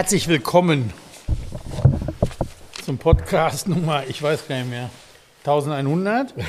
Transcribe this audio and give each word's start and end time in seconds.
Herzlich 0.00 0.28
willkommen 0.28 0.94
zum 2.86 2.96
Podcast 2.96 3.68
Nummer, 3.68 4.02
ich 4.08 4.22
weiß 4.22 4.48
gar 4.48 4.56
nicht 4.56 4.70
mehr, 4.70 4.88
1100. 5.40 6.32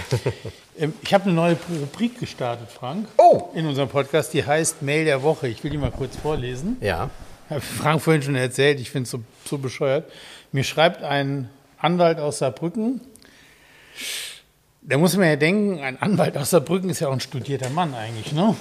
Ähm, 0.79 0.93
ich 1.01 1.13
habe 1.13 1.25
eine 1.25 1.33
neue 1.33 1.57
Rubrik 1.81 2.17
gestartet, 2.17 2.69
Frank. 2.71 3.09
Oh! 3.17 3.49
In 3.53 3.67
unserem 3.67 3.89
Podcast, 3.89 4.33
die 4.33 4.45
heißt 4.45 4.81
Mail 4.81 5.03
der 5.03 5.21
Woche. 5.21 5.49
Ich 5.49 5.61
will 5.65 5.69
die 5.69 5.77
mal 5.77 5.91
kurz 5.91 6.15
vorlesen. 6.15 6.77
Ja. 6.79 7.09
Frank 7.59 8.01
vorhin 8.01 8.21
schon 8.21 8.35
erzählt, 8.35 8.79
ich 8.79 8.89
finde 8.89 9.03
es 9.03 9.11
so, 9.11 9.19
so 9.43 9.57
bescheuert. 9.57 10.09
Mir 10.53 10.63
schreibt 10.63 11.03
ein 11.03 11.49
Anwalt 11.77 12.19
aus 12.19 12.37
Saarbrücken, 12.37 13.01
da 14.81 14.97
muss 14.97 15.17
man 15.17 15.27
ja 15.27 15.35
denken, 15.35 15.81
ein 15.81 16.01
Anwalt 16.01 16.37
aus 16.37 16.51
Saarbrücken 16.51 16.89
ist 16.89 17.01
ja 17.01 17.09
auch 17.09 17.13
ein 17.13 17.19
studierter 17.19 17.69
Mann 17.69 17.93
eigentlich, 17.95 18.31
ne? 18.31 18.55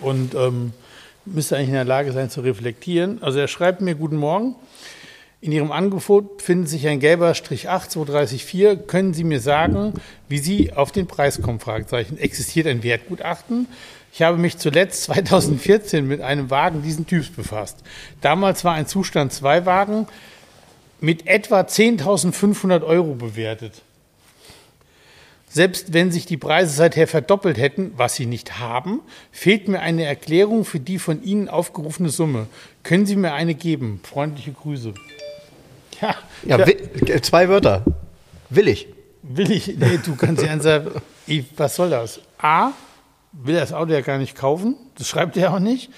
Und 0.00 0.36
ähm, 0.36 0.72
müsste 1.26 1.56
eigentlich 1.56 1.68
in 1.68 1.74
der 1.74 1.84
Lage 1.84 2.12
sein 2.12 2.30
zu 2.30 2.40
reflektieren. 2.40 3.22
Also 3.22 3.38
er 3.38 3.48
schreibt 3.48 3.80
mir, 3.80 3.94
guten 3.94 4.16
Morgen. 4.16 4.56
In 5.40 5.52
Ihrem 5.52 5.70
Angebot 5.70 6.40
findet 6.42 6.68
sich 6.68 6.88
ein 6.88 6.98
gelber 6.98 7.34
Strich 7.34 7.68
8 7.68 7.90
2334. 7.90 8.86
Können 8.86 9.12
Sie 9.12 9.22
mir 9.22 9.40
sagen, 9.40 9.92
wie 10.28 10.38
Sie 10.38 10.72
auf 10.72 10.92
den 10.92 11.06
Preis 11.06 11.42
kommen? 11.42 11.60
Fragezeichen. 11.60 12.18
Existiert 12.18 12.66
ein 12.66 12.82
Wertgutachten? 12.82 13.68
Ich 14.12 14.22
habe 14.22 14.38
mich 14.38 14.56
zuletzt 14.56 15.02
2014 15.04 16.06
mit 16.08 16.20
einem 16.22 16.50
Wagen 16.50 16.82
diesen 16.82 17.06
Typs 17.06 17.28
befasst. 17.28 17.78
Damals 18.22 18.64
war 18.64 18.74
ein 18.74 18.86
Zustand 18.86 19.32
2 19.32 19.66
Wagen 19.66 20.08
mit 21.00 21.26
etwa 21.26 21.60
10.500 21.60 22.82
Euro 22.82 23.14
bewertet. 23.14 23.82
Selbst 25.56 25.94
wenn 25.94 26.12
sich 26.12 26.26
die 26.26 26.36
Preise 26.36 26.70
seither 26.74 27.08
verdoppelt 27.08 27.56
hätten, 27.56 27.92
was 27.96 28.14
sie 28.14 28.26
nicht 28.26 28.58
haben, 28.58 29.00
fehlt 29.32 29.68
mir 29.68 29.80
eine 29.80 30.04
Erklärung 30.04 30.66
für 30.66 30.78
die 30.80 30.98
von 30.98 31.22
Ihnen 31.22 31.48
aufgerufene 31.48 32.10
Summe. 32.10 32.46
Können 32.82 33.06
Sie 33.06 33.16
mir 33.16 33.32
eine 33.32 33.54
geben? 33.54 34.00
Freundliche 34.02 34.52
Grüße. 34.52 34.92
Ja, 36.02 36.14
Ja, 36.44 36.58
ja, 36.58 36.66
wi- 36.66 36.72
äh, 37.10 37.22
zwei 37.22 37.48
Wörter. 37.48 37.86
Will 38.50 38.68
ich. 38.68 38.86
will 39.22 39.50
ich. 39.50 39.68
Nee, 39.78 39.98
du 40.04 40.14
kannst 40.14 40.42
ja 40.44 40.60
sagen, 40.60 40.90
was 41.56 41.74
soll 41.74 41.88
das? 41.88 42.20
A, 42.36 42.72
will 43.32 43.54
er 43.54 43.62
das 43.62 43.72
Auto 43.72 43.94
ja 43.94 44.02
gar 44.02 44.18
nicht 44.18 44.36
kaufen, 44.36 44.76
das 44.98 45.08
schreibt 45.08 45.38
er 45.38 45.54
auch 45.54 45.58
nicht, 45.58 45.90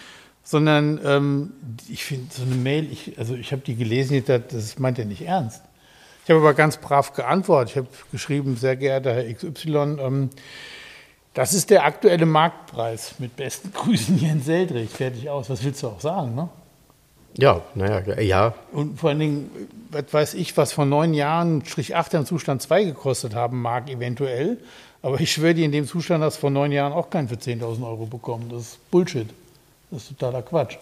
sondern 0.45 1.01
ähm, 1.05 1.53
ich 1.89 2.05
finde 2.05 2.27
so 2.33 2.45
eine 2.45 2.55
Mail, 2.55 2.87
ich, 2.93 3.19
also 3.19 3.35
ich 3.35 3.51
habe 3.51 3.63
die 3.63 3.75
gelesen, 3.75 4.23
das, 4.25 4.43
das 4.53 4.79
meint 4.79 5.01
er 5.01 5.05
nicht 5.05 5.23
ernst. 5.23 5.63
Ich 6.29 6.31
habe 6.31 6.43
aber 6.43 6.53
ganz 6.53 6.77
brav 6.77 7.15
geantwortet. 7.15 7.71
Ich 7.71 7.77
habe 7.79 7.89
geschrieben, 8.13 8.55
sehr 8.59 8.77
geehrter 8.77 9.15
Herr 9.15 9.33
XY, 9.33 9.97
ähm, 9.99 10.29
das 11.33 11.55
ist 11.55 11.71
der 11.71 11.87
aktuelle 11.87 12.27
Marktpreis. 12.27 13.15
Mit 13.19 13.35
besten 13.35 13.73
Grüßen 13.73 14.19
Jens 14.19 14.45
Seldrich. 14.45 14.91
Fertig 14.91 15.31
aus. 15.31 15.49
Was 15.49 15.65
willst 15.65 15.83
du 15.83 15.87
auch 15.87 16.01
sagen, 16.03 16.35
ne? 16.35 16.51
Ja, 17.39 17.63
naja, 17.75 18.21
ja. 18.21 18.53
Und 18.73 19.01
vor 19.01 19.09
allen 19.09 19.21
Dingen, 19.21 19.51
was 19.91 20.13
weiß 20.13 20.35
ich, 20.35 20.55
was 20.59 20.75
vor 20.75 20.85
neun 20.85 21.15
Jahren 21.15 21.65
Strich 21.65 21.97
8 21.97 22.13
im 22.13 22.27
Zustand 22.27 22.61
2 22.61 22.85
gekostet 22.85 23.35
haben 23.35 23.63
mag, 23.63 23.89
eventuell. 23.89 24.59
Aber 25.01 25.19
ich 25.21 25.33
schwöre 25.33 25.55
dir, 25.55 25.65
in 25.65 25.73
dem 25.73 25.87
Zustand 25.87 26.23
hast 26.23 26.37
du 26.37 26.41
vor 26.43 26.51
neun 26.51 26.73
Jahren 26.73 26.93
auch 26.93 27.09
keinen 27.09 27.29
für 27.29 27.37
10.000 27.37 27.87
Euro 27.87 28.05
bekommen. 28.05 28.51
Das 28.51 28.61
ist 28.61 28.91
Bullshit. 28.91 29.31
Das 29.91 30.03
ist 30.03 30.19
totaler 30.19 30.43
Quatsch. 30.43 30.77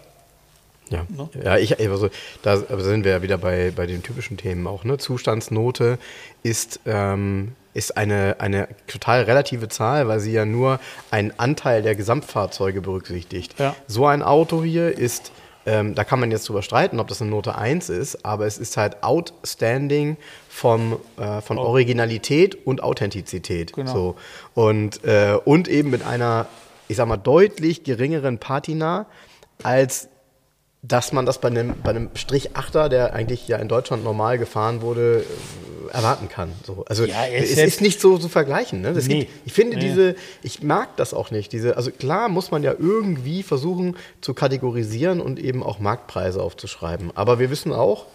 Ja, 0.89 1.07
Ne? 1.09 1.29
ja 1.43 1.57
ich, 1.57 1.79
also, 1.81 2.11
da 2.43 2.57
sind 2.57 3.05
wir 3.05 3.13
ja 3.13 3.23
wieder 3.23 3.39
bei, 3.39 3.73
bei 3.75 3.87
den 3.87 4.03
typischen 4.03 4.37
Themen 4.37 4.67
auch. 4.67 4.85
Ne? 4.85 4.99
Zustandsnote 4.99 5.99
ist, 6.43 6.81
ähm, 6.87 7.53
ist 7.75 7.97
eine, 7.97 8.37
eine 8.39 8.69
total 8.87 9.23
relative 9.23 9.69
Zahl, 9.69 10.09
weil 10.09 10.21
sie 10.21 10.33
ja 10.33 10.45
nur 10.45 10.81
einen 11.11 11.33
Anteil 11.39 11.83
der 11.83 11.95
Gesamtfahrzeuge 11.95 12.81
berücksichtigt. 12.81 13.59
Ja. 13.59 13.75
So 13.87 14.07
ein 14.07 14.23
Auto 14.23 14.63
hier 14.63 14.97
ist, 14.97 15.33
ähm, 15.67 15.95
da 15.95 16.05
kann 16.05 16.21
man 16.21 16.31
jetzt 16.31 16.49
drüber 16.49 16.63
streiten, 16.63 17.01
ob 17.01 17.09
das 17.09 17.21
eine 17.21 17.31
Note 17.31 17.57
1 17.57 17.89
ist, 17.91 18.25
aber 18.25 18.47
es 18.47 18.57
ist 18.57 18.77
halt 18.77 19.03
outstanding 19.03 20.17
vom, 20.49 20.99
äh, 21.19 21.41
von 21.41 21.59
Originalität 21.59 22.67
und 22.67 22.83
Authentizität. 22.83 23.73
Genau. 23.73 23.93
So. 23.93 24.17
Und, 24.55 25.05
äh, 25.05 25.37
und 25.45 25.67
eben 25.67 25.91
mit 25.91 26.07
einer, 26.07 26.47
ich 26.89 26.97
sag 26.97 27.09
mal, 27.09 27.17
deutlich 27.17 27.83
geringeren 27.83 28.39
Patina 28.39 29.07
als 29.63 30.09
dass 30.87 31.13
man 31.13 31.27
das 31.27 31.41
bei 31.41 31.49
einem, 31.49 31.75
bei 31.83 31.91
einem 31.91 32.11
Strich 32.15 32.57
Achter, 32.57 32.89
der 32.89 33.13
eigentlich 33.13 33.49
ja 33.49 33.57
in 33.59 33.69
Deutschland 33.69 34.05
normal 34.05 34.39
gefahren 34.39 34.83
wurde, 34.83 35.25
äh, 35.25 35.93
erwarten 35.93 36.29
kann. 36.29 36.53
So. 36.65 36.85
Also 36.87 37.05
Ja, 37.05 37.25
ist 37.25 37.53
es 37.53 37.59
ist 37.59 37.81
nicht 37.81 38.01
so 38.01 38.19
zu 38.19 38.29
vergleichen. 38.29 38.83
Ne? 38.83 38.93
Nee. 38.93 39.21
gibt, 39.21 39.31
ich 39.45 39.53
finde 39.53 39.77
Nee. 39.77 39.89
diese, 39.89 40.17
ich 40.43 40.63
mag 40.63 40.97
das 40.97 41.15
auch 41.15 41.31
nicht. 41.31 41.53
Diese, 41.53 41.77
also 41.77 41.91
klar 41.91 42.29
muss 42.29 42.51
man 42.51 42.63
ja 42.63 42.75
irgendwie 42.79 43.43
versuchen 43.43 43.97
zu 44.21 44.35
kategorisieren 44.35 45.21
und 45.21 45.39
eben 45.39 45.63
auch 45.63 45.79
Marktpreise 45.79 46.43
aufzuschreiben. 46.43 47.11
Aber 47.15 47.39
wir 47.39 47.51
wissen 47.51 47.73
auch, 47.73 48.07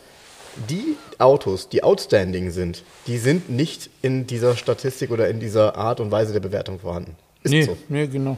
die 0.70 0.98
Autos, 1.18 1.70
die 1.70 1.84
outstanding 1.84 2.52
sind, 2.52 2.84
die 3.08 3.18
sind 3.18 3.50
nicht 3.50 3.90
in 4.02 4.28
dieser 4.28 4.58
Statistik 4.58 5.09
oder 5.12 5.30
in 5.30 5.40
dieser 5.40 5.78
Art 5.78 6.00
und 6.00 6.12
Weise 6.12 6.34
der 6.34 6.42
Bewertung 6.42 6.80
vorhanden. 6.80 7.16
Ist 7.44 7.52
nee, 7.52 7.64
so. 7.64 7.78
nee, 7.88 8.08
genau. 8.08 8.38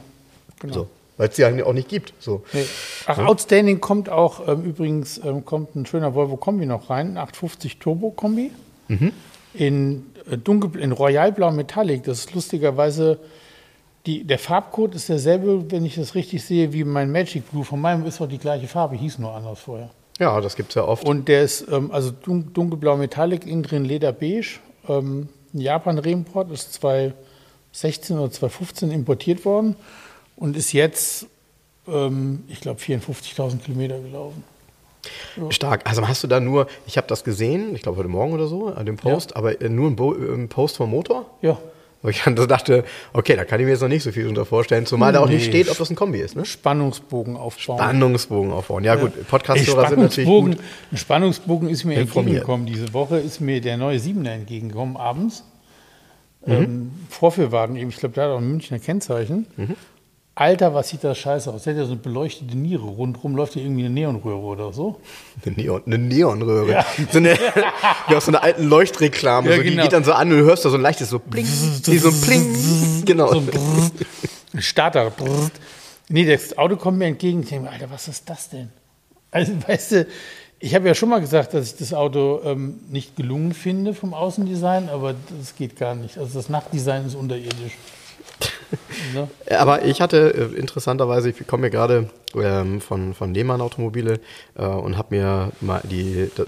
genau. 0.60 0.74
so. 0.74 0.88
Weil 1.16 1.28
es 1.28 1.36
die 1.36 1.44
eigentlich 1.44 1.64
auch 1.64 1.72
nicht 1.72 1.88
gibt. 1.88 2.12
So. 2.18 2.42
Nee. 2.52 2.64
Ach, 3.06 3.18
Outstanding 3.18 3.80
kommt 3.80 4.08
auch, 4.08 4.48
ähm, 4.48 4.64
übrigens 4.64 5.18
ähm, 5.18 5.44
kommt 5.44 5.76
ein 5.76 5.86
schöner 5.86 6.14
Volvo 6.14 6.36
Kombi 6.36 6.66
noch 6.66 6.90
rein, 6.90 7.12
ein 7.12 7.18
850 7.18 7.78
Turbo 7.78 8.10
Kombi. 8.10 8.50
In, 9.54 10.06
äh, 10.28 10.36
dunkel, 10.36 10.80
in 10.80 10.92
Royalblau 10.92 11.52
Metallic. 11.52 12.02
Das 12.04 12.18
ist 12.18 12.34
lustigerweise, 12.34 13.18
die, 14.06 14.24
der 14.24 14.38
Farbcode 14.38 14.96
ist 14.96 15.08
derselbe, 15.08 15.70
wenn 15.70 15.84
ich 15.84 15.94
das 15.94 16.16
richtig 16.16 16.44
sehe, 16.44 16.72
wie 16.72 16.82
mein 16.82 17.12
Magic 17.12 17.48
Blue. 17.50 17.64
Von 17.64 17.80
meinem 17.80 18.04
ist 18.06 18.20
auch 18.20 18.28
die 18.28 18.38
gleiche 18.38 18.66
Farbe, 18.66 18.96
hieß 18.96 19.20
nur 19.20 19.32
anders 19.32 19.60
vorher. 19.60 19.90
Ja, 20.18 20.40
das 20.40 20.56
gibt 20.56 20.70
es 20.70 20.74
ja 20.74 20.84
oft. 20.84 21.04
Und 21.04 21.28
der 21.28 21.42
ist 21.42 21.66
ähm, 21.70 21.92
also 21.92 22.10
dun 22.10 22.52
dunkelblau 22.52 22.96
Metallic, 22.96 23.46
innen 23.46 23.62
drin 23.62 23.84
Lederbeige. 23.84 24.58
Ähm, 24.88 25.28
ein 25.52 25.60
Japan-Reimport 25.60 26.50
ist 26.50 26.74
2016 26.74 28.18
oder 28.18 28.30
2015 28.30 28.90
importiert 28.90 29.44
worden 29.44 29.76
und 30.36 30.56
ist 30.56 30.72
jetzt, 30.72 31.26
ähm, 31.88 32.44
ich 32.48 32.60
glaube, 32.60 32.80
54.000 32.80 33.58
Kilometer 33.58 33.98
gelaufen. 34.00 34.42
Stark. 35.50 35.82
Also 35.84 36.08
hast 36.08 36.22
du 36.24 36.28
da 36.28 36.40
nur, 36.40 36.66
ich 36.86 36.96
habe 36.96 37.06
das 37.08 37.24
gesehen, 37.24 37.74
ich 37.74 37.82
glaube 37.82 37.98
heute 37.98 38.08
Morgen 38.08 38.32
oder 38.32 38.46
so, 38.46 38.68
an 38.68 38.86
dem 38.86 38.96
Post, 38.96 39.36
aber 39.36 39.60
äh, 39.60 39.68
nur 39.68 39.90
ein, 39.90 39.96
Bo 39.96 40.12
ein 40.12 40.48
Post 40.48 40.78
vom 40.78 40.88
Motor? 40.90 41.26
Ja, 41.42 41.58
Wo 42.00 42.08
ich 42.08 42.22
dann 42.22 42.34
dachte, 42.36 42.84
okay, 43.12 43.36
da 43.36 43.44
kann 43.44 43.60
ich 43.60 43.66
mir 43.66 43.72
jetzt 43.72 43.82
noch 43.82 43.88
nicht 43.88 44.02
so 44.02 44.12
viel 44.12 44.26
unter 44.26 44.46
vorstellen, 44.46 44.86
zumal 44.86 45.12
da 45.12 45.20
auch 45.20 45.28
nicht 45.28 45.42
Nee. 45.44 45.48
steht, 45.50 45.68
ob 45.70 45.76
das 45.76 45.90
ein 45.90 45.96
Kombi 45.96 46.20
ist. 46.20 46.36
Ne? 46.36 46.46
Spannungsbogen 46.46 47.36
aufbauen. 47.36 47.76
Spannungsbogen 47.78 48.50
aufbauen. 48.52 48.82
Ja, 48.84 48.94
gut, 48.94 49.12
Ey, 49.16 49.24
Podcast-Hörer 49.24 49.88
sind 49.90 50.00
natürlich 50.00 50.28
gut. 50.28 50.56
ein 50.90 50.96
Spannungsbogen 50.96 51.68
ist 51.68 51.84
mir 51.84 52.00
informiert. 52.00 52.38
entgegengekommen. 52.38 52.66
Diese 52.66 52.94
Woche 52.94 53.18
ist 53.18 53.40
mir 53.42 53.60
der 53.60 53.76
neue 53.76 53.98
Siebener 53.98 54.32
entgegengekommen, 54.32 54.96
abends. 54.96 55.44
Mhm. 56.46 56.52
Ähm, 56.52 56.90
Vorführwagen, 57.10 57.76
eben, 57.76 57.90
ich 57.90 57.96
glaube, 57.96 58.14
der 58.14 58.24
hat 58.24 58.30
auch 58.30 58.38
ein 58.38 58.48
Münchner 58.50 58.78
Kennzeichen. 58.78 59.46
Mhm. 59.58 59.76
Alter, 60.36 60.74
was 60.74 60.88
sieht 60.88 61.04
das 61.04 61.16
scheiße 61.18 61.52
aus? 61.52 61.62
Der 61.62 61.74
hat 61.74 61.78
ja 61.78 61.84
so 61.84 61.92
eine 61.92 62.00
beleuchtete 62.00 62.56
Niere. 62.56 62.82
Rundrum 62.82 63.36
läuft 63.36 63.52
hier 63.52 63.62
irgendwie 63.62 63.84
eine 63.84 63.94
Neonröhre 63.94 64.40
oder 64.40 64.72
so. 64.72 65.00
Eine, 65.44 65.54
Neon, 65.54 65.82
eine 65.86 65.98
Neonröhre. 65.98 66.72
Ja. 66.72 66.86
So 67.12 67.18
eine, 67.18 67.38
wie 68.08 68.16
aus 68.16 68.24
so 68.24 68.32
einer 68.32 68.42
alten 68.42 68.64
Leuchtreklame. 68.64 69.50
Ja, 69.50 69.56
so, 69.56 69.62
Die 69.62 69.70
genau. 69.70 69.82
geht 69.84 69.92
dann 69.92 70.02
so 70.02 70.12
an 70.12 70.32
und 70.32 70.38
du 70.38 70.44
hörst 70.44 70.64
da 70.64 70.70
so 70.70 70.76
ein 70.76 70.80
leichtes 70.82 71.10
so 71.10 71.20
Bling. 71.20 71.46
Wie 71.46 71.98
so 71.98 72.08
ein 72.08 72.20
Bling. 72.20 73.04
Genau. 73.04 73.28
So 73.28 73.38
ein 73.38 73.46
Brrrt, 73.46 73.92
ein 74.54 74.62
Starter. 74.62 75.10
Brrrt. 75.10 75.52
Nee, 76.08 76.24
das 76.26 76.58
Auto 76.58 76.76
kommt 76.76 76.98
mir 76.98 77.06
entgegen. 77.06 77.42
Ich 77.42 77.50
denke 77.50 77.66
mir, 77.66 77.70
Alter, 77.70 77.90
was 77.90 78.08
ist 78.08 78.28
das 78.28 78.48
denn? 78.50 78.70
Also, 79.30 79.52
weißt 79.66 79.92
du, 79.92 80.06
ich 80.58 80.74
habe 80.74 80.88
ja 80.88 80.94
schon 80.94 81.10
mal 81.10 81.20
gesagt, 81.20 81.54
dass 81.54 81.66
ich 81.66 81.76
das 81.76 81.94
Auto 81.94 82.40
ähm, 82.44 82.80
nicht 82.88 83.16
gelungen 83.16 83.52
finde 83.52 83.94
vom 83.94 84.14
Außendesign, 84.14 84.88
aber 84.88 85.14
das 85.38 85.54
geht 85.54 85.76
gar 85.76 85.94
nicht. 85.94 86.18
Also 86.18 86.38
das 86.38 86.48
Nachtdesign 86.48 87.06
ist 87.06 87.14
unterirdisch. 87.14 87.74
Ne? 89.14 89.28
Aber 89.56 89.84
ich 89.84 90.00
hatte 90.00 90.50
äh, 90.54 90.58
interessanterweise, 90.58 91.30
ich 91.30 91.46
komme 91.46 91.62
mir 91.62 91.70
gerade 91.70 92.08
ähm, 92.34 92.80
von, 92.80 93.14
von 93.14 93.34
Lehmann 93.34 93.60
Automobile 93.60 94.20
äh, 94.56 94.64
und 94.64 94.96
habe 94.96 95.14
mir 95.14 95.52
mal 95.60 95.80
die, 95.84 96.30
das, 96.34 96.46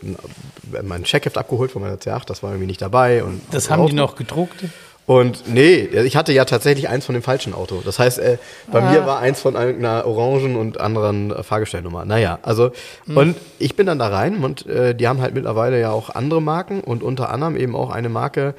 mein 0.82 1.04
Checkheft 1.04 1.38
abgeholt 1.38 1.70
von 1.70 1.82
meiner 1.82 1.96
C8, 1.96 2.26
das 2.26 2.42
war 2.42 2.50
irgendwie 2.50 2.66
nicht 2.66 2.82
dabei. 2.82 3.22
Und 3.22 3.40
Das 3.50 3.70
haben 3.70 3.86
die 3.86 3.92
noch 3.92 4.16
gedruckt. 4.16 4.64
Und 5.06 5.44
nee, 5.46 5.76
ich 5.76 6.16
hatte 6.16 6.32
ja 6.32 6.44
tatsächlich 6.44 6.88
eins 6.88 7.06
von 7.06 7.14
dem 7.14 7.22
falschen 7.22 7.54
Auto. 7.54 7.80
Das 7.84 8.00
heißt, 8.00 8.18
äh, 8.18 8.38
bei 8.72 8.82
ah. 8.82 8.90
mir 8.90 9.06
war 9.06 9.20
eins 9.20 9.40
von 9.40 9.54
einer 9.54 10.04
orangen 10.04 10.56
und 10.56 10.80
anderen 10.80 11.30
äh, 11.30 11.44
Fahrgestellnummer. 11.44 12.04
Naja, 12.04 12.40
also, 12.42 12.72
mhm. 13.06 13.16
und 13.16 13.36
ich 13.60 13.76
bin 13.76 13.86
dann 13.86 14.00
da 14.00 14.08
rein 14.08 14.42
und 14.42 14.66
äh, 14.66 14.96
die 14.96 15.06
haben 15.06 15.20
halt 15.20 15.32
mittlerweile 15.34 15.80
ja 15.80 15.92
auch 15.92 16.10
andere 16.10 16.42
Marken 16.42 16.80
und 16.80 17.04
unter 17.04 17.30
anderem 17.30 17.56
eben 17.56 17.76
auch 17.76 17.90
eine 17.90 18.08
Marke, 18.08 18.54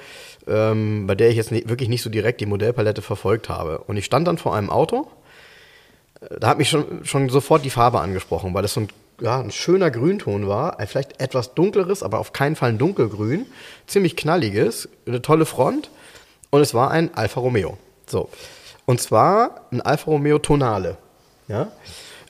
ähm, 0.47 1.07
bei 1.07 1.15
der 1.15 1.29
ich 1.29 1.35
jetzt 1.35 1.51
nicht, 1.51 1.69
wirklich 1.69 1.89
nicht 1.89 2.01
so 2.01 2.09
direkt 2.09 2.41
die 2.41 2.45
Modellpalette 2.45 3.01
verfolgt 3.01 3.49
habe. 3.49 3.79
Und 3.79 3.97
ich 3.97 4.05
stand 4.05 4.27
dann 4.27 4.37
vor 4.37 4.55
einem 4.55 4.69
Auto, 4.69 5.07
äh, 6.21 6.39
da 6.39 6.47
hat 6.49 6.57
mich 6.57 6.69
schon, 6.69 7.05
schon 7.05 7.29
sofort 7.29 7.65
die 7.65 7.69
Farbe 7.69 7.99
angesprochen, 7.99 8.53
weil 8.53 8.61
das 8.61 8.73
so 8.73 8.81
ein 8.81 8.87
ja, 9.19 9.39
ein 9.39 9.51
schöner 9.51 9.91
Grünton 9.91 10.47
war, 10.47 10.77
vielleicht 10.87 11.19
etwas 11.19 11.53
dunkleres, 11.55 12.03
aber 12.03 12.19
auf 12.19 12.33
keinen 12.33 12.55
Fall 12.55 12.69
ein 12.69 12.77
dunkelgrün, 12.77 13.45
ziemlich 13.87 14.15
knalliges, 14.15 14.89
eine 15.07 15.21
tolle 15.21 15.45
Front 15.45 15.89
und 16.49 16.61
es 16.61 16.73
war 16.73 16.91
ein 16.91 17.13
Alfa 17.15 17.39
Romeo. 17.39 17.77
So. 18.05 18.29
Und 18.85 19.01
zwar 19.01 19.67
ein 19.71 19.81
Alfa 19.81 20.11
Romeo 20.11 20.39
Tonale. 20.39 20.97
Ja. 21.47 21.71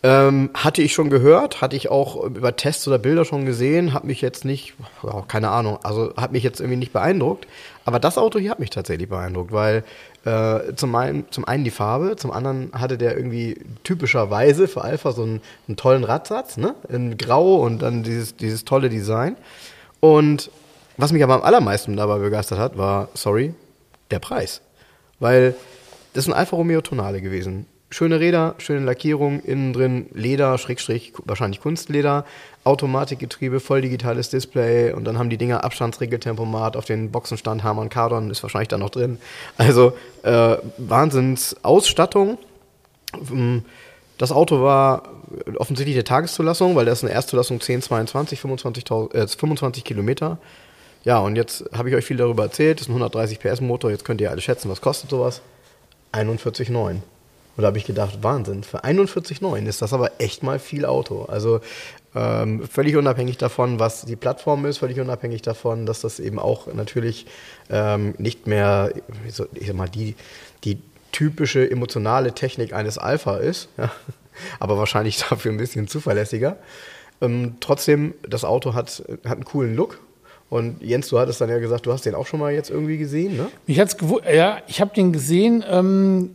Ähm, 0.03 0.51
hatte 0.53 0.83
ich 0.83 0.93
schon 0.93 1.09
gehört, 1.09 1.59
hatte 1.61 1.75
ich 1.75 1.89
auch 1.89 2.23
über 2.23 2.55
Tests 2.55 2.87
oder 2.87 2.99
Bilder 2.99 3.25
schon 3.25 3.45
gesehen, 3.45 3.93
hat 3.93 4.03
mich 4.03 4.21
jetzt 4.21 4.45
nicht, 4.45 4.75
oh, 5.01 5.23
keine 5.27 5.49
Ahnung, 5.49 5.79
also 5.81 6.13
hat 6.15 6.31
mich 6.31 6.43
jetzt 6.43 6.59
irgendwie 6.59 6.77
nicht 6.77 6.93
beeindruckt. 6.93 7.47
Aber 7.83 7.99
das 7.99 8.17
Auto 8.17 8.37
hier 8.37 8.51
hat 8.51 8.59
mich 8.59 8.69
tatsächlich 8.69 9.09
beeindruckt, 9.09 9.51
weil 9.51 9.83
äh, 10.25 10.75
zum, 10.75 10.93
einen, 10.93 11.25
zum 11.31 11.45
einen 11.45 11.63
die 11.63 11.71
Farbe, 11.71 12.15
zum 12.15 12.31
anderen 12.31 12.71
hatte 12.73 12.97
der 12.97 13.17
irgendwie 13.17 13.59
typischerweise 13.83 14.67
für 14.67 14.81
Alpha 14.81 15.13
so 15.13 15.23
einen, 15.23 15.41
einen 15.67 15.77
tollen 15.77 16.03
Radsatz, 16.03 16.57
ne? 16.57 16.75
In 16.89 17.17
Grau 17.17 17.55
und 17.55 17.81
dann 17.81 18.03
dieses, 18.03 18.35
dieses 18.35 18.65
tolle 18.65 18.89
Design. 18.89 19.35
Und 19.99 20.51
was 20.97 21.11
mich 21.11 21.23
aber 21.23 21.35
am 21.35 21.41
allermeisten 21.41 21.95
dabei 21.95 22.19
begeistert 22.19 22.59
hat, 22.59 22.77
war, 22.77 23.09
sorry, 23.13 23.53
der 24.11 24.19
Preis. 24.19 24.61
Weil 25.19 25.55
das 26.13 26.25
ist 26.25 26.29
ein 26.29 26.37
Alfa 26.37 26.55
Romeo 26.55 26.81
Tonale 26.81 27.21
gewesen. 27.21 27.65
Schöne 27.89 28.19
Räder, 28.19 28.55
schöne 28.57 28.85
Lackierung, 28.85 29.41
innen 29.41 29.71
drin 29.71 30.07
Leder, 30.13 30.57
Schrägstrich, 30.57 31.13
wahrscheinlich 31.23 31.61
Kunstleder, 31.61 32.25
Automatikgetriebe, 32.65 33.61
voll 33.61 33.79
digitales 33.79 34.29
Display 34.29 34.91
und 34.91 35.05
dann 35.05 35.17
haben 35.17 35.29
die 35.29 35.37
Dinger 35.37 35.63
Abstandsregeltempomat 35.63 36.75
auf 36.75 36.83
den 36.83 37.11
Boxenstand, 37.11 37.63
Harman 37.63 37.87
Kardon 37.87 38.29
ist 38.29 38.43
wahrscheinlich 38.43 38.67
da 38.67 38.77
noch 38.77 38.89
drin. 38.89 39.19
Also 39.57 39.93
äh, 40.23 40.57
Wahnsinnsausstattung. 40.77 42.37
Ähm, 43.31 43.63
das 44.17 44.33
Auto 44.33 44.61
war 44.61 45.03
offensichtlich 45.57 45.95
der 45.95 46.03
Tageszulassung, 46.03 46.75
weil 46.75 46.85
das 46.85 46.99
ist 46.99 47.03
eine 47.05 47.13
Erstzulassung 47.13 47.61
10, 47.61 47.83
22, 47.83 48.39
25, 48.41 48.83
äh, 49.13 49.27
25 49.27 49.83
Kilometer. 49.83 50.39
Ja, 51.03 51.19
und 51.19 51.37
jetzt 51.37 51.63
habe 51.71 51.89
ich 51.89 51.95
euch 51.95 52.03
viel 52.03 52.17
darüber 52.17 52.43
erzählt. 52.43 52.79
Das 52.79 52.87
ist 52.87 52.89
ein 52.89 52.95
130 52.95 53.39
PS 53.39 53.61
Motor. 53.61 53.91
Jetzt 53.91 54.03
könnt 54.03 54.19
ihr 54.19 54.29
alle 54.29 54.41
schätzen, 54.41 54.69
was 54.69 54.81
kostet 54.81 55.09
sowas? 55.09 55.41
41,9. 56.11 56.97
Und 57.57 57.63
da 57.63 57.67
habe 57.67 57.79
ich 57.79 57.85
gedacht, 57.85 58.19
Wahnsinn, 58.21 58.63
für 58.63 58.85
41,9 58.85 59.65
ist 59.65 59.81
das 59.81 59.91
aber 59.91 60.21
echt 60.21 60.43
mal 60.43 60.59
viel 60.59 60.85
Auto. 60.85 61.23
Also 61.23 61.59
ähm, 62.13 62.67
völlig 62.67 62.95
unabhängig 62.95 63.37
davon, 63.37 63.79
was 63.79 64.05
die 64.05 64.15
Plattform 64.15 64.65
ist, 64.67 64.77
völlig 64.77 64.99
unabhängig 64.99 65.41
davon, 65.41 65.87
dass 65.87 66.01
das 66.01 66.19
eben 66.19 66.37
auch 66.37 66.71
natürlich 66.71 67.25
ähm, 67.71 68.13
nicht 68.19 68.45
mehr, 68.45 68.91
ich 69.25 69.35
sag 69.67 69.75
mal, 69.75 69.89
die, 69.89 70.15
die 70.63 70.77
typische 71.11 71.69
emotionale 71.69 72.33
Technik 72.33 72.73
eines 72.73 72.99
Alpha 72.99 73.37
ist, 73.37 73.69
ja? 73.77 73.91
aber 74.59 74.77
wahrscheinlich 74.77 75.17
dafür 75.29 75.51
ein 75.51 75.57
bisschen 75.57 75.87
zuverlässiger. 75.87 76.57
Ähm, 77.21 77.55
trotzdem, 77.59 78.13
das 78.21 78.45
Auto 78.45 78.75
hat, 78.75 79.03
hat 79.25 79.33
einen 79.33 79.45
coolen 79.45 79.75
Look 79.75 79.99
und 80.51 80.81
Jens, 80.83 81.09
du 81.09 81.17
hattest 81.17 81.41
dann 81.41 81.49
ja 81.49 81.57
gesagt, 81.57 81.87
du 81.87 81.91
hast 81.91 82.05
den 82.05 82.13
auch 82.13 82.27
schon 82.27 82.39
mal 82.39 82.53
jetzt 82.53 82.69
irgendwie 82.69 82.99
gesehen, 82.99 83.35
ne? 83.35 83.47
Mich 83.65 83.79
hat's 83.79 83.97
ja, 84.31 84.59
ich 84.67 84.79
habe 84.79 84.93
den 84.93 85.11
gesehen. 85.11 85.65
Ähm, 85.67 86.29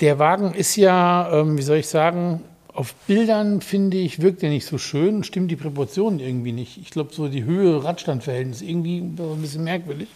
der 0.00 0.18
Wagen 0.18 0.54
ist 0.54 0.76
ja, 0.76 1.30
ähm, 1.32 1.58
wie 1.58 1.62
soll 1.62 1.78
ich 1.78 1.88
sagen, 1.88 2.42
auf 2.78 2.94
Bildern 3.08 3.60
finde 3.60 3.96
ich, 3.96 4.22
wirkt 4.22 4.40
er 4.44 4.50
nicht 4.50 4.64
so 4.64 4.78
schön, 4.78 5.24
stimmt 5.24 5.50
die 5.50 5.56
Proportionen 5.56 6.20
irgendwie 6.20 6.52
nicht. 6.52 6.78
Ich 6.78 6.90
glaube, 6.90 7.12
so 7.12 7.26
die 7.26 7.42
Höhe-Radstandverhältnis 7.42 8.62
irgendwie 8.62 8.98
ein 8.98 9.42
bisschen 9.42 9.64
merkwürdig. 9.64 10.06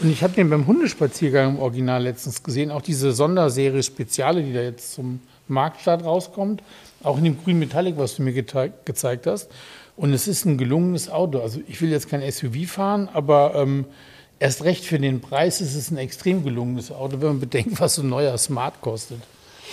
Und 0.00 0.10
ich 0.10 0.22
habe 0.22 0.32
den 0.32 0.48
beim 0.48 0.68
Hundespaziergang 0.68 1.56
im 1.56 1.58
Original 1.58 2.04
letztens 2.04 2.44
gesehen, 2.44 2.70
auch 2.70 2.82
diese 2.82 3.10
Sonderserie 3.10 3.82
Speziale, 3.82 4.44
die 4.44 4.52
da 4.52 4.60
jetzt 4.60 4.94
zum 4.94 5.18
Marktstart 5.48 6.04
rauskommt, 6.04 6.62
auch 7.02 7.18
in 7.18 7.24
dem 7.24 7.42
grünen 7.42 7.58
Metallic, 7.58 7.98
was 7.98 8.14
du 8.14 8.22
mir 8.22 8.32
gezeigt 8.32 9.26
hast. 9.26 9.50
Und 9.96 10.12
es 10.12 10.28
ist 10.28 10.44
ein 10.44 10.56
gelungenes 10.56 11.10
Auto. 11.10 11.40
Also 11.40 11.60
ich 11.66 11.82
will 11.82 11.90
jetzt 11.90 12.08
kein 12.08 12.22
SUV 12.30 12.66
fahren, 12.68 13.08
aber 13.12 13.54
ähm, 13.56 13.86
erst 14.44 14.62
recht 14.62 14.84
für 14.84 14.98
den 14.98 15.20
Preis 15.20 15.62
ist 15.62 15.74
es 15.74 15.90
ein 15.90 15.96
extrem 15.96 16.44
gelungenes 16.44 16.92
Auto, 16.92 17.22
wenn 17.22 17.28
man 17.28 17.40
bedenkt, 17.40 17.80
was 17.80 17.94
so 17.94 18.02
ein 18.02 18.10
neuer 18.10 18.36
Smart 18.36 18.82
kostet. 18.82 19.22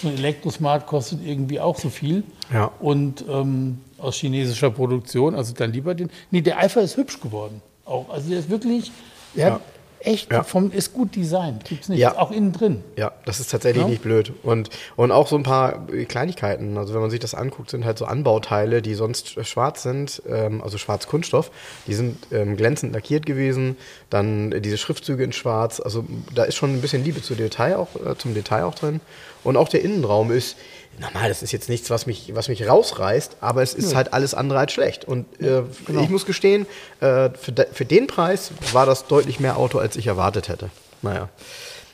So 0.01 0.07
ein 0.07 0.15
Elektrosmart 0.15 0.87
kostet 0.87 1.19
irgendwie 1.25 1.59
auch 1.59 1.77
so 1.77 1.89
viel. 1.89 2.23
Ja. 2.53 2.71
Und 2.79 3.25
ähm, 3.29 3.79
aus 3.97 4.15
chinesischer 4.15 4.71
Produktion, 4.71 5.35
also 5.35 5.53
dann 5.53 5.73
lieber 5.73 5.93
den. 5.93 6.09
Nee, 6.31 6.39
der 6.39 6.57
Alpha 6.57 6.79
ist 6.79 6.95
hübsch 6.95 7.19
geworden. 7.19 7.61
Auch. 7.83 8.09
Also 8.09 8.29
der 8.29 8.39
ist 8.39 8.49
wirklich, 8.49 8.93
der 9.35 9.47
ja. 9.47 9.53
hat 9.55 9.61
echt 10.03 10.31
ja. 10.31 10.43
vom, 10.43 10.71
ist 10.71 10.93
gut 10.93 11.15
designt. 11.15 11.65
Gibt's 11.65 11.89
nicht. 11.89 11.99
Ja. 11.99 12.17
Auch 12.17 12.31
innen 12.31 12.51
drin. 12.51 12.83
Ja, 12.95 13.11
das 13.25 13.39
ist 13.39 13.51
tatsächlich 13.51 13.83
ja. 13.83 13.89
nicht 13.89 14.01
blöd. 14.01 14.33
Und, 14.43 14.69
und 14.95 15.11
auch 15.11 15.27
so 15.27 15.35
ein 15.35 15.43
paar 15.43 15.87
Kleinigkeiten. 16.07 16.77
Also 16.77 16.93
wenn 16.93 17.01
man 17.01 17.09
sich 17.09 17.19
das 17.19 17.33
anguckt, 17.33 17.69
sind 17.69 17.85
halt 17.85 17.97
so 17.97 18.05
Anbauteile, 18.05 18.81
die 18.81 18.93
sonst 18.93 19.45
schwarz 19.45 19.83
sind, 19.83 20.21
ähm, 20.27 20.61
also 20.61 20.77
schwarz 20.77 21.07
Kunststoff. 21.07 21.51
Die 21.87 21.93
sind 21.93 22.17
ähm, 22.31 22.57
glänzend 22.57 22.93
lackiert 22.93 23.25
gewesen. 23.25 23.77
Dann 24.09 24.61
diese 24.61 24.77
Schriftzüge 24.77 25.23
in 25.23 25.33
schwarz. 25.33 25.79
Also 25.79 26.05
da 26.33 26.43
ist 26.43 26.55
schon 26.55 26.73
ein 26.73 26.81
bisschen 26.81 27.03
Liebe 27.03 27.21
zu 27.21 27.35
Detail 27.35 27.75
auch, 27.75 27.95
äh, 27.95 28.17
zum 28.17 28.33
Detail 28.33 28.63
auch 28.63 28.75
drin. 28.75 29.01
Und 29.43 29.57
auch 29.57 29.69
der 29.69 29.81
Innenraum 29.81 30.31
ist, 30.31 30.55
normal, 30.99 31.29
das 31.29 31.41
ist 31.43 31.51
jetzt 31.51 31.69
nichts, 31.69 31.89
was 31.89 32.05
mich, 32.05 32.31
was 32.35 32.47
mich 32.47 32.67
rausreißt, 32.67 33.37
aber 33.41 33.63
es 33.63 33.73
ist 33.73 33.91
ja. 33.91 33.97
halt 33.97 34.13
alles 34.13 34.33
andere 34.33 34.59
als 34.59 34.71
schlecht. 34.71 35.05
Und 35.05 35.25
äh, 35.41 35.63
genau. 35.85 36.01
ich 36.01 36.09
muss 36.09 36.25
gestehen, 36.25 36.65
äh, 36.99 37.29
für, 37.29 37.51
de, 37.51 37.65
für 37.71 37.85
den 37.85 38.07
Preis 38.07 38.51
war 38.71 38.85
das 38.85 39.07
deutlich 39.07 39.39
mehr 39.39 39.57
Auto, 39.57 39.79
als 39.79 39.95
ich 39.95 40.07
erwartet 40.07 40.49
hätte. 40.49 40.69
Naja. 41.01 41.29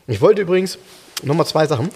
Ich 0.07 0.21
wollte 0.21 0.41
übrigens 0.41 0.77
nochmal 1.23 1.45
zwei 1.45 1.67
Sachen. 1.67 1.89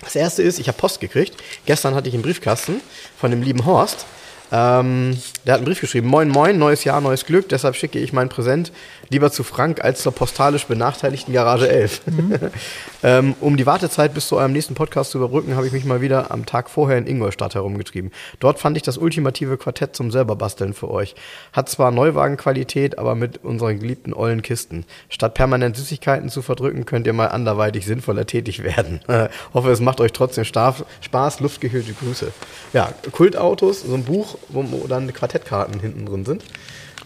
Das 0.00 0.16
erste 0.16 0.42
ist, 0.42 0.58
ich 0.58 0.68
habe 0.68 0.78
Post 0.78 1.00
gekriegt. 1.00 1.36
Gestern 1.66 1.94
hatte 1.94 2.08
ich 2.08 2.14
einen 2.14 2.22
Briefkasten 2.22 2.80
von 3.16 3.30
dem 3.30 3.42
lieben 3.42 3.64
Horst. 3.64 4.06
Ähm, 4.54 5.18
der 5.44 5.54
hat 5.54 5.58
einen 5.58 5.66
Brief 5.66 5.80
geschrieben: 5.80 6.06
Moin, 6.06 6.28
moin, 6.28 6.56
neues 6.56 6.84
Jahr, 6.84 7.00
neues 7.00 7.26
Glück. 7.26 7.48
Deshalb 7.48 7.74
schicke 7.74 7.98
ich 7.98 8.12
mein 8.12 8.28
Präsent 8.28 8.70
lieber 9.10 9.30
zu 9.32 9.42
Frank 9.42 9.82
als 9.82 10.02
zur 10.02 10.12
postalisch 10.12 10.66
benachteiligten 10.66 11.34
Garage 11.34 11.68
11. 11.68 12.02
Mhm. 12.06 12.38
ähm, 13.02 13.34
um 13.40 13.56
die 13.56 13.66
Wartezeit 13.66 14.14
bis 14.14 14.28
zu 14.28 14.36
eurem 14.36 14.52
nächsten 14.52 14.74
Podcast 14.74 15.10
zu 15.10 15.18
überbrücken, 15.18 15.56
habe 15.56 15.66
ich 15.66 15.72
mich 15.72 15.84
mal 15.84 16.00
wieder 16.00 16.30
am 16.30 16.46
Tag 16.46 16.70
vorher 16.70 16.98
in 16.98 17.06
Ingolstadt 17.06 17.54
herumgetrieben. 17.54 18.12
Dort 18.38 18.60
fand 18.60 18.76
ich 18.76 18.82
das 18.82 18.96
ultimative 18.96 19.56
Quartett 19.56 19.96
zum 19.96 20.10
selberbasteln 20.10 20.72
für 20.72 20.90
euch. 20.90 21.14
Hat 21.52 21.68
zwar 21.68 21.90
Neuwagenqualität, 21.90 22.98
aber 22.98 23.14
mit 23.14 23.44
unseren 23.44 23.80
geliebten 23.80 24.14
ollen 24.14 24.42
Kisten. 24.42 24.84
Statt 25.08 25.34
permanent 25.34 25.76
Süßigkeiten 25.76 26.28
zu 26.28 26.42
verdrücken, 26.42 26.86
könnt 26.86 27.06
ihr 27.06 27.12
mal 27.12 27.28
anderweitig 27.28 27.86
sinnvoller 27.86 28.26
tätig 28.26 28.62
werden. 28.62 29.00
hoffe, 29.54 29.70
es 29.70 29.80
macht 29.80 30.00
euch 30.00 30.12
trotzdem 30.12 30.44
Spaß. 30.44 31.40
Luftgehüllte 31.40 31.92
Grüße. 31.92 32.32
Ja, 32.72 32.92
Kultautos, 33.12 33.82
so 33.82 33.94
ein 33.94 34.04
Buch, 34.04 34.36
wo, 34.48 34.86
dann 34.86 35.12
Quartettkarten 35.12 35.80
hinten 35.80 36.06
drin 36.06 36.24
sind 36.24 36.42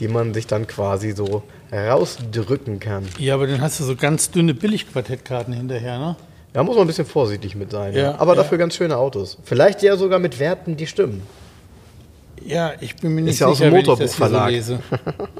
die 0.00 0.08
man 0.08 0.34
sich 0.34 0.46
dann 0.46 0.66
quasi 0.66 1.12
so 1.12 1.42
rausdrücken 1.72 2.80
kann. 2.80 3.04
Ja, 3.18 3.34
aber 3.34 3.46
dann 3.46 3.60
hast 3.60 3.80
du 3.80 3.84
so 3.84 3.96
ganz 3.96 4.30
dünne 4.30 4.54
Billigquartettkarten 4.54 5.52
hinterher, 5.52 5.98
ne? 5.98 6.16
Da 6.52 6.62
muss 6.62 6.76
man 6.76 6.84
ein 6.84 6.86
bisschen 6.86 7.06
vorsichtig 7.06 7.54
mit 7.56 7.70
sein. 7.70 7.94
Ja, 7.94 8.00
ja. 8.00 8.14
Aber 8.18 8.32
ja. 8.32 8.42
dafür 8.42 8.58
ganz 8.58 8.74
schöne 8.74 8.96
Autos. 8.96 9.36
Vielleicht 9.44 9.82
ja 9.82 9.96
sogar 9.96 10.18
mit 10.18 10.38
Werten, 10.38 10.76
die 10.76 10.86
stimmen. 10.86 11.22
Ja, 12.42 12.72
ich 12.80 12.96
bin 12.96 13.14
mir 13.14 13.22
nicht 13.22 13.34
ist 13.34 13.40
ja 13.40 13.48
sicher, 13.48 13.66
aus 13.66 13.70
dem 13.70 13.74
Motorbuchverlag. 13.74 14.62
So 14.62 14.78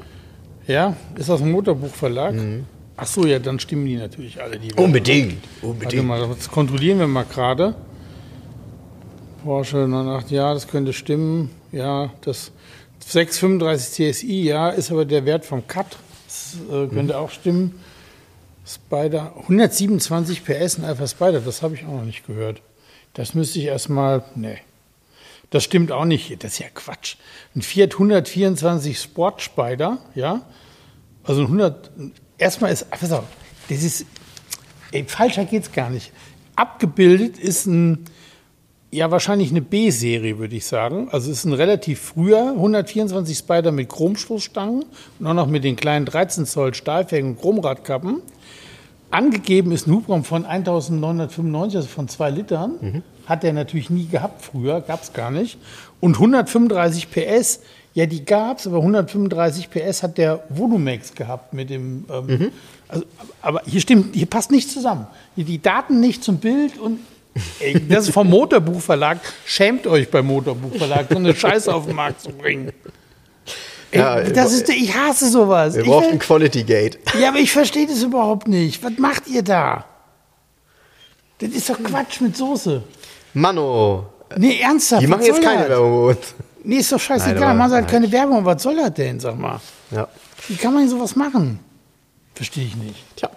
ja, 0.67 0.95
ist 1.15 1.29
aus 1.29 1.39
dem 1.39 1.51
Motorbuchverlag. 1.51 2.35
Mhm. 2.35 2.65
Ach 2.95 3.07
so, 3.07 3.25
ja, 3.25 3.39
dann 3.39 3.59
stimmen 3.59 3.85
die 3.85 3.95
natürlich 3.95 4.41
alle. 4.41 4.59
Die 4.59 4.73
Unbedingt. 4.73 5.37
Unbedingt. 5.61 6.07
Warte 6.07 6.27
mal, 6.27 6.35
das 6.35 6.51
kontrollieren 6.51 6.99
wir 6.99 7.07
mal 7.07 7.25
gerade. 7.25 7.73
Porsche 9.43 9.77
98, 9.77 10.31
ja, 10.31 10.53
das 10.53 10.67
könnte 10.67 10.93
stimmen. 10.93 11.49
Ja, 11.71 12.11
das 12.21 12.51
635 13.05 14.13
CSI, 14.13 14.43
ja, 14.43 14.69
ist 14.69 14.91
aber 14.91 15.05
der 15.05 15.25
Wert 15.25 15.45
vom 15.45 15.67
Cut. 15.67 15.97
Das 16.25 16.57
äh, 16.69 16.87
könnte 16.87 17.13
mhm. 17.13 17.19
auch 17.19 17.29
stimmen. 17.31 17.79
Spider, 18.65 19.33
127 19.35 20.45
PS 20.45 20.75
in 20.75 20.85
Alpha 20.85 21.07
Spider, 21.07 21.39
das 21.39 21.63
habe 21.63 21.73
ich 21.73 21.85
auch 21.85 21.93
noch 21.93 22.03
nicht 22.03 22.27
gehört. 22.27 22.61
Das 23.13 23.33
müsste 23.33 23.57
ich 23.57 23.65
erstmal, 23.65 24.23
nee. 24.35 24.59
Das 25.49 25.63
stimmt 25.63 25.91
auch 25.91 26.05
nicht, 26.05 26.43
das 26.43 26.53
ist 26.53 26.59
ja 26.59 26.67
Quatsch. 26.71 27.15
Ein 27.55 27.63
Fiat 27.63 27.93
124 27.93 28.99
Sport 28.99 29.41
Spider, 29.41 29.97
ja, 30.13 30.45
also 31.23 31.41
ein 31.41 31.47
100, 31.47 31.89
erstmal 32.37 32.71
ist, 32.71 32.91
pass 32.91 33.11
auf, 33.11 33.25
das 33.69 33.81
ist, 33.81 34.05
ey, 34.91 35.03
falscher 35.05 35.45
geht's 35.45 35.71
gar 35.71 35.89
nicht. 35.89 36.11
Abgebildet 36.55 37.39
ist 37.39 37.65
ein 37.65 38.05
ja, 38.91 39.11
wahrscheinlich 39.11 39.51
eine 39.51 39.61
B-Serie, 39.61 40.39
würde 40.39 40.55
ich 40.55 40.65
sagen. 40.65 41.09
Also 41.11 41.29
es 41.31 41.39
ist 41.39 41.45
ein 41.45 41.53
relativ 41.53 41.99
früher 41.99 42.51
124 42.55 43.37
Spider 43.37 43.71
mit 43.71 43.89
Chromstoßstangen 43.89 44.83
und 45.19 45.27
auch 45.27 45.33
noch 45.33 45.47
mit 45.47 45.63
den 45.63 45.75
kleinen 45.75 46.05
13 46.05 46.45
Zoll 46.45 46.73
Stahlfelgen 46.73 47.31
und 47.31 47.39
Chromradkappen. 47.41 48.21
angegeben 49.11 49.71
ist 49.71 49.87
ein 49.87 49.93
Hubraum 49.93 50.23
von 50.23 50.45
1995, 50.45 51.77
also 51.77 51.87
von 51.87 52.07
zwei 52.07 52.29
Litern. 52.29 52.73
Mhm. 52.81 53.03
Hat 53.25 53.43
der 53.43 53.53
natürlich 53.53 53.89
nie 53.89 54.07
gehabt 54.07 54.43
früher, 54.43 54.81
gab 54.81 55.03
es 55.03 55.13
gar 55.13 55.29
nicht. 55.31 55.57
Und 55.99 56.15
135 56.15 57.11
PS, 57.11 57.59
ja, 57.93 58.05
die 58.05 58.23
gab 58.25 58.59
es, 58.59 58.67
aber 58.67 58.77
135 58.77 59.69
PS 59.69 60.03
hat 60.03 60.17
der 60.17 60.43
Volumex 60.49 61.13
gehabt 61.13 61.53
mit 61.53 61.69
dem. 61.69 62.05
Ähm, 62.11 62.25
Mhm. 62.25 62.51
also, 62.87 63.05
aber 63.41 63.61
hier 63.65 63.81
stimmt, 63.81 64.15
hier 64.15 64.25
passt 64.27 64.49
nichts 64.51 64.73
zusammen. 64.73 65.05
Hier 65.35 65.45
die 65.45 65.61
Daten 65.61 65.99
nicht 65.99 66.23
zum 66.23 66.37
Bild 66.37 66.77
und. 66.79 66.99
Ey, 67.59 67.87
das 67.87 68.07
ist 68.07 68.13
vom 68.13 68.29
Motorbuchverlag. 68.29 69.19
Schämt 69.45 69.85
euch 69.87 70.09
beim 70.09 70.25
Motorbuchverlag, 70.27 71.07
so 71.09 71.17
eine 71.17 71.35
Scheiße 71.35 71.73
auf 71.73 71.85
den 71.85 71.95
Markt 71.95 72.21
zu 72.21 72.29
bringen. 72.31 72.71
Ey, 73.91 73.99
Ja, 73.99 74.21
das 74.21 74.53
ist, 74.53 74.69
ich 74.69 74.93
hasse 74.95 75.29
sowas. 75.29 75.75
Wir 75.75 75.83
brauchen 75.83 76.11
ein 76.11 76.19
Quality 76.19 76.63
Gate. 76.63 76.99
ja, 77.19 77.29
aber 77.29 77.39
ich 77.39 77.51
verstehe 77.51 77.87
das 77.87 78.03
überhaupt 78.03 78.47
nicht. 78.47 78.83
Was 78.83 78.97
macht 78.97 79.27
ihr 79.27 79.41
da? 79.43 79.85
Das 81.39 81.49
ist 81.49 81.69
doch 81.69 81.81
Quatsch 81.81 82.21
mit 82.21 82.35
Soße. 82.35 82.83
Mano, 83.33 84.07
Nee, 84.37 84.59
ernsthaft. 84.61 85.01
die 85.01 85.07
machen 85.07 85.23
jetzt 85.25 85.41
keine 85.41 85.61
das? 85.61 85.69
Werbung. 85.69 86.15
Nee, 86.63 86.75
ist 86.77 86.91
doch 86.91 86.97
Nein, 86.97 87.05
scheißegal. 87.19 87.43
aber- 87.43 87.53
Machen 87.55 87.69
sie 87.69 87.75
halt 87.75 87.85
nein. 87.85 87.91
keine 87.93 88.11
Werbung. 88.11 88.45
Was 88.45 88.61
soll 88.61 88.75
das 88.75 88.93
denn, 88.93 89.19
sag 89.19 89.37
mal? 89.39 89.59
Ja. 89.91 90.07
Wie 90.47 90.55
kann 90.55 90.73
man 90.73 90.83
denn 90.83 90.89
sowas 90.89 91.15
machen? 91.15 91.59
Verstehe 92.35 92.65
ich 92.65 92.75
nicht. 92.75 92.95
Tja. 93.15 93.29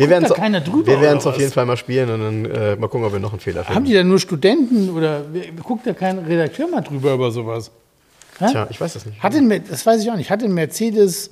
Wir 0.00 0.10
werden 0.10 0.64
drüber, 0.64 0.86
wir 0.86 1.00
werden 1.00 1.18
es 1.18 1.26
auf 1.26 1.38
jeden? 1.38 1.52
Fall 1.52 1.66
mal 1.66 1.76
spielen 1.76 2.10
und 2.10 2.20
dann 2.20 2.44
äh, 2.46 2.76
mal 2.76 2.88
gucken, 2.88 3.04
ob 3.06 3.12
wir 3.12 3.20
noch 3.20 3.32
einen 3.32 3.40
Fehler 3.40 3.64
Haben 3.64 3.74
finden. 3.74 3.88
die 3.90 3.94
da 3.94 4.04
nur 4.04 4.18
Studenten 4.18 4.90
oder 4.90 5.22
guckt 5.62 5.86
da 5.86 5.92
kein 5.92 6.18
Redakteur 6.18 6.68
mal 6.68 6.80
drüber 6.80 7.14
über 7.14 7.30
sowas? 7.30 7.70
Hä? 8.38 8.46
Tja, 8.50 8.66
ich 8.70 8.80
weiß 8.80 8.94
das 8.94 9.06
nicht. 9.06 9.22
Hat 9.22 9.34
den, 9.34 9.48
das 9.68 9.84
weiß 9.84 10.02
ich 10.02 10.10
auch 10.10 10.16
nicht. 10.16 10.30
Hat 10.30 10.42
den 10.42 10.54
Mercedes, 10.54 11.30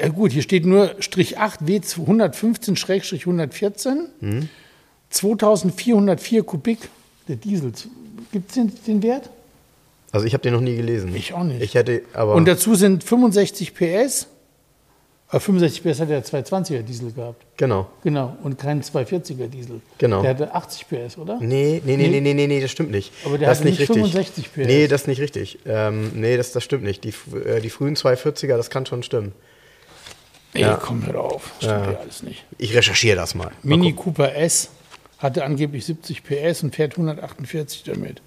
ja 0.00 0.08
gut, 0.08 0.32
hier 0.32 0.42
steht 0.42 0.66
nur 0.66 0.96
Strich 0.98 1.38
8 1.38 1.66
W 1.66 1.78
115-114, 1.78 3.94
Mhm. 4.20 4.48
2404 5.10 6.42
Kubik, 6.42 6.78
der 7.28 7.36
Diesel. 7.36 7.72
Gibt 8.32 8.48
es 8.50 8.54
den, 8.56 8.72
den 8.86 9.02
Wert? 9.02 9.30
Also 10.12 10.26
ich 10.26 10.32
habe 10.32 10.42
den 10.42 10.54
noch 10.54 10.60
nie 10.60 10.76
gelesen. 10.76 11.14
Ich 11.14 11.32
auch 11.32 11.44
nicht. 11.44 11.62
Ich 11.62 11.74
hätte, 11.74 12.02
aber 12.12 12.34
Und 12.34 12.46
dazu 12.48 12.74
sind 12.74 13.04
65 13.04 13.74
PS. 13.74 14.26
Aber 15.28 15.40
65 15.40 15.82
PS 15.82 15.98
hat 16.00 16.08
der 16.08 16.24
220er 16.24 16.82
Diesel 16.82 17.12
gehabt. 17.12 17.44
genau. 17.56 17.90
Genau. 18.04 18.36
Und 18.44 18.58
keinen 18.58 18.82
240er 18.82 19.48
Diesel. 19.48 19.80
Genau. 19.98 20.22
Der 20.22 20.30
hatte 20.30 20.54
80 20.54 20.86
PS, 20.88 21.18
oder? 21.18 21.38
Nee, 21.40 21.82
nee, 21.84 21.96
nee, 21.96 22.06
nee, 22.08 22.20
nee, 22.20 22.32
nee, 22.34 22.46
nee, 22.46 22.60
das 22.60 22.70
stimmt 22.70 22.92
nicht. 22.92 23.12
Aber 23.24 23.36
der 23.36 23.48
das 23.48 23.58
hatte 23.58 23.68
nicht 23.68 23.80
richtig. 23.80 23.96
65 23.96 24.52
PS. 24.52 24.56
Nee, 24.66 24.86
das 24.86 25.00
ist 25.02 25.06
nicht 25.08 25.20
richtig. 25.20 25.58
Ähm, 25.66 26.12
nee, 26.14 26.36
das, 26.36 26.52
das 26.52 26.62
stimmt 26.62 26.84
nicht. 26.84 27.02
Die, 27.02 27.12
äh, 27.44 27.60
die 27.60 27.70
frühen 27.70 27.96
240er, 27.96 28.56
das 28.56 28.70
kann 28.70 28.86
schon 28.86 29.02
stimmen. 29.02 29.32
Ey, 30.54 30.62
Ja. 30.62 30.76
komm, 30.80 31.04
hör 31.04 31.20
auf. 31.20 31.50
Das 31.60 31.70
stimmt 31.70 31.86
ja 31.92 31.98
alles 32.00 32.22
nicht. 32.22 32.44
Ich 32.58 32.74
recherchiere 32.76 33.16
das 33.16 33.34
mal. 33.34 33.46
mal 33.46 33.52
Mini 33.64 33.92
gucken. 33.94 34.14
Cooper 34.14 34.34
S 34.36 34.70
hatte 35.18 35.44
angeblich 35.44 35.84
70 35.86 36.22
PS 36.22 36.62
und 36.62 36.74
fährt 36.74 36.92
148 36.92 37.82
damit. 37.82 38.22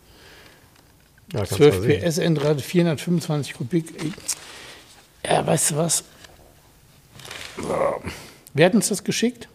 Ja, 1.32 1.40
kannst 1.40 1.54
12 1.54 1.76
mal 1.76 1.82
sehen. 1.84 2.02
PS 2.04 2.18
Endrad, 2.18 2.62
425 2.62 3.54
Kubik. 3.54 3.86
Ey. 4.04 4.12
Ja, 5.32 5.48
weißt 5.48 5.72
du 5.72 5.78
was? 5.78 6.04
Wer 8.54 8.66
hat 8.66 8.74
uns 8.74 8.90
das 8.90 9.04
geschickt? 9.04 9.48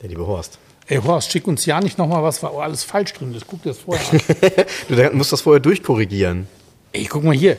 Der 0.00 0.08
liebe 0.08 0.26
Horst. 0.26 0.58
Ey, 0.86 0.98
Horst, 0.98 1.32
schick 1.32 1.46
uns 1.46 1.64
ja 1.64 1.80
nicht 1.80 1.96
nochmal 1.96 2.22
was, 2.22 2.42
war 2.42 2.54
oh, 2.54 2.60
alles 2.60 2.84
falsch 2.84 3.14
drin. 3.14 3.32
Das 3.32 3.46
guck 3.46 3.62
dir 3.62 3.70
das 3.70 3.78
vorher 3.78 4.06
an. 4.12 5.10
du 5.10 5.16
musst 5.16 5.32
das 5.32 5.40
vorher 5.40 5.60
durchkorrigieren. 5.60 6.46
Ey, 6.92 7.06
guck 7.06 7.24
mal 7.24 7.34
hier. 7.34 7.56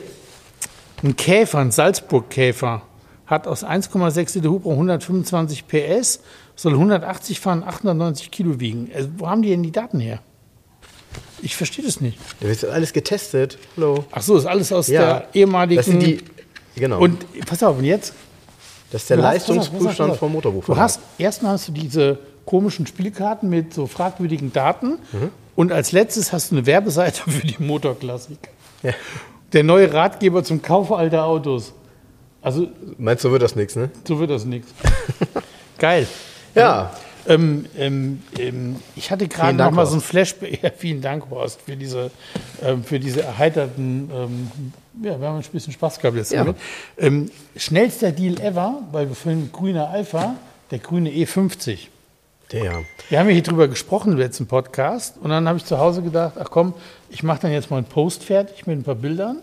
Ein 1.02 1.16
Käfer, 1.16 1.58
ein 1.58 1.72
Salzburg-Käfer, 1.72 2.82
hat 3.26 3.46
aus 3.48 3.64
1,6 3.64 4.36
Liter 4.36 4.50
Hubraum 4.50 4.74
125 4.74 5.66
PS, 5.66 6.20
soll 6.54 6.72
180 6.72 7.40
fahren, 7.40 7.64
890 7.64 8.30
Kilo 8.30 8.60
wiegen. 8.60 8.90
Also, 8.94 9.08
wo 9.18 9.28
haben 9.28 9.42
die 9.42 9.50
denn 9.50 9.62
die 9.62 9.72
Daten 9.72 9.98
her? 10.00 10.20
Ich 11.42 11.56
verstehe 11.56 11.84
das 11.84 12.00
nicht. 12.00 12.18
Da 12.40 12.48
wird 12.48 12.64
alles 12.64 12.92
getestet. 12.92 13.58
Hallo. 13.76 14.04
Ach 14.10 14.22
so, 14.22 14.36
ist 14.36 14.46
alles 14.46 14.72
aus 14.72 14.86
Ja. 14.86 15.02
der 15.02 15.28
ehemaligen. 15.34 15.76
Das 15.76 15.86
sind 15.86 16.00
die. 16.00 16.22
Genau. 16.76 17.00
und 17.00 17.24
pass 17.46 17.62
auf, 17.62 17.78
und 17.78 17.84
jetzt? 17.84 18.14
Das 18.90 19.02
ist 19.02 19.10
der 19.10 19.16
Leistungsprüfstand 19.18 20.16
vom 20.16 20.32
Motorbuch. 20.32 20.64
Du 20.64 20.76
hast, 20.76 21.00
erstmal 21.18 21.52
hast 21.52 21.68
du 21.68 21.72
diese 21.72 22.18
komischen 22.44 22.86
Spielkarten 22.86 23.48
mit 23.48 23.74
so 23.74 23.86
fragwürdigen 23.86 24.52
Daten 24.52 24.98
Mhm. 25.12 25.30
und 25.56 25.72
als 25.72 25.92
letztes 25.92 26.32
hast 26.32 26.50
du 26.52 26.56
eine 26.56 26.66
Werbeseite 26.66 27.22
für 27.30 27.46
die 27.46 27.62
Motorklassik. 27.62 28.38
Ja. 28.82 28.92
Der 29.52 29.64
neue 29.64 29.92
Ratgeber 29.92 30.44
zum 30.44 30.62
Kauf 30.62 30.92
alter 30.92 31.24
Autos. 31.24 31.72
Also, 32.42 32.68
Meinst 32.98 33.24
du, 33.24 33.32
wird 33.32 33.42
das 33.42 33.56
nichts, 33.56 33.74
ne? 33.74 33.90
so 34.06 34.18
wird 34.20 34.30
das 34.30 34.44
nichts. 34.44 34.72
Geil. 35.78 36.06
Ja. 36.54 36.92
Ähm, 37.28 37.66
ähm, 37.76 38.22
ähm, 38.38 38.76
ich 38.94 39.10
hatte 39.10 39.26
gerade 39.26 39.56
noch 39.56 39.72
mal 39.72 39.84
so 39.86 39.92
ein 39.94 39.96
Horst. 39.96 40.06
Flashback. 40.06 40.58
Ja, 40.62 40.70
vielen 40.76 41.00
Dank, 41.00 41.28
Horst, 41.28 41.60
für 41.62 41.76
diese, 41.76 42.12
ähm, 42.62 42.84
für 42.84 43.00
diese 43.00 43.22
erheiterten. 43.22 44.08
Ja, 45.02 45.20
wir 45.20 45.28
haben 45.28 45.36
ein 45.36 45.44
bisschen 45.52 45.72
Spaß 45.72 45.98
gehabt 45.98 46.16
jetzt 46.16 46.32
Ja. 46.32 46.38
damit. 46.44 46.56
Ähm, 46.98 47.30
schnellster 47.56 48.12
Deal 48.12 48.40
ever, 48.40 48.82
weil 48.92 49.08
wir 49.08 49.14
vorhin 49.14 49.50
grüner 49.52 49.90
Alpha, 49.90 50.36
der 50.70 50.78
grüne 50.78 51.10
E50. 51.10 51.88
Der. 52.52 52.82
Wir 53.08 53.18
haben 53.18 53.26
ja 53.26 53.32
hier 53.34 53.42
drüber 53.42 53.66
gesprochen 53.68 54.12
im 54.12 54.18
letzten 54.18 54.46
Podcast 54.46 55.16
und 55.20 55.30
dann 55.30 55.48
habe 55.48 55.58
ich 55.58 55.64
zu 55.64 55.78
Hause 55.78 56.00
gedacht, 56.02 56.34
ach 56.38 56.48
komm, 56.50 56.74
ich 57.10 57.22
mache 57.24 57.40
dann 57.42 57.50
jetzt 57.52 57.70
mal 57.70 57.78
einen 57.78 57.86
Post 57.86 58.22
fertig 58.22 58.66
mit 58.68 58.78
ein 58.78 58.84
paar 58.84 58.94
Bildern 58.94 59.38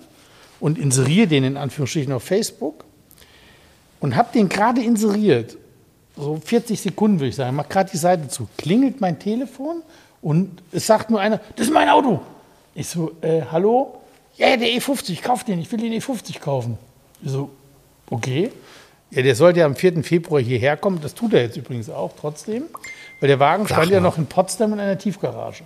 und 0.62 0.78
inseriere 0.80 1.28
den 1.28 1.44
in 1.44 1.58
Anführungsstrichen 1.58 2.14
auf 2.14 2.24
Facebook 2.24 2.86
und 4.00 4.16
habe 4.16 4.30
den 4.34 4.48
gerade 4.48 4.82
inseriert. 4.82 5.58
So 6.16 6.40
40 6.46 6.80
Sekunden 6.80 7.20
würde 7.20 7.30
ich 7.30 7.36
sagen, 7.36 7.56
mach 7.58 7.68
gerade 7.68 7.92
die 7.92 7.98
Seite 7.98 8.30
zu. 8.30 8.48
Klingelt 8.58 9.02
mein 9.02 9.20
Telefon 9.20 9.82
und 10.22 10.62
es 10.72 10.88
sagt 10.88 11.10
nur 11.10 11.20
einer, 11.20 11.42
das 11.58 11.68
ist 11.68 11.74
mein 11.74 11.90
Auto. 11.90 12.22
Ich 12.74 12.88
so, 12.88 13.12
äh, 13.22 13.42
hallo? 13.52 13.98
Ja, 14.36 14.58
der 14.58 14.68
E50, 14.70 15.12
ich 15.12 15.22
kauf 15.22 15.44
den, 15.44 15.60
ich 15.60 15.72
will 15.72 15.80
den 15.80 15.94
E50 15.94 16.40
kaufen. 16.40 16.78
Ich 17.22 17.32
so, 17.32 17.52
okay. 18.10 18.52
Ja, 19.12 19.22
der 19.22 19.36
sollte 19.36 19.60
ja 19.60 19.66
am 19.68 19.76
4. 19.76 20.04
Februar 20.04 20.42
hierher 20.42 20.76
kommen. 20.76 21.00
Das 21.02 21.14
tut 21.14 21.34
er 21.34 21.44
jetzt 21.44 21.56
übrigens 21.56 21.90
auch 21.90 22.14
trotzdem, 22.20 22.64
weil 23.20 23.28
der 23.28 23.40
Wagen 23.40 23.68
stand 23.68 23.92
ja 23.92 24.00
noch 24.00 24.18
in 24.18 24.26
Potsdam 24.26 24.74
in 24.74 24.80
einer 24.80 24.98
Tiefgarage. 24.98 25.64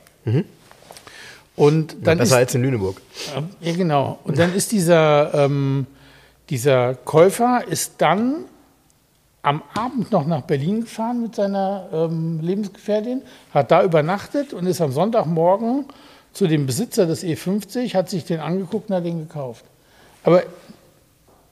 Und 1.56 1.96
dann 2.04 2.20
ist, 2.20 2.30
Besser 2.30 2.38
als 2.38 2.56
in 2.56 2.64
Lüneburg. 2.64 3.02
ja, 3.62 3.74
genau. 3.74 4.20
Und 4.26 4.38
dann 4.38 4.54
ist 4.54 4.74
dieser, 4.74 5.34
ähm, 5.34 5.88
dieser 6.50 6.96
Käufer 6.96 7.62
ist 7.68 7.94
dann 8.00 8.46
am 9.42 9.64
Abend 9.74 10.12
noch 10.12 10.28
nach 10.28 10.42
Berlin 10.42 10.82
gefahren 10.82 11.22
mit 11.22 11.36
seiner 11.36 11.88
ähm, 11.94 12.42
Lebensgefährtin, 12.42 13.22
hat 13.54 13.72
da 13.72 13.82
übernachtet 13.82 14.54
und 14.54 14.68
ist 14.68 14.82
am 14.82 14.92
Sonntagmorgen 14.92 15.86
zu 16.38 16.48
dem 16.48 16.68
Besitzer 16.68 17.08
des 17.08 17.24
E50, 17.24 17.96
hat 17.96 18.10
sich 18.10 18.24
den 18.24 18.40
angeguckt 18.40 18.90
und 18.90 18.96
hat 18.96 19.06
den 19.06 19.28
gekauft. 19.28 19.66
Aber 20.24 20.44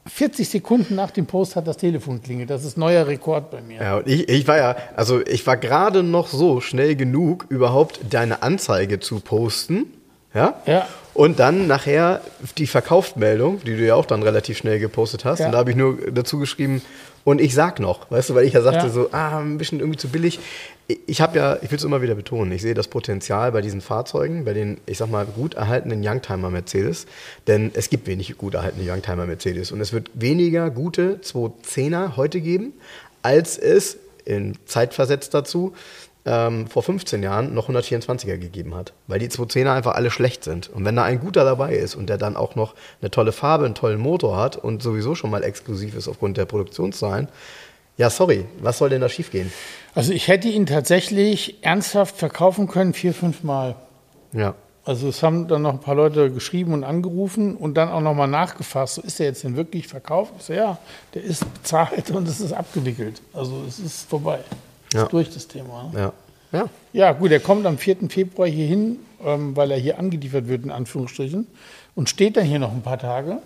40 0.07 0.47
Sekunden 0.47 0.93
nach 0.93 1.09
dem 1.09 1.25
Post 1.25 1.55
hat 1.55 1.67
das 1.67 1.77
Telefon 1.77 2.21
klingelt. 2.21 2.51
Das 2.51 2.63
ist 2.63 2.77
neuer 2.77 3.07
Rekord 3.07 3.49
bei 3.49 3.61
mir. 3.61 3.81
Ja, 3.81 3.97
und 3.97 4.07
ich, 4.07 4.29
ich 4.29 4.47
war 4.47 4.57
ja, 4.57 4.75
also 4.95 5.25
ich 5.25 5.47
war 5.47 5.57
gerade 5.57 6.03
noch 6.03 6.27
so 6.27 6.61
schnell 6.61 6.95
genug, 6.95 7.47
überhaupt 7.49 7.99
deine 8.11 8.43
Anzeige 8.43 8.99
zu 8.99 9.19
posten. 9.19 9.87
Ja? 10.35 10.61
Ja. 10.67 10.87
Und 11.15 11.39
dann 11.39 11.65
nachher 11.65 12.21
die 12.59 12.67
Verkaufsmeldung, 12.67 13.61
die 13.65 13.75
du 13.75 13.83
ja 13.83 13.95
auch 13.95 14.05
dann 14.05 14.21
relativ 14.21 14.57
schnell 14.59 14.79
gepostet 14.79 15.25
hast. 15.25 15.39
Ja. 15.39 15.47
Und 15.47 15.53
da 15.53 15.57
habe 15.57 15.71
ich 15.71 15.77
nur 15.77 15.97
dazu 16.11 16.37
geschrieben, 16.37 16.83
und 17.25 17.41
ich 17.41 17.53
sag 17.53 17.81
noch, 17.81 18.09
weißt 18.09 18.29
du, 18.29 18.35
weil 18.35 18.45
ich 18.45 18.53
ja 18.53 18.61
sagte 18.61 18.85
Ja. 18.85 18.89
so, 18.89 19.09
ah, 19.11 19.39
ein 19.39 19.57
bisschen 19.57 19.79
irgendwie 19.81 19.97
zu 19.99 20.07
billig. 20.07 20.39
Ich- 21.07 21.19
habe 21.19 21.37
ja, 21.37 21.57
ich 21.61 21.71
will 21.71 21.77
es 21.79 21.83
immer 21.83 22.01
wieder 22.03 22.13
betonen, 22.15 22.51
ich 22.53 22.61
sehe 22.61 22.75
das 22.75 22.87
Potenzial 22.87 23.51
bei 23.51 23.61
diesen 23.61 23.81
Fahrzeugen, 23.81 24.45
bei 24.45 24.53
den, 24.53 24.77
ich 24.85 24.99
sag 24.99 25.09
mal, 25.09 25.25
gut 25.25 25.55
erhaltenen 25.55 26.01
Youngtimer 26.07 26.51
Mercedes. 26.51 27.07
Denn 27.47 27.71
es 27.73 27.89
gibt 27.89 28.05
wenig 28.07 28.37
gut 28.37 28.53
erhaltene 28.53 28.89
Youngtimer 28.89 29.25
Mercedes. 29.25 29.71
Und 29.71 29.81
es 29.81 29.91
wird 29.91 30.11
weniger 30.13 30.69
gute 30.69 31.19
210er 31.21 32.15
heute 32.15 32.39
geben, 32.39 32.73
als 33.23 33.57
es 33.57 33.97
in 34.25 34.55
Zeitversetzt 34.65 35.33
dazu 35.33 35.73
ähm, 36.25 36.67
vor 36.67 36.83
15 36.83 37.21
Jahren 37.23 37.53
noch 37.53 37.69
124er 37.69 38.37
gegeben 38.37 38.75
hat. 38.75 38.93
Weil 39.07 39.19
die 39.19 39.29
210er 39.29 39.73
einfach 39.73 39.95
alle 39.95 40.09
schlecht 40.09 40.43
sind. 40.43 40.69
Und 40.69 40.85
wenn 40.85 40.95
da 40.95 41.03
ein 41.03 41.19
guter 41.19 41.43
dabei 41.43 41.75
ist 41.75 41.95
und 41.95 42.07
der 42.07 42.17
dann 42.17 42.35
auch 42.35 42.55
noch 42.55 42.75
eine 43.01 43.11
tolle 43.11 43.31
Farbe, 43.31 43.65
einen 43.65 43.75
tollen 43.75 43.99
Motor 43.99 44.37
hat 44.37 44.57
und 44.57 44.81
sowieso 44.81 45.15
schon 45.15 45.29
mal 45.29 45.43
exklusiv 45.43 45.95
ist 45.95 46.07
aufgrund 46.07 46.37
der 46.37 46.45
Produktionszahlen, 46.45 47.27
ja, 47.97 48.09
sorry, 48.09 48.45
was 48.59 48.77
soll 48.77 48.89
denn 48.89 49.01
da 49.01 49.07
schiefgehen? 49.07 49.53
Also 49.93 50.11
ich 50.11 50.27
hätte 50.27 50.49
ihn 50.49 50.65
tatsächlich 50.65 51.63
ernsthaft 51.63 52.17
verkaufen 52.17 52.67
können, 52.67 52.93
vier, 52.93 53.13
fünf 53.13 53.43
Mal. 53.43 53.75
Ja. 54.33 54.55
Also 54.83 55.07
es 55.07 55.23
haben 55.23 55.47
dann 55.47 55.63
noch 55.63 55.73
ein 55.73 55.79
paar 55.79 55.95
Leute 55.95 56.29
geschrieben 56.29 56.73
und 56.73 56.83
angerufen 56.83 57.55
und 57.55 57.75
dann 57.75 57.89
auch 57.89 58.01
nochmal 58.01 58.27
nachgefasst, 58.27 58.95
so 58.95 59.01
ist 59.01 59.17
der 59.17 59.27
jetzt 59.27 59.43
denn 59.43 59.55
wirklich 59.55 59.87
verkauft? 59.87 60.33
Ich 60.37 60.45
so, 60.45 60.53
ja, 60.53 60.77
der 61.13 61.23
ist 61.23 61.51
bezahlt 61.53 62.11
und 62.11 62.27
es 62.27 62.39
ist 62.39 62.53
abgewickelt. 62.53 63.21
Also 63.33 63.63
es 63.67 63.79
ist 63.79 64.09
vorbei. 64.09 64.39
Ja. 64.93 65.03
Ist 65.03 65.11
durch 65.13 65.29
das 65.33 65.47
Thema. 65.47 65.89
Ne? 65.93 65.99
Ja. 65.99 66.13
Ja. 66.51 66.65
Ja 66.93 67.11
gut, 67.11 67.31
er 67.31 67.39
kommt 67.39 67.65
am 67.65 67.77
4. 67.77 68.09
Februar 68.09 68.47
hier 68.47 68.67
hin, 68.67 68.97
ähm, 69.23 69.55
weil 69.55 69.71
er 69.71 69.77
hier 69.77 69.99
angeliefert 69.99 70.47
wird, 70.47 70.63
in 70.63 70.71
Anführungsstrichen, 70.71 71.47
und 71.95 72.09
steht 72.09 72.37
dann 72.37 72.45
hier 72.45 72.59
noch 72.59 72.71
ein 72.71 72.81
paar 72.81 72.97
Tage. 72.99 73.39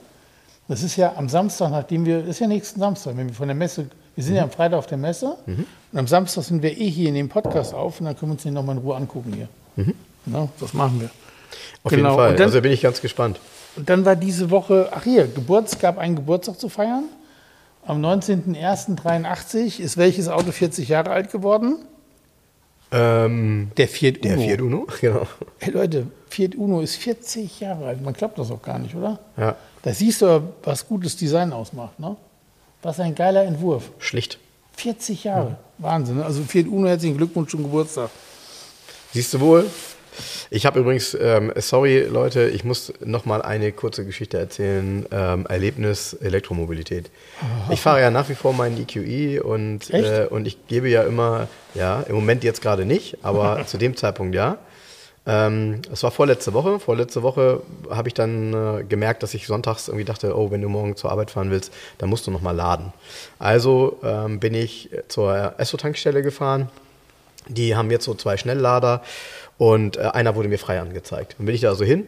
Das 0.67 0.83
ist 0.83 0.95
ja 0.97 1.13
am 1.15 1.29
Samstag, 1.29 1.71
nachdem 1.71 2.05
wir, 2.05 2.19
das 2.19 2.29
ist 2.31 2.39
ja 2.39 2.47
nächsten 2.47 2.79
Samstag, 2.79 3.17
wenn 3.17 3.27
wir 3.27 3.33
von 3.33 3.47
der 3.47 3.55
Messe, 3.55 3.87
wir 4.15 4.23
sind 4.23 4.35
ja 4.35 4.43
am 4.43 4.51
Freitag 4.51 4.77
auf 4.77 4.85
der 4.85 4.97
Messe 4.99 5.35
und 5.47 5.97
am 5.97 6.07
Samstag 6.07 6.43
sind 6.43 6.61
wir 6.61 6.77
eh 6.77 6.89
hier 6.89 7.09
in 7.09 7.15
dem 7.15 7.29
Podcast 7.29 7.73
auf 7.73 7.99
und 7.99 8.05
dann 8.05 8.15
können 8.17 8.31
wir 8.31 8.33
uns 8.33 8.43
den 8.43 8.53
nochmal 8.53 8.75
in 8.75 8.81
Ruhe 8.83 8.95
angucken 8.95 9.33
hier. 9.33 9.47
Ja, 10.31 10.47
das 10.59 10.73
machen 10.73 10.99
wir. 11.01 11.09
Auf 11.83 11.89
Genau, 11.91 12.09
jeden 12.09 12.15
Fall. 12.17 12.35
dann- 12.35 12.45
also 12.47 12.61
bin 12.61 12.71
ich 12.71 12.81
ganz 12.81 13.01
gespannt. 13.01 13.39
Und 13.75 13.89
dann 13.89 14.03
war 14.05 14.15
diese 14.15 14.51
Woche, 14.51 14.89
ach 14.91 15.03
hier, 15.05 15.25
Geburts, 15.27 15.79
gab 15.79 15.97
einen 15.97 16.15
Geburtstag 16.15 16.59
zu 16.59 16.69
feiern. 16.69 17.05
Am 17.89 18.05
19.01.83 18.05 19.79
ist 19.79 19.97
welches 19.97 20.27
Auto 20.27 20.51
40 20.51 20.89
Jahre 20.89 21.09
alt 21.09 21.31
geworden? 21.31 21.77
Ähm, 22.91 23.71
Der 23.77 23.87
Fiat 23.87 24.19
Uno. 24.23 24.27
der 24.27 24.37
Fiat 24.37 24.61
Uno, 24.61 24.87
genau. 25.01 25.27
Hey 25.57 25.73
Leute, 25.73 26.05
Fiat 26.29 26.53
Uno 26.53 26.81
ist 26.81 26.97
40 26.97 27.59
Jahre 27.61 27.87
alt. 27.87 28.03
Man 28.03 28.13
glaubt 28.13 28.37
das 28.37 28.51
auch 28.51 28.61
gar 28.61 28.77
nicht, 28.77 28.93
oder? 28.93 29.17
Ja, 29.37 29.55
Da 29.81 29.91
siehst 29.91 30.21
du, 30.21 30.53
was 30.61 30.87
gutes 30.87 31.17
Design 31.17 31.51
ausmacht. 31.51 31.99
Ne? 31.99 32.15
Was 32.83 32.99
ein 32.99 33.15
geiler 33.15 33.43
Entwurf. 33.45 33.89
schlicht. 33.97 34.37
40 34.73 35.23
Jahre. 35.23 35.57
Wahnsinn. 35.79 36.17
ne? 36.17 36.25
Also 36.25 36.43
Fiat 36.43 36.67
Uno, 36.67 36.87
herzlichen 36.87 37.17
Glückwunsch 37.17 37.49
zum 37.49 37.63
Geburtstag. 37.63 38.11
Siehst 39.13 39.33
du 39.33 39.39
wohl? 39.39 39.65
Ich 40.49 40.65
habe 40.65 40.79
übrigens, 40.79 41.17
ähm, 41.19 41.51
sorry 41.57 42.01
Leute, 42.01 42.49
ich 42.49 42.63
muss 42.63 42.93
noch 43.03 43.25
mal 43.25 43.41
eine 43.41 43.71
kurze 43.71 44.05
Geschichte 44.05 44.37
erzählen. 44.37 45.05
Ähm, 45.11 45.45
Erlebnis 45.47 46.13
Elektromobilität. 46.13 47.09
Ich 47.69 47.81
fahre 47.81 48.01
ja 48.01 48.11
nach 48.11 48.29
wie 48.29 48.35
vor 48.35 48.53
meinen 48.53 48.77
EQE 48.77 49.41
und, 49.43 49.89
äh, 49.91 50.27
und 50.29 50.47
ich 50.47 50.67
gebe 50.67 50.89
ja 50.89 51.03
immer, 51.03 51.47
ja, 51.75 52.03
im 52.07 52.15
Moment 52.15 52.43
jetzt 52.43 52.61
gerade 52.61 52.85
nicht, 52.85 53.17
aber 53.23 53.63
zu 53.67 53.77
dem 53.77 53.95
Zeitpunkt 53.95 54.35
ja. 54.35 54.57
Ähm, 55.25 55.81
Es 55.91 56.01
war 56.03 56.11
vorletzte 56.11 56.53
Woche. 56.53 56.79
Vorletzte 56.79 57.21
Woche 57.21 57.61
habe 57.89 58.07
ich 58.07 58.13
dann 58.13 58.53
äh, 58.53 58.83
gemerkt, 58.83 59.21
dass 59.21 59.33
ich 59.33 59.45
sonntags 59.45 59.87
irgendwie 59.87 60.05
dachte, 60.05 60.35
oh, 60.35 60.49
wenn 60.49 60.61
du 60.61 60.69
morgen 60.69 60.95
zur 60.95 61.11
Arbeit 61.11 61.29
fahren 61.31 61.51
willst, 61.51 61.71
dann 61.99 62.09
musst 62.09 62.25
du 62.25 62.31
noch 62.31 62.41
mal 62.41 62.55
laden. 62.55 62.93
Also 63.37 63.99
ähm, 64.03 64.39
bin 64.39 64.53
ich 64.55 64.89
zur 65.07 65.53
Esso-Tankstelle 65.57 66.23
gefahren. 66.23 66.69
Die 67.47 67.75
haben 67.75 67.91
jetzt 67.91 68.05
so 68.05 68.13
zwei 68.15 68.37
Schnelllader 68.37 69.03
und 69.59 69.97
äh, 69.97 70.01
einer 70.01 70.35
wurde 70.35 70.49
mir 70.49 70.57
frei 70.57 70.79
angezeigt. 70.79 71.35
Dann 71.37 71.45
bin 71.45 71.53
ich 71.53 71.61
da 71.61 71.69
also 71.69 71.85
hin 71.85 72.07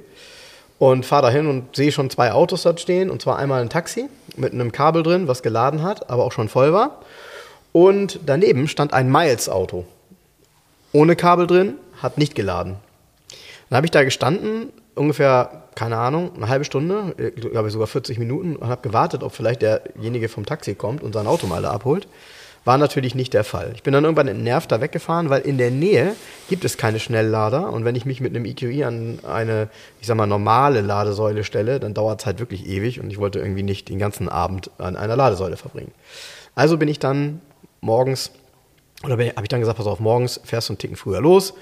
und 0.79 1.05
fahre 1.05 1.27
da 1.27 1.29
hin 1.29 1.45
und 1.45 1.75
sehe 1.75 1.91
schon 1.91 2.09
zwei 2.09 2.31
Autos 2.31 2.63
dort 2.63 2.79
stehen. 2.79 3.11
Und 3.11 3.21
zwar 3.21 3.37
einmal 3.37 3.61
ein 3.61 3.69
Taxi 3.69 4.09
mit 4.37 4.53
einem 4.53 4.71
Kabel 4.71 5.03
drin, 5.03 5.27
was 5.27 5.43
geladen 5.43 5.83
hat, 5.83 6.09
aber 6.09 6.23
auch 6.23 6.31
schon 6.31 6.49
voll 6.49 6.73
war. 6.73 7.01
Und 7.73 8.21
daneben 8.25 8.67
stand 8.67 8.93
ein 8.93 9.11
Miles-Auto. 9.11 9.85
Ohne 10.93 11.15
Kabel 11.15 11.45
drin, 11.45 11.75
hat 12.01 12.17
nicht 12.17 12.33
geladen. 12.33 12.77
Dann 13.69 13.77
habe 13.77 13.85
ich 13.85 13.91
da 13.91 14.03
gestanden, 14.03 14.71
ungefähr, 14.95 15.63
keine 15.75 15.97
Ahnung, 15.97 16.31
eine 16.35 16.47
halbe 16.47 16.65
Stunde, 16.65 17.13
äh, 17.17 17.31
glaube 17.31 17.67
ich 17.67 17.73
sogar 17.73 17.87
40 17.87 18.17
Minuten, 18.17 18.55
und 18.55 18.69
habe 18.69 18.81
gewartet, 18.81 19.23
ob 19.23 19.33
vielleicht 19.33 19.61
derjenige 19.61 20.29
vom 20.29 20.45
Taxi 20.45 20.73
kommt 20.73 21.03
und 21.03 21.13
sein 21.13 21.27
Auto 21.27 21.47
mal 21.47 21.61
da 21.61 21.71
abholt. 21.71 22.07
War 22.63 22.77
natürlich 22.77 23.15
nicht 23.15 23.33
der 23.33 23.43
Fall. 23.43 23.71
Ich 23.75 23.81
bin 23.81 23.91
dann 23.91 24.03
irgendwann 24.03 24.27
entnervt 24.27 24.71
da 24.71 24.81
weggefahren, 24.81 25.31
weil 25.31 25.41
in 25.41 25.57
der 25.57 25.71
Nähe 25.71 26.15
gibt 26.47 26.63
es 26.63 26.77
keine 26.77 26.99
Schnelllader. 26.99 27.73
Und 27.73 27.85
wenn 27.85 27.95
ich 27.95 28.05
mich 28.05 28.21
mit 28.21 28.35
einem 28.35 28.45
EQI 28.45 28.83
an 28.83 29.19
eine, 29.27 29.67
ich 29.99 30.05
sag 30.05 30.15
mal, 30.15 30.27
normale 30.27 30.81
Ladesäule 30.81 31.43
stelle, 31.43 31.79
dann 31.79 31.95
dauert 31.95 32.21
es 32.21 32.25
halt 32.27 32.39
wirklich 32.39 32.67
ewig 32.67 32.99
und 32.99 33.09
ich 33.09 33.17
wollte 33.17 33.39
irgendwie 33.39 33.63
nicht 33.63 33.89
den 33.89 33.97
ganzen 33.97 34.29
Abend 34.29 34.69
an 34.77 34.95
einer 34.95 35.15
Ladesäule 35.15 35.57
verbringen. 35.57 35.91
Also 36.53 36.77
bin 36.77 36.87
ich 36.87 36.99
dann 36.99 37.41
morgens 37.81 38.31
oder 39.03 39.13
habe 39.13 39.41
ich 39.41 39.49
dann 39.49 39.59
gesagt, 39.59 39.77
pass 39.77 39.87
auf, 39.87 39.99
morgens 39.99 40.39
fährst 40.43 40.69
du 40.69 40.73
einen 40.73 40.77
Ticken 40.77 40.95
früher 40.95 41.21
los. 41.21 41.55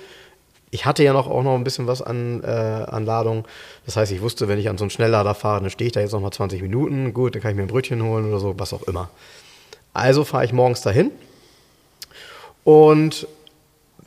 Ich 0.72 0.86
hatte 0.86 1.04
ja 1.04 1.14
noch 1.14 1.28
auch 1.28 1.42
noch 1.42 1.56
ein 1.56 1.64
bisschen 1.64 1.88
was 1.88 2.02
an, 2.02 2.44
äh, 2.44 2.48
an 2.48 3.06
Ladung. 3.06 3.48
Das 3.86 3.96
heißt, 3.96 4.12
ich 4.12 4.22
wusste, 4.22 4.48
wenn 4.48 4.60
ich 4.60 4.70
an 4.70 4.78
so 4.78 4.84
einen 4.84 4.92
Schnelllader 4.92 5.34
fahre, 5.34 5.62
dann 5.62 5.70
stehe 5.70 5.88
ich 5.88 5.94
da 5.94 6.02
jetzt 6.02 6.12
noch 6.12 6.20
mal 6.20 6.32
20 6.32 6.62
Minuten. 6.62 7.14
Gut, 7.14 7.34
dann 7.34 7.42
kann 7.42 7.52
ich 7.52 7.58
mir 7.58 7.64
ein 7.64 7.68
Brötchen 7.68 8.04
holen 8.04 8.26
oder 8.26 8.40
so, 8.40 8.60
was 8.60 8.74
auch 8.74 8.84
immer. 8.84 9.10
Also 9.94 10.24
fahre 10.24 10.46
ich 10.46 10.54
morgens 10.54 10.82
dahin. 10.82 11.12
Und 12.64 13.28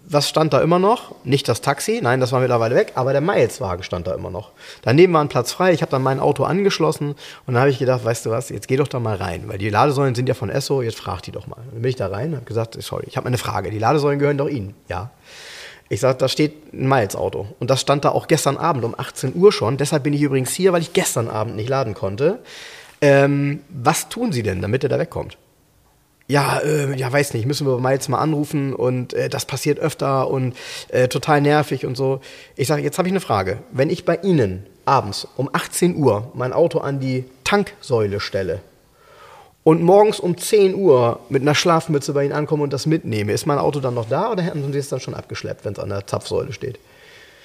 was 0.05 0.29
stand 0.29 0.53
da 0.53 0.61
immer 0.61 0.79
noch? 0.79 1.15
Nicht 1.25 1.49
das 1.49 1.61
Taxi, 1.61 2.01
nein, 2.03 2.21
das 2.21 2.33
war 2.33 2.41
mittlerweile 2.41 2.75
weg, 2.75 2.93
aber 2.97 3.13
der 3.13 3.21
Miles-Wagen 3.21 3.83
stand 3.83 4.07
da 4.07 4.15
immer 4.15 4.31
noch. 4.31 4.51
Daneben 4.83 5.13
war 5.13 5.23
ein 5.23 5.29
Platz 5.29 5.53
frei, 5.53 5.73
ich 5.73 5.83
habe 5.83 5.91
dann 5.91 6.03
mein 6.03 6.21
Auto 6.21 6.45
angeschlossen 6.45 7.11
und 7.47 7.55
dann 7.55 7.59
habe 7.59 7.71
ich 7.71 7.79
gedacht, 7.79 8.05
weißt 8.05 8.27
du 8.27 8.31
was, 8.31 8.49
jetzt 8.49 8.69
geh 8.69 8.77
doch 8.77 8.89
da 8.89 9.01
mal 9.01 9.17
rein, 9.17 9.45
weil 9.47 9.59
die 9.59 9.71
Ladesäulen 9.71 10.15
sind 10.15 10.29
ja 10.29 10.35
von 10.35 10.51
Esso, 10.51 10.83
jetzt 10.83 10.99
frag 10.99 11.23
die 11.23 11.33
doch 11.33 11.47
mal. 11.47 11.59
Dann 11.71 11.83
bin 11.83 11.89
ich 11.89 11.97
da 11.97 12.09
rein 12.09 12.31
und 12.31 12.37
habe 12.37 12.45
gesagt, 12.45 12.81
sorry, 12.83 13.05
ich 13.07 13.17
habe 13.17 13.27
eine 13.27 13.39
Frage, 13.39 13.71
die 13.71 13.79
Ladesäulen 13.79 14.19
gehören 14.19 14.39
doch 14.39 14.49
Ihnen, 14.49 14.75
ja. 14.89 15.11
Ich 15.89 16.01
sage, 16.01 16.17
da 16.19 16.29
steht 16.29 16.73
ein 16.73 16.89
Miles-Auto 16.89 17.47
und 17.59 17.71
das 17.71 17.81
stand 17.81 18.05
da 18.05 18.11
auch 18.11 18.27
gestern 18.27 18.57
Abend 18.57 18.85
um 18.85 18.95
18 18.99 19.35
Uhr 19.35 19.53
schon, 19.53 19.77
deshalb 19.77 20.03
bin 20.03 20.13
ich 20.13 20.23
übrigens 20.23 20.53
hier, 20.53 20.73
weil 20.73 20.83
ich 20.83 20.93
gestern 20.93 21.29
Abend 21.29 21.57
nicht 21.57 21.69
laden 21.69 21.95
konnte. 21.95 22.39
Ähm, 23.01 23.61
was 23.69 24.09
tun 24.09 24.33
Sie 24.33 24.43
denn, 24.43 24.63
damit 24.63 24.85
er 24.85 24.89
da 24.89 24.99
wegkommt? 24.99 25.37
Ja, 26.33 26.61
äh, 26.61 26.97
ja, 26.97 27.13
weiß 27.13 27.35
nicht, 27.35 27.45
müssen 27.45 27.67
wir 27.67 27.79
Miles 27.79 28.09
mal 28.09 28.19
anrufen 28.19 28.75
und 28.75 29.13
äh, 29.13 29.29
das 29.29 29.45
passiert 29.45 29.79
öfter 29.79 30.31
und 30.31 30.57
äh, 30.89 31.07
total 31.09 31.43
nervig 31.43 31.85
und 31.85 31.95
so. 31.95 32.21
Ich 32.57 32.69
sage, 32.69 32.83
jetzt 32.83 32.97
habe 32.97 33.07
ich 33.07 33.13
eine 33.13 33.21
Frage. 33.21 33.59
Wenn 33.71 33.91
ich 33.91 34.07
bei 34.07 34.17
Ihnen 34.17 34.65
abends 34.87 35.29
um 35.37 35.51
18 35.53 35.95
Uhr 35.97 36.33
mein 36.35 36.55
Auto 36.55 36.79
an 36.79 37.01
die 37.01 37.25
Tanksäule 37.45 38.19
stelle 38.19 38.61
und 39.63 39.83
morgens 39.83 40.21
um 40.21 40.39
10 40.39 40.75
Uhr 40.75 41.21
mit 41.29 41.43
einer 41.43 41.55
Schlafmütze 41.55 42.15
bei 42.15 42.25
Ihnen 42.25 42.33
ankomme 42.33 42.63
und 42.63 42.73
das 42.73 42.87
mitnehme, 42.87 43.33
ist 43.33 43.45
mein 43.45 43.59
Auto 43.59 43.81
dann 43.81 43.95
noch 43.95 44.09
da 44.09 44.33
oder 44.33 44.43
haben 44.43 44.73
Sie 44.73 44.79
es 44.79 44.89
dann 44.89 45.01
schon 45.01 45.15
abgeschleppt, 45.15 45.67
wenn 45.67 45.75
es 45.75 45.79
an 45.79 45.91
der 45.91 46.07
Zapfsäule 46.07 46.55
steht? 46.55 46.79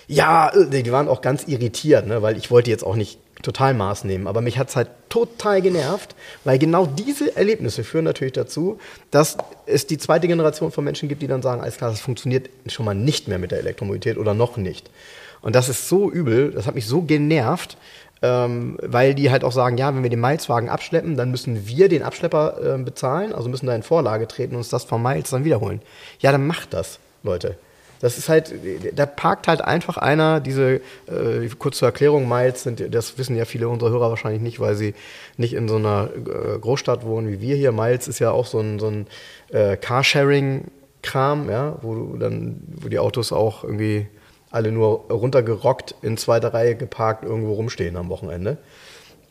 Ja, 0.08 0.50
äh, 0.50 0.84
die 0.84 0.92
waren 0.92 1.08
auch 1.08 1.22
ganz 1.22 1.44
irritiert, 1.48 2.08
ne, 2.08 2.22
weil 2.22 2.38
ich 2.38 2.50
wollte 2.50 2.72
jetzt 2.72 2.84
auch 2.84 2.96
nicht 2.96 3.20
total 3.44 3.74
Maß 3.74 4.04
nehmen, 4.06 4.28
aber 4.28 4.42
mich 4.42 4.58
hat's 4.58 4.76
halt 4.76 4.90
total 5.10 5.62
genervt, 5.62 6.16
weil 6.44 6.58
genau 6.58 6.88
diese 6.88 7.36
Erlebnisse 7.36 7.84
führen 7.84 8.06
natürlich 8.06 8.34
dazu, 8.34 8.80
dass 9.12 9.38
es 9.66 9.86
die 9.86 9.98
zweite 9.98 10.28
Generation 10.28 10.72
von 10.72 10.84
Menschen 10.84 11.08
gibt, 11.08 11.22
die 11.22 11.28
dann 11.28 11.44
sagen, 11.44 11.62
alles 11.62 11.78
klar, 11.78 11.92
das 11.92 12.00
funktioniert 12.00 12.50
schon 12.68 12.86
mal 12.86 12.96
nicht 12.96 13.28
mehr 13.28 13.38
mit 13.38 13.52
der 13.52 13.60
Elektromobilität 13.60 14.18
oder 14.18 14.34
noch 14.34 14.58
nicht. 14.58 14.90
Und 15.42 15.56
das 15.56 15.70
ist 15.70 15.88
so 15.88 16.10
übel, 16.10 16.52
das 16.52 16.66
hat 16.66 16.74
mich 16.74 16.88
so 16.88 17.04
genervt, 17.04 17.78
ähm, 18.24 18.80
weil 18.82 19.14
die 19.14 19.30
halt 19.30 19.44
auch 19.44 19.52
sagen, 19.52 19.78
ja, 19.78 19.94
wenn 19.94 20.02
wir 20.02 20.10
den 20.10 20.20
Miles-Wagen 20.20 20.70
abschleppen, 20.70 21.16
dann 21.16 21.30
müssen 21.30 21.68
wir 21.68 21.90
den 21.90 22.02
Abschlepper 22.02 22.76
äh, 22.76 22.82
bezahlen, 22.82 23.34
also 23.34 23.50
müssen 23.50 23.68
da 23.68 23.76
in 23.76 23.84
Vorlage 23.84 24.28
treten 24.28 24.54
und 24.54 24.60
uns 24.60 24.70
das 24.70 24.86
vom 24.86 25.04
Miles 25.04 25.30
dann 25.30 25.46
wiederholen. 25.46 25.82
Ja, 26.20 26.32
dann 26.32 26.48
macht 26.48 26.74
das, 26.74 26.98
Leute. 27.22 27.56
Das 28.00 28.18
ist 28.18 28.30
halt, 28.30 28.54
da 28.96 29.06
parkt 29.06 29.48
halt 29.48 29.62
einfach 29.62 29.98
einer, 29.98 30.40
diese, 30.40 30.82
äh, 31.08 31.50
kurz 31.58 31.78
zur 31.78 31.88
Erklärung, 31.88 32.28
Miles 32.28 32.64
sind, 32.64 32.94
das 32.94 33.18
wissen 33.18 33.36
ja 33.36 33.46
viele 33.46 33.70
unserer 33.70 33.90
Hörer 33.90 34.10
wahrscheinlich 34.10 34.42
nicht, 34.42 34.60
weil 34.60 34.76
sie 34.76 34.94
nicht 35.38 35.54
in 35.54 35.68
so 35.68 35.78
einer 35.78 36.10
äh, 36.16 36.60
Großstadt 36.60 37.06
wohnen 37.06 37.30
wie 37.30 37.42
wir 37.42 37.56
hier. 37.56 37.72
Miles 37.72 38.08
ist 38.08 38.20
ja 38.20 38.32
auch 38.32 38.46
so 38.46 38.60
ein, 38.60 38.80
so 38.80 38.88
ein 38.88 39.08
äh, 39.50 39.78
Carsharing-Kram, 39.78 41.50
ja, 41.50 41.78
wo 41.82 41.96
du 41.96 42.18
dann, 42.18 42.62
wo 42.68 42.90
die 42.90 43.00
Autos 43.00 43.32
auch 43.32 43.64
irgendwie 43.64 44.08
alle 44.52 44.72
nur 44.72 45.06
runtergerockt 45.10 45.96
in 46.02 46.18
zweiter 46.18 46.54
Reihe 46.54 46.76
geparkt 46.76 47.24
irgendwo 47.24 47.54
rumstehen 47.54 47.98
am 47.98 48.10
Wochenende. 48.10 48.58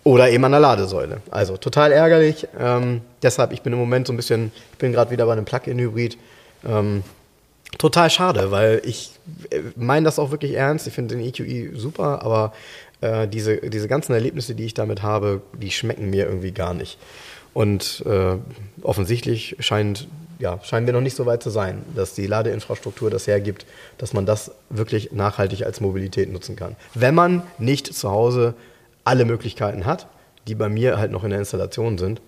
Oder 0.05 0.31
eben 0.31 0.45
an 0.45 0.53
der 0.53 0.61
Ladesäule. 0.61 1.21
Also 1.33 1.57
total 1.57 1.91
ärgerlich. 1.91 2.47
Ähm, 2.61 3.01
deshalb, 3.23 3.51
ich 3.51 3.63
bin 3.63 3.73
im 3.73 3.79
Moment 3.81 4.07
so 4.07 4.13
ein 4.13 4.17
bisschen, 4.17 4.53
ich 4.71 4.79
bin 4.79 4.93
gerade 4.93 5.11
wieder 5.11 5.27
bei 5.27 5.33
einem 5.33 5.45
Plug-in-Hybrid. 5.45 6.17
Ähm, 6.65 7.03
total 7.79 8.11
schade, 8.11 8.51
weil 8.51 8.81
ich 8.85 9.11
äh, 9.51 9.61
meine 9.77 10.05
das 10.05 10.19
auch 10.19 10.31
wirklich 10.31 10.55
ernst. 10.55 10.87
Ich 10.87 10.95
finde 10.95 11.17
den 11.17 11.25
EQI 11.25 11.73
super, 11.75 12.23
aber 12.23 12.53
äh, 13.01 13.29
diese, 13.29 13.57
diese 13.59 13.89
ganzen 13.89 14.13
Erlebnisse, 14.13 14.55
die 14.55 14.65
ich 14.65 14.75
damit 14.75 15.03
habe, 15.03 15.43
die 15.53 15.71
schmecken 15.71 16.11
mir 16.11 16.27
irgendwie 16.27 16.53
gar 16.53 16.75
nicht. 16.75 16.99
Und 17.53 18.05
äh, 18.07 18.37
offensichtlich 18.83 19.57
scheint, 19.61 20.09
ja, 20.39 20.59
scheinen 20.63 20.87
wir 20.87 20.93
noch 20.93 21.01
nicht 21.01 21.17
so 21.17 21.25
weit 21.25 21.43
zu 21.43 21.49
sein, 21.51 21.83
dass 21.95 22.15
die 22.15 22.27
Ladeinfrastruktur 22.27 23.11
das 23.11 23.27
hergibt, 23.27 23.65
dass 23.97 24.13
man 24.13 24.27
das 24.27 24.51
wirklich 24.69 25.13
nachhaltig 25.13 25.65
als 25.65 25.81
Mobilität 25.81 26.31
nutzen 26.31 26.57
kann. 26.57 26.77
Wenn 26.95 27.15
man 27.15 27.43
nicht 27.59 27.95
zu 27.95 28.11
Hause 28.11 28.55
alle 29.05 29.25
Möglichkeiten 29.25 29.87
hat, 29.87 30.07
die 30.49 30.55
bei 30.55 30.69
mir 30.69 30.99
halt 30.99 31.13
noch 31.13 31.25
in 31.25 31.31
der 31.31 31.39
Installation 31.39 31.97
sind, 31.97 32.21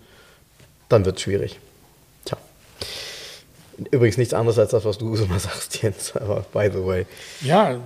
dann 0.88 1.04
wird 1.04 1.16
es 1.16 1.22
schwierig. 1.22 1.58
Tja. 2.24 2.38
Übrigens 3.90 4.16
nichts 4.18 4.34
anderes 4.34 4.58
als 4.58 4.70
das, 4.70 4.84
was 4.84 4.98
du 4.98 5.14
so 5.16 5.26
mal 5.26 5.38
sagst, 5.38 5.80
Jens, 5.82 6.14
aber 6.16 6.44
by 6.52 6.68
the 6.72 6.84
way. 6.84 7.06
Ja, 7.42 7.76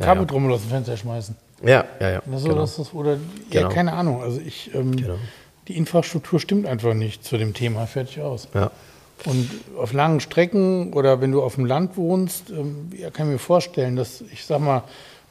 Kabeltrommel 0.00 0.52
aus 0.52 0.62
dem 0.62 0.70
Fenster 0.70 0.96
schmeißen. 0.96 1.36
Ja, 1.64 1.84
ja, 2.00 2.10
ja. 2.10 2.22
Also 2.30 2.48
genau. 2.48 2.60
das 2.62 2.94
oder, 2.94 3.16
Genau. 3.50 3.68
ja, 3.68 3.74
keine 3.74 3.92
Ahnung. 3.92 4.22
Also 4.22 4.40
ich, 4.40 4.74
ähm, 4.74 4.96
Genau. 4.96 5.14
die 5.68 5.76
Infrastruktur 5.76 6.40
stimmt 6.40 6.66
einfach 6.66 6.94
nicht 6.94 7.24
zu 7.24 7.36
dem 7.36 7.54
Thema. 7.54 7.86
Fertig 7.86 8.20
aus. 8.20 8.48
ja. 8.54 8.70
Und 9.24 9.48
auf 9.78 9.92
langen 9.92 10.18
Strecken 10.18 10.92
oder 10.94 11.20
wenn 11.20 11.30
du 11.30 11.42
auf 11.42 11.54
dem 11.54 11.64
Land 11.64 11.96
wohnst, 11.96 12.50
ähm, 12.50 12.90
ja, 12.98 13.10
kann 13.10 13.26
ich 13.28 13.34
mir 13.34 13.38
vorstellen, 13.38 13.94
dass 13.94 14.20
ich 14.32 14.44
sag 14.44 14.58
mal, 14.60 14.82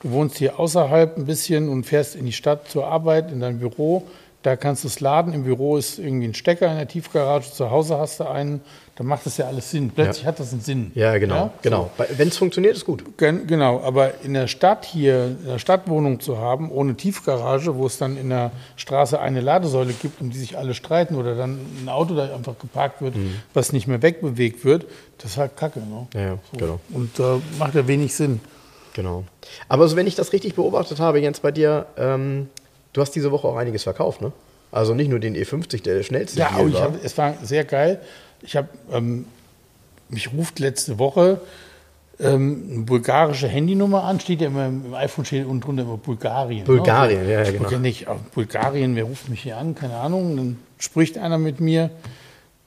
du 0.02 0.12
wohnst 0.12 0.38
hier 0.38 0.58
außerhalb 0.60 1.18
ein 1.18 1.26
bisschen 1.26 1.68
und 1.68 1.84
fährst 1.86 2.16
in 2.16 2.26
die 2.26 2.32
Stadt 2.32 2.70
zur 2.70 2.88
Arbeit, 2.88 3.32
in 3.34 3.42
dein 3.42 3.60
Büro, 3.60 4.08
Da 4.44 4.56
kannst 4.56 4.84
du 4.84 4.88
es 4.88 5.00
laden. 5.00 5.34
Im 5.34 5.44
Büro 5.44 5.78
ist 5.78 6.00
irgendwie 6.00 6.28
ein 6.28 6.34
Stecker 6.34 6.68
in 6.72 6.78
der 6.78 6.88
Tiefgarage. 6.88 7.52
Zu 7.52 7.70
Hause 7.70 8.00
hast 8.00 8.20
du 8.20 8.24
einen. 8.30 8.62
Da 8.96 9.04
macht 9.04 9.26
das 9.26 9.38
ja 9.38 9.46
alles 9.48 9.70
Sinn. 9.70 9.92
Plötzlich 9.92 10.24
Ja. 10.24 10.30
hat 10.30 10.40
das 10.40 10.52
einen 10.52 10.62
Sinn. 10.62 10.92
Ja, 10.96 11.18
genau. 11.20 11.36
Ja? 11.36 11.54
genau. 11.62 11.92
Wenn 12.18 12.28
es 12.28 12.38
funktioniert, 12.38 12.76
ist 12.76 12.86
gut. 12.86 13.04
Gen 13.18 13.46
genau, 13.48 13.82
aber 13.84 14.22
in 14.24 14.34
der 14.34 14.48
Stadt 14.48 14.84
hier, 14.86 15.26
in 15.42 15.46
der 15.46 15.60
Stadtwohnung 15.60 16.20
zu 16.20 16.40
haben, 16.40 16.72
ohne 16.72 16.96
Tiefgarage, 16.96 17.76
wo 17.76 17.86
es 17.86 17.98
dann 18.00 18.18
in 18.18 18.30
der 18.30 18.52
Straße 18.78 19.20
eine 19.20 19.42
Ladesäule 19.42 19.94
gibt, 19.94 20.22
um 20.22 20.32
die 20.32 20.38
sich 20.40 20.58
alle 20.58 20.74
streiten 20.74 21.16
oder 21.16 21.36
dann 21.36 21.60
ein 21.84 21.90
Auto 21.90 22.16
da 22.16 22.24
einfach 22.34 22.58
geparkt 22.60 23.02
wird, 23.02 23.16
was 23.54 23.72
nicht 23.74 23.88
mehr 23.88 24.02
wegbewegt 24.02 24.66
wird, 24.66 24.86
das 25.20 25.32
ist 25.32 25.38
halt 25.38 25.56
Kacke. 25.56 25.80
Ne? 25.80 26.08
Ja, 26.14 26.22
ja, 26.22 26.38
genau. 26.58 26.80
Und 26.92 27.18
da 27.20 27.40
macht 27.60 27.76
ja 27.76 27.88
wenig 27.88 28.14
Sinn. 28.16 28.40
Genau. 28.94 29.24
Aber 29.70 29.88
so, 29.88 29.96
wenn 29.96 30.06
ich 30.08 30.16
das 30.16 30.34
richtig 30.34 30.56
beobachtet 30.56 31.00
habe, 31.00 31.20
Jens, 31.22 31.40
bei 31.40 31.52
dir, 31.52 31.86
ähm, 31.98 32.50
du 32.94 33.02
hast 33.02 33.12
diese 33.12 33.32
Woche 33.32 33.48
auch 33.48 33.56
einiges 33.58 33.84
verkauft, 33.84 34.22
ne? 34.22 34.32
Also 34.72 34.94
nicht 34.94 35.10
nur 35.10 35.20
den 35.20 35.36
E50, 35.36 35.84
der 35.84 35.96
der 35.96 36.04
schnellste 36.04 36.40
Ja, 36.40 36.50
Deal 36.50 36.62
oh, 36.64 36.68
ich 36.68 36.74
war. 36.76 36.82
hab, 36.84 37.04
es 37.04 37.18
war 37.18 37.34
sehr 37.44 37.66
geil. 37.66 38.00
Ich 38.42 38.56
habe, 38.56 38.70
ähm, 38.92 39.26
mich 40.10 40.32
ruft 40.34 40.60
letzte 40.60 40.98
Woche 40.98 41.42
ähm, 42.20 42.70
eine 42.72 42.80
bulgarische 42.84 43.48
Handynummer 43.48 44.04
an, 44.04 44.20
steht 44.20 44.42
ja 44.42 44.48
immer 44.48 44.68
im 44.68 44.94
iPhone 44.94 45.26
steht 45.26 45.46
unten 45.46 45.62
drunter 45.62 45.84
immer 45.84 45.98
Bulgarien. 45.98 46.64
Bulgarien, 46.66 47.24
ja, 47.28 47.42
ja, 47.42 47.50
Ich 47.50 47.54
genau. 47.58 47.70
ja 47.70 47.80
nicht 47.80 48.06
Bulgarien, 48.34 48.96
wer 48.96 49.04
ruft 49.06 49.28
mich 49.30 49.42
hier 49.42 49.58
an, 49.58 49.76
keine 49.76 49.96
Ahnung. 49.98 50.38
Dann 50.38 50.58
spricht 50.78 51.18
einer 51.18 51.38
mit 51.38 51.60
mir, 51.60 51.90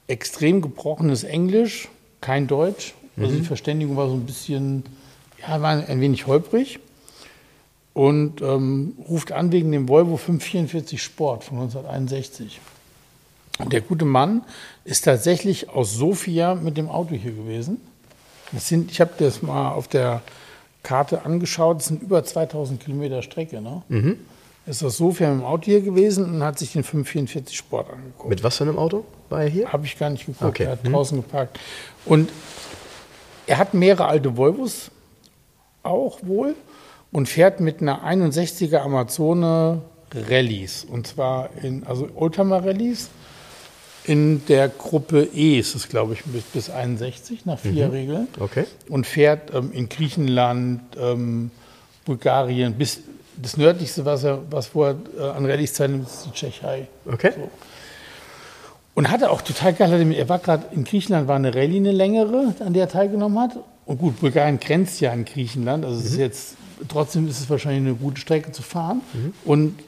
extrem 0.09 0.61
gebrochenes 0.61 1.25
Englisch, 1.25 1.89
kein 2.21 2.47
Deutsch. 2.47 2.95
Also 3.17 3.33
Mhm. 3.33 3.37
die 3.39 3.47
Verständigung 3.47 3.97
war 3.97 4.09
so 4.09 4.15
ein 4.15 4.27
bisschen, 4.27 4.85
ja, 5.41 5.63
war 5.63 5.71
ein 5.89 6.01
wenig 6.01 6.27
holprig. 6.27 6.81
Und 7.95 8.43
ähm, 8.43 8.97
ruft 9.09 9.31
an 9.33 9.53
wegen 9.53 9.71
dem 9.73 9.89
Volvo 9.89 10.17
544 10.17 11.01
Sport 11.03 11.45
von 11.45 11.59
1961. 11.59 12.61
Und 13.61 13.73
der 13.73 13.81
gute 13.83 14.05
Mann 14.05 14.43
ist 14.85 15.05
tatsächlich 15.05 15.71
aus 15.71 15.95
Sofia 15.95 16.57
mit 16.57 16.77
dem 16.77 16.89
Auto 16.89 17.15
hier 17.15 17.31
gewesen. 17.33 17.81
Das 18.51 18.69
sind, 18.69 18.91
ich 18.91 19.01
habe 19.01 19.13
das 19.19 19.43
mal 19.43 19.71
auf 19.71 19.87
der 19.87 20.23
Karte 20.83 21.25
angeschaut, 21.25 21.79
das 21.79 21.87
sind 21.87 22.03
über 22.03 22.25
2000 22.25 22.83
Kilometer 22.83 23.23
Strecke. 23.23 23.61
Ne? 23.63 23.83
Mhm. 23.89 24.19
Ist 24.67 24.83
aus 24.83 24.97
Sofia 24.97 25.31
mit 25.31 25.41
dem 25.43 25.47
Auto 25.47 25.65
hier 25.67 25.81
gewesen 25.81 26.25
und 26.25 26.43
hat 26.43 26.59
sich 26.59 26.73
den 26.73 26.83
544 26.83 27.57
Sport 27.57 27.91
angeguckt. 27.93 28.29
Mit 28.29 28.43
was 28.43 28.57
für 28.57 28.65
einem 28.65 28.79
Auto 28.79 29.05
war 29.29 29.43
er 29.43 29.49
hier? 29.49 29.73
Habe 29.73 29.87
ich 29.87 29.97
gar 29.99 30.11
nicht 30.11 30.27
geguckt. 30.27 30.43
Okay. 30.43 30.65
Er 30.65 30.73
hat 30.73 30.83
Hm. 30.85 30.93
draußen 30.93 31.17
geparkt. 31.23 31.61
Und 32.07 32.31
er 33.47 33.59
hat 33.59 33.73
mehrere 33.73 34.07
alte 34.07 34.37
Volvos 34.37 34.91
auch 35.85 36.19
wohl 36.23 36.57
und 37.15 37.29
fährt 37.29 37.61
mit 37.61 37.81
einer 37.81 38.05
61er 38.05 38.79
Amazone 38.79 39.83
Rallyes. 40.29 40.85
Und 40.85 41.07
zwar 41.07 41.49
in, 41.63 41.87
also 41.87 42.09
Oldtimer 42.17 42.67
Rallyes. 42.67 43.09
In 44.03 44.45
der 44.47 44.69
Gruppe 44.69 45.29
E 45.33 45.61
ist 45.61 45.77
es, 45.77 45.89
glaube 45.89 46.15
ich, 46.15 46.25
bis, 46.25 46.43
bis 46.43 46.71
61 46.71 47.47
nach 47.47 47.59
vier 47.59 47.91
Regeln. 47.93 48.27
Okay. 48.39 48.65
Und 48.89 49.07
fährt 49.07 49.55
ähm, 49.55 49.71
in 49.73 49.89
Griechenland, 49.89 50.81
ähm, 51.01 51.53
Bulgarien, 52.05 52.75
bis 52.75 53.01
das 53.41 53.57
nördlichste, 53.57 54.05
was 54.05 54.25
er, 54.25 54.43
was 54.51 54.67
vorher 54.67 54.97
äh, 55.17 55.23
an 55.23 55.47
Rallyes 55.47 55.73
teilnimmt, 55.73 56.09
ist 56.09 56.27
die 56.27 56.33
Tschechei. 56.33 56.89
Okay. 57.07 57.33
So. 57.37 57.49
Und 58.95 59.11
hatte 59.11 59.31
auch 59.31 59.41
total 59.41 59.73
geil, 59.73 60.13
er 60.13 60.29
war 60.29 60.41
gerade 60.41 60.67
in 60.75 60.83
Griechenland, 60.83 61.29
war 61.29 61.37
eine 61.37 61.55
Rallye, 61.55 61.77
eine 61.77 61.93
längere, 61.93 62.55
an 62.59 62.73
der 62.73 62.83
er 62.83 62.89
teilgenommen 62.89 63.39
hat. 63.39 63.57
Und 63.87 63.99
gut, 63.99 64.19
Bulgarien 64.21 64.59
grenzt 64.59 65.01
ja 65.01 65.13
an 65.13 65.25
Griechenland, 65.25 65.85
also 65.85 65.99
es 65.99 66.07
ist 66.07 66.19
jetzt, 66.19 66.57
trotzdem 66.89 67.29
ist 67.29 67.41
es 67.41 67.51
wahrscheinlich 67.51 67.81
eine 67.89 67.95
gute 67.95 68.21
Strecke 68.21 68.53
zu 68.53 68.63
fahren. 68.63 69.01
Und 69.45 69.79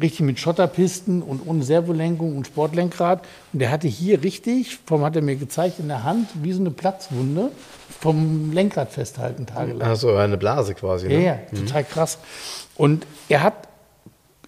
richtig 0.00 0.20
mit 0.20 0.38
Schotterpisten 0.38 1.22
und 1.22 1.46
ohne 1.46 1.64
Servolenkung 1.64 2.36
und 2.36 2.46
Sportlenkrad. 2.46 3.24
Und 3.52 3.58
der 3.58 3.70
hatte 3.70 3.88
hier 3.88 4.22
richtig, 4.22 4.78
vom 4.86 5.02
hat 5.04 5.16
er 5.16 5.22
mir 5.22 5.36
gezeigt, 5.36 5.78
in 5.80 5.88
der 5.88 6.04
Hand, 6.04 6.28
wie 6.42 6.52
so 6.52 6.60
eine 6.60 6.70
Platzwunde, 6.70 7.50
vom 8.00 8.52
Lenkrad 8.52 8.90
festhalten 8.92 9.46
tagelang. 9.46 9.82
Also 9.88 10.14
eine 10.14 10.36
Blase 10.36 10.74
quasi. 10.74 11.08
Ja, 11.08 11.18
Ne? 11.18 11.24
ja, 11.24 11.38
total 11.58 11.84
krass. 11.84 12.18
Und 12.76 13.06
er 13.28 13.42
hat, 13.42 13.68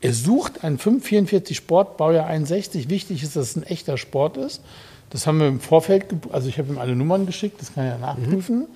er 0.01 0.13
sucht 0.13 0.63
einen 0.65 0.79
544 0.79 1.57
Sport, 1.57 1.97
Baujahr 1.97 2.27
61. 2.27 2.89
Wichtig 2.89 3.23
ist, 3.23 3.37
dass 3.37 3.51
es 3.51 3.57
ein 3.57 3.63
echter 3.65 3.97
Sport 3.97 4.37
ist. 4.37 4.63
Das 5.11 5.27
haben 5.27 5.39
wir 5.39 5.47
im 5.49 5.61
Vorfeld, 5.61 6.07
also 6.33 6.49
ich 6.49 6.59
habe 6.59 6.73
ihm 6.73 6.79
alle 6.79 6.97
Nummern 6.97 7.27
geschickt, 7.27 7.61
das 7.61 7.75
kann 7.75 7.85
er 7.87 7.99
nachprüfen. 7.99 8.67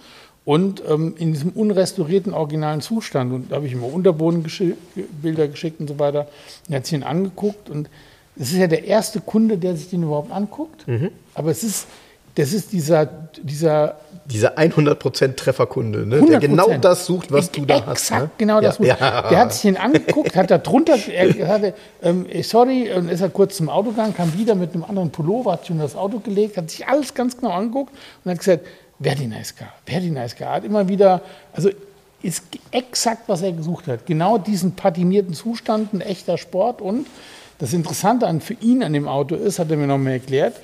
Und 0.48 0.82
ähm, 0.88 1.14
in 1.18 1.34
diesem 1.34 1.50
unrestaurierten 1.50 2.32
originalen 2.32 2.80
Zustand, 2.80 3.34
und 3.34 3.52
da 3.52 3.56
habe 3.56 3.66
ich 3.66 3.72
ihm 3.74 3.84
auch 3.84 3.92
Unterbodenbilder 3.92 5.46
geschickt 5.48 5.78
und 5.78 5.88
so 5.88 5.98
weiter, 5.98 6.20
und 6.66 6.72
er 6.72 6.76
hat 6.78 6.86
sich 6.86 6.94
ihn 6.94 7.02
angeguckt 7.02 7.68
und 7.68 7.90
es 8.34 8.52
ist 8.52 8.56
ja 8.56 8.66
der 8.66 8.84
erste 8.84 9.20
Kunde, 9.20 9.58
der 9.58 9.76
sich 9.76 9.90
den 9.90 10.04
überhaupt 10.04 10.32
anguckt. 10.32 10.86
Aber 11.34 11.50
es 11.50 11.62
ist, 11.62 11.86
das 12.34 12.54
ist 12.54 12.72
dieser, 12.72 13.04
dieser 13.42 13.96
Dieser 14.24 14.56
100% 14.56 15.34
Trefferkunde, 15.36 16.06
ne? 16.06 16.22
der 16.22 16.38
100%. 16.38 16.40
genau 16.40 16.68
das 16.78 17.04
sucht, 17.04 17.30
was 17.30 17.50
du 17.50 17.66
da 17.66 17.84
hast. 17.84 17.90
Exakt, 18.10 18.22
Ne? 18.22 18.30
genau 18.38 18.62
das. 18.62 18.78
Ja. 18.78 18.94
sucht. 18.96 19.30
Der 19.30 19.38
hat 19.40 19.52
sich 19.52 19.62
den 19.62 19.76
angeguckt, 19.76 20.34
hat 20.34 20.50
da 20.50 20.56
drunter, 20.56 20.96
er 21.12 21.46
hatte, 21.48 21.74
ähm, 22.02 22.24
sorry, 22.42 22.90
und 22.96 23.10
ist 23.10 23.20
er 23.20 23.28
kurz 23.28 23.56
zum 23.58 23.68
Auto 23.68 23.90
gegangen, 23.90 24.14
kam 24.14 24.32
wieder 24.32 24.54
mit 24.54 24.72
einem 24.72 24.84
anderen 24.84 25.10
Pullover, 25.10 25.52
hat 25.52 25.62
sich 25.62 25.72
unter 25.72 25.82
das 25.82 25.94
Auto 25.94 26.20
gelegt, 26.20 26.56
hat 26.56 26.70
sich 26.70 26.86
alles 26.86 27.12
ganz 27.12 27.36
genau 27.36 27.50
angeguckt 27.50 27.92
und 28.24 28.30
hat 28.30 28.38
gesagt, 28.38 28.64
die 28.98 29.26
Nice 29.26 29.54
Car, 29.54 29.72
die 29.86 30.10
Nice 30.10 30.34
Car. 30.34 30.54
Hat 30.54 30.64
immer 30.64 30.88
wieder, 30.88 31.22
also 31.52 31.70
ist 32.22 32.44
exakt, 32.70 33.28
was 33.28 33.42
er 33.42 33.52
gesucht 33.52 33.86
hat. 33.86 34.06
Genau 34.06 34.38
diesen 34.38 34.72
patinierten 34.72 35.34
Zustand, 35.34 35.92
ein 35.92 36.00
echter 36.00 36.36
Sport 36.36 36.82
und 36.82 37.06
das 37.58 37.72
Interessante 37.72 38.26
an, 38.26 38.40
für 38.40 38.54
ihn 38.54 38.82
an 38.82 38.92
dem 38.92 39.08
Auto 39.08 39.34
ist, 39.34 39.58
hat 39.58 39.70
er 39.70 39.76
mir 39.76 39.86
noch 39.86 39.98
mal 39.98 40.12
erklärt, 40.12 40.56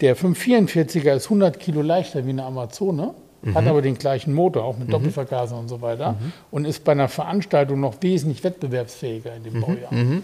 der 0.00 0.16
544er 0.16 1.14
ist 1.14 1.24
100 1.24 1.58
Kilo 1.58 1.82
leichter 1.82 2.26
wie 2.26 2.30
eine 2.30 2.44
Amazone, 2.44 3.14
hat 3.54 3.66
aber 3.66 3.82
den 3.82 3.96
gleichen 3.98 4.32
Motor, 4.34 4.64
auch 4.64 4.78
mit 4.78 4.92
Doppelvergaser 4.92 5.58
und 5.58 5.68
so 5.68 5.80
weiter, 5.80 6.16
und 6.50 6.64
ist 6.64 6.84
bei 6.84 6.92
einer 6.92 7.08
Veranstaltung 7.08 7.80
noch 7.80 7.94
wesentlich 8.00 8.42
wettbewerbsfähiger 8.44 9.36
in 9.36 9.44
dem 9.44 9.60
Baujahr. 9.60 9.92
Ne? 9.92 10.22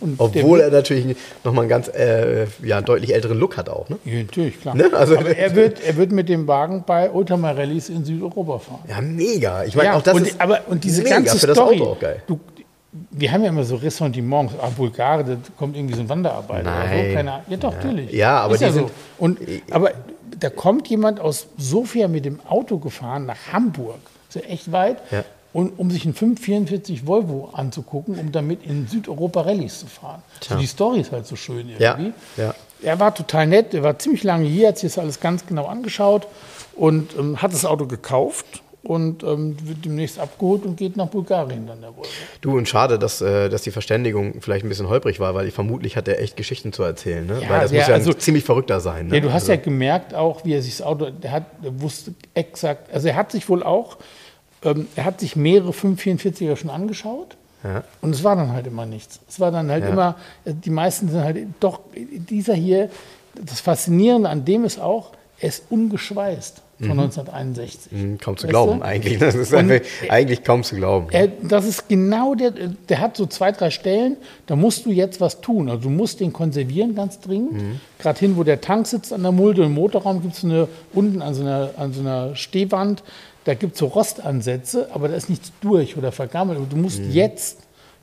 Und 0.00 0.14
Obwohl 0.18 0.60
er 0.60 0.70
natürlich 0.70 1.16
nochmal 1.44 1.62
einen 1.62 1.68
ganz 1.70 1.88
äh, 1.88 2.46
ja, 2.62 2.80
deutlich 2.80 3.14
älteren 3.14 3.38
Look 3.38 3.56
hat 3.56 3.68
auch. 3.68 3.88
Ne? 3.88 3.98
Ja, 4.04 4.22
natürlich, 4.22 4.60
klar. 4.60 4.74
Ne? 4.74 4.90
Also- 4.92 5.16
aber 5.18 5.36
er 5.36 5.54
wird, 5.54 5.82
er 5.84 5.96
wird 5.96 6.12
mit 6.12 6.28
dem 6.28 6.46
Wagen 6.46 6.84
bei 6.86 7.10
Ultramar 7.10 7.56
Rallyes 7.56 7.88
in 7.88 8.04
Südeuropa 8.04 8.58
fahren. 8.58 8.80
Ja, 8.88 9.00
mega. 9.00 9.64
Ich 9.64 9.74
meine, 9.76 9.88
Ja, 9.90 9.96
auch 9.96 10.02
das 10.02 10.14
und, 10.14 10.26
ist 10.26 10.40
aber, 10.40 10.60
und 10.68 10.84
diese 10.84 11.02
mega 11.02 11.16
ganze 11.16 11.38
für 11.38 11.46
das 11.48 11.56
Story, 11.56 11.80
Auto 11.80 11.90
auch 11.92 11.98
geil. 12.00 12.22
Du, 12.26 12.38
wir 13.10 13.32
haben 13.32 13.42
ja 13.42 13.48
immer 13.48 13.64
so 13.64 13.76
Ressentiments, 13.76 14.52
ah, 14.60 14.68
Bulgare, 14.76 15.24
da 15.24 15.36
kommt 15.56 15.76
irgendwie 15.76 15.94
so 15.94 16.02
ein 16.02 16.08
Wanderarbeiter 16.08 16.60
oder 16.60 16.70
Nein. 16.84 17.06
so, 17.08 17.14
keine. 17.14 17.40
Ja, 17.48 17.56
doch, 17.56 17.72
natürlich. 17.74 18.12
Ja, 18.12 18.40
aber 18.40 18.54
Ist 18.54 18.60
die 18.60 18.64
ja 18.66 18.70
so. 18.72 18.78
sind- 18.80 18.90
Und, 19.18 19.38
aber 19.70 19.92
da 20.38 20.50
kommt 20.50 20.88
jemand 20.88 21.20
aus 21.20 21.46
Sofia 21.58 22.08
mit 22.08 22.24
dem 22.24 22.40
Auto 22.48 22.78
gefahren 22.78 23.26
nach 23.26 23.36
Hamburg, 23.52 23.98
ist 24.28 24.36
ja 24.36 24.42
echt 24.42 24.72
weit, 24.72 24.98
Ja. 25.10 25.24
und, 25.52 25.78
um 25.78 25.90
sich 25.90 26.04
einen 26.04 26.14
544 26.14 27.06
Volvo 27.06 27.50
anzugucken, 27.52 28.18
um 28.18 28.32
damit 28.32 28.64
in 28.64 28.86
Südeuropa 28.88 29.42
Rallyes 29.42 29.80
zu 29.80 29.86
fahren. 29.86 30.22
So, 30.46 30.56
die 30.56 30.66
Story 30.66 31.00
ist 31.00 31.12
halt 31.12 31.26
so 31.26 31.36
schön 31.36 31.68
Ja, 31.78 31.96
irgendwie. 31.98 32.12
ja. 32.36 32.54
Er 32.82 32.98
war 32.98 33.14
total 33.14 33.46
nett, 33.46 33.74
er 33.74 33.82
war 33.84 33.98
ziemlich 33.98 34.24
lange 34.24 34.46
hier, 34.48 34.68
hat 34.68 34.78
sich 34.78 34.92
das 34.94 34.98
alles 34.98 35.20
ganz 35.20 35.46
genau 35.46 35.66
angeschaut 35.66 36.26
und 36.74 37.16
ähm, 37.16 37.40
hat 37.40 37.52
das 37.52 37.64
Auto 37.64 37.86
gekauft 37.86 38.61
und 38.84 39.22
ähm, 39.22 39.56
wird 39.66 39.84
demnächst 39.84 40.18
abgeholt 40.18 40.64
und 40.64 40.76
geht 40.76 40.96
nach 40.96 41.06
Bulgarien 41.06 41.66
dann 41.66 41.80
der 41.80 41.90
Volvo. 41.96 42.08
Du, 42.40 42.56
und 42.58 42.68
schade, 42.68 42.98
dass, 42.98 43.20
äh, 43.20 43.48
dass 43.48 43.62
die 43.62 43.70
Verständigung 43.70 44.40
vielleicht 44.40 44.64
ein 44.64 44.68
bisschen 44.68 44.88
holprig 44.88 45.20
war, 45.20 45.34
weil 45.34 45.50
vermutlich 45.52 45.96
hat 45.96 46.08
er 46.08 46.20
echt 46.20 46.36
Geschichten 46.36 46.72
zu 46.72 46.82
erzählen. 46.82 47.24
Ne? 47.26 47.40
Ja, 47.42 47.48
weil 47.48 47.60
das 47.60 47.70
der- 47.70 47.80
muss 47.80 47.88
ja 47.88 47.94
also- 47.94 48.10
ein 48.10 48.18
ziemlich 48.18 48.44
verrückter 48.44 48.80
sein. 48.80 49.06
Ne? 49.06 49.14
Ja, 49.16 49.20
du 49.20 49.28
hast 49.32 49.42
also, 49.44 49.52
ja 49.52 49.58
gemerkt 49.58 50.14
auch, 50.14 50.44
wie 50.44 50.54
er 50.54 50.62
sich 50.62 50.76
das 50.78 50.86
Auto, 50.86 51.10
der 51.10 51.30
hat, 51.30 51.44
der 51.64 51.80
wusste 51.80 52.12
exakt, 52.34 52.92
also 52.92 53.06
er 53.08 53.14
hat 53.16 53.30
sich 53.30 53.48
wohl 53.48 53.62
auch, 53.62 53.98
ähm, 54.64 54.88
er 54.96 55.04
hat 55.04 55.20
sich 55.20 55.36
mehrere 55.36 55.72
544er 55.72 56.56
schon 56.56 56.70
angeschaut. 56.70 57.36
Ja. 57.64 57.84
Und 58.00 58.10
es 58.12 58.24
war 58.24 58.34
dann 58.34 58.52
halt 58.52 58.66
immer 58.66 58.86
nichts. 58.86 59.20
Es 59.28 59.38
war 59.38 59.52
dann 59.52 59.70
halt 59.70 59.84
Ja. 59.84 59.90
immer, 59.90 60.16
äh, 60.44 60.52
die 60.54 60.70
meisten 60.70 61.08
sind 61.08 61.22
halt 61.22 61.38
doch, 61.60 61.78
dieser 61.94 62.54
hier, 62.54 62.90
das 63.40 63.60
Faszinierende 63.60 64.28
an 64.28 64.44
dem 64.44 64.64
ist 64.64 64.80
auch, 64.80 65.12
er 65.42 65.48
ist 65.48 65.64
ungeschweißt 65.70 66.62
von 66.78 66.90
1961. 66.98 67.92
Hm, 67.92 68.18
Kaum 68.18 68.36
zu 68.36 68.44
Weißt 68.44 68.50
glauben, 68.50 68.78
du? 68.80 68.84
eigentlich. 68.84 69.18
Das 69.18 69.34
ist 69.34 69.52
einfach, 69.54 69.80
eigentlich 70.08 70.42
kaum 70.44 70.62
zu 70.64 70.74
glauben. 70.76 71.08
Er, 71.10 71.28
das 71.28 71.64
ist 71.64 71.88
genau 71.88 72.34
der, 72.34 72.50
der 72.52 73.00
hat 73.00 73.16
so 73.16 73.26
zwei, 73.26 73.52
drei 73.52 73.70
Stellen, 73.70 74.16
da 74.46 74.56
musst 74.56 74.86
du 74.86 74.90
jetzt 74.90 75.20
was 75.20 75.40
tun. 75.40 75.68
Also 75.68 75.82
du 75.84 75.90
musst 75.90 76.20
den 76.20 76.32
konservieren 76.32 76.94
ganz 76.94 77.20
dringend. 77.20 77.52
Mhm. 77.54 77.80
Gerade 77.98 78.18
hin, 78.20 78.36
wo 78.36 78.42
der 78.44 78.60
Tank 78.60 78.86
sitzt 78.86 79.12
an 79.12 79.22
der 79.22 79.32
Mulde, 79.32 79.64
im 79.64 79.74
Motorraum 79.74 80.22
gibt 80.22 80.34
es 80.36 80.44
eine, 80.44 80.66
unten 80.92 81.22
an 81.22 81.34
so 81.34 81.42
einer, 81.42 81.70
an 81.76 81.92
so 81.92 82.00
einer 82.00 82.34
Stehwand, 82.34 83.02
da 83.44 83.54
gibt 83.54 83.74
es 83.74 83.78
so 83.80 83.86
Rostansätze, 83.86 84.88
aber 84.92 85.08
da 85.08 85.14
ist 85.14 85.28
nichts 85.28 85.52
durch 85.60 85.96
oder 85.96 86.10
vergammelt. 86.12 86.58
Und 86.58 86.72
du 86.72 86.76
musst 86.76 87.00
Mhm. 87.00 87.10
jetzt, 87.12 87.58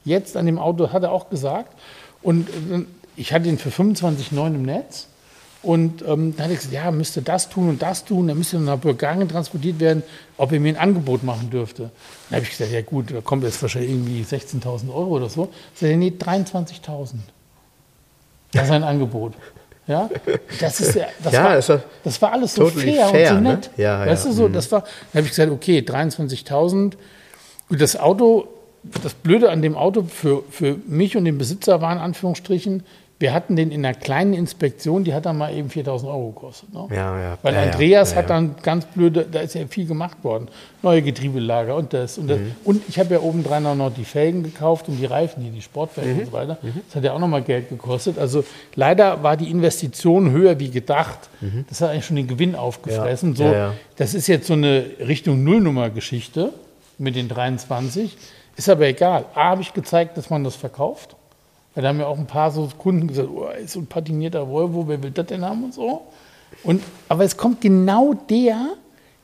jetzt 0.06 0.38
an 0.38 0.46
dem 0.46 0.60
Auto, 0.60 0.92
hat 0.92 1.04
er 1.04 1.12
auch 1.12 1.30
gesagt. 1.30 1.74
Und 2.22 2.48
äh, 2.50 2.84
ich 3.18 3.34
hatte 3.34 3.50
ihn 3.50 3.58
für 3.58 3.70
25,9 3.70 4.48
im 4.48 4.64
Netz. 4.64 5.08
Und 5.62 6.02
ähm, 6.04 6.34
dann 6.38 6.46
hat 6.46 6.52
er 6.52 6.56
gesagt, 6.56 6.74
ja, 6.74 6.90
müsste 6.90 7.22
das 7.22 7.50
tun 7.50 7.68
und 7.70 7.82
das 7.82 8.06
tun, 8.06 8.28
dann 8.28 8.38
müsste 8.38 8.58
nach 8.60 8.78
Bulgarien 8.78 9.28
transportiert 9.28 9.80
werden, 9.80 10.04
ob 10.38 10.54
er 10.54 10.60
mir 10.60 10.70
ein 10.70 10.78
Angebot 10.78 11.24
machen 11.24 11.50
dürfte. 11.50 11.92
Dann 12.30 12.38
habe 12.38 12.44
ich 12.44 12.52
gesagt, 12.52 12.72
ja 12.72 12.82
gut, 12.82 13.12
da 13.12 13.20
kommt 13.20 13.44
jetzt 13.44 13.62
wahrscheinlich 13.62 13.92
irgendwie 13.92 14.24
16.000 14.24 14.90
Euro 14.90 15.18
oder 15.18 15.28
so. 15.28 15.50
Sagt 15.74 15.92
er, 15.92 15.98
nee, 15.98 16.14
23.000. 16.18 17.16
Das 18.54 18.64
ist 18.66 18.72
ein 18.72 18.84
Angebot. 18.84 19.34
Ja, 19.86 20.08
das 20.60 20.80
ist 20.80 20.96
das, 21.24 21.34
Ja, 21.34 21.44
war, 21.46 21.60
ja 21.60 21.82
das 22.04 22.22
war 22.22 22.32
alles 22.32 22.54
so 22.54 22.70
totally 22.70 22.94
fair, 22.94 23.08
fair, 23.08 23.32
und 23.32 23.38
so 23.38 23.44
ne? 23.44 23.50
nett. 23.56 23.72
Ja, 23.76 24.06
weißt 24.06 24.26
ja, 24.26 24.32
du 24.32 24.38
so, 24.38 24.48
das 24.48 24.72
war, 24.72 24.82
da 24.82 25.18
habe 25.18 25.24
ich 25.24 25.30
gesagt, 25.30 25.52
okay, 25.52 25.80
23.000. 25.80 26.94
Gut, 27.68 27.82
das 27.82 27.98
Auto, 27.98 28.48
das 29.04 29.16
Blöde 29.16 29.50
an 29.50 29.64
dem 29.64 29.76
Auto 29.76 30.04
für, 30.04 30.44
für 30.52 30.78
mich 30.86 31.18
und 31.18 31.26
den 31.26 31.40
Besitzer 31.40 31.82
war 31.82 31.92
in 31.92 31.98
Anführungsstrichen, 31.98 32.84
wir 33.22 33.34
hatten 33.34 33.58
den 33.58 33.70
in 33.72 33.86
einer 33.86 33.94
kleinen 33.94 34.34
Inspektion, 34.34 35.04
die 35.04 35.14
hat 35.14 35.26
dann 35.26 35.38
mal 35.38 35.54
eben 35.54 35.68
4.000 35.70 36.08
Euro 36.08 36.32
gekostet. 36.32 36.74
Ne? 36.74 36.88
Ja, 36.92 37.20
ja. 37.20 37.38
Weil 37.42 37.54
ja, 37.54 37.64
Andreas 37.64 38.12
ja, 38.12 38.18
hat 38.18 38.30
dann 38.30 38.56
ganz 38.62 38.86
blöde, 38.86 39.26
da 39.30 39.42
ist 39.42 39.56
ja 39.56 39.68
viel 39.68 39.86
gemacht 39.86 40.24
worden. 40.24 40.48
Neue 40.82 41.02
Getriebelager 41.02 41.76
und 41.76 41.92
das 41.92 42.18
und 42.18 42.30
das. 42.30 42.40
Mhm. 42.40 42.56
Und 42.64 42.82
ich 42.88 42.98
habe 42.98 43.14
ja 43.16 43.20
obendrein 43.20 43.66
auch 43.66 43.76
noch 43.76 43.94
die 43.94 44.06
Felgen 44.06 44.44
gekauft 44.44 44.88
und 44.88 44.96
die 44.98 45.06
Reifen, 45.06 45.44
hier, 45.44 45.52
die 45.52 45.62
Sportfelgen 45.62 46.14
Mhm. 46.14 46.20
und 46.20 46.26
so 46.28 46.32
weiter. 46.32 46.58
Das 46.88 46.96
hat 46.96 47.04
ja 47.04 47.12
auch 47.12 47.20
nochmal 47.20 47.42
Geld 47.42 47.68
gekostet. 47.68 48.18
Also 48.18 48.46
leider 48.76 49.22
war 49.22 49.36
die 49.36 49.52
Investition 49.52 50.32
höher 50.32 50.58
wie 50.60 50.70
gedacht. 50.70 51.20
Das 51.68 51.82
hat 51.82 51.90
eigentlich 51.90 52.06
schon 52.06 52.16
den 52.16 52.28
Gewinn 52.28 52.56
aufgefressen. 52.56 53.32
Mhm. 53.32 53.36
So. 53.36 53.54
Das 53.98 54.14
ist 54.14 54.28
jetzt 54.28 54.48
so 54.48 54.54
eine 54.54 54.86
Richtung 55.06 55.44
Nullnummer-Geschichte 55.44 56.54
mit 56.98 57.18
den 57.18 57.28
23. 57.28 58.16
Ist 58.56 58.70
aber 58.70 58.88
egal. 58.88 59.26
A, 59.36 59.50
habe 59.50 59.62
ich 59.62 59.74
gezeigt, 59.74 60.18
dass 60.18 60.30
man 60.30 60.46
das 60.46 60.56
verkauft. 60.56 61.18
Weil 61.80 61.84
da 61.84 61.90
haben 61.92 62.00
ja 62.02 62.08
auch 62.08 62.18
ein 62.18 62.26
paar 62.28 62.52
so 62.52 62.68
Kunden 62.78 63.08
gesagt, 63.08 63.30
oh, 63.34 63.48
ist 63.58 63.72
so 63.72 63.80
ein 63.80 63.86
patinierter 63.88 64.50
Volvo, 64.50 64.86
wer 64.90 65.02
will 65.02 65.12
das 65.12 65.28
denn 65.28 65.46
haben 65.46 65.64
und 65.64 65.74
so. 65.74 66.02
Und, 66.66 66.84
aber 67.08 67.24
es 67.24 67.38
kommt 67.38 67.62
genau 67.62 68.14
der, 68.30 68.72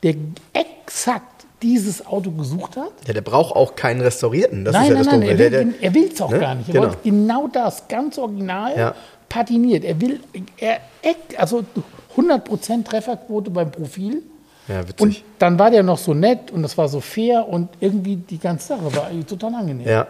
der 0.03 0.15
exakt 0.53 1.45
dieses 1.61 2.05
Auto 2.07 2.31
gesucht 2.31 2.77
hat. 2.77 2.93
Ja, 3.07 3.13
der 3.13 3.19
braucht 3.19 3.53
auch 3.57 3.75
keinen 3.75 3.99
restaurierten. 3.99 4.63
Das 4.63 4.71
nein, 4.71 4.83
ist 4.83 4.87
ja 4.87 4.93
nein, 4.95 5.03
das 5.03 5.37
nein, 5.51 5.51
Dumme. 5.51 5.73
er 5.81 5.93
will 5.93 6.09
es 6.13 6.21
auch 6.21 6.31
Ne? 6.31 6.39
gar 6.39 6.55
nicht. 6.55 6.69
Er 6.69 6.73
Genau. 6.75 6.85
wollte 6.85 6.97
genau 7.03 7.47
das, 7.49 7.89
ganz 7.89 8.17
original, 8.17 8.77
Ja. 8.77 8.95
patiniert. 9.27 9.83
Er 9.83 9.99
will, 9.99 10.21
er, 10.55 10.77
also 11.35 11.65
100% 12.15 12.85
Trefferquote 12.85 13.51
beim 13.51 13.69
Profil. 13.69 14.23
Ja, 14.69 14.79
witzig. 14.87 15.01
Und 15.01 15.23
dann 15.39 15.59
war 15.59 15.71
der 15.71 15.83
noch 15.83 15.97
so 15.97 16.13
nett 16.13 16.51
und 16.51 16.61
das 16.63 16.77
war 16.77 16.87
so 16.87 17.01
fair 17.01 17.49
und 17.49 17.67
irgendwie 17.81 18.15
die 18.15 18.37
ganze 18.39 18.69
Sache 18.69 18.95
war 18.95 19.09
total 19.27 19.55
angenehm. 19.55 19.85
ja. 19.85 20.07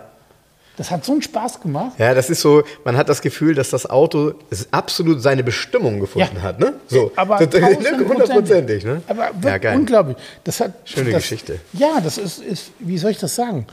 Das 0.78 0.92
hat 0.92 1.06
so 1.06 1.14
einen 1.14 1.22
Spaß 1.22 1.62
gemacht. 1.62 1.94
Ja, 1.98 2.14
das 2.14 2.30
ist 2.30 2.42
so, 2.42 2.64
man 2.84 2.98
hat 2.98 3.08
das 3.08 3.22
Gefühl, 3.22 3.56
dass 3.56 3.70
das 3.70 3.90
Auto 3.90 4.34
absolut 4.72 5.22
seine 5.22 5.44
Bestimmung 5.44 6.00
gefunden 6.02 6.36
Ja. 6.38 6.42
hat, 6.42 6.60
ne? 6.60 6.74
So, 6.88 7.12
aber 7.16 7.38
tausendprozentig. 7.50 8.08
hundertprozentig, 8.08 8.84
ne? 8.86 9.02
Aber 9.08 9.24
ja, 9.30 9.44
wirklich 9.44 9.62
geil. 9.62 9.78
unglaublich. 9.78 10.18
Das 10.44 10.60
hat, 10.60 10.74
Schöne 10.84 11.12
das, 11.12 11.24
Geschichte. 11.24 11.60
Ja, 11.74 12.00
das 12.04 12.18
ist, 12.18 12.40
ist, 12.40 12.72
wie 12.80 12.98
soll 12.98 13.12
ich 13.12 13.20
das 13.20 13.36
sagen? 13.36 13.66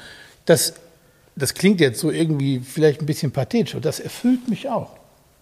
Das, 0.46 0.74
das 1.34 1.54
klingt 1.54 1.80
jetzt 1.80 1.98
so 2.00 2.10
irgendwie 2.10 2.60
vielleicht 2.60 3.00
ein 3.00 3.06
bisschen 3.06 3.32
pathetisch, 3.32 3.74
aber 3.74 3.82
das 3.82 3.98
erfüllt 4.00 4.48
mich 4.48 4.68
auch. 4.68 4.90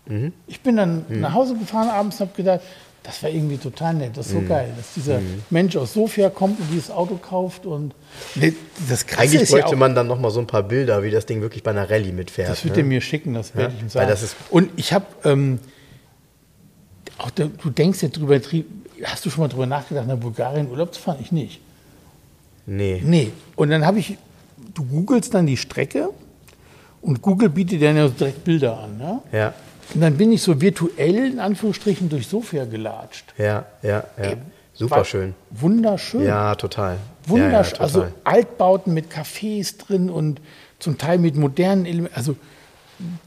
Mhm. 0.06 0.32
Ich 0.46 0.60
bin 0.62 0.76
dann 0.76 1.04
nach 1.08 1.34
Hause 1.34 1.54
gefahren 1.56 1.88
abends 1.88 2.20
und 2.20 2.28
habe 2.28 2.36
gedacht, 2.36 2.60
das 3.02 3.22
war 3.22 3.30
irgendwie 3.30 3.56
total 3.56 3.94
nett, 3.94 4.16
das 4.16 4.26
ist 4.28 4.34
Mhm. 4.34 4.40
so 4.42 4.48
geil, 4.48 4.72
dass 4.76 4.94
dieser 4.94 5.20
Mensch 5.48 5.76
aus 5.76 5.94
Sofia 5.94 6.28
kommt 6.28 6.60
und 6.60 6.70
dieses 6.70 6.90
Auto 6.90 7.16
kauft 7.16 7.64
und 7.66 7.94
Ne, 8.34 8.52
das 8.88 9.06
Krasse 9.06 9.22
Eigentlich 9.22 9.42
ist 9.42 9.50
ja 9.50 9.58
bräuchte 9.58 9.76
auch, 9.76 9.78
man 9.78 9.94
dann 9.94 10.06
noch 10.06 10.20
mal 10.20 10.30
so 10.30 10.40
ein 10.40 10.46
paar 10.46 10.62
Bilder, 10.62 11.02
wie 11.02 11.10
das 11.10 11.24
Ding 11.26 11.40
wirklich 11.40 11.62
bei 11.62 11.70
einer 11.70 11.88
Rallye 11.88 12.12
mitfährt. 12.12 12.48
Das 12.50 12.64
wird 12.64 12.76
ne? 12.76 12.82
er 12.82 12.86
mir 12.86 13.00
schicken, 13.00 13.34
das 13.34 13.54
werde 13.54 13.74
ich 13.76 13.82
ihm 13.82 13.88
sagen. 13.88 14.12
und 14.50 14.70
ich 14.76 14.92
habe, 14.92 15.06
ähm, 15.24 15.60
auch 17.18 17.30
da, 17.30 17.44
du 17.44 17.70
denkst 17.70 18.02
jetzt 18.02 18.16
drüber, 18.18 18.38
hast 19.04 19.24
du 19.24 19.30
schon 19.30 19.42
mal 19.42 19.48
drüber 19.48 19.66
nachgedacht, 19.66 20.06
nach 20.06 20.16
Bulgarien 20.16 20.68
Urlaub 20.70 20.94
zu 20.94 21.00
fahren? 21.00 21.18
Ich 21.20 21.32
nicht. 21.32 21.60
Nee. 22.66 23.02
Nee. 23.04 23.32
Und 23.56 23.70
dann 23.70 23.84
habe 23.86 23.98
ich, 23.98 24.16
du 24.74 24.84
googelst 24.84 25.34
dann 25.34 25.46
die 25.46 25.56
Strecke 25.56 26.10
und 27.02 27.22
Google 27.22 27.48
bietet 27.48 27.80
dir 27.80 27.88
dann 27.88 27.96
ja 27.96 28.08
direkt 28.08 28.44
Bilder 28.44 28.78
an. 28.78 28.98
Ne? 28.98 29.20
Ja, 29.32 29.54
Und 29.94 30.00
dann 30.00 30.16
bin 30.16 30.32
ich 30.32 30.42
so 30.42 30.60
virtuell, 30.60 31.32
in 31.32 31.38
Anführungsstrichen, 31.40 32.08
durch 32.08 32.26
Sofia 32.28 32.64
gelatscht. 32.64 33.24
ja, 33.38 33.64
ja, 33.82 34.04
ja. 34.22 34.34
Super 34.74 34.96
War 34.98 35.04
schön. 35.04 35.34
Wunderschön. 35.50 36.24
Ja, 36.24 36.54
total. 36.54 36.96
Wunderschön. 37.26 37.50
Ja, 37.52 37.58
ja, 37.58 37.62
total. 37.64 37.84
also 37.84 38.06
Altbauten 38.24 38.94
mit 38.94 39.12
Cafés 39.12 39.76
drin 39.76 40.08
und 40.08 40.40
zum 40.78 40.96
Teil 40.96 41.18
mit 41.18 41.36
modernen 41.36 41.84
Elementen. 41.84 42.14
Also 42.16 42.36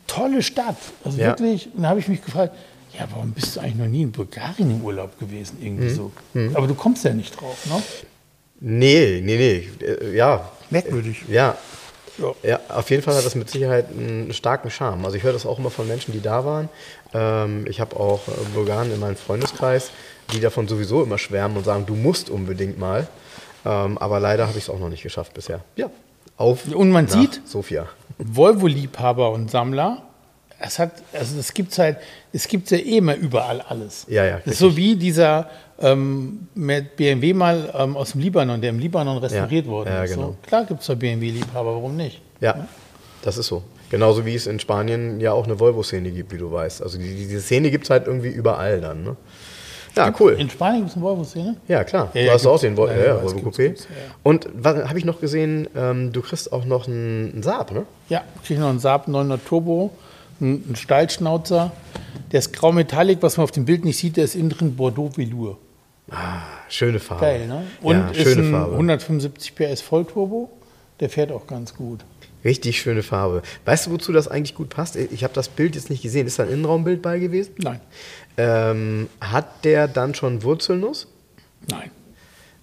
tolle 0.07 0.41
Stadt. 0.41 0.77
Also 1.03 1.19
Ja. 1.19 1.27
wirklich. 1.27 1.69
Und 1.75 1.83
da 1.83 1.89
habe 1.89 1.99
ich 1.99 2.07
mich 2.07 2.23
gefragt, 2.23 2.55
ja, 2.97 3.05
warum 3.11 3.31
bist 3.33 3.55
du 3.55 3.59
eigentlich 3.59 3.75
noch 3.75 3.87
nie 3.87 4.01
in 4.03 4.11
Bulgarien 4.11 4.71
im 4.71 4.81
Urlaub 4.83 5.19
gewesen? 5.19 5.57
Irgendwie 5.61 5.89
Mhm. 5.89 5.89
so. 5.95 6.11
Aber 6.55 6.65
du 6.67 6.73
kommst 6.75 7.03
ja 7.03 7.13
nicht 7.13 7.39
drauf, 7.39 7.57
ne? 7.67 7.81
Nee, 8.59 9.21
nee, 9.23 9.37
nee. 9.79 9.85
Äh, 9.85 10.15
Ja, 10.15 10.49
Merkwürdig. 10.71 11.23
ja. 11.27 11.55
Ja. 12.17 12.33
Ja, 12.43 12.59
auf 12.69 12.89
jeden 12.89 13.01
Fall 13.03 13.15
hat 13.15 13.25
das 13.25 13.35
mit 13.35 13.49
Sicherheit 13.49 13.87
einen 13.89 14.33
starken 14.33 14.69
Charme. 14.69 15.03
Also 15.05 15.17
ich 15.17 15.23
höre 15.23 15.33
das 15.33 15.45
auch 15.45 15.57
immer 15.59 15.71
von 15.71 15.87
Menschen, 15.87 16.11
die 16.11 16.21
da 16.21 16.45
waren. 16.45 16.69
Ähm, 17.13 17.65
ich 17.67 17.79
habe 17.81 17.95
auch 17.99 18.27
äh, 18.27 18.31
Bulgaren 18.53 18.91
in 18.93 18.99
meinem 18.99 19.15
Freundeskreis, 19.15 19.89
die 20.31 20.39
davon 20.39 20.67
sowieso 20.67 21.01
immer 21.03 21.17
schwärmen 21.17 21.57
und 21.57 21.63
sagen, 21.65 21.85
du 21.85 21.95
musst 21.95 22.29
unbedingt 22.29 22.77
mal. 22.77 23.07
Ähm, 23.65 23.97
aber 23.97 24.19
leider 24.19 24.47
habe 24.47 24.57
ich 24.57 24.65
es 24.65 24.69
auch 24.69 24.79
noch 24.79 24.89
nicht 24.89 25.03
geschafft 25.03 25.33
bisher. 25.33 25.61
Ja, 25.75 25.89
auf 26.37 26.67
Und 26.67 26.91
man 26.91 27.07
sieht- 27.07 27.41
Sofia. 27.45 27.87
Volvo-Liebhaber 28.19 29.31
und 29.31 29.49
Sammler, 29.49 30.03
es 30.59 30.79
hat, 30.79 30.91
also 31.13 31.39
es 31.39 31.53
gibt 31.53 31.77
halt, 31.77 31.97
es 32.31 32.47
gibt 32.47 32.69
ja 32.71 32.77
eh 32.77 32.97
immer 32.97 33.15
überall 33.15 33.61
alles. 33.61 34.05
Ja, 34.07 34.23
ja, 34.25 34.39
so 34.45 34.75
wie 34.77 34.95
dieser 34.95 35.49
ähm, 35.79 36.47
mit 36.55 36.95
BMW 36.95 37.33
mal 37.33 37.73
ähm, 37.77 37.97
aus 37.97 38.11
dem 38.11 38.21
Libanon, 38.21 38.61
der 38.61 38.69
im 38.69 38.79
Libanon 38.79 39.17
restauriert 39.17 39.65
Ja, 39.65 39.71
worden 39.71 39.89
ja, 39.89 40.03
ist. 40.03 40.13
genau. 40.15 40.27
So, 40.27 40.35
klar 40.47 40.65
gibt 40.65 40.81
es 40.81 40.87
da 40.87 40.95
BMW-Liebhaber, 40.95 41.73
warum 41.75 41.95
nicht? 41.95 42.21
Ja, 42.39 42.67
das 43.21 43.37
ist 43.37 43.47
so. 43.47 43.63
Genauso 43.89 44.25
wie 44.25 44.33
es 44.35 44.47
in 44.47 44.59
Spanien 44.59 45.19
ja 45.19 45.33
auch 45.33 45.45
eine 45.45 45.59
Volvo-Szene 45.59 46.09
gibt, 46.11 46.31
wie 46.33 46.37
du 46.37 46.51
weißt. 46.51 46.81
Also 46.81 46.97
die, 46.97 47.13
diese 47.15 47.41
Szene 47.41 47.69
gibt 47.69 47.83
es 47.83 47.89
halt 47.91 48.07
irgendwie 48.07 48.29
überall 48.29 48.81
dann. 48.81 49.03
Ne? 49.03 49.15
Ja, 49.95 50.11
cool. 50.19 50.33
In 50.33 50.49
Spanien 50.49 50.79
gibt 50.81 50.89
es 50.89 50.95
eine 50.95 51.05
Volvo-Szene? 51.05 51.55
Ja, 51.67 51.83
klar. 51.83 52.09
Ja, 52.15 52.21
du 52.21 52.27
ja, 52.27 52.33
hast 52.33 52.47
auch 52.47 52.59
den 52.59 52.75
Vol 52.75 52.89
Ja, 52.89 52.95
ja, 52.95 52.99
ja, 53.01 53.07
ja, 53.17 53.23
Volvo 53.23 53.49
Coupé. 53.49 53.67
gibt's, 53.67 53.83
ja, 53.83 53.95
ja. 54.07 54.15
Und 54.23 54.49
was 54.55 54.89
habe 54.89 54.97
ich 54.97 55.05
noch 55.05 55.19
gesehen? 55.21 55.67
Ähm, 55.75 56.11
du 56.11 56.21
kriegst 56.23 56.51
auch 56.51 56.65
noch 56.65 56.87
einen, 56.87 57.33
einen 57.33 57.43
Saab, 57.43 57.71
ne? 57.71 57.85
Ja, 58.09 58.23
kriege 58.43 58.59
noch 58.59 58.69
einen 58.69 58.79
Saab 58.79 59.07
900 59.07 59.45
Turbo, 59.45 59.91
einen, 60.41 60.63
einen 60.65 60.75
Steilschnauzer. 60.75 61.71
Der 62.33 62.39
ist 62.39 62.51
grau 62.51 62.71
metallic, 62.73 63.21
was 63.21 63.37
man 63.37 63.45
auf 63.45 63.51
dem 63.51 63.63
Bild 63.63 63.85
nicht 63.85 63.97
sieht, 63.97 64.17
der 64.17 64.25
ist 64.25 64.35
innen 64.35 64.49
drin 64.49 64.75
Bordeaux 64.75 65.15
Velour. 65.17 65.57
Schöne 66.67 66.99
Farbe. 66.99 67.21
Geil, 67.21 67.47
ne? 67.47 67.65
Und 67.81 67.95
ja, 67.95 68.09
ist 68.09 68.21
schöne 68.23 68.41
ein 68.47 68.51
Farbe. 68.51 68.73
175 68.73 69.55
PS 69.55 69.81
Vollturbo. 69.81 70.51
Der 70.99 71.09
fährt 71.09 71.31
auch 71.31 71.47
ganz 71.47 71.75
gut. 71.75 72.03
Richtig 72.43 72.79
schöne 72.81 73.03
Farbe. 73.03 73.41
Weißt 73.65 73.87
du, 73.87 73.91
wozu 73.91 74.11
das 74.11 74.27
eigentlich 74.27 74.53
gut 74.55 74.69
passt? 74.69 74.95
Ich 74.97 75.23
habe 75.23 75.33
das 75.33 75.47
Bild 75.47 75.75
jetzt 75.75 75.89
nicht 75.89 76.01
gesehen. 76.01 76.27
Ist 76.27 76.39
da 76.39 76.43
ein 76.43 76.49
Innenraumbild 76.49 77.01
bei 77.01 77.19
gewesen? 77.19 77.53
Nein, 77.59 77.79
Ähm, 78.35 79.07
hat 79.21 79.63
der 79.63 79.87
dann 79.87 80.13
schon 80.13 80.43
Wurzelnuss? 80.43 81.07
nein. 81.69 81.89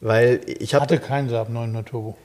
Weil 0.03 0.41
ich 0.47 0.75
Hatte 0.75 0.99
keinen 0.99 1.29
Saab 1.29 1.51
900 1.51 1.87
Turbo. 1.87 2.17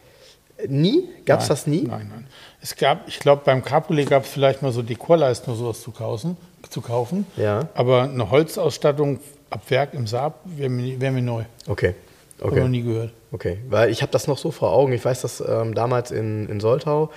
Nie, 0.67 1.09
gab 1.25 1.41
es 1.41 1.47
das 1.47 1.67
nie? 1.67 1.83
Nein, 1.83 2.07
nein. 2.09 2.27
Es 2.61 2.75
gab, 2.75 3.07
ich 3.07 3.19
glaube, 3.19 3.41
beim 3.45 3.63
Cabriolet 3.63 4.09
gab 4.09 4.23
es 4.23 4.29
vielleicht 4.29 4.61
mal 4.61 4.71
so 4.71 4.81
Dekorleisten 4.81 5.51
oder 5.53 5.59
sowas 5.59 5.81
zu 5.81 5.91
kaufen. 5.91 6.37
Zu 6.69 6.81
kaufen. 6.81 7.27
Ja. 7.37 7.67
Aber 7.75 8.03
eine 8.03 8.31
Holzausstattung 8.31 9.19
ab 9.49 9.61
Werk 9.69 9.93
im 9.93 10.07
Saab 10.07 10.39
wäre 10.45 10.69
mir, 10.69 10.99
wär 10.99 11.11
mir 11.11 11.21
neu. 11.21 11.43
Okay. 11.67 11.93
Ich 12.37 12.43
noch 12.43 12.51
Okay. 12.51 12.67
nie 12.67 12.81
gehört. 12.81 13.11
Okay, 13.31 13.59
weil 13.69 13.89
ich 13.89 14.01
habe 14.01 14.11
das 14.11 14.27
noch 14.27 14.37
so 14.37 14.51
vor 14.51 14.71
Augen. 14.71 14.91
Ich 14.93 15.03
weiß, 15.05 15.21
dass 15.21 15.41
ähm, 15.47 15.73
damals 15.75 16.11
in, 16.11 16.49
in 16.49 16.59
Soltau 16.59 17.11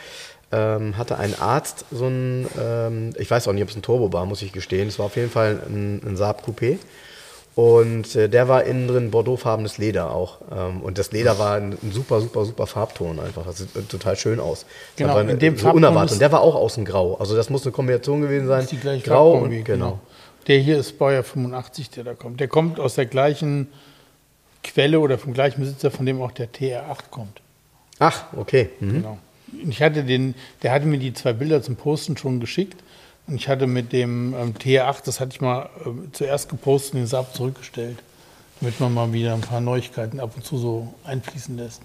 ähm, 0.53 0.97
hatte 0.97 1.19
ein 1.19 1.39
Arzt 1.41 1.85
so 1.91 2.07
ein, 2.07 2.47
ähm, 2.61 3.11
ich 3.19 3.31
weiß 3.31 3.49
auch 3.49 3.53
nicht, 3.53 3.63
ob 3.63 3.69
es 3.71 3.77
ein 3.77 3.83
Turbo 3.83 4.13
war, 4.13 4.27
muss 4.27 4.43
ich 4.43 4.53
gestehen. 4.53 4.89
Es 4.89 4.99
war 4.99 5.07
auf 5.07 5.17
jeden 5.17 5.31
Fall 5.31 5.61
ein, 5.69 6.01
ein 6.05 6.17
Saab 6.17 6.47
Coupé. 6.47 6.79
Und 7.59 8.15
äh, 8.15 8.29
der 8.29 8.47
war 8.47 8.63
innen 8.63 8.87
drin 8.87 9.11
bordeauxfarbenes 9.11 9.79
Leder 9.79 10.13
auch. 10.13 10.39
Ähm, 10.57 10.81
und 10.81 10.97
das 10.97 11.11
Leder 11.11 11.41
war 11.41 11.57
ein, 11.57 11.73
ein 11.83 11.91
super, 11.91 12.21
super, 12.21 12.45
super 12.45 12.69
Farbton 12.69 13.19
einfach. 13.19 13.45
Das 13.47 13.59
sieht 13.59 13.75
äh, 13.75 13.83
total 13.83 14.15
schön 14.15 14.39
aus. 14.39 14.65
Genau, 14.95 15.11
Aber 15.11 15.29
in 15.29 15.41
dem 15.41 15.57
so 15.57 15.63
Farbton 15.65 15.79
unerwartet. 15.83 16.13
Und 16.13 16.21
der 16.21 16.31
war 16.31 16.41
auch 16.41 16.55
außen 16.55 16.85
grau. 16.85 17.17
Also 17.17 17.35
das 17.35 17.51
muss 17.51 17.65
eine 17.65 17.73
Kombination 17.73 18.21
gewesen 18.21 18.47
sein. 18.47 18.61
ist 18.61 18.71
die 18.71 18.77
gleiche 18.77 19.05
grau 19.05 19.33
und 19.33 19.65
genau. 19.65 19.99
Der 20.47 20.61
hier 20.61 20.79
ist 20.79 21.01
Baujahr 21.01 21.25
85, 21.25 21.91
der 21.91 22.05
da 22.05 22.15
kommt. 22.15 22.39
Der 22.39 22.47
kommt 22.47 22.79
aus 22.79 22.95
der 22.95 23.07
gleichen 23.07 23.67
Quelle 24.63 25.01
oder 25.01 25.19
vom 25.19 25.35
gleichen 25.35 25.61
Besitzer, 25.61 25.91
von 25.91 26.07
dem 26.07 26.23
auch 26.23 26.31
der 26.31 26.53
TR8 26.53 27.11
kommt. 27.11 27.41
Ach, 27.99 28.23
okay. 28.37 28.71
Mhm. 28.79 28.93
Genau. 28.93 29.19
Ich 29.69 29.83
hatte 29.83 30.05
den, 30.05 30.37
der 30.63 30.71
hatte 30.71 30.87
mir 30.87 30.99
die 30.99 31.13
zwei 31.13 31.33
Bilder 31.33 31.61
zum 31.61 31.75
Posten 31.75 32.17
schon 32.17 32.39
geschickt. 32.39 32.81
Und 33.29 33.37
ich 33.37 33.49
hatte 33.49 33.67
mit 33.67 33.93
dem 33.93 34.35
ähm, 34.35 34.55
TR8, 34.55 35.05
das 35.05 35.21
hatte 35.21 35.33
ich 35.33 35.41
mal 35.41 35.69
äh, 35.85 35.91
zuerst 36.13 36.49
gepostet 36.49 36.95
und 36.95 37.01
den 37.01 37.07
Saab 37.07 37.35
zurückgestellt. 37.35 37.99
Damit 38.61 38.81
man 38.81 38.93
mal 38.93 39.13
wieder 39.13 39.35
ein 39.35 39.41
paar 39.43 39.61
Neuigkeiten 39.61 40.19
ab 40.19 40.33
und 40.35 40.45
zu 40.45 40.59
so 40.59 40.93
einfließen 41.05 41.57
lässt. 41.57 41.81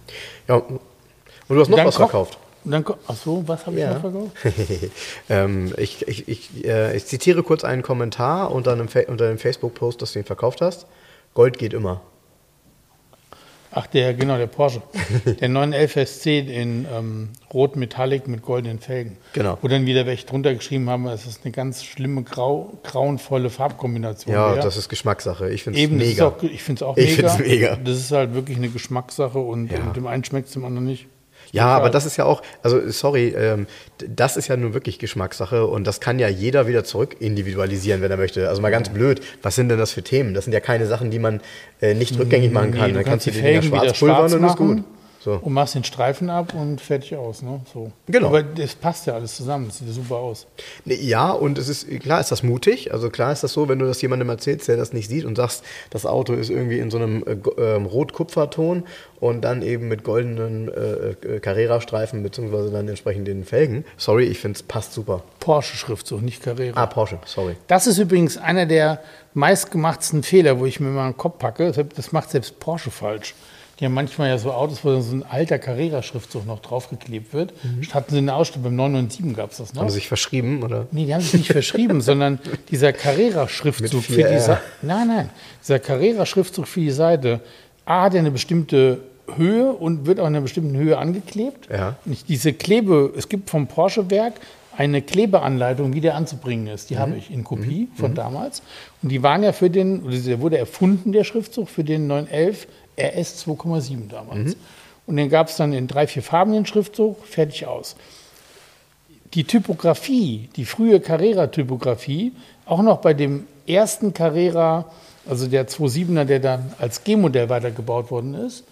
Ja, 0.48 0.56
und 0.56 0.80
du 1.50 1.60
hast 1.60 1.70
noch 1.70 1.78
Dann 1.78 1.88
was 1.88 1.98
verkauft. 1.98 2.38
Dann, 2.64 2.86
ach 3.08 3.16
so, 3.16 3.44
was 3.46 3.66
habe 3.66 3.76
ich 3.76 3.82
Ja. 3.82 3.94
noch 3.94 4.02
verkauft? 4.02 4.32
ähm, 5.30 5.74
ich, 5.78 6.08
ich, 6.08 6.28
ich, 6.30 6.66
äh, 6.66 6.96
ich 6.96 7.06
zitiere 7.06 7.44
kurz 7.44 7.64
einen 7.66 7.82
Kommentar 7.82 8.52
unter 8.52 8.72
einem, 8.72 8.88
Fa 8.88 9.02
unter 9.08 9.28
einem 9.28 9.38
Facebook-Post, 9.38 10.02
dass 10.02 10.14
du 10.14 10.20
ihn 10.20 10.26
verkauft 10.26 10.62
hast. 10.62 10.88
Gold 11.34 11.58
geht 11.58 11.74
immer. 11.74 12.02
Ach, 13.76 13.88
der, 13.88 14.14
genau, 14.14 14.38
der 14.38 14.46
Porsche. 14.48 14.84
der 15.40 15.50
911 15.50 16.08
SC 16.08 16.26
in 16.28 16.86
ähm, 16.96 17.30
Rot 17.52 17.76
Metallic 17.76 18.28
mit 18.28 18.44
goldenen 18.44 18.80
Felgen. 18.80 19.18
Genau. 19.34 19.58
Wo 19.62 19.68
dann 19.68 19.86
wieder 19.88 20.06
welche 20.06 20.28
drunter 20.28 20.54
geschrieben 20.54 20.90
haben, 20.90 21.08
es 21.08 21.26
ist 21.26 21.42
eine 21.44 21.52
ganz 21.52 21.84
schlimme, 21.84 22.22
grau, 22.22 22.78
grauenvolle 22.84 23.50
Farbkombination. 23.50 24.34
Ja, 24.36 24.52
wäre. 24.54 24.64
das 24.64 24.78
ist 24.78 24.90
Geschmackssache. 24.90 25.50
Ich 25.50 25.64
finde 25.64 25.82
es 25.82 25.90
mega. 25.90 26.28
auch, 26.28 26.44
ich 26.44 26.62
finde 26.62 26.80
es 26.80 26.84
auch 26.84 26.98
Ich 26.98 27.18
mega. 27.18 27.30
find's 27.30 27.50
mega. 27.50 27.76
Das 27.78 27.98
ist 27.98 28.12
halt 28.12 28.34
wirklich 28.36 28.58
eine 28.58 28.70
Geschmackssache 28.70 29.40
und, 29.40 29.72
Ja. 29.72 29.80
und 29.80 29.96
dem 29.96 30.06
einen 30.06 30.24
schmeckt 30.24 30.48
es, 30.48 30.54
dem 30.54 30.66
anderen 30.66 30.86
nicht. 30.86 31.08
Ja, 31.54 31.68
aber 31.68 31.92
das 31.92 32.08
ist 32.08 32.18
ja 32.18 32.26
auch, 32.26 32.42
also 32.64 32.90
sorry, 32.90 33.28
ähm, 33.28 33.68
das 34.10 34.38
ist 34.38 34.48
ja 34.48 34.58
nun 34.58 34.74
wirklich 34.74 34.98
Geschmackssache 34.98 35.68
und 35.68 35.86
das 35.86 36.00
kann 36.00 36.18
ja 36.18 36.28
jeder 36.28 36.68
wieder 36.68 36.84
zurück 36.84 37.16
individualisieren, 37.20 38.02
wenn 38.02 38.10
er 38.10 38.18
möchte. 38.18 38.50
Also 38.50 38.60
mal 38.60 38.72
ganz 38.72 38.90
blöd, 38.90 39.22
was 39.44 39.54
sind 39.54 39.70
denn 39.70 39.78
das 39.78 39.92
für 39.92 40.02
Themen? 40.02 40.34
Das 40.34 40.46
sind 40.46 40.54
ja 40.54 40.60
keine 40.60 40.88
Sachen, 40.88 41.12
die 41.12 41.20
man 41.20 41.42
äh, 41.80 41.94
nicht 41.94 42.18
rückgängig 42.18 42.52
machen 42.52 42.72
kann. 42.72 42.88
Nee, 42.88 42.94
Dann 42.94 43.04
kannst 43.04 43.28
du 43.28 43.32
die 43.32 43.40
Felgen 43.40 43.68
wieder 43.68 43.94
schwarz 43.94 44.00
pulvern 44.00 44.34
und 44.34 44.50
ist 44.50 44.58
gut. 44.58 44.84
So. 45.24 45.40
und 45.42 45.54
machst 45.54 45.74
den 45.74 45.86
Streifen 45.86 46.30
ab 46.30 46.54
und 46.54 46.82
fertig 46.82 47.16
aus. 47.16 47.42
Ne? 47.42 47.62
So. 47.74 47.94
Genau. 48.08 48.28
Aber 48.28 48.44
das 48.44 48.76
passt 48.76 49.08
ja 49.08 49.14
alles 49.14 49.38
zusammen, 49.38 49.68
das 49.68 49.78
sieht 49.78 49.88
ja 49.88 49.94
super 49.94 50.18
aus. 50.18 50.48
Nee, 50.84 50.96
Ja, 50.96 51.32
und 51.32 51.58
es 51.58 51.70
ist, 51.70 51.88
klar 52.02 52.20
ist 52.20 52.32
das 52.32 52.44
mutig. 52.44 52.92
Also 52.92 53.10
klar 53.10 53.32
ist 53.32 53.42
das 53.42 53.54
so, 53.54 53.70
wenn 53.70 53.80
du 53.80 53.86
das 53.86 54.02
jemandem 54.02 54.28
erzählst, 54.28 54.68
der 54.68 54.76
das 54.76 54.92
nicht 54.92 55.08
sieht 55.10 55.24
und 55.24 55.38
sagst, 55.38 55.64
das 55.92 56.06
Auto 56.06 56.34
ist 56.34 56.50
irgendwie 56.50 56.80
in 56.80 56.92
so 56.92 56.98
einem 56.98 57.24
äh, 57.26 57.38
ähm, 57.62 57.86
Rot-Kupferton 57.86 58.84
und 59.22 59.42
dann 59.42 59.62
eben 59.62 59.88
mit 59.88 60.04
goldenen 60.04 60.68
äh, 60.68 61.12
äh, 61.12 61.40
Carrera-Streifen 61.40 62.22
beziehungsweise 62.22 62.70
dann 62.72 62.90
entsprechend 62.90 63.26
den 63.26 63.46
Felgen. 63.46 63.86
Sorry, 63.96 64.26
ich 64.26 64.40
finde 64.40 64.58
es 64.58 64.64
passt 64.64 64.92
super. 64.92 65.24
Porsche-Schriftzug, 65.40 66.22
nicht 66.22 66.44
Carrera. 66.44 66.82
Ah, 66.82 66.86
Porsche, 66.86 67.20
sorry. 67.26 67.56
Das 67.68 67.88
ist 67.88 67.98
übrigens 67.98 68.38
einer 68.38 68.66
der 68.66 69.00
meistgemachtsten 69.34 70.22
Fehler, 70.22 70.60
wo 70.60 70.66
ich 70.66 70.82
mir 70.82 70.90
mal 70.90 71.06
einen 71.06 71.18
Kopf 71.18 71.40
packe. 71.40 71.72
Das 71.72 72.12
macht 72.12 72.32
selbst 72.32 72.60
Porsche 72.60 72.92
falsch. 72.92 73.36
Die 73.80 73.86
haben 73.86 73.94
manchmal 73.94 74.30
ja 74.30 74.38
so 74.38 74.52
Autos, 74.52 74.86
wo 74.86 75.00
so 75.02 75.16
ein 75.16 75.24
alter 75.24 75.58
Carrera-Schriftzug 75.58 76.46
noch 76.46 76.60
draufgeklebt 76.60 77.34
wird. 77.34 77.54
Hatten 77.94 78.12
sie 78.12 78.20
eine 78.20 78.36
Ausstellung, 78.36 78.66
beim 78.66 78.76
997 78.76 79.36
gab 79.36 79.52
es 79.52 79.58
das 79.58 79.74
noch. 79.74 79.82
Haben 79.82 79.90
sie 79.90 79.96
sich 79.96 80.08
verschrieben, 80.08 80.62
oder? 80.64 80.88
Nee, 80.92 81.06
die 81.06 81.14
haben 81.14 81.22
sich 81.22 81.34
nicht 81.34 81.52
verschrieben, 81.52 82.02
sondern 82.02 82.40
dieser 82.70 82.94
Carrera-Schriftzug 82.94 84.04
für 84.04 84.14
die 84.14 84.24
4R. 84.24 84.40
Seite. 84.40 84.62
Nein, 84.84 85.08
nein. 85.08 85.30
Dieser 85.62 85.80
Carrera-Schriftzug 85.80 86.68
für 86.68 86.82
die 86.82 86.92
Seite. 86.92 87.40
A 87.86 88.04
hat 88.04 88.14
ja 88.14 88.20
eine 88.20 88.32
bestimmte 88.32 89.00
Höhe 89.36 89.72
und 89.72 90.06
wird 90.06 90.20
auch 90.20 90.28
in 90.28 90.36
einer 90.36 90.42
bestimmten 90.42 90.78
Höhe 90.78 90.98
angeklebt. 90.98 91.68
Ja. 91.72 91.96
Und 92.06 92.30
diese 92.30 92.54
Klebe, 92.54 93.12
es 93.18 93.28
gibt 93.28 93.50
vom 93.50 93.68
Porsche-Werk 93.68 94.34
eine 94.76 95.02
Klebeanleitung, 95.02 95.94
wie 95.94 96.02
der 96.02 96.16
anzubringen 96.16 96.68
ist. 96.68 96.90
Die 96.90 96.98
habe 96.98 97.16
ich 97.16 97.32
in 97.32 97.44
Kopie 97.44 97.90
von 97.96 98.16
damals. 98.16 98.64
Und 99.02 99.10
die 99.10 99.22
waren 99.22 99.44
ja 99.44 99.52
für 99.52 99.70
den, 99.70 100.02
oder 100.04 100.18
der 100.18 100.42
wurde 100.42 100.58
erfunden, 100.58 101.12
der 101.12 101.24
Schriftzug, 101.24 101.70
für 101.70 101.84
den 101.84 102.08
911 102.08 102.68
RS 102.98 103.46
2,7 103.48 104.10
damals. 104.10 104.56
Und 105.06 105.18
den 105.18 105.30
gab 105.30 105.50
es 105.50 105.58
dann 105.58 105.74
in 105.74 105.88
drei, 105.88 106.08
vier 106.08 106.24
Farben, 106.24 106.54
den 106.54 106.66
Schriftzug, 106.66 107.26
fertig 107.26 107.68
aus 107.68 107.96
die 109.34 109.44
Typografie, 109.46 110.50
die 110.56 110.66
frühe 110.66 111.00
Carrera-Typografie, 111.00 112.34
auch 112.66 112.82
noch 112.82 112.98
bei 112.98 113.14
dem 113.14 113.48
ersten 113.68 114.14
Carrera, 114.14 114.86
also 115.28 115.48
der 115.48 115.68
2.7er, 115.68 116.26
der 116.26 116.40
dann 116.40 116.74
als 116.80 117.04
G-Modell 117.04 117.50
weitergebaut 117.50 118.12
worden 118.12 118.36
ist, 118.36 118.64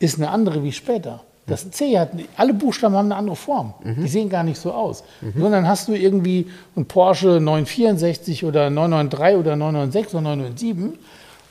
ist 0.00 0.18
eine 0.18 0.30
andere 0.30 0.62
wie 0.62 0.72
später. 0.72 1.22
Das 1.46 1.70
C 1.70 1.98
hat, 1.98 2.10
alle 2.36 2.54
Buchstaben 2.54 2.94
haben 2.94 3.06
eine 3.06 3.16
andere 3.16 3.36
Form. 3.36 3.74
Die 3.84 4.08
sehen 4.08 4.30
gar 4.30 4.44
nicht 4.44 4.58
so 4.58 4.72
aus. 4.72 5.04
Sondern 5.38 5.68
hast 5.68 5.88
du 5.88 5.94
irgendwie 5.94 6.50
ein 6.74 6.86
Porsche 6.86 7.38
964 7.38 8.44
oder 8.46 8.70
993 8.70 9.38
oder 9.38 9.56
996 9.56 10.14
oder 10.14 10.22
997, 10.22 10.98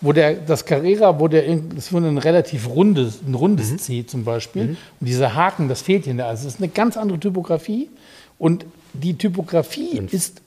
wo 0.04 0.12
der, 0.12 0.36
das 0.36 0.66
Carrera, 0.66 1.20
wo 1.20 1.28
der, 1.28 1.44
das 1.76 1.92
wurde 1.92 2.08
ein 2.08 2.18
relativ 2.20 2.68
rundes, 2.70 3.22
ein 3.26 3.34
rundes 3.34 3.76
C 3.78 4.06
zum 4.06 4.24
Beispiel. 4.26 4.76
Und 5.00 5.08
dieser 5.08 5.34
Haken, 5.34 5.70
das 5.70 5.82
fehlt 5.82 6.04
hier. 6.04 6.14
Also 6.26 6.48
es 6.48 6.56
ist 6.56 6.60
eine 6.62 6.70
ganz 6.70 6.98
andere 6.98 7.20
Typografie. 7.20 7.90
Und 8.38 8.66
die 8.94 9.18
Typografie 9.18 10.02
ist 10.12 10.42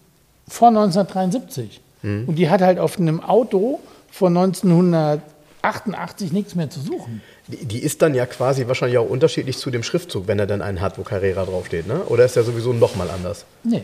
vor 0.47 0.69
1973. 0.69 1.81
Und 2.03 2.37
die 2.37 2.49
hat 2.51 2.61
halt 2.61 2.79
auf 2.79 3.01
einem 3.01 3.21
Auto 3.21 3.81
von 4.13 4.37
1988 4.37 6.33
nichts 6.33 6.55
mehr 6.55 6.71
zu 6.71 6.79
suchen. 6.81 7.21
Die, 7.49 7.65
die 7.65 7.79
ist 7.79 8.03
dann 8.03 8.15
ja 8.15 8.27
quasi 8.27 8.69
wahrscheinlich 8.69 8.99
auch 8.99 9.09
unterschiedlich 9.09 9.57
zu 9.59 9.71
dem 9.71 9.83
Schriftzug, 9.83 10.29
wenn 10.29 10.39
er 10.39 10.47
dann 10.47 10.63
einen 10.63 10.81
hat, 10.81 10.99
wo 10.99 11.03
Carrera 11.03 11.45
draufsteht, 11.45 11.87
ne? 11.89 12.03
Oder 12.05 12.25
ist 12.25 12.37
der 12.37 12.45
sowieso 12.45 12.73
nochmal 12.73 13.11
anders? 13.11 13.45
Nee. 13.65 13.83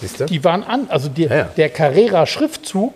Siehst 0.00 0.20
du? 0.20 0.26
Die 0.26 0.44
waren 0.44 0.62
an, 0.62 0.86
also 0.88 1.08
die, 1.08 1.24
Ja, 1.24 1.36
ja. 1.36 1.44
der 1.56 1.68
Carrera-Schriftzug 1.68 2.92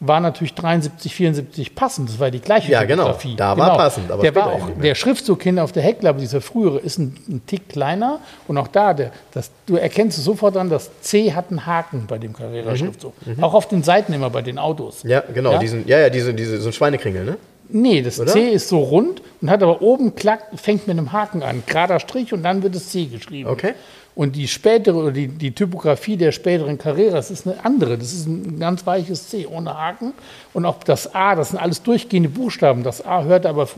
war 0.00 0.20
natürlich 0.20 0.54
73, 0.54 1.14
74 1.14 1.74
passend. 1.74 2.08
Das 2.08 2.18
war 2.18 2.30
die 2.30 2.40
gleiche 2.40 2.70
Ja, 2.72 2.84
genau. 2.84 3.04
Typografie. 3.04 3.36
Da 3.36 3.56
war 3.56 3.76
passend, 3.76 4.10
aber 4.10 4.22
der 4.22 4.34
war 4.34 4.52
auch, 4.52 4.70
der 4.82 4.94
Schriftzug 4.94 5.42
hinten 5.42 5.60
auf 5.60 5.72
der 5.72 5.82
Heckklappe, 5.82 6.20
dieser 6.20 6.40
frühere, 6.40 6.78
ist 6.78 6.98
ein, 6.98 7.16
ein 7.28 7.42
Tick 7.46 7.68
kleiner. 7.68 8.18
Und 8.48 8.58
auch 8.58 8.68
da, 8.68 8.92
der, 8.92 9.12
das, 9.32 9.50
du 9.66 9.76
erkennst 9.76 10.18
es 10.18 10.24
sofort 10.24 10.56
an, 10.56 10.68
das 10.68 10.90
C 11.00 11.32
hat 11.32 11.50
einen 11.50 11.64
Haken 11.64 12.04
bei 12.06 12.18
dem 12.18 12.32
Carrera-Schriftzug. 12.32 13.14
Auch 13.40 13.54
auf 13.54 13.68
den 13.68 13.82
Seiten 13.82 14.12
immer 14.12 14.30
bei 14.30 14.42
den 14.42 14.58
Autos. 14.58 15.04
Mhm, 15.04 15.10
ja, 15.10 15.22
genau. 15.32 15.52
Ja? 15.52 15.58
Diesen, 15.58 15.86
ja, 15.86 16.00
ja, 16.00 16.10
diese, 16.10 16.34
diese, 16.34 16.60
so 16.60 16.68
ein 16.68 16.72
Schweinekringel, 16.72 17.24
ne? 17.24 17.36
Nee, 17.68 18.02
das 18.02 18.20
Oder? 18.20 18.32
C 18.32 18.50
ist 18.50 18.68
so 18.68 18.78
rund 18.78 19.22
und 19.40 19.50
hat 19.50 19.62
aber 19.62 19.80
oben 19.80 20.14
klack, 20.14 20.48
fängt 20.54 20.86
mit 20.86 20.98
einem 20.98 21.12
Haken 21.12 21.42
an, 21.42 21.62
gerader 21.66 21.98
Strich 21.98 22.32
und 22.34 22.42
dann 22.42 22.62
wird 22.62 22.74
das 22.74 22.90
C 22.90 23.06
geschrieben. 23.06 23.48
Okay. 23.48 23.72
Und 24.14 24.36
die 24.36 24.46
spätere 24.46 24.94
oder 24.94 25.10
die, 25.10 25.26
die 25.26 25.52
Typografie 25.52 26.16
der 26.16 26.30
späteren 26.30 26.78
Carreras 26.78 27.30
ist 27.32 27.46
eine 27.46 27.64
andere. 27.64 27.98
Das 27.98 28.12
ist 28.12 28.26
ein 28.26 28.60
ganz 28.60 28.86
weiches 28.86 29.28
C 29.28 29.46
ohne 29.46 29.76
Haken. 29.76 30.12
Und 30.52 30.66
auch 30.66 30.84
das 30.84 31.14
A, 31.14 31.34
das 31.34 31.50
sind 31.50 31.58
alles 31.58 31.82
durchgehende 31.82 32.28
Buchstaben. 32.28 32.84
Das 32.84 33.04
A 33.04 33.24
hört 33.24 33.44
aber, 33.44 33.68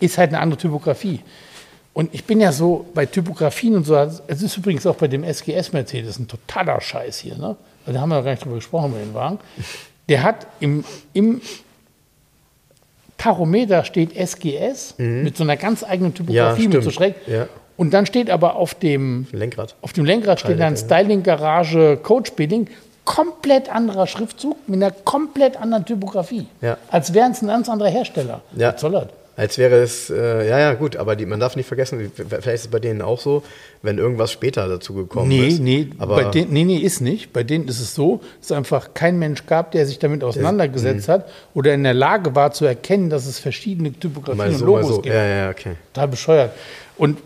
ist 0.00 0.16
halt 0.16 0.30
eine 0.30 0.40
andere 0.40 0.58
Typografie. 0.58 1.20
Und 1.92 2.14
ich 2.14 2.24
bin 2.24 2.40
ja 2.40 2.52
so 2.52 2.86
bei 2.94 3.06
Typografien 3.06 3.74
und 3.74 3.84
so, 3.84 3.96
es 3.96 4.42
ist 4.42 4.56
übrigens 4.56 4.86
auch 4.86 4.96
bei 4.96 5.08
dem 5.08 5.24
SGS 5.24 5.72
Mercedes 5.72 6.18
ein 6.18 6.28
totaler 6.28 6.80
Scheiß 6.80 7.18
hier. 7.18 7.36
Ne? 7.36 7.56
Weil 7.84 7.94
Da 7.94 8.00
haben 8.00 8.08
wir 8.08 8.16
noch 8.16 8.24
gar 8.24 8.30
nicht 8.32 8.44
drüber 8.44 8.56
gesprochen 8.56 8.92
bei 8.92 8.98
den 8.98 9.14
Wagen. 9.14 9.38
Der 10.08 10.22
hat 10.22 10.46
im, 10.60 10.84
im 11.12 11.40
Tachometer 13.18 13.84
steht 13.84 14.14
SGS 14.14 14.94
mit 14.98 15.36
so 15.36 15.42
einer 15.42 15.56
ganz 15.56 15.84
eigenen 15.84 16.14
Typografie, 16.14 16.64
Ja, 16.64 16.68
mit 16.68 16.84
so 16.84 16.90
schräg. 16.90 17.14
Ja. 17.26 17.48
Und 17.76 17.92
dann 17.92 18.06
steht 18.06 18.30
aber 18.30 18.56
auf 18.56 18.74
dem, 18.74 19.26
Lenkrad. 19.32 19.74
auf 19.82 19.92
dem 19.92 20.04
Lenkrad 20.04 20.40
steht 20.40 20.60
dann 20.60 20.76
Styling 20.76 21.22
Garage 21.22 21.98
Coach 22.02 22.32
Building. 22.32 22.68
Komplett 23.04 23.68
anderer 23.68 24.06
Schriftzug 24.08 24.56
mit 24.66 24.82
einer 24.82 24.90
komplett 24.90 25.56
anderen 25.60 25.84
Typografie. 25.84 26.46
Ja. 26.60 26.76
Als 26.90 27.14
wären 27.14 27.32
es 27.32 27.42
ein 27.42 27.46
ganz 27.48 27.68
anderer 27.68 27.88
Hersteller. 27.88 28.40
Ja. 28.56 28.72
Was 28.74 28.80
soll 28.80 28.92
das? 28.92 29.06
Als 29.36 29.58
wäre 29.58 29.76
es, 29.82 30.08
äh, 30.08 30.48
ja, 30.48 30.58
ja, 30.58 30.72
gut, 30.72 30.96
aber 30.96 31.14
die, 31.14 31.26
man 31.26 31.38
darf 31.38 31.56
nicht 31.56 31.66
vergessen, 31.66 32.10
vielleicht 32.14 32.46
ist 32.46 32.60
es 32.62 32.68
bei 32.68 32.78
denen 32.78 33.02
auch 33.02 33.20
so, 33.20 33.42
wenn 33.82 33.98
irgendwas 33.98 34.32
später 34.32 34.66
dazu 34.66 34.94
gekommen 34.94 35.28
Nee, 35.28 35.48
ist. 35.48 35.60
nee, 35.60 35.90
aber 35.98 36.16
bei 36.16 36.24
denen, 36.30 36.54
nee, 36.54 36.64
nee, 36.64 36.78
ist 36.78 37.02
nicht. 37.02 37.34
Bei 37.34 37.44
denen 37.44 37.68
ist 37.68 37.78
es 37.78 37.94
so, 37.94 38.22
dass 38.40 38.46
es 38.50 38.52
einfach 38.52 38.94
kein 38.94 39.18
Mensch 39.18 39.44
gab, 39.44 39.72
der 39.72 39.84
sich 39.84 39.98
damit 39.98 40.24
auseinandergesetzt 40.24 41.08
hat 41.10 41.28
oder 41.52 41.74
in 41.74 41.84
der 41.84 41.92
Lage 41.92 42.34
war 42.34 42.52
zu 42.52 42.64
erkennen, 42.64 43.10
dass 43.10 43.26
es 43.26 43.38
verschiedene 43.38 43.92
Typografien 43.92 44.54
und 44.54 44.58
so, 44.58 44.64
mal 44.64 44.72
Logos 44.72 44.88
so. 44.88 45.00
gibt. 45.02 45.14
Ja, 45.14 45.24
ja, 45.26 45.50
okay. 45.50 45.72
Total 45.92 46.08
bescheuert. 46.08 46.52
Und 46.96 47.18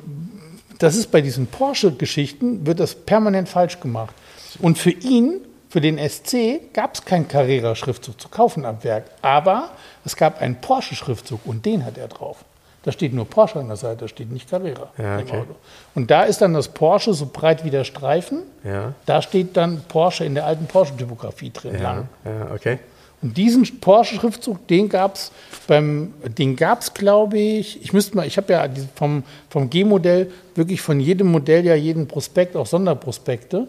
das 0.80 0.96
ist 0.96 1.10
bei 1.12 1.20
diesen 1.20 1.46
Porsche-Geschichten, 1.46 2.66
wird 2.66 2.80
das 2.80 2.94
permanent 2.94 3.48
falsch 3.48 3.78
gemacht. 3.80 4.14
Und 4.60 4.78
für 4.78 4.90
ihn, 4.90 5.40
für 5.68 5.80
den 5.80 5.98
SC, 5.98 6.72
gab 6.72 6.94
es 6.94 7.04
keinen 7.04 7.28
Carrera-Schriftzug 7.28 8.20
zu 8.20 8.28
kaufen 8.28 8.64
am 8.64 8.82
Werk. 8.82 9.04
Aber 9.22 9.70
es 10.04 10.16
gab 10.16 10.40
einen 10.40 10.56
Porsche-Schriftzug 10.60 11.40
und 11.44 11.64
den 11.64 11.84
hat 11.84 11.98
er 11.98 12.08
drauf. 12.08 12.44
Da 12.82 12.92
steht 12.92 13.12
nur 13.12 13.26
Porsche 13.26 13.58
an 13.60 13.68
der 13.68 13.76
Seite, 13.76 13.98
da 13.98 14.08
steht 14.08 14.32
nicht 14.32 14.48
Carrera 14.48 14.90
Ja, 14.96 15.18
im 15.18 15.26
okay. 15.26 15.38
Auto. 15.40 15.54
Und 15.94 16.10
da 16.10 16.22
ist 16.22 16.40
dann 16.40 16.54
das 16.54 16.68
Porsche 16.68 17.12
so 17.12 17.26
breit 17.26 17.62
wie 17.62 17.70
der 17.70 17.84
Streifen. 17.84 18.42
Ja. 18.64 18.94
Da 19.04 19.20
steht 19.20 19.58
dann 19.58 19.82
Porsche 19.86 20.24
in 20.24 20.34
der 20.34 20.46
alten 20.46 20.66
Porsche-Typografie 20.66 21.50
drin. 21.50 21.80
lang. 21.82 22.08
Ja, 22.24 22.30
ja, 22.30 22.54
okay. 22.54 22.78
Und 23.22 23.36
diesen 23.36 23.80
Porsche-Schriftzug, 23.80 24.66
den 24.68 24.88
gab 24.88 25.16
es 25.16 25.30
beim, 25.66 26.14
den 26.38 26.56
gab 26.56 26.80
es, 26.80 26.94
glaube 26.94 27.38
ich, 27.38 27.82
ich 27.82 27.92
müsste 27.92 28.16
mal, 28.16 28.26
ich 28.26 28.36
habe 28.38 28.52
ja 28.52 28.66
vom, 28.94 29.24
vom 29.50 29.68
G-Modell 29.68 30.30
wirklich 30.54 30.80
von 30.80 31.00
jedem 31.00 31.30
Modell 31.30 31.64
ja 31.64 31.74
jeden 31.74 32.08
Prospekt, 32.08 32.56
auch 32.56 32.66
Sonderprospekte. 32.66 33.66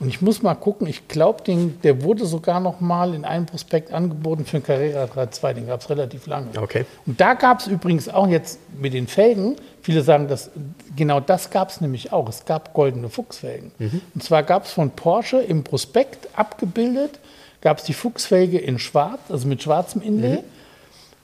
Und 0.00 0.08
ich 0.08 0.20
muss 0.20 0.42
mal 0.42 0.54
gucken, 0.54 0.88
ich 0.88 1.06
glaube, 1.06 1.42
der 1.82 2.02
wurde 2.02 2.26
sogar 2.26 2.60
noch 2.60 2.80
mal 2.80 3.14
in 3.14 3.24
einem 3.24 3.46
Prospekt 3.46 3.92
angeboten 3.92 4.44
für 4.44 4.58
den 4.58 4.64
Carrera 4.64 5.04
3.2, 5.04 5.52
den 5.54 5.66
gab 5.68 5.80
es 5.80 5.88
relativ 5.88 6.26
lange. 6.26 6.48
Okay. 6.60 6.84
Und 7.06 7.20
da 7.20 7.34
gab 7.34 7.60
es 7.60 7.68
übrigens 7.68 8.08
auch 8.08 8.26
jetzt 8.26 8.58
mit 8.76 8.92
den 8.92 9.06
Felgen, 9.06 9.56
viele 9.82 10.02
sagen, 10.02 10.26
dass 10.26 10.50
genau 10.96 11.20
das 11.20 11.50
gab 11.50 11.70
es 11.70 11.80
nämlich 11.80 12.12
auch. 12.12 12.28
Es 12.28 12.44
gab 12.44 12.74
goldene 12.74 13.08
Fuchsfelgen. 13.08 13.70
Und 14.14 14.22
zwar 14.22 14.42
gab 14.42 14.64
es 14.64 14.72
von 14.72 14.90
Porsche 14.90 15.40
im 15.40 15.62
Prospekt 15.62 16.28
abgebildet, 16.34 17.20
gab 17.64 17.78
es 17.78 17.84
die 17.84 17.94
Fuchsfelge 17.94 18.58
in 18.58 18.78
schwarz, 18.78 19.18
also 19.28 19.48
mit 19.48 19.60
schwarzem 19.62 20.00
Inlay, 20.02 20.38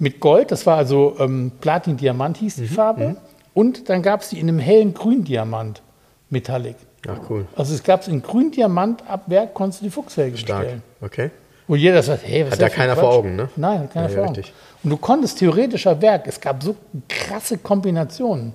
mit 0.01 0.19
Gold, 0.19 0.51
das 0.51 0.67
war 0.67 0.77
also 0.79 1.15
ähm, 1.21 1.53
Platin-Diamant 1.61 2.39
hieß 2.39 2.57
die 2.57 2.67
Farbe. 2.67 3.17
Und 3.55 3.89
dann 3.89 4.03
gab 4.03 4.23
es 4.23 4.31
die 4.31 4.41
in 4.41 4.49
einem 4.49 4.59
hellen 4.59 4.95
Gründiamant, 4.95 5.83
Metallic. 6.31 6.77
Ach, 7.07 7.19
cool. 7.29 7.47
Also 7.55 7.75
es 7.75 7.83
gab 7.83 8.01
es 8.03 8.09
in 8.09 8.23
Gründiamant 8.23 9.03
ab 9.09 9.25
Werk, 9.27 9.55
konntest 9.55 9.81
du 9.83 9.85
die 9.87 9.91
Fuchsfelge 9.91 10.37
Stark. 10.39 10.61
bestellen. 10.63 10.83
Okay. 11.01 11.31
Wo 11.69 11.77
jeder 11.77 12.03
sagt, 12.03 12.23
hey, 12.27 12.41
was 12.43 12.53
Hat 12.53 12.53
ist 12.55 12.63
das 12.63 12.73
für 12.73 12.77
keiner 12.79 12.93
Quatsch? 12.95 13.05
vor 13.05 13.13
Augen, 13.15 13.37
ne? 13.37 13.49
Nein, 13.57 13.81
hat 13.81 13.93
keiner 13.93 14.09
Ja, 14.09 14.15
vor 14.15 14.25
Augen. 14.25 14.35
richtig. 14.37 14.53
Und 14.83 14.91
du 14.91 14.97
konntest 14.97 15.39
theoretischer 15.39 16.01
Werk, 16.01 16.27
es 16.27 16.41
gab 16.41 16.63
so 16.63 16.75
krasse 17.09 17.59
Kombinationen. 17.59 18.55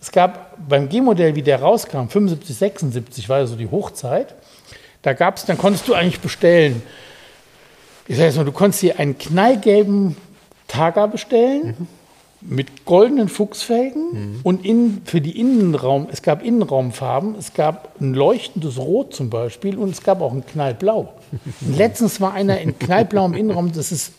Es 0.00 0.10
gab 0.10 0.56
beim 0.68 0.88
G-Modell, 0.88 1.34
wie 1.34 1.42
der 1.42 1.60
rauskam, 1.60 2.08
75, 2.08 2.56
76 2.56 3.28
war 3.28 3.38
ja 3.40 3.46
so 3.46 3.56
die 3.56 3.70
Hochzeit, 3.70 4.34
da 5.02 5.12
gab 5.12 5.36
es, 5.36 5.44
dann 5.44 5.58
konntest 5.58 5.86
du 5.88 5.94
eigentlich 5.94 6.20
bestellen. 6.20 6.82
Ich 8.08 8.16
sag 8.16 8.24
jetzt 8.24 8.36
mal, 8.36 8.44
du 8.44 8.52
konntest 8.52 8.82
dir 8.82 8.98
einen 8.98 9.18
knallgelben 9.18 10.16
Targa 10.68 11.06
bestellen 11.06 11.88
mit 12.40 12.84
goldenen 12.84 13.28
Fuchsfelgen 13.28 14.40
und 14.44 14.64
innen, 14.64 15.02
für 15.04 15.20
die 15.20 15.40
Innenraum, 15.40 16.06
es 16.12 16.22
gab 16.22 16.44
Innenraumfarben, 16.44 17.34
es 17.36 17.54
gab 17.54 18.00
ein 18.00 18.14
leuchtendes 18.14 18.78
Rot 18.78 19.14
zum 19.14 19.30
Beispiel 19.30 19.76
und 19.76 19.90
es 19.90 20.02
gab 20.02 20.20
auch 20.20 20.32
ein 20.32 20.44
Knallblau. 20.46 21.12
Und 21.62 21.76
letztens 21.76 22.20
war 22.20 22.34
einer 22.34 22.60
in 22.60 22.78
knallblauem 22.78 23.34
Innenraum, 23.34 23.72
das 23.72 23.90
ist 23.90 24.12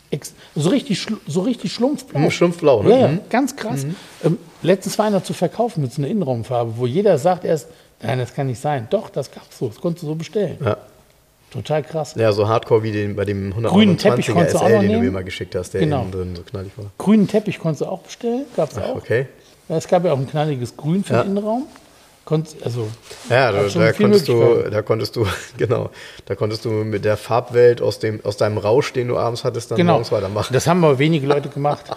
so 0.54 0.68
richtig, 0.68 1.06
so 1.26 1.40
richtig 1.40 1.72
schlumpfblau. 1.72 2.28
Schlumpfblau, 2.28 2.82
ne? 2.82 2.90
Ja, 2.90 2.96
ja, 2.98 3.08
Mhm. 3.08 3.20
ganz 3.30 3.56
krass. 3.56 3.86
Ähm, 4.22 4.36
letztens 4.62 4.98
war 4.98 5.06
einer 5.06 5.24
zu 5.24 5.32
verkaufen 5.32 5.80
mit 5.82 5.92
so 5.94 6.02
einer 6.02 6.10
Innenraumfarbe, 6.10 6.74
wo 6.76 6.86
jeder 6.86 7.16
sagt 7.16 7.44
erst, 7.46 7.68
nein, 8.02 8.18
das 8.18 8.34
kann 8.34 8.48
nicht 8.48 8.60
sein. 8.60 8.88
Doch, 8.90 9.08
das 9.08 9.30
gab's 9.30 9.58
so, 9.58 9.68
das 9.68 9.80
konntest 9.80 10.02
du 10.02 10.08
so 10.08 10.14
bestellen. 10.14 10.58
Ja. 10.62 10.76
Total 11.50 11.82
krass. 11.82 12.14
Ja, 12.16 12.32
so 12.32 12.46
hardcore 12.46 12.82
wie 12.82 12.92
den, 12.92 13.16
bei 13.16 13.24
dem 13.24 13.52
Grünen 13.62 13.96
Teppich 13.96 14.28
129er 14.28 14.32
konntest 14.32 14.54
du 14.54 14.58
auch 14.58 14.68
SL, 14.68 14.78
den 14.80 14.92
du 14.92 14.98
mir 15.00 15.10
mal 15.10 15.24
geschickt 15.24 15.54
hast, 15.54 15.72
der 15.72 15.80
Genau. 15.80 16.02
innen 16.02 16.12
drin 16.12 16.36
so 16.36 16.42
knallig 16.42 16.72
war. 16.76 16.86
Grünen 16.98 17.26
Teppich 17.26 17.58
konntest 17.58 17.82
du 17.82 17.86
auch 17.86 18.00
bestellen, 18.00 18.44
gab 18.54 18.70
es 18.70 18.78
auch. 18.78 18.96
Okay. 18.96 19.26
Ja, 19.68 19.76
es 19.76 19.88
gab 19.88 20.04
ja 20.04 20.12
auch 20.12 20.18
ein 20.18 20.28
knalliges 20.28 20.76
Grün 20.76 21.04
für 21.04 21.14
Ja. 21.14 21.22
den 21.22 21.32
Innenraum. 21.32 21.66
Konntest, 22.26 22.62
also, 22.62 22.88
Ja, 23.30 23.50
da, 23.52 23.62
da 23.62 23.92
konntest 23.92 24.28
du, 24.28 24.62
da 24.70 24.82
konntest 24.82 25.16
du, 25.16 25.26
genau, 25.56 25.88
da 26.26 26.34
konntest 26.34 26.66
du 26.66 26.68
mit 26.70 27.06
der 27.06 27.16
Farbwelt 27.16 27.80
aus 27.80 27.98
dem, 28.00 28.20
aus 28.22 28.36
deinem 28.36 28.58
Rausch, 28.58 28.92
den 28.92 29.08
du 29.08 29.16
abends 29.16 29.44
hattest, 29.44 29.70
dann 29.70 29.76
genau. 29.78 29.92
morgens 29.92 30.12
weitermachen. 30.12 30.52
Das 30.52 30.66
haben 30.66 30.84
aber 30.84 30.98
wenige 30.98 31.26
Leute 31.26 31.48
gemacht. 31.48 31.84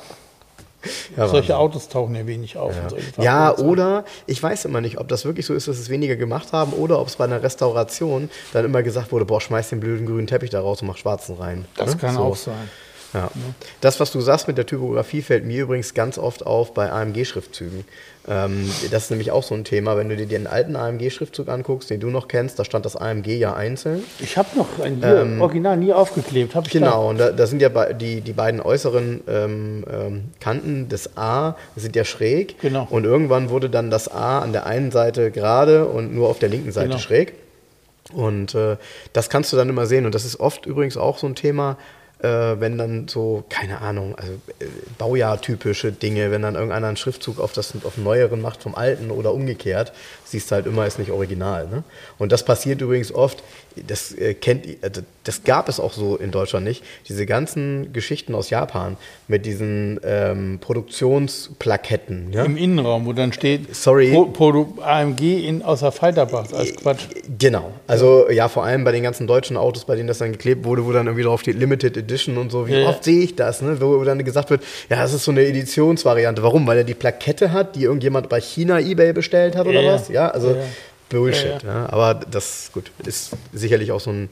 Ja, 1.15 1.27
Solche. 1.27 1.57
Autos 1.57 1.89
tauchen 1.89 2.15
ja 2.15 2.25
wenig 2.27 2.57
auf. 2.57 2.73
solche 2.89 3.05
Ja, 3.21 3.47
Fahrzeuge. 3.47 3.69
oder 3.69 4.05
ich 4.25 4.41
weiß 4.41 4.65
immer 4.65 4.81
nicht, 4.81 4.97
ob 4.99 5.07
das 5.07 5.25
wirklich 5.25 5.45
so 5.45 5.53
ist, 5.53 5.67
dass 5.67 5.77
es 5.77 5.89
weniger 5.89 6.15
gemacht 6.15 6.53
haben 6.53 6.73
oder 6.73 6.99
ob 6.99 7.07
es 7.07 7.15
bei 7.17 7.25
einer 7.25 7.43
Restauration 7.43 8.29
dann 8.53 8.65
immer 8.65 8.81
gesagt 8.83 9.11
wurde, 9.11 9.25
boah, 9.25 9.39
schmeiß 9.41 9.69
den 9.69 9.79
blöden 9.79 10.05
grünen 10.07 10.27
Teppich 10.27 10.49
da 10.49 10.61
raus 10.61 10.81
und 10.81 10.87
mach 10.87 10.97
schwarzen 10.97 11.35
rein. 11.37 11.65
Das 11.77 11.91
Ne? 11.91 11.97
kann 12.01 12.15
so. 12.15 12.21
auch 12.21 12.35
sein. 12.35 12.69
Ja. 13.13 13.29
Das, 13.81 13.99
was 13.99 14.11
du 14.13 14.21
sagst 14.21 14.47
mit 14.47 14.57
der 14.57 14.65
Typografie, 14.65 15.21
fällt 15.21 15.45
mir 15.45 15.63
übrigens 15.63 15.93
ganz 15.93 16.17
oft 16.17 16.45
auf 16.45 16.73
bei 16.73 16.89
AMG-Schriftzügen. 16.91 17.83
Ähm, 18.27 18.69
das 18.91 19.05
ist 19.05 19.09
nämlich 19.09 19.31
auch 19.31 19.41
so 19.41 19.55
ein 19.55 19.63
Thema, 19.63 19.97
wenn 19.97 20.09
du 20.09 20.15
dir 20.15 20.27
den 20.27 20.45
alten 20.45 20.75
AMG-Schriftzug 20.75 21.49
anguckst, 21.49 21.89
den 21.89 21.99
du 21.99 22.07
noch 22.09 22.27
kennst, 22.27 22.59
da 22.59 22.65
stand 22.65 22.85
das 22.85 22.95
AMG 22.95 23.27
ja 23.37 23.53
einzeln. 23.53 24.03
Ich 24.19 24.37
habe 24.37 24.49
noch 24.55 24.79
ein 24.79 24.97
hier, 24.97 25.37
original 25.41 25.77
nie 25.77 25.91
aufgeklebt. 25.91 26.53
Hab 26.53 26.67
ich 26.67 26.73
Genau, 26.73 27.09
und 27.09 27.17
da, 27.19 27.31
da 27.31 27.47
sind 27.47 27.61
ja 27.61 27.69
die, 27.93 28.21
die 28.21 28.33
beiden 28.33 28.61
äußeren 28.61 29.21
ähm, 29.27 29.85
ähm, 29.91 30.23
Kanten 30.39 30.87
des 30.87 31.17
A 31.17 31.55
sind 31.75 31.95
ja 31.95 32.03
schräg. 32.03 32.59
Genau. 32.61 32.87
Und 32.89 33.05
irgendwann 33.05 33.49
wurde 33.49 33.69
dann 33.69 33.89
das 33.89 34.07
A 34.07 34.39
an 34.39 34.53
der 34.53 34.67
einen 34.67 34.91
Seite 34.91 35.31
gerade 35.31 35.87
und 35.87 36.13
nur 36.13 36.29
auf 36.29 36.37
der 36.37 36.49
linken 36.49 36.71
Seite 36.71 36.89
Genau. 36.89 36.99
schräg. 36.99 37.33
Und 38.13 38.53
äh, 38.55 38.77
das 39.13 39.29
kannst 39.29 39.51
du 39.53 39.57
dann 39.57 39.69
immer 39.69 39.85
sehen. 39.85 40.05
Und 40.05 40.13
das 40.13 40.25
ist 40.25 40.39
oft 40.39 40.65
übrigens 40.65 40.97
auch 40.97 41.17
so 41.17 41.27
ein 41.27 41.35
Thema, 41.35 41.77
äh, 42.23 42.59
wenn 42.59 42.77
dann 42.77 43.07
so, 43.07 43.43
keine 43.49 43.81
Ahnung, 43.81 44.15
also 44.15 44.33
äh, 44.59 44.65
Baujahrtypische 44.97 45.91
Dinge, 45.91 46.31
wenn 46.31 46.41
dann 46.41 46.55
irgendeiner 46.55 46.87
einen 46.87 46.97
Schriftzug 46.97 47.39
auf 47.39 47.53
das 47.53 47.73
auf 47.83 47.97
neueren 47.97 48.41
macht 48.41 48.63
vom 48.63 48.75
alten 48.75 49.11
oder 49.11 49.33
umgekehrt, 49.33 49.91
siehst 50.25 50.51
du 50.51 50.55
halt 50.55 50.65
immer, 50.67 50.85
ist 50.85 50.99
nicht 50.99 51.11
original. 51.11 51.67
Ne? 51.67 51.83
Und 52.17 52.31
das 52.31 52.45
passiert 52.45 52.81
übrigens 52.81 53.13
oft, 53.13 53.43
das 53.87 54.13
äh, 54.13 54.33
kennt 54.33 54.65
also 54.81 55.01
das 55.23 55.43
gab 55.43 55.69
es 55.69 55.79
auch 55.79 55.93
so 55.93 56.15
in 56.15 56.31
Deutschland 56.31 56.65
nicht, 56.65 56.83
diese 57.07 57.25
ganzen 57.25 57.93
Geschichten 57.93 58.33
aus 58.33 58.49
Japan 58.49 58.97
mit 59.27 59.45
diesen 59.45 59.99
ähm, 60.03 60.57
Produktionsplaketten. 60.59 62.33
Ja? 62.33 62.43
Im 62.43 62.57
Innenraum, 62.57 63.05
wo 63.05 63.13
dann 63.13 63.31
steht, 63.31 63.75
Sorry. 63.75 64.11
Pro, 64.11 64.25
Pro, 64.25 64.81
AMG 64.81 65.47
in, 65.47 65.61
außer 65.61 65.91
Falterbach 65.91 66.51
als 66.53 66.75
Quatsch. 66.75 67.03
Genau. 67.37 67.71
Also 67.87 68.29
ja, 68.31 68.47
vor 68.47 68.63
allem 68.63 68.83
bei 68.83 68.91
den 68.91 69.03
ganzen 69.03 69.27
deutschen 69.27 69.57
Autos, 69.57 69.85
bei 69.85 69.95
denen 69.95 70.07
das 70.07 70.17
dann 70.17 70.31
geklebt 70.31 70.65
wurde, 70.65 70.85
wo 70.85 70.91
dann 70.91 71.05
irgendwie 71.05 71.23
drauf 71.23 71.41
steht 71.41 71.57
Limited 71.57 71.97
Edition 71.97 72.37
und 72.37 72.51
so. 72.51 72.67
Wie 72.67 72.73
Ja, 72.73 72.89
oft 72.89 73.03
sehe 73.03 73.23
ich 73.23 73.35
das, 73.35 73.61
ne? 73.61 73.79
wo 73.79 74.03
dann 74.03 74.23
gesagt 74.23 74.49
wird, 74.49 74.63
ja, 74.89 74.97
das 74.97 75.13
ist 75.13 75.23
so 75.23 75.31
eine 75.31 75.45
Editionsvariante. 75.45 76.41
Warum? 76.41 76.65
Weil 76.65 76.79
er 76.79 76.83
die 76.83 76.95
Plakette 76.95 77.51
hat, 77.51 77.75
die 77.75 77.83
irgendjemand 77.83 78.27
bei 78.27 78.41
China 78.41 78.79
eBay 78.79 79.13
bestellt 79.13 79.55
hat 79.55 79.67
oder 79.67 79.85
was? 79.85 80.09
Ja, 80.09 80.29
also 80.29 80.55
Ja, 81.11 81.17
ja. 81.17 81.21
Bullshit. 81.23 81.63
Ja, 81.63 81.89
Aber 81.89 82.13
das 82.15 82.71
gut 82.73 82.91
ist 83.05 83.31
sicherlich 83.53 83.91
auch 83.91 83.99
so 83.99 84.11
ein 84.11 84.29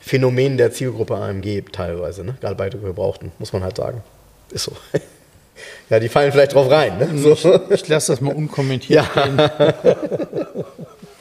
Phänomen 0.00 0.56
der 0.56 0.72
Zielgruppe 0.72 1.14
AMG 1.16 1.62
teilweise, 1.70 2.24
ne? 2.24 2.36
gerade 2.40 2.56
bei 2.56 2.68
Gebrauchten, 2.68 3.30
muss 3.38 3.52
man 3.52 3.62
halt 3.62 3.76
sagen. 3.76 4.02
Ist 4.50 4.64
so. 4.64 4.72
ja, 5.90 6.00
die 6.00 6.08
fallen 6.08 6.32
vielleicht 6.32 6.54
drauf 6.54 6.70
rein. 6.70 6.98
Ne? 6.98 7.18
So. 7.18 7.36
Ich 7.70 7.86
lasse 7.88 8.12
das 8.12 8.20
mal 8.20 8.34
unkommentiert 8.34 9.04
Ja. 9.14 9.22
stehen. 9.22 9.38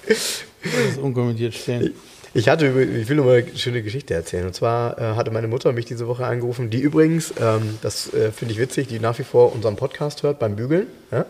Es 0.08 0.98
unkommentiert 0.98 1.54
stehen. 1.54 1.94
Ich 2.34 2.48
hatte, 2.48 2.68
ich 2.68 3.10
will 3.10 3.18
nur 3.18 3.26
mal 3.26 3.38
eine 3.44 3.58
schöne 3.58 3.82
Geschichte 3.84 4.14
erzählen. 4.14 4.46
Und 4.46 4.54
zwar 4.54 4.98
äh, 4.98 5.02
hatte 5.16 5.32
meine 5.32 5.48
Mutter 5.48 5.74
mich 5.74 5.86
diese 5.86 6.08
Woche 6.08 6.26
angerufen, 6.26 6.70
die 6.70 6.80
übrigens, 6.80 7.34
ähm, 7.42 7.78
das 7.82 8.14
äh, 8.14 8.32
finde 8.32 8.54
ich 8.54 8.60
witzig, 8.60 8.88
die 8.88 9.00
nach 9.00 9.18
wie 9.20 9.24
vor 9.24 9.54
unseren 9.54 9.76
Podcast 9.76 10.24
hört 10.24 10.40
beim 10.40 10.56
Bügeln. 10.56 10.88
Ja? 11.12 11.26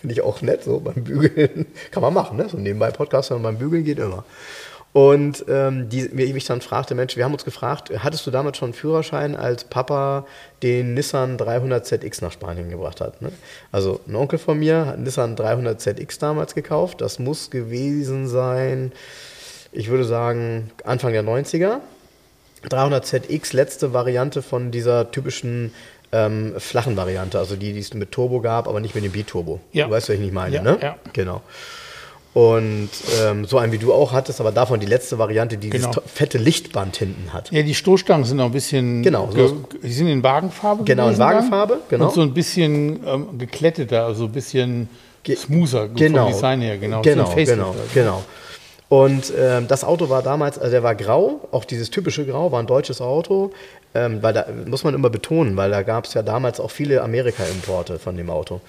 Finde 0.00 0.14
ich 0.14 0.20
auch 0.20 0.42
nett, 0.42 0.64
so 0.64 0.80
beim 0.80 1.04
Bügeln. 1.04 1.66
Kann 1.90 2.02
man 2.02 2.14
machen, 2.14 2.36
ne? 2.36 2.48
So 2.48 2.58
nebenbei 2.58 2.90
Podcast 2.90 3.30
hören 3.30 3.42
beim 3.42 3.58
Bügeln 3.58 3.84
geht 3.84 3.98
immer. 3.98 4.24
Und 4.96 5.44
ähm, 5.48 5.90
die 5.90 6.08
mich 6.32 6.46
dann 6.46 6.62
fragte, 6.62 6.94
Mensch, 6.94 7.18
wir 7.18 7.24
haben 7.26 7.34
uns 7.34 7.44
gefragt, 7.44 7.92
hattest 7.98 8.26
du 8.26 8.30
damals 8.30 8.56
schon 8.56 8.68
einen 8.68 8.72
Führerschein, 8.72 9.36
als 9.36 9.64
Papa 9.64 10.24
den 10.62 10.94
Nissan 10.94 11.36
300ZX 11.36 12.22
nach 12.22 12.32
Spanien 12.32 12.70
gebracht 12.70 13.02
hat? 13.02 13.20
Ne? 13.20 13.30
Also 13.72 14.00
ein 14.08 14.16
Onkel 14.16 14.38
von 14.38 14.58
mir 14.58 14.86
hat 14.86 14.94
einen 14.94 15.02
Nissan 15.02 15.36
300ZX 15.36 16.18
damals 16.18 16.54
gekauft. 16.54 17.02
Das 17.02 17.18
muss 17.18 17.50
gewesen 17.50 18.26
sein, 18.26 18.90
ich 19.70 19.90
würde 19.90 20.04
sagen, 20.04 20.70
Anfang 20.84 21.12
der 21.12 21.24
90er. 21.24 21.80
300ZX, 22.70 23.54
letzte 23.54 23.92
Variante 23.92 24.40
von 24.40 24.70
dieser 24.70 25.10
typischen 25.10 25.74
ähm, 26.16 26.54
flachen 26.58 26.96
Variante, 26.96 27.38
also 27.38 27.56
die, 27.56 27.72
die 27.72 27.80
es 27.80 27.92
mit 27.94 28.10
Turbo 28.12 28.40
gab, 28.40 28.68
aber 28.68 28.80
nicht 28.80 28.94
mit 28.94 29.04
dem 29.04 29.12
Biturbo. 29.12 29.60
Ja. 29.72 29.86
Du 29.86 29.92
weißt, 29.92 30.08
was 30.08 30.14
ich 30.14 30.20
nicht 30.20 30.32
meine, 30.32 30.56
Ja, 30.56 30.62
ne? 30.62 30.78
ja. 30.80 30.96
Genau. 31.12 31.42
Und 32.32 32.90
ähm, 33.22 33.46
so 33.46 33.56
einen 33.56 33.72
wie 33.72 33.78
du 33.78 33.94
auch 33.94 34.12
hattest, 34.12 34.40
aber 34.42 34.52
davon 34.52 34.78
die 34.78 34.86
letzte 34.86 35.18
Variante, 35.18 35.56
die 35.56 35.70
Genau. 35.70 35.88
dieses 35.88 36.02
fette 36.12 36.36
Lichtband 36.36 36.94
hinten 36.96 37.32
hat. 37.32 37.50
Ja, 37.50 37.62
die 37.62 37.74
Stoßstangen 37.74 38.26
sind 38.26 38.36
noch 38.36 38.44
ein 38.46 38.52
bisschen. 38.52 39.02
Genau, 39.02 39.28
ge- 39.28 39.48
so- 39.48 39.64
die 39.82 39.92
sind 39.92 40.08
in 40.08 40.22
Wagenfarbe. 40.22 40.84
Genau, 40.84 41.04
in 41.08 41.12
dann. 41.18 41.18
Wagenfarbe, 41.28 41.78
genau. 41.88 42.06
Und 42.08 42.14
so 42.14 42.20
ein 42.20 42.34
bisschen 42.34 43.00
ähm, 43.06 43.38
gekletteter, 43.38 44.04
also 44.04 44.24
ein 44.24 44.32
bisschen 44.32 44.90
Ge- 45.22 45.34
smoother 45.36 45.88
Genau. 45.88 46.24
vom 46.24 46.32
Design 46.34 46.60
her. 46.60 46.76
Genau, 46.76 47.00
Genau, 47.00 47.24
So 47.30 47.34
genau, 47.36 47.68
halt. 47.68 47.94
genau. 47.94 48.22
Und 48.88 49.32
ähm, 49.36 49.66
das 49.66 49.82
Auto 49.82 50.10
war 50.10 50.22
damals, 50.22 50.58
also 50.58 50.70
der 50.70 50.82
war 50.82 50.94
grau, 50.94 51.48
auch 51.52 51.64
dieses 51.64 51.90
typische 51.90 52.24
Grau, 52.26 52.52
war 52.52 52.60
ein 52.60 52.66
deutsches 52.68 53.00
Auto, 53.00 53.50
ähm, 53.96 54.22
weil 54.22 54.32
da 54.34 54.46
muss 54.66 54.84
man 54.84 54.94
immer 54.94 55.10
betonen, 55.10 55.56
weil 55.56 55.70
da 55.70 55.82
gab 55.82 56.04
es 56.04 56.14
ja 56.14 56.22
damals 56.22 56.60
auch 56.60 56.70
viele 56.70 57.02
Amerika-Importe 57.02 57.98
von 57.98 58.16
dem 58.16 58.28
Auto. 58.30 58.60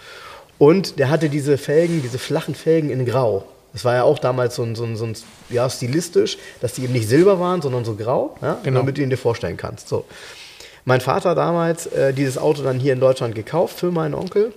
Und 0.57 0.97
der 0.99 1.09
hatte 1.09 1.29
diese 1.29 1.57
Felgen, 1.57 2.01
diese 2.01 2.17
flachen 2.17 2.55
Felgen 2.55 2.89
in 2.89 3.05
Grau. 3.05 3.43
Das 3.73 3.85
war 3.85 3.93
ja 3.95 4.03
auch 4.03 4.17
damals 4.17 4.55
so 4.55 4.63
ein, 4.63 4.75
so 4.75 4.85
ein, 4.85 4.95
so 4.95 5.05
ein 5.05 5.15
ja, 5.49 5.69
stilistisch, 5.69 6.37
dass 6.61 6.73
die 6.73 6.83
eben 6.83 6.93
nicht 6.93 7.07
silber 7.07 7.39
waren, 7.39 7.61
sondern 7.61 7.85
so 7.85 7.95
grau, 7.95 8.35
ja, 8.41 8.57
Genau. 8.63 8.79
damit 8.79 8.97
du 8.97 9.01
ihn 9.03 9.09
dir 9.09 9.17
vorstellen 9.17 9.57
kannst. 9.57 9.87
So. 9.87 10.05
Mein 10.85 11.01
Vater 11.01 11.35
damals 11.35 11.85
äh, 11.87 12.13
dieses 12.13 12.37
Auto 12.37 12.63
dann 12.63 12.79
hier 12.79 12.93
in 12.93 12.99
Deutschland 12.99 13.35
gekauft 13.35 13.77
für 13.77 13.91
meinen 13.91 14.15
Onkel. 14.15 14.53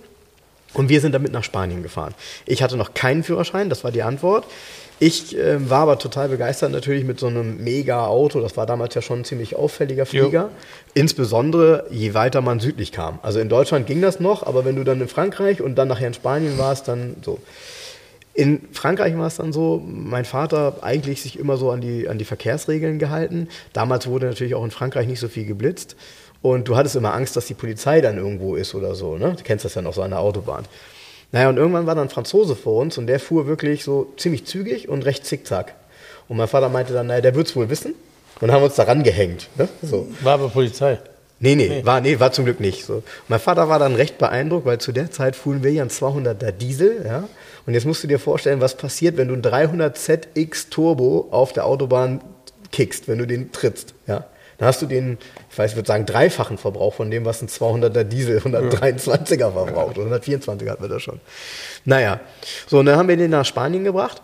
Und 0.73 0.87
wir 0.87 1.01
sind 1.01 1.13
damit 1.13 1.33
nach 1.33 1.43
Spanien 1.43 1.83
gefahren. 1.83 2.13
Ich 2.45 2.63
hatte 2.63 2.77
noch 2.77 2.93
keinen 2.93 3.23
Führerschein, 3.23 3.69
das 3.69 3.83
war 3.83 3.91
die 3.91 4.03
Antwort. 4.03 4.45
Ich 5.03 5.35
ähm, 5.35 5.67
war 5.71 5.79
aber 5.79 5.97
total 5.97 6.29
begeistert 6.29 6.71
natürlich 6.71 7.03
mit 7.03 7.19
so 7.19 7.25
einem 7.25 7.63
mega 7.63 8.05
Auto. 8.05 8.39
Das 8.39 8.55
war 8.55 8.67
damals 8.67 8.93
ja 8.93 9.01
schon 9.01 9.21
ein 9.21 9.25
ziemlich 9.25 9.55
auffälliger 9.55 10.05
Flieger. 10.05 10.49
Insbesondere 10.93 11.87
je 11.89 12.13
weiter 12.13 12.41
man 12.41 12.59
südlich 12.59 12.91
kam. 12.91 13.17
Also 13.23 13.39
in 13.39 13.49
Deutschland 13.49 13.87
ging 13.87 13.99
das 14.03 14.19
noch, 14.19 14.45
aber 14.45 14.63
wenn 14.63 14.75
du 14.75 14.83
dann 14.83 15.01
in 15.01 15.07
Frankreich 15.07 15.59
und 15.59 15.73
dann 15.73 15.87
nachher 15.87 16.05
in 16.05 16.13
Spanien 16.13 16.59
warst, 16.59 16.87
dann 16.87 17.15
so. 17.23 17.39
In 18.35 18.61
Frankreich 18.73 19.17
war 19.17 19.25
es 19.25 19.37
dann 19.37 19.51
so, 19.51 19.83
mein 19.83 20.23
Vater 20.23 20.75
eigentlich 20.81 21.23
sich 21.23 21.39
immer 21.39 21.57
so 21.57 21.71
an 21.71 21.81
die, 21.81 22.07
an 22.07 22.19
die 22.19 22.25
Verkehrsregeln 22.25 22.99
gehalten. 22.99 23.47
Damals 23.73 24.05
wurde 24.05 24.27
natürlich 24.27 24.53
auch 24.53 24.63
in 24.63 24.69
Frankreich 24.69 25.07
nicht 25.07 25.19
so 25.19 25.29
viel 25.29 25.47
geblitzt. 25.47 25.95
Und 26.43 26.67
du 26.67 26.75
hattest 26.75 26.95
immer 26.95 27.15
Angst, 27.15 27.35
dass 27.35 27.47
die 27.47 27.55
Polizei 27.55 28.01
dann 28.01 28.17
irgendwo 28.17 28.55
ist 28.55 28.75
oder 28.75 28.93
so. 28.93 29.17
Ne? 29.17 29.33
Du 29.35 29.43
kennst 29.43 29.65
das 29.65 29.73
ja 29.73 29.81
noch 29.81 29.95
so 29.95 30.03
an 30.03 30.11
der 30.11 30.19
Autobahn. 30.19 30.65
Naja, 31.31 31.49
und 31.49 31.57
irgendwann 31.57 31.85
war 31.85 31.95
dann 31.95 32.07
ein 32.07 32.09
Franzose 32.09 32.55
vor 32.55 32.81
uns 32.81 32.97
und 32.97 33.07
der 33.07 33.19
fuhr 33.19 33.47
wirklich 33.47 33.83
so 33.83 34.11
ziemlich 34.17 34.45
zügig 34.45 34.89
und 34.89 35.05
recht 35.05 35.25
zickzack. 35.25 35.75
Und 36.27 36.37
mein 36.37 36.47
Vater 36.47 36.69
meinte 36.69 36.93
dann, 36.93 37.07
naja, 37.07 37.21
der 37.21 37.35
wird 37.35 37.47
es 37.47 37.55
wohl 37.55 37.69
wissen. 37.69 37.93
Und 38.41 38.51
haben 38.51 38.63
uns 38.63 38.75
daran 38.75 39.03
gehängt. 39.03 39.49
Ne? 39.55 39.69
So. 39.83 40.07
War 40.21 40.33
aber 40.33 40.49
Polizei. 40.49 40.97
Nee, 41.43 41.55
nee, 41.55 41.81
War, 41.83 42.01
nee, 42.01 42.19
war 42.19 42.31
zum 42.31 42.45
Glück 42.45 42.59
nicht. 42.59 42.85
So. 42.85 43.01
Mein 43.27 43.39
Vater 43.39 43.67
war 43.67 43.79
dann 43.79 43.95
recht 43.95 44.19
beeindruckt, 44.19 44.65
weil 44.65 44.77
zu 44.77 44.91
der 44.91 45.09
Zeit 45.09 45.35
fuhren 45.35 45.63
wir 45.63 45.71
ja 45.71 45.81
einen 45.81 45.89
200er 45.89 46.51
Diesel. 46.51 47.03
Ja? 47.05 47.27
Und 47.65 47.73
jetzt 47.73 47.85
musst 47.85 48.03
du 48.03 48.07
dir 48.07 48.19
vorstellen, 48.19 48.61
was 48.61 48.77
passiert, 48.77 49.17
wenn 49.17 49.27
du 49.27 49.33
einen 49.33 49.41
300 49.41 49.97
ZX 49.97 50.69
Turbo 50.69 51.29
auf 51.31 51.51
der 51.51 51.65
Autobahn 51.65 52.21
kickst, 52.71 53.07
wenn 53.07 53.17
du 53.17 53.25
den 53.25 53.51
trittst. 53.51 53.95
Ja? 54.05 54.25
Dann 54.61 54.67
hast 54.67 54.79
du 54.79 54.85
den, 54.85 55.17
ich 55.49 55.57
weiß, 55.57 55.71
ich 55.71 55.75
würde 55.75 55.87
sagen, 55.87 56.05
dreifachen 56.05 56.59
Verbrauch 56.59 56.93
von 56.93 57.09
dem, 57.09 57.25
was 57.25 57.41
ein 57.41 57.47
200er 57.47 58.03
Diesel 58.03 58.37
123er 58.37 59.51
verbraucht. 59.53 59.97
124er 59.97 60.69
hatten 60.69 60.83
wir 60.83 60.87
da 60.87 60.99
schon. 60.99 61.19
Naja, 61.83 62.19
so, 62.67 62.77
und 62.77 62.85
dann 62.85 62.95
haben 62.95 63.09
wir 63.09 63.17
den 63.17 63.31
nach 63.31 63.43
Spanien 63.43 63.83
gebracht. 63.83 64.21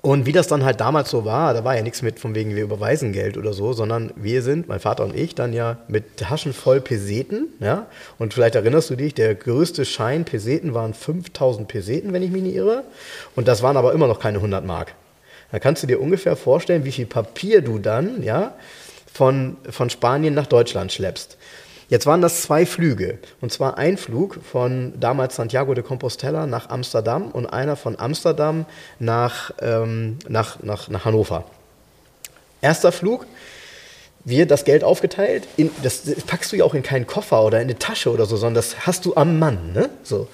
Und 0.00 0.24
wie 0.24 0.32
das 0.32 0.46
dann 0.46 0.64
halt 0.64 0.80
damals 0.80 1.10
so 1.10 1.26
war, 1.26 1.52
da 1.52 1.64
war 1.64 1.76
ja 1.76 1.82
nichts 1.82 2.00
mit 2.00 2.18
von 2.18 2.34
wegen, 2.34 2.56
wir 2.56 2.62
überweisen 2.62 3.12
Geld 3.12 3.36
oder 3.36 3.52
so, 3.52 3.74
sondern 3.74 4.10
wir 4.16 4.40
sind, 4.40 4.68
mein 4.68 4.80
Vater 4.80 5.04
und 5.04 5.14
ich, 5.14 5.34
dann 5.34 5.52
ja 5.52 5.76
mit 5.86 6.16
Taschen 6.16 6.54
voll 6.54 6.80
Peseten, 6.80 7.48
ja. 7.60 7.88
Und 8.18 8.32
vielleicht 8.32 8.54
erinnerst 8.54 8.88
du 8.88 8.96
dich, 8.96 9.12
der 9.12 9.34
größte 9.34 9.84
Schein 9.84 10.24
Peseten 10.24 10.72
waren 10.72 10.94
5000 10.94 11.68
Peseten, 11.68 12.14
wenn 12.14 12.22
ich 12.22 12.30
mich 12.30 12.42
nicht 12.42 12.54
irre. 12.56 12.84
Und 13.36 13.48
das 13.48 13.62
waren 13.62 13.76
aber 13.76 13.92
immer 13.92 14.06
noch 14.06 14.18
keine 14.18 14.38
100 14.38 14.64
Mark. 14.64 14.94
Da 15.50 15.58
kannst 15.58 15.82
du 15.82 15.86
dir 15.86 16.00
ungefähr 16.00 16.36
vorstellen, 16.36 16.86
wie 16.86 16.92
viel 16.92 17.04
Papier 17.04 17.60
du 17.60 17.78
dann, 17.78 18.22
ja, 18.22 18.54
von, 19.12 19.56
von 19.70 19.90
Spanien 19.90 20.34
nach 20.34 20.46
Deutschland 20.46 20.92
schleppst. 20.92 21.36
Jetzt 21.88 22.06
waren 22.06 22.22
das 22.22 22.40
zwei 22.40 22.64
Flüge. 22.64 23.18
Und 23.42 23.52
zwar 23.52 23.76
ein 23.76 23.98
Flug 23.98 24.38
von 24.42 24.98
damals 24.98 25.36
Santiago 25.36 25.74
de 25.74 25.84
Compostela 25.84 26.46
nach 26.46 26.70
Amsterdam 26.70 27.30
und 27.30 27.46
einer 27.46 27.76
von 27.76 27.98
Amsterdam 27.98 28.64
nach, 28.98 29.52
ähm, 29.60 30.18
nach, 30.26 30.62
nach, 30.62 30.88
nach 30.88 31.04
Hannover. 31.04 31.44
Erster 32.62 32.92
Flug, 32.92 33.26
wir 34.24 34.46
das 34.46 34.64
Geld 34.64 34.84
aufgeteilt, 34.84 35.48
in, 35.56 35.70
das, 35.82 36.04
das 36.04 36.22
packst 36.22 36.52
du 36.52 36.56
ja 36.56 36.64
auch 36.64 36.74
in 36.74 36.82
keinen 36.82 37.06
Koffer 37.06 37.44
oder 37.44 37.58
in 37.58 37.64
eine 37.64 37.78
Tasche 37.78 38.10
oder 38.10 38.26
so, 38.26 38.36
sondern 38.36 38.54
das 38.54 38.86
hast 38.86 39.04
du 39.04 39.16
am 39.16 39.38
Mann. 39.38 39.72
Ne? 39.72 39.90
So. 40.02 40.28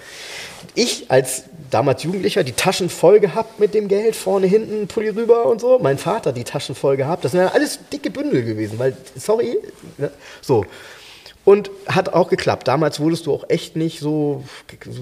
Ich 0.74 1.10
als 1.10 1.44
damals 1.70 2.02
Jugendlicher 2.02 2.44
die 2.44 2.52
Taschen 2.52 2.90
voll 2.90 3.20
gehabt 3.20 3.60
mit 3.60 3.74
dem 3.74 3.88
Geld, 3.88 4.16
vorne, 4.16 4.46
hinten, 4.46 4.88
Pulli 4.88 5.10
rüber 5.10 5.46
und 5.46 5.60
so. 5.60 5.78
Mein 5.78 5.98
Vater 5.98 6.32
die 6.32 6.44
Taschen 6.44 6.74
voll 6.74 6.96
gehabt. 6.96 7.24
Das 7.24 7.32
sind 7.32 7.40
ja 7.40 7.48
alles 7.48 7.78
dicke 7.92 8.10
Bündel 8.10 8.44
gewesen, 8.44 8.78
weil, 8.78 8.96
sorry, 9.16 9.58
ne? 9.96 10.10
so. 10.40 10.64
Und 11.44 11.70
hat 11.86 12.12
auch 12.12 12.28
geklappt. 12.28 12.68
Damals 12.68 13.00
wurdest 13.00 13.24
du 13.24 13.32
auch 13.32 13.48
echt 13.48 13.74
nicht 13.74 14.00
so, 14.00 14.44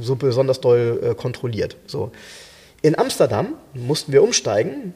so 0.01 0.14
besonders 0.14 0.61
doll 0.61 1.01
äh, 1.03 1.14
kontrolliert. 1.14 1.76
So. 1.87 2.12
In 2.82 2.97
Amsterdam 2.97 3.55
mussten 3.74 4.12
wir 4.12 4.22
umsteigen, 4.22 4.95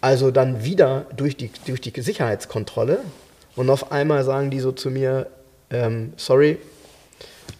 also 0.00 0.30
dann 0.30 0.64
wieder 0.64 1.06
durch 1.16 1.36
die, 1.36 1.50
durch 1.66 1.80
die 1.80 1.92
Sicherheitskontrolle. 2.00 3.00
Und 3.54 3.70
auf 3.70 3.90
einmal 3.90 4.24
sagen 4.24 4.50
die 4.50 4.60
so 4.60 4.72
zu 4.72 4.90
mir, 4.90 5.28
ähm, 5.70 6.12
sorry, 6.16 6.58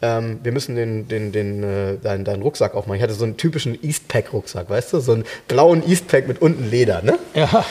ähm, 0.02 0.40
wir 0.42 0.52
müssen 0.52 0.76
den, 0.76 1.08
den, 1.08 1.32
den, 1.32 1.62
äh, 1.62 1.96
deinen, 1.96 2.24
deinen 2.24 2.42
Rucksack 2.42 2.74
aufmachen. 2.74 2.96
Ich 2.96 3.02
hatte 3.02 3.14
so 3.14 3.24
einen 3.24 3.36
typischen 3.36 3.82
Eastpack-Rucksack, 3.82 4.68
weißt 4.68 4.92
du? 4.92 5.00
So 5.00 5.12
einen 5.12 5.24
blauen 5.48 5.86
Eastpack 5.88 6.28
mit 6.28 6.42
unten 6.42 6.70
Leder, 6.70 7.02
ne? 7.02 7.18
Ja. 7.34 7.64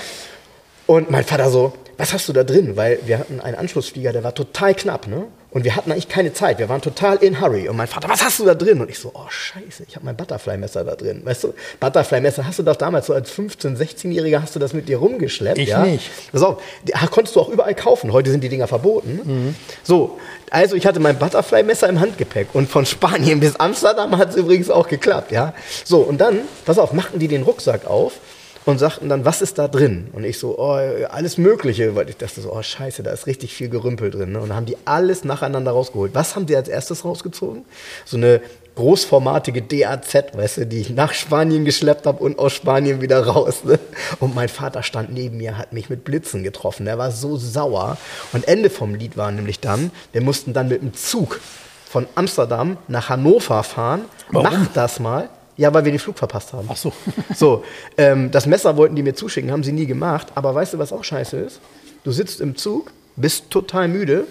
Und 0.88 1.12
mein 1.12 1.24
Vater 1.24 1.50
so, 1.50 1.74
was 1.98 2.14
hast 2.14 2.28
du 2.28 2.34
da 2.34 2.44
drin? 2.44 2.76
Weil 2.76 3.00
wir 3.06 3.20
hatten 3.20 3.40
einen 3.40 3.56
Anschlussflieger, 3.56 4.12
der 4.12 4.24
war 4.24 4.34
total 4.34 4.74
knapp, 4.76 5.08
ne? 5.08 5.26
Und 5.56 5.64
wir 5.64 5.78
hatten 5.78 5.90
eigentlich 5.90 6.10
keine 6.10 6.34
Zeit. 6.34 6.60
Wir 6.60 6.68
waren 6.68 6.82
total 6.82 7.16
in 7.16 7.40
hurry. 7.40 7.70
Und 7.70 7.78
mein 7.78 7.88
Vater, 7.88 8.10
was 8.10 8.22
hast 8.22 8.40
du 8.40 8.46
da 8.46 8.56
drin? 8.56 8.82
Und 8.82 8.90
ich 8.90 9.00
so, 9.00 9.12
oh 9.14 9.30
Scheiße, 9.30 9.86
ich 9.88 9.96
habe 9.96 10.06
mein 10.06 10.18
Butterfly-Messer 10.18 10.84
da 10.84 10.96
drin. 10.96 11.22
Weißt 11.24 11.46
du, 11.46 11.54
Butterfly-Messer 11.80 12.46
hast 12.46 12.60
du 12.60 12.64
doch 12.64 12.76
damals 12.76 13.06
so 13.06 13.14
als 13.14 13.32
15-, 13.32 13.78
16-Jähriger 13.78 14.42
hast 14.42 14.54
du 14.58 14.60
das 14.60 14.74
mit 14.74 14.90
dir 14.90 14.98
rumgeschleppt. 14.98 15.58
Ich 15.58 15.70
ja? 15.70 15.86
nicht. 15.86 16.12
Pass 16.34 16.42
auf, 16.42 16.62
die 16.84 16.92
konntest 17.10 17.38
du 17.38 17.40
auch 17.40 17.48
überall 17.48 17.74
kaufen. 17.74 18.12
Heute 18.12 18.32
sind 18.32 18.44
die 18.44 18.50
Dinger 18.50 18.68
verboten. 18.68 19.22
Mhm. 19.24 19.56
So, 19.82 20.20
also 20.50 20.76
ich 20.76 20.86
hatte 20.86 21.00
mein 21.00 21.18
Butterfly-Messer 21.18 21.88
im 21.88 22.02
Handgepäck. 22.02 22.50
Und 22.52 22.70
von 22.70 22.86
Spanien 22.86 23.40
bis 23.40 23.56
Amsterdam 23.56 24.18
hat 24.18 24.32
es 24.32 24.36
übrigens 24.36 24.70
auch 24.70 24.90
geklappt, 24.90 25.32
ja. 25.32 25.54
So, 25.86 26.00
und 26.00 26.20
dann, 26.20 26.42
pass 26.66 26.78
auf, 26.78 26.92
machten 26.92 27.18
die 27.18 27.30
den 27.30 27.44
Rucksack 27.44 27.88
auf 27.88 28.20
und 28.66 28.80
sagten 28.80 29.10
dann, 29.10 29.26
was 29.26 29.42
ist 29.42 29.58
da 29.58 29.68
drin? 29.68 30.08
Und 30.14 30.24
ich 30.24 30.40
so, 30.40 30.58
oh, 30.58 30.78
alles 31.10 31.38
Mögliche, 31.38 31.96
weil 31.96 32.10
ich 32.10 32.18
dachte 32.18 32.42
so, 32.42 32.52
oh 32.52 32.62
scheiße, 32.62 33.04
da 33.04 33.12
ist 33.12 33.28
richtig 33.28 33.54
viel 33.54 33.70
Gerümpel 33.70 34.10
drin. 34.10 34.32
Ne? 34.32 34.40
Und 34.40 34.50
dann 34.50 34.58
haben 34.58 34.66
die 34.66 34.78
alles 34.86 35.24
nacheinander 35.24 35.72
rausgeholt. 35.72 36.16
Was 36.16 36.36
haben 36.36 36.46
die 36.46 36.56
als 36.56 36.68
erstes 36.68 37.06
rausgezogen? 37.06 37.66
So 38.06 38.18
eine 38.18 38.42
großformatige 38.76 39.62
DAZ, 39.62 40.36
weißt 40.36 40.58
du, 40.58 40.66
die 40.66 40.82
ich 40.82 40.90
nach 40.90 41.14
Spanien 41.14 41.64
geschleppt 41.64 42.06
habe 42.06 42.22
und 42.24 42.40
aus 42.40 42.54
Spanien 42.54 43.02
wieder 43.02 43.26
raus. 43.26 43.64
Ne? 43.64 43.80
Und 44.20 44.36
mein 44.36 44.50
Vater 44.50 44.84
stand 44.84 45.14
neben 45.14 45.38
mir, 45.38 45.58
hat 45.58 45.72
mich 45.72 45.90
mit 45.90 46.04
Blitzen 46.04 46.44
getroffen. 46.44 46.86
Der 46.86 46.98
war 46.98 47.12
so 47.12 47.38
sauer. 47.38 47.98
Und 48.34 48.48
Ende 48.48 48.70
vom 48.70 48.96
Lied 48.96 49.16
war 49.16 49.32
nämlich 49.32 49.60
dann, 49.60 49.92
wir 50.12 50.22
mussten 50.22 50.54
dann 50.54 50.68
mit 50.68 50.82
dem 50.82 50.94
Zug 50.94 51.40
von 51.88 52.08
Amsterdam 52.16 52.78
nach 52.88 53.10
Hannover 53.10 53.64
fahren. 53.64 54.02
Warum? 54.30 54.50
Mach 54.52 54.68
das 54.74 55.00
mal. 55.00 55.30
Ja, 55.58 55.74
weil 55.74 55.86
wir 55.86 55.92
den 55.92 56.00
Flug 56.00 56.18
verpasst 56.18 56.54
haben. 56.54 56.68
Ach 56.72 56.78
so. 56.78 56.92
So, 57.36 57.64
ähm, 57.98 58.32
das 58.32 58.46
Messer 58.46 58.78
wollten 58.78 58.96
die 58.96 59.04
mir 59.04 59.14
zuschicken, 59.14 59.52
haben 59.52 59.64
sie 59.64 59.72
nie 59.72 59.86
gemacht. 59.86 60.28
Aber 60.36 60.54
weißt 60.56 60.74
du, 60.74 60.80
was 60.80 60.92
auch 60.92 61.04
scheiße 61.04 61.38
ist? 61.38 61.60
Du 62.04 62.12
sitzt 62.12 62.42
im 62.42 62.56
Zug, 62.56 62.92
bist 63.16 63.50
total 63.50 63.88
müde. 63.88 64.26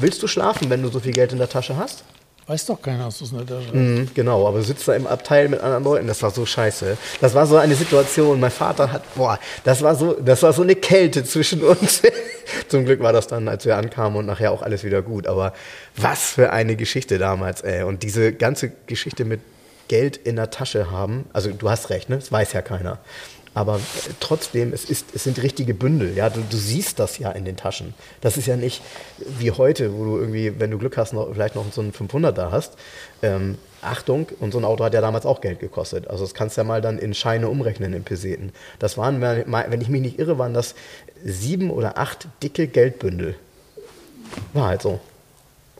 Willst 0.00 0.22
du 0.22 0.26
schlafen, 0.26 0.70
wenn 0.70 0.82
du 0.82 0.88
so 0.88 1.00
viel 1.00 1.12
Geld 1.12 1.32
in 1.32 1.38
der 1.38 1.48
Tasche 1.48 1.76
hast? 1.76 2.04
Weiß 2.46 2.64
doch 2.66 2.80
keiner, 2.80 3.06
dass 3.06 3.18
du 3.18 3.24
es 3.24 3.32
nicht 3.32 3.50
da 3.50 3.56
hast. 3.58 3.74
Mhm, 3.74 4.08
genau, 4.14 4.46
aber 4.46 4.58
du 4.58 4.64
sitzt 4.64 4.86
da 4.86 4.94
im 4.94 5.08
Abteil 5.08 5.48
mit 5.48 5.60
anderen 5.60 5.82
Leuten, 5.82 6.06
das 6.06 6.22
war 6.22 6.30
so 6.30 6.46
scheiße. 6.46 6.96
Das 7.20 7.34
war 7.34 7.44
so 7.44 7.56
eine 7.56 7.74
Situation, 7.74 8.38
mein 8.38 8.52
Vater 8.52 8.92
hat, 8.92 9.02
boah, 9.16 9.40
das 9.64 9.82
war 9.82 9.96
so, 9.96 10.12
das 10.12 10.44
war 10.44 10.52
so 10.52 10.62
eine 10.62 10.76
Kälte 10.76 11.24
zwischen 11.24 11.62
uns. 11.64 12.02
Zum 12.68 12.84
Glück 12.84 13.00
war 13.00 13.12
das 13.12 13.26
dann, 13.26 13.48
als 13.48 13.64
wir 13.64 13.76
ankamen 13.76 14.16
und 14.16 14.26
nachher 14.26 14.52
auch 14.52 14.62
alles 14.62 14.84
wieder 14.84 15.02
gut. 15.02 15.26
Aber 15.26 15.54
was 15.96 16.30
für 16.30 16.52
eine 16.52 16.76
Geschichte 16.76 17.18
damals, 17.18 17.62
ey. 17.62 17.82
Und 17.82 18.04
diese 18.04 18.32
ganze 18.32 18.70
Geschichte 18.86 19.24
mit 19.24 19.40
Geld 19.88 20.16
in 20.16 20.36
der 20.36 20.50
Tasche 20.50 20.90
haben, 20.90 21.26
also 21.32 21.50
du 21.50 21.70
hast 21.70 21.90
recht, 21.90 22.08
ne? 22.08 22.16
das 22.16 22.32
weiß 22.32 22.52
ja 22.52 22.62
keiner. 22.62 22.98
Aber 23.56 23.76
äh, 23.76 23.80
trotzdem, 24.20 24.74
es, 24.74 24.84
ist, 24.84 25.14
es 25.14 25.24
sind 25.24 25.42
richtige 25.42 25.72
Bündel. 25.72 26.14
Ja? 26.14 26.28
Du, 26.28 26.42
du 26.42 26.56
siehst 26.58 26.98
das 26.98 27.16
ja 27.16 27.30
in 27.30 27.46
den 27.46 27.56
Taschen. 27.56 27.94
Das 28.20 28.36
ist 28.36 28.46
ja 28.46 28.54
nicht 28.54 28.82
wie 29.38 29.50
heute, 29.50 29.94
wo 29.94 30.04
du 30.04 30.18
irgendwie, 30.18 30.60
wenn 30.60 30.70
du 30.70 30.76
Glück 30.76 30.98
hast, 30.98 31.14
noch, 31.14 31.32
vielleicht 31.32 31.54
noch 31.54 31.64
so 31.72 31.80
einen 31.80 31.92
500er 31.92 32.50
hast. 32.50 32.74
Ähm, 33.22 33.56
Achtung, 33.80 34.28
und 34.40 34.52
so 34.52 34.58
ein 34.58 34.64
Auto 34.66 34.84
hat 34.84 34.92
ja 34.92 35.00
damals 35.00 35.24
auch 35.24 35.40
Geld 35.40 35.60
gekostet. 35.60 36.06
Also 36.08 36.24
das 36.24 36.34
kannst 36.34 36.58
du 36.58 36.60
ja 36.60 36.64
mal 36.66 36.82
dann 36.82 36.98
in 36.98 37.14
Scheine 37.14 37.48
umrechnen 37.48 37.94
in 37.94 38.04
Peseten. 38.04 38.52
Das 38.78 38.98
waren, 38.98 39.22
wenn 39.22 39.80
ich 39.80 39.88
mich 39.88 40.02
nicht 40.02 40.18
irre, 40.18 40.38
waren 40.38 40.52
das 40.52 40.74
sieben 41.24 41.70
oder 41.70 41.96
acht 41.96 42.28
dicke 42.42 42.66
Geldbündel. 42.66 43.36
War 44.52 44.66
halt 44.66 44.82
so. 44.82 45.00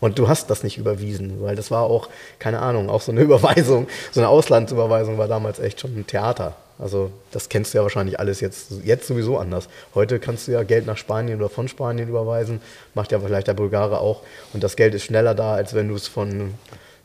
Und 0.01 0.19
du 0.19 0.29
hast 0.29 0.51
das 0.51 0.63
nicht 0.63 0.77
überwiesen, 0.79 1.43
weil 1.43 1.57
das 1.57 1.71
war 1.71 1.85
auch, 1.85 2.09
keine 2.39 2.61
Ahnung, 2.61 2.91
auch 2.91 3.01
so 3.01 3.13
eine 3.13 3.21
Überweisung, 3.23 3.87
so 4.13 4.21
eine 4.21 4.29
Auslandsüberweisung 4.29 5.19
war 5.19 5.29
damals 5.29 5.59
echt 5.59 5.81
schon 5.81 5.97
ein 5.97 6.07
Theater. 6.07 6.55
Also 6.79 7.11
das 7.31 7.49
kennst 7.49 7.73
du 7.73 7.79
ja 7.79 7.83
wahrscheinlich 7.83 8.21
alles 8.21 8.41
jetzt, 8.41 8.71
jetzt 8.85 9.07
sowieso 9.07 9.39
anders. 9.39 9.69
Heute 9.95 10.19
kannst 10.19 10.47
du 10.47 10.53
ja 10.53 10.63
Geld 10.63 10.87
nach 10.87 10.99
Spanien 10.99 11.39
oder 11.39 11.49
von 11.49 11.69
Spanien 11.69 12.09
überweisen, 12.09 12.61
macht 12.93 13.13
ja 13.13 13.21
vielleicht 13.21 13.47
der 13.47 13.55
Bulgare 13.55 13.99
auch. 14.01 14.21
Und 14.53 14.63
das 14.63 14.77
Geld 14.77 14.95
ist 14.95 15.05
schneller 15.05 15.35
da, 15.35 15.55
als 15.55 15.73
wenn 15.73 15.89
du 15.89 15.95
es 15.95 16.07
von, 16.07 16.53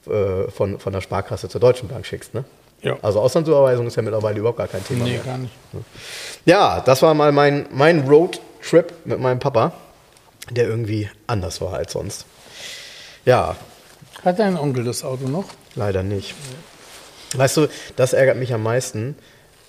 äh, 0.08 0.50
von, 0.52 0.78
von 0.78 0.92
der 0.92 1.00
Sparkasse 1.00 1.48
zur 1.48 1.62
Deutschen 1.62 1.88
Bank 1.88 2.06
schickst. 2.06 2.34
Ne? 2.34 2.44
Ja. 2.82 2.98
Also 3.02 3.22
Auslandsüberweisung 3.22 3.88
ist 3.88 3.96
ja 3.96 4.02
mittlerweile 4.02 4.40
überhaupt 4.40 4.58
gar 4.58 4.68
kein 4.68 4.84
Thema 4.84 5.06
Nee, 5.06 5.12
mehr. 5.12 5.22
gar 5.22 5.38
nicht. 5.38 5.54
Ja, 6.46 6.82
das 6.82 7.02
war 7.02 7.14
mal 7.14 7.32
mein, 7.32 7.68
mein 7.72 8.02
Roadtrip 8.02 8.92
mit 9.06 9.22
meinem 9.22 9.40
Papa, 9.40 9.72
der 10.50 10.68
irgendwie 10.68 11.10
anders 11.28 11.62
war 11.62 11.76
als 11.76 11.94
sonst. 11.94 12.26
Ja, 13.26 13.56
Hat 14.24 14.40
dein 14.40 14.58
Onkel 14.58 14.84
das 14.84 15.04
Auto 15.04 15.28
noch? 15.28 15.46
leider 15.76 16.04
nicht. 16.04 16.36
Weißt 17.36 17.58
du, 17.58 17.68
das 17.96 18.14
ärgert 18.14 18.38
mich 18.38 18.54
am 18.54 18.62
meisten. 18.64 19.16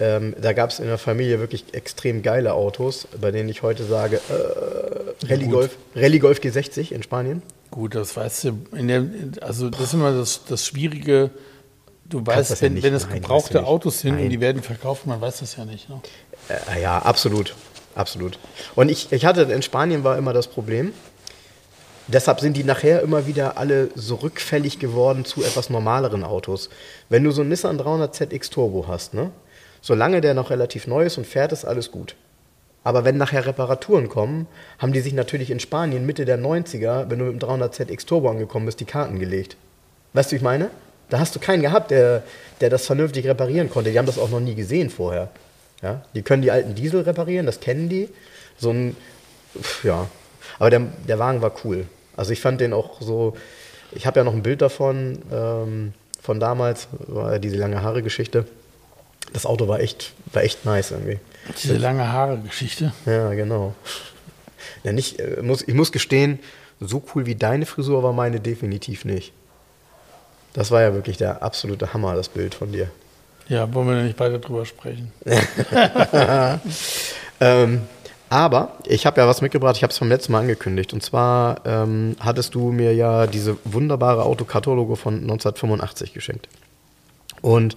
Ähm, 0.00 0.34
da 0.40 0.53
gab 0.53 0.70
es 0.70 0.80
in 0.80 0.86
der 0.86 0.98
Familie 0.98 1.38
wirklich 1.38 1.74
extrem 1.74 2.22
geile 2.22 2.55
Autos, 2.55 3.07
bei 3.20 3.30
denen 3.30 3.48
ich 3.48 3.62
heute 3.62 3.84
sage, 3.84 4.16
äh, 4.16 5.26
Rallye. 5.26 5.46
Golf, 5.46 5.76
Rallye 5.94 6.18
Golf 6.18 6.40
G60 6.40 6.90
in 6.90 7.03
Spanien. 7.05 7.42
Gut, 7.70 7.94
das 7.94 8.16
weißt 8.16 8.44
du. 8.44 8.53
Der, 8.72 9.05
also 9.40 9.70
das 9.70 9.80
ist 9.80 9.94
immer 9.94 10.12
das, 10.12 10.44
das 10.44 10.66
Schwierige. 10.66 11.30
Du 12.05 12.26
weißt, 12.26 12.50
ja 12.50 12.61
wenn, 12.62 12.76
es 12.76 12.82
nein, 12.82 12.92
weißt 12.94 13.05
du 13.05 13.14
gebrauchte 13.14 13.59
nicht. 13.59 13.66
Autos 13.66 14.00
sind 14.00 14.14
Nein. 14.16 14.24
und 14.24 14.30
die 14.30 14.40
werden 14.40 14.62
verkauft, 14.62 15.07
man 15.07 15.20
weiß 15.20 15.38
das 15.38 15.57
ja 15.57 15.64
nicht. 15.64 15.88
Ne? 15.88 16.00
Äh, 16.74 16.82
ja, 16.82 16.98
absolut. 16.98 17.55
Absolut. 17.94 18.38
Und 18.74 18.90
ich, 18.90 19.12
ich 19.12 19.24
hatte, 19.24 19.42
in 19.42 19.62
Spanien 19.62 20.03
war 20.05 20.18
immer 20.18 20.32
das 20.32 20.48
Problem, 20.48 20.92
deshalb 22.07 22.40
sind 22.40 22.57
die 22.57 22.64
nachher 22.64 23.03
immer 23.03 23.26
wieder 23.26 23.59
alle 23.59 23.90
so 23.94 24.16
rückfällig 24.16 24.78
geworden 24.78 25.24
zu 25.24 25.42
etwas 25.42 25.70
normaleren 25.70 26.24
Autos. 26.24 26.68
Wenn 27.09 27.24
du 27.24 27.30
so 27.30 27.40
einen 27.42 27.50
Nissan 27.50 27.78
300 27.78 28.14
ZX 28.14 28.50
Turbo 28.50 28.86
hast, 28.88 29.14
ne? 29.14 29.30
Solange 29.80 30.20
der 30.20 30.34
noch 30.34 30.50
relativ 30.50 30.86
neu 30.86 31.05
ist 31.05 31.18
und 31.18 31.26
fährt, 31.26 31.50
ist 31.53 31.64
alles 31.64 31.90
gut. 31.90 32.14
Aber 32.84 33.05
wenn 33.05 33.16
nachher 33.16 33.46
Reparaturen 33.46 34.09
kommen, 34.09 34.46
haben 34.78 34.92
die 34.92 35.00
sich 35.00 35.12
natürlich 35.12 35.50
in 35.50 35.61
Spanien 35.61 36.07
Mitte 36.07 36.24
der 36.24 36.38
90er, 36.38 37.11
wenn 37.11 37.18
du 37.18 37.24
mit 37.26 37.34
dem 37.34 37.38
300 37.40 37.74
ZX 37.74 38.07
Turbo 38.07 38.30
angekommen 38.30 38.66
bist, 38.66 38.80
die 38.80 38.84
Karten 38.84 39.18
gelegt. 39.18 39.57
Weißt 40.12 40.30
du, 40.30 40.34
wie 40.34 40.36
ich 40.36 40.42
meine? 40.42 40.70
Da 41.09 41.18
hast 41.18 41.34
du 41.34 41.40
keinen 41.40 41.62
gehabt, 41.62 41.90
der, 41.90 42.22
der 42.61 42.70
das 42.70 42.86
vernünftig 42.86 43.26
reparieren 43.26 43.70
konnte. 43.70 43.90
Die 43.90 43.98
haben 43.98 44.07
das 44.07 44.18
auch 44.18 44.30
noch 44.30 44.40
nie 44.40 44.55
gesehen 44.55 44.88
vorher. 44.88 45.28
Ja? 45.82 46.03
Die 46.14 46.22
können 46.22 46.42
die 46.42 46.50
alten 46.50 46.74
Diesel 46.74 47.03
reparieren, 47.03 47.46
das 47.46 47.61
kennen 47.61 47.88
die. 47.88 48.09
So 48.59 48.70
ein, 48.70 48.96
ja. 49.82 50.09
Aber 50.62 50.70
der, 50.70 50.82
der 51.08 51.18
Wagen 51.18 51.42
war 51.42 51.50
cool. 51.64 51.86
Also 52.16 52.32
ich 52.32 52.40
fand 52.40 52.60
den 52.60 52.72
auch 52.72 53.00
so, 53.00 53.36
ich 53.90 54.06
habe 54.06 54.20
ja 54.20 54.22
noch 54.22 54.32
ein 54.32 54.44
Bild 54.44 54.62
davon, 54.62 55.18
ähm, 55.32 55.92
von 56.20 56.38
damals, 56.38 56.86
war 57.08 57.32
ja 57.32 57.38
diese 57.40 57.56
lange 57.56 57.82
Haare-Geschichte. 57.82 58.46
Das 59.32 59.44
Auto 59.44 59.66
war 59.66 59.80
echt, 59.80 60.12
war 60.32 60.44
echt 60.44 60.64
nice 60.64 60.92
irgendwie. 60.92 61.18
Diese 61.60 61.76
lange 61.76 62.12
Haare-Geschichte. 62.12 62.92
Ja, 63.06 63.34
genau. 63.34 63.74
Ja, 64.84 64.92
nicht, 64.92 65.18
äh, 65.18 65.42
muss, 65.42 65.66
ich 65.66 65.74
muss 65.74 65.90
gestehen, 65.90 66.38
so 66.78 67.02
cool 67.12 67.26
wie 67.26 67.34
deine 67.34 67.66
Frisur 67.66 68.04
war 68.04 68.12
meine 68.12 68.38
definitiv 68.38 69.04
nicht. 69.04 69.32
Das 70.52 70.70
war 70.70 70.80
ja 70.80 70.94
wirklich 70.94 71.16
der 71.16 71.42
absolute 71.42 71.92
Hammer, 71.92 72.14
das 72.14 72.28
Bild 72.28 72.54
von 72.54 72.70
dir. 72.70 72.88
Ja, 73.48 73.74
wollen 73.74 73.88
wir 73.88 74.00
nicht 74.04 74.20
weiter 74.20 74.38
drüber 74.38 74.64
sprechen. 74.64 75.10
Ähm, 77.40 77.82
aber 78.33 78.72
ich 78.87 79.05
habe 79.05 79.20
ja 79.20 79.28
was 79.28 79.43
mitgebracht, 79.43 79.76
ich 79.76 79.83
habe 79.83 79.91
es 79.91 79.99
vom 79.99 80.09
letzten 80.09 80.33
Mal 80.33 80.41
angekündigt. 80.41 80.95
Und 80.95 81.03
zwar 81.03 81.61
ähm, 81.66 82.16
hattest 82.18 82.55
du 82.55 82.72
mir 82.72 82.95
ja 82.95 83.26
diese 83.26 83.59
wunderbare 83.64 84.22
Autokataloge 84.22 84.97
von 84.97 85.16
1985 85.16 86.14
geschenkt. 86.14 86.49
Und 87.43 87.76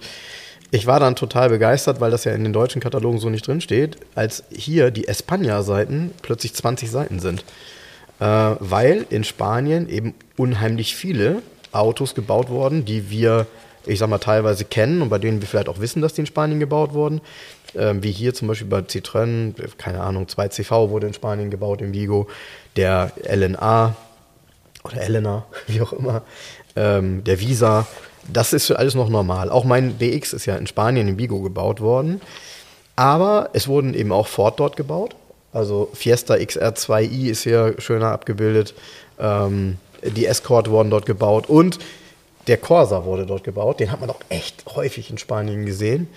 ich 0.70 0.86
war 0.86 0.98
dann 0.98 1.14
total 1.14 1.50
begeistert, 1.50 2.00
weil 2.00 2.10
das 2.10 2.24
ja 2.24 2.32
in 2.32 2.42
den 2.42 2.54
deutschen 2.54 2.80
Katalogen 2.80 3.18
so 3.18 3.28
nicht 3.28 3.46
drinsteht, 3.46 3.98
als 4.14 4.44
hier 4.50 4.90
die 4.90 5.06
Espanja-Seiten 5.06 6.12
plötzlich 6.22 6.54
20 6.54 6.90
Seiten 6.90 7.20
sind. 7.20 7.44
Äh, 8.18 8.24
weil 8.24 9.04
in 9.10 9.24
Spanien 9.24 9.90
eben 9.90 10.14
unheimlich 10.38 10.96
viele 10.96 11.42
Autos 11.72 12.14
gebaut 12.14 12.48
wurden, 12.48 12.86
die 12.86 13.10
wir, 13.10 13.46
ich 13.86 13.98
sag 13.98 14.08
mal, 14.08 14.18
teilweise 14.18 14.64
kennen 14.64 15.02
und 15.02 15.08
bei 15.08 15.18
denen 15.18 15.40
wir 15.40 15.48
vielleicht 15.48 15.68
auch 15.68 15.80
wissen, 15.80 16.02
dass 16.02 16.14
die 16.14 16.22
in 16.22 16.26
Spanien 16.26 16.60
gebaut 16.60 16.92
wurden. 16.92 17.20
Ähm, 17.74 18.02
wie 18.02 18.12
hier 18.12 18.34
zum 18.34 18.48
Beispiel 18.48 18.68
bei 18.68 18.80
Citroën, 18.80 19.54
keine 19.76 20.00
Ahnung, 20.00 20.26
2CV 20.26 20.90
wurde 20.90 21.06
in 21.06 21.14
Spanien 21.14 21.50
gebaut, 21.50 21.80
in 21.82 21.92
Vigo. 21.92 22.26
Der 22.76 23.12
LNA 23.22 23.96
oder 24.84 25.00
Elena, 25.00 25.44
wie 25.66 25.80
auch 25.80 25.92
immer, 25.92 26.22
ähm, 26.74 27.24
der 27.24 27.40
Visa, 27.40 27.86
das 28.32 28.52
ist 28.52 28.70
alles 28.70 28.94
noch 28.94 29.08
normal. 29.08 29.50
Auch 29.50 29.64
mein 29.64 29.94
BX 29.94 30.32
ist 30.32 30.46
ja 30.46 30.56
in 30.56 30.66
Spanien 30.66 31.08
in 31.08 31.18
Vigo 31.18 31.40
gebaut 31.40 31.80
worden. 31.80 32.20
Aber 32.96 33.50
es 33.52 33.68
wurden 33.68 33.94
eben 33.94 34.10
auch 34.10 34.26
Ford 34.26 34.58
dort 34.58 34.76
gebaut. 34.76 35.14
Also 35.52 35.90
Fiesta 35.92 36.34
XR2i 36.34 37.30
ist 37.30 37.42
hier 37.44 37.74
schöner 37.78 38.08
abgebildet. 38.12 38.74
Ähm, 39.18 39.76
die 40.02 40.26
Escort 40.26 40.70
wurden 40.70 40.90
dort 40.90 41.06
gebaut 41.06 41.48
und 41.48 41.78
der 42.46 42.58
Corsa 42.58 43.04
wurde 43.04 43.26
dort 43.26 43.44
gebaut. 43.44 43.80
Den 43.80 43.90
hat 43.90 44.00
man 44.00 44.10
auch 44.10 44.20
echt 44.28 44.64
häufig 44.74 45.10
in 45.10 45.18
Spanien 45.18 45.66
gesehen. 45.66 46.08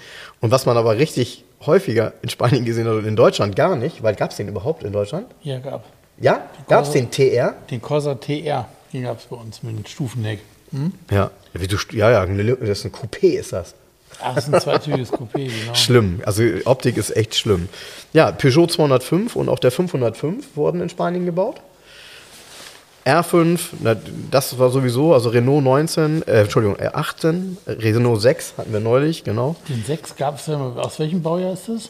Und 0.41 0.51
was 0.51 0.65
man 0.65 0.77
aber 0.77 0.97
richtig 0.97 1.43
häufiger 1.65 2.13
in 2.21 2.29
Spanien 2.29 2.65
gesehen 2.65 2.87
hat 2.87 2.93
und 2.93 3.05
in 3.05 3.15
Deutschland 3.15 3.55
gar 3.55 3.75
nicht, 3.75 4.03
weil 4.03 4.15
gab 4.15 4.31
es 4.31 4.37
den 4.37 4.47
überhaupt 4.47 4.83
in 4.83 4.93
Deutschland? 4.93 5.27
Ja, 5.41 5.59
gab. 5.59 5.85
Ja? 6.19 6.49
Gab 6.67 6.85
es 6.85 6.91
den 6.91 7.11
TR? 7.11 7.55
Den 7.69 7.81
Corsa 7.81 8.15
TR, 8.15 8.67
den 8.93 9.03
gab 9.03 9.19
es 9.19 9.25
bei 9.25 9.35
uns 9.35 9.63
mit 9.63 9.77
dem 9.77 9.85
Stufenheck. 9.85 10.39
Hm? 10.71 10.93
Ja. 11.11 11.31
Wie 11.53 11.67
du, 11.67 11.77
ja, 11.91 12.11
ja, 12.11 12.25
das 12.25 12.79
ist 12.79 12.85
ein 12.85 12.91
Coupé, 12.91 13.39
ist 13.39 13.53
das. 13.53 13.73
Ach, 14.21 14.35
das 14.35 14.47
ist 14.47 14.53
ein 14.53 14.61
zweitüriges 14.61 15.11
Coupé, 15.11 15.49
genau. 15.61 15.73
Schlimm. 15.73 16.21
Also 16.25 16.43
Optik 16.65 16.97
ist 16.97 17.15
echt 17.15 17.35
schlimm. 17.35 17.69
Ja, 18.13 18.31
Peugeot 18.31 18.67
205 18.67 19.35
und 19.35 19.49
auch 19.49 19.59
der 19.59 19.71
505 19.71 20.55
wurden 20.55 20.81
in 20.81 20.89
Spanien 20.89 21.25
gebaut. 21.25 21.61
R5, 23.09 23.59
na, 23.81 23.95
das 24.31 24.57
war 24.59 24.69
sowieso, 24.69 25.13
also 25.13 25.29
Renault 25.29 25.63
19, 25.63 26.23
äh, 26.27 26.41
Entschuldigung, 26.41 26.77
R18, 26.77 27.57
Renault 27.67 28.21
6 28.21 28.53
hatten 28.57 28.73
wir 28.73 28.79
neulich, 28.79 29.23
genau. 29.23 29.55
Den 29.67 29.83
6 29.83 30.15
gab 30.15 30.39
es 30.39 30.47
ja, 30.47 30.57
aus 30.57 30.99
welchem 30.99 31.21
Baujahr 31.21 31.53
ist 31.53 31.69
das? 31.69 31.89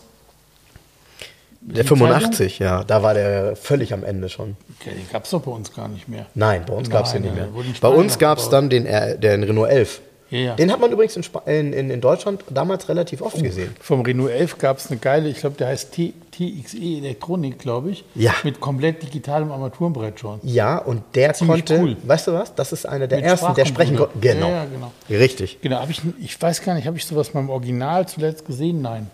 Der 1.62 1.84
85, 1.84 2.60
ja, 2.60 2.84
da 2.86 3.04
war 3.04 3.14
der 3.14 3.56
völlig 3.56 3.94
am 3.94 4.06
Ende 4.06 4.30
schon. 4.30 4.56
Okay, 4.80 4.96
den 4.96 5.10
gab 5.12 5.26
es 5.26 5.32
doch 5.32 5.42
bei 5.42 5.52
uns 5.52 5.74
gar 5.74 5.90
nicht 5.90 6.08
mehr. 6.08 6.26
Nein, 6.34 6.64
bei 6.66 6.74
uns 6.74 6.90
gab 6.90 7.06
es 7.06 7.12
den 7.12 7.24
nicht 7.24 7.36
mehr. 7.36 7.50
Bei 7.82 7.90
uns 7.90 8.18
gab 8.18 8.38
es 8.38 8.50
dann 8.50 8.70
den, 8.70 8.86
R, 8.86 9.16
den 9.16 9.44
Renault 9.44 9.70
11. 9.70 10.02
Ja, 10.32 10.40
ja. 10.40 10.56
Den 10.56 10.72
hat 10.72 10.80
man 10.80 10.92
übrigens 10.92 11.16
in, 11.16 11.24
in, 11.46 11.74
in, 11.74 11.90
in 11.90 12.02
Deutschland 12.02 12.44
damals 12.50 12.88
relativ 12.88 13.22
oft 13.22 13.42
gesehen. 13.42 13.76
Vom 13.82 14.02
Renault 14.02 14.32
11 14.32 14.58
gab 14.58 14.78
es 14.78 14.90
eine 14.90 15.00
geile, 15.00 15.28
ich 15.30 15.38
glaube, 15.38 15.56
der 15.58 15.68
heißt 15.68 15.92
T 15.92 16.14
TXE 16.32 16.78
Elektronik, 16.78 17.60
glaube 17.60 17.92
ich. 17.92 18.06
Ja. 18.16 18.34
Mit 18.44 18.62
komplett 18.62 19.04
digitalem 19.04 19.52
Armaturenbrett 19.52 20.20
schon. 20.20 20.40
Ja, 20.44 20.78
und 20.78 21.04
der 21.16 21.34
Ziemlich 21.34 21.66
konnte, 21.66 21.82
cool. 21.82 21.98
weißt 22.04 22.28
du 22.28 22.34
was, 22.34 22.56
das 22.56 22.72
ist 22.72 22.86
einer 22.86 23.08
der 23.08 23.18
Mit 23.18 23.28
ersten, 23.28 23.54
der 23.56 23.66
sprechen 23.66 23.98
konnte. 23.98 24.18
Genau. 24.20 24.50
Ja, 24.50 24.66
genau. 24.66 24.92
Richtig. 25.10 25.60
Genau, 25.62 25.86
ich, 25.90 26.02
ich 26.22 26.42
weiß 26.42 26.62
gar 26.62 26.76
nicht, 26.76 26.88
habe 26.88 26.96
ich 26.96 27.06
sowas 27.06 27.34
mal 27.34 27.42
im 27.42 27.50
Original 27.50 28.08
zuletzt 28.08 28.46
gesehen? 28.46 28.82
Nein. 28.82 29.10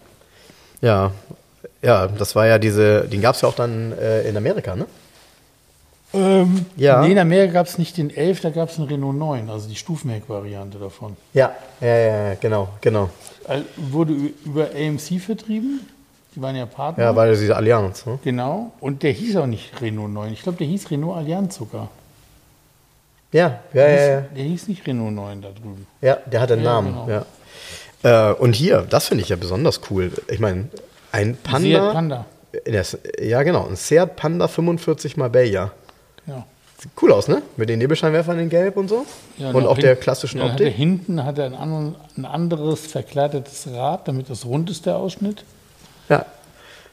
Ja, 0.81 1.11
ja, 1.81 2.07
das 2.07 2.35
war 2.35 2.47
ja 2.47 2.59
diese, 2.59 3.07
den 3.07 3.21
gab 3.21 3.35
es 3.35 3.41
ja 3.41 3.49
auch 3.49 3.55
dann 3.55 3.93
äh, 3.93 4.27
in 4.27 4.37
Amerika, 4.37 4.75
ne? 4.75 4.85
Ähm, 6.15 6.65
Ja. 6.77 7.01
Nee, 7.01 7.11
in 7.11 7.19
Amerika 7.19 7.53
gab 7.53 7.67
es 7.67 7.77
nicht 7.77 7.97
den 7.97 8.09
11, 8.09 8.41
da 8.41 8.49
gab 8.49 8.69
es 8.69 8.77
einen 8.77 8.87
Renault 8.87 9.15
9, 9.15 9.49
also 9.49 9.67
die 9.69 9.75
Stufenheck-Variante 9.75 10.77
davon. 10.77 11.15
Ja, 11.33 11.51
ja, 11.81 11.87
ja, 11.87 12.27
ja, 12.29 12.33
genau, 12.35 12.69
genau. 12.81 13.09
Äh, 13.47 13.61
Wurde 13.77 14.13
über 14.45 14.69
AMC 14.75 15.19
vertrieben, 15.19 15.81
die 16.35 16.41
waren 16.41 16.55
ja 16.55 16.65
Partner. 16.65 17.03
Ja, 17.05 17.15
weil 17.15 17.35
diese 17.35 17.55
Allianz, 17.55 18.05
ne? 18.05 18.17
genau, 18.23 18.71
und 18.79 19.03
der 19.03 19.11
hieß 19.11 19.35
auch 19.37 19.45
nicht 19.47 19.79
Renault 19.81 20.11
9, 20.11 20.33
ich 20.33 20.41
glaube, 20.43 20.57
der 20.57 20.67
hieß 20.67 20.89
Renault 20.91 21.17
Allianz 21.17 21.55
sogar. 21.55 21.89
Ja, 23.31 23.47
ja, 23.47 23.59
Der, 23.73 23.89
ja, 23.89 23.97
hieß, 23.97 24.07
ja. 24.07 24.21
der 24.37 24.43
hieß 24.45 24.67
nicht 24.69 24.87
Renault 24.87 25.13
9 25.13 25.41
da 25.41 25.49
drüben. 25.49 25.87
Ja, 26.01 26.17
der 26.25 26.39
hat 26.41 26.51
einen 26.51 26.63
Ja, 26.63 26.73
Namen, 26.73 26.93
genau. 26.93 27.09
ja. 27.09 28.31
Äh, 28.31 28.33
und 28.35 28.53
hier, 28.53 28.85
das 28.89 29.07
finde 29.07 29.23
ich 29.23 29.29
ja 29.29 29.35
besonders 29.35 29.81
cool. 29.89 30.11
Ich 30.29 30.39
meine, 30.39 30.69
ein 31.11 31.35
Panda. 31.43 31.59
Seat 31.81 31.93
Panda. 31.93 32.25
Das, 32.65 32.97
ja, 33.19 33.43
genau, 33.43 33.67
ein 33.67 33.75
Seat 33.75 34.15
Panda 34.15 34.47
45 34.47 35.17
Marbella. 35.17 35.71
Ja. 36.27 36.45
Sieht 36.77 36.91
cool 37.01 37.11
aus, 37.13 37.27
ne? 37.27 37.41
Mit 37.55 37.69
den 37.69 37.79
Nebelscheinwerfern 37.79 38.37
in 38.37 38.49
Gelb 38.49 38.75
und 38.75 38.89
so. 38.89 39.05
Ja, 39.37 39.51
und 39.51 39.65
auch 39.65 39.77
der 39.77 39.95
klassischen 39.95 40.39
ja, 40.39 40.45
hat 40.45 40.51
Optik. 40.53 40.75
hinten 40.75 41.23
hat 41.23 41.37
er 41.37 41.45
ein, 41.45 41.95
ein 42.17 42.25
anderes 42.25 42.85
verkleidetes 42.87 43.67
Rad, 43.71 44.07
damit 44.07 44.29
das 44.29 44.45
rund 44.45 44.69
ist, 44.69 44.85
der 44.85 44.97
Ausschnitt. 44.97 45.43
Ja, 46.09 46.25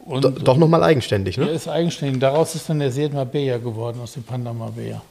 Und 0.04 0.24
do, 0.24 0.30
doch 0.30 0.56
nochmal 0.56 0.84
eigenständig, 0.84 1.34
der 1.34 1.46
ne? 1.46 1.50
ist 1.50 1.68
eigenständig. 1.68 2.20
Daraus 2.20 2.54
ist 2.54 2.68
dann 2.68 2.78
der 2.78 2.92
Seat 2.92 3.12
Marbella 3.12 3.58
geworden, 3.58 4.00
aus 4.00 4.12
dem 4.12 4.22
Panda 4.22 4.52
Marbella. 4.52 5.02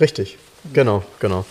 Richtig, 0.00 0.38
genau, 0.72 1.02
genau. 1.18 1.44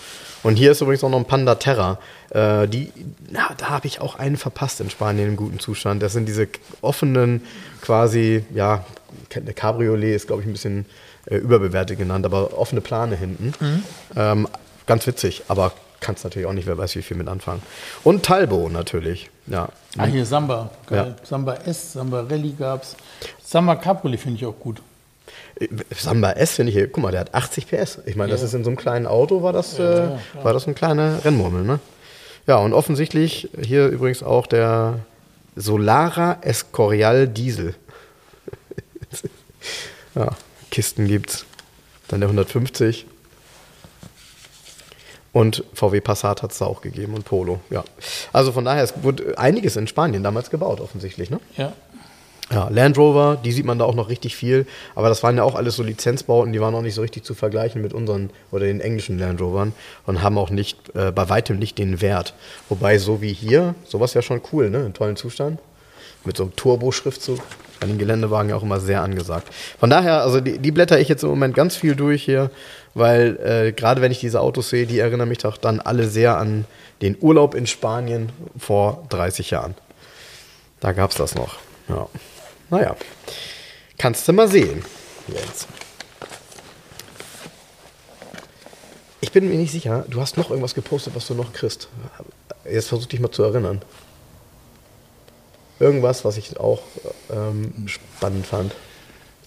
Und 0.43 0.55
hier 0.55 0.71
ist 0.71 0.81
übrigens 0.81 1.03
auch 1.03 1.09
noch 1.09 1.17
ein 1.17 1.25
Panda 1.25 1.55
Terra. 1.55 1.99
Äh, 2.29 2.67
die, 2.69 2.93
na, 3.29 3.49
da 3.57 3.69
habe 3.69 3.87
ich 3.87 3.99
auch 3.99 4.15
einen 4.15 4.37
verpasst 4.37 4.79
in 4.79 4.89
Spanien 4.89 5.29
im 5.29 5.35
guten 5.35 5.59
Zustand. 5.59 6.01
Das 6.01 6.13
sind 6.13 6.27
diese 6.27 6.47
offenen, 6.81 7.41
quasi, 7.81 8.45
ja, 8.53 8.85
der 9.35 9.53
Cabriolet 9.53 10.15
ist, 10.15 10.27
glaube 10.27 10.43
ich, 10.43 10.47
ein 10.47 10.53
bisschen 10.53 10.85
äh, 11.27 11.35
überbewertet 11.37 11.97
genannt, 11.97 12.25
aber 12.25 12.57
offene 12.57 12.81
Plane 12.81 13.15
hinten. 13.15 13.53
Ähm, 14.15 14.47
ganz 14.85 15.05
witzig, 15.07 15.43
aber 15.47 15.71
kannst 15.99 16.23
natürlich 16.23 16.47
auch 16.47 16.53
nicht, 16.53 16.67
wer 16.67 16.77
weiß, 16.77 16.95
wie 16.95 17.01
viel 17.01 17.17
mit 17.17 17.27
anfangen. 17.27 17.61
Und 18.03 18.23
Talbo 18.23 18.69
natürlich, 18.69 19.29
ja. 19.47 19.69
Ah, 19.97 20.05
hier 20.05 20.25
Samba. 20.25 20.69
Geil. 20.87 21.15
Ja. 21.17 21.25
Samba 21.25 21.55
S, 21.65 21.93
Samba 21.93 22.21
Rallye 22.21 22.53
gab's. 22.57 22.95
Samba 23.43 23.75
Cabriolet 23.75 24.19
finde 24.19 24.37
ich 24.37 24.45
auch 24.45 24.59
gut. 24.59 24.81
Samba 25.97 26.31
S 26.33 26.51
finde 26.51 26.69
ich 26.71 26.77
hier, 26.77 26.87
guck 26.87 27.01
mal, 27.03 27.11
der 27.11 27.21
hat 27.21 27.33
80 27.33 27.67
PS. 27.67 27.99
Ich 28.05 28.15
meine, 28.15 28.31
das 28.31 28.41
Ja. 28.41 28.47
ist 28.47 28.53
in 28.53 28.63
so 28.63 28.69
einem 28.69 28.77
kleinen 28.77 29.07
Auto, 29.07 29.41
war 29.41 29.53
das, 29.53 29.79
äh, 29.79 30.03
ja, 30.05 30.19
war 30.43 30.53
das 30.53 30.67
ein 30.67 30.75
kleiner 30.75 31.25
Rennmurmel, 31.25 31.63
ne? 31.63 31.79
Ja, 32.45 32.57
und 32.57 32.73
offensichtlich 32.73 33.49
hier 33.59 33.87
übrigens 33.87 34.21
auch 34.21 34.45
der 34.45 34.99
Solara 35.55 36.37
Escorial 36.41 37.27
Diesel. 37.27 37.73
ja, 40.15 40.29
Kisten 40.71 41.07
gibt's. 41.07 41.45
Dann 42.07 42.21
der 42.21 42.29
150. 42.29 43.05
Und 45.33 45.63
VW 45.73 46.01
Passat 46.01 46.41
hat 46.41 46.51
es 46.51 46.61
auch 46.61 46.81
gegeben 46.81 47.13
und 47.13 47.25
Polo, 47.25 47.59
ja. 47.69 47.83
Also 48.33 48.51
von 48.51 48.65
daher, 48.65 48.83
es 48.83 49.03
wurde 49.03 49.37
einiges 49.37 49.75
in 49.75 49.85
Spanien 49.85 50.23
damals 50.23 50.49
gebaut, 50.49 50.81
offensichtlich, 50.81 51.29
ne? 51.29 51.39
Ja. 51.55 51.73
Ja, 52.49 52.69
Land 52.69 52.97
Rover, 52.97 53.37
die 53.43 53.51
sieht 53.51 53.65
man 53.65 53.77
da 53.77 53.83
auch 53.83 53.93
noch 53.93 54.07
richtig 54.07 54.35
viel. 54.35 54.65
Aber 54.95 55.09
das 55.09 55.21
waren 55.21 55.35
ja 55.35 55.43
auch 55.43 55.55
alles 55.55 55.75
so 55.75 55.83
Lizenzbauten, 55.83 56.53
die 56.53 56.61
waren 56.61 56.73
auch 56.75 56.81
nicht 56.81 56.95
so 56.95 57.01
richtig 57.01 57.25
zu 57.25 57.35
vergleichen 57.35 57.81
mit 57.81 57.93
unseren 57.93 58.29
oder 58.51 58.65
den 58.65 58.79
englischen 58.79 59.19
Land 59.19 59.41
Rovern 59.41 59.73
und 60.05 60.23
haben 60.23 60.37
auch 60.37 60.49
nicht, 60.49 60.95
äh, 60.95 61.11
bei 61.11 61.27
weitem 61.27 61.59
nicht 61.59 61.77
den 61.77 61.99
Wert. 62.01 62.33
Wobei 62.69 62.99
so 62.99 63.21
wie 63.21 63.33
hier, 63.33 63.75
sowas 63.85 64.13
ja 64.13 64.21
schon 64.21 64.41
cool, 64.53 64.69
ne? 64.69 64.85
In 64.85 64.93
tollen 64.93 65.17
Zustand. 65.17 65.59
Mit 66.23 66.37
so 66.37 66.43
einem 66.43 66.55
Turbo-Schriftzug. 66.55 67.39
Bei 67.79 67.87
den 67.87 67.97
Geländewagen 67.97 68.49
ja 68.49 68.55
auch 68.55 68.63
immer 68.63 68.79
sehr 68.79 69.01
angesagt. 69.03 69.47
Von 69.79 69.89
daher, 69.89 70.21
also 70.21 70.39
die, 70.41 70.57
die 70.57 70.71
blätter 70.71 70.99
ich 70.99 71.09
jetzt 71.09 71.23
im 71.23 71.29
Moment 71.29 71.55
ganz 71.55 71.75
viel 71.75 71.95
durch 71.95 72.23
hier, 72.23 72.49
weil 72.93 73.37
äh, 73.43 73.71
gerade 73.71 74.01
wenn 74.01 74.11
ich 74.11 74.19
diese 74.19 74.41
Autos 74.41 74.69
sehe, 74.69 74.87
die 74.87 74.99
erinnern 74.99 75.29
mich 75.29 75.39
doch 75.39 75.57
dann 75.57 75.79
alle 75.79 76.07
sehr 76.07 76.37
an 76.37 76.65
den 77.01 77.15
Urlaub 77.19 77.53
in 77.53 77.67
Spanien 77.67 78.31
vor 78.57 79.05
30 79.09 79.51
Jahren. 79.51 79.75
Da 80.79 80.91
gab 80.91 81.11
es 81.11 81.17
das 81.17 81.35
noch. 81.35 81.57
Ja. 81.89 82.07
Naja. 82.69 82.95
Kannst 83.97 84.27
du 84.27 84.33
mal 84.33 84.47
sehen, 84.47 84.83
Jens. 85.27 85.67
Ich 89.21 89.31
bin 89.31 89.49
mir 89.49 89.55
nicht 89.55 89.71
sicher. 89.71 90.05
Du 90.07 90.21
hast 90.21 90.37
noch 90.37 90.49
irgendwas 90.49 90.75
gepostet, 90.75 91.15
was 91.15 91.27
du 91.27 91.33
noch 91.33 91.53
kriegst. 91.53 91.89
Jetzt 92.69 92.89
versuch 92.89 93.07
dich 93.07 93.19
mal 93.19 93.31
zu 93.31 93.43
erinnern. 93.43 93.81
Irgendwas, 95.79 96.25
was 96.25 96.37
ich 96.37 96.59
auch 96.59 96.81
ähm, 97.31 97.87
spannend 97.87 98.45
fand. 98.45 98.73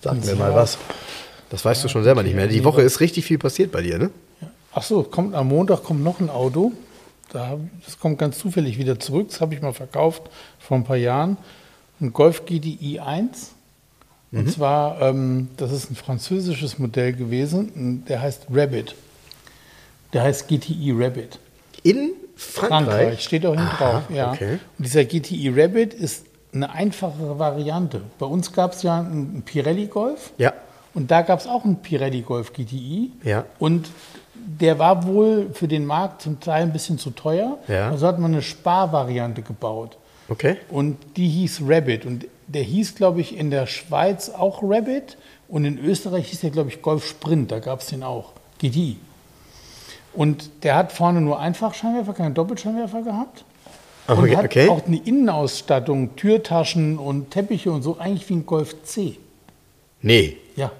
Sag 0.02 0.24
mir 0.24 0.34
mal 0.36 0.54
was. 0.54 0.78
Das 1.50 1.64
weißt 1.64 1.82
du 1.84 1.88
schon 1.88 2.04
selber 2.04 2.22
nicht 2.22 2.34
mehr. 2.34 2.46
Die 2.46 2.64
Woche 2.64 2.82
ist 2.82 3.00
richtig 3.00 3.24
viel 3.24 3.38
passiert 3.38 3.72
bei 3.72 3.82
dir, 3.82 3.98
ne? 3.98 4.10
Ach 4.72 4.84
so, 4.84 5.02
kommt 5.02 5.34
am 5.34 5.48
Montag 5.48 5.82
kommt 5.82 6.04
noch 6.04 6.20
ein 6.20 6.30
Auto. 6.30 6.72
Da, 7.32 7.58
das 7.84 7.98
kommt 7.98 8.18
ganz 8.18 8.38
zufällig 8.38 8.78
wieder 8.78 8.98
zurück. 8.98 9.28
Das 9.30 9.40
habe 9.40 9.54
ich 9.54 9.60
mal 9.60 9.72
verkauft 9.72 10.22
vor 10.58 10.76
ein 10.76 10.84
paar 10.84 10.96
Jahren. 10.96 11.36
Ein 12.00 12.12
Golf 12.12 12.46
GTI 12.46 13.00
1 13.00 13.50
Und 14.32 14.50
zwar, 14.50 15.02
ähm, 15.02 15.48
das 15.56 15.72
ist 15.72 15.90
ein 15.90 15.96
französisches 15.96 16.78
Modell 16.78 17.12
gewesen, 17.12 18.04
der 18.08 18.22
heißt 18.22 18.46
Rabbit. 18.50 18.94
Der 20.12 20.22
heißt 20.22 20.48
GTI 20.48 20.92
Rabbit. 20.96 21.40
In 21.82 22.12
Frankreich? 22.40 22.86
Frankreich, 22.86 23.20
steht 23.24 23.44
auch 23.46 23.50
hinten 23.54 23.66
Aha, 23.66 23.92
drauf. 23.92 24.02
Ja. 24.14 24.32
okay. 24.32 24.58
Und 24.78 24.86
dieser 24.86 25.04
GTI 25.04 25.50
Rabbit 25.54 25.92
ist 25.94 26.24
eine 26.52 26.70
einfachere 26.72 27.38
Variante. 27.38 28.00
Bei 28.18 28.26
uns 28.26 28.52
gab 28.52 28.72
es 28.72 28.82
ja 28.82 28.98
einen 29.00 29.42
Pirelli 29.44 29.86
Golf 29.86 30.32
Ja. 30.38 30.52
und 30.94 31.10
da 31.10 31.22
gab 31.22 31.38
es 31.38 31.46
auch 31.46 31.64
einen 31.64 31.76
Pirelli 31.76 32.22
Golf 32.22 32.52
GTI. 32.52 33.12
Ja. 33.22 33.44
Und 33.58 33.90
der 34.34 34.78
war 34.78 35.06
wohl 35.06 35.50
für 35.52 35.68
den 35.68 35.84
Markt 35.84 36.22
zum 36.22 36.40
Teil 36.40 36.62
ein 36.62 36.72
bisschen 36.72 36.98
zu 36.98 37.10
teuer. 37.10 37.58
Ja. 37.68 37.90
Also 37.90 38.06
hat 38.06 38.18
man 38.18 38.32
eine 38.32 38.42
Sparvariante 38.42 39.42
gebaut. 39.42 39.98
Okay. 40.28 40.56
Und 40.70 40.96
die 41.16 41.28
hieß 41.28 41.62
Rabbit. 41.66 42.06
Und 42.06 42.26
der 42.46 42.62
hieß, 42.62 42.94
glaube 42.94 43.20
ich, 43.20 43.36
in 43.36 43.50
der 43.50 43.66
Schweiz 43.66 44.30
auch 44.30 44.62
Rabbit. 44.62 45.18
Und 45.48 45.64
in 45.66 45.78
Österreich 45.78 46.28
hieß 46.30 46.40
der, 46.40 46.50
glaube 46.50 46.70
ich, 46.70 46.80
Golf 46.82 47.06
Sprint. 47.06 47.52
Da 47.52 47.58
gab 47.58 47.80
es 47.80 47.88
den 47.88 48.02
auch. 48.02 48.32
GTI. 48.58 48.96
Und 50.12 50.50
der 50.64 50.74
hat 50.76 50.92
vorne 50.92 51.20
nur 51.20 51.38
Einfachscheinwerfer, 51.38 52.12
keinen 52.14 52.34
Doppelscheinwerfer 52.34 53.02
gehabt. 53.02 53.44
Und 54.08 54.18
Okay, 54.18 54.36
hat 54.36 54.44
okay. 54.46 54.68
auch 54.68 54.84
eine 54.86 54.96
Innenausstattung, 54.98 56.16
Türtaschen 56.16 56.98
und 56.98 57.30
Teppiche 57.30 57.70
und 57.70 57.82
so, 57.82 57.98
eigentlich 57.98 58.28
wie 58.28 58.34
ein 58.34 58.46
Golf 58.46 58.82
C. 58.82 59.18
Nee. 60.02 60.36
Ja, 60.56 60.72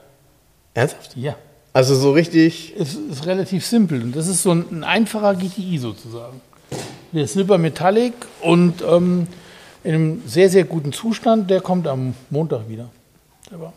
Ernsthaft? 0.75 1.17
ja. 1.17 1.37
Also 1.73 1.95
so 1.95 2.11
richtig. 2.11 2.75
Es 2.77 2.95
ist 2.95 3.27
relativ 3.27 3.65
simpel. 3.65 4.03
Und 4.03 4.17
das 4.17 4.27
ist 4.27 4.43
so 4.43 4.51
ein, 4.51 4.65
ein 4.73 4.85
einfacher 4.85 5.35
GTI 5.37 5.79
sozusagen. 5.79 6.41
Der 7.13 7.25
ist 7.25 7.35
Silber 7.35 7.59
Metallic 7.59 8.15
und 8.41 8.83
ähm, 8.83 9.29
in 9.85 9.95
einem 9.95 10.23
sehr, 10.27 10.51
sehr 10.51 10.65
guten 10.65 10.93
Zustand. 10.93 11.49
Der 11.49 11.61
kommt 11.61 11.87
am 11.87 12.15
Montag 12.29 12.69
wieder. 12.69 12.89
Der 13.51 13.73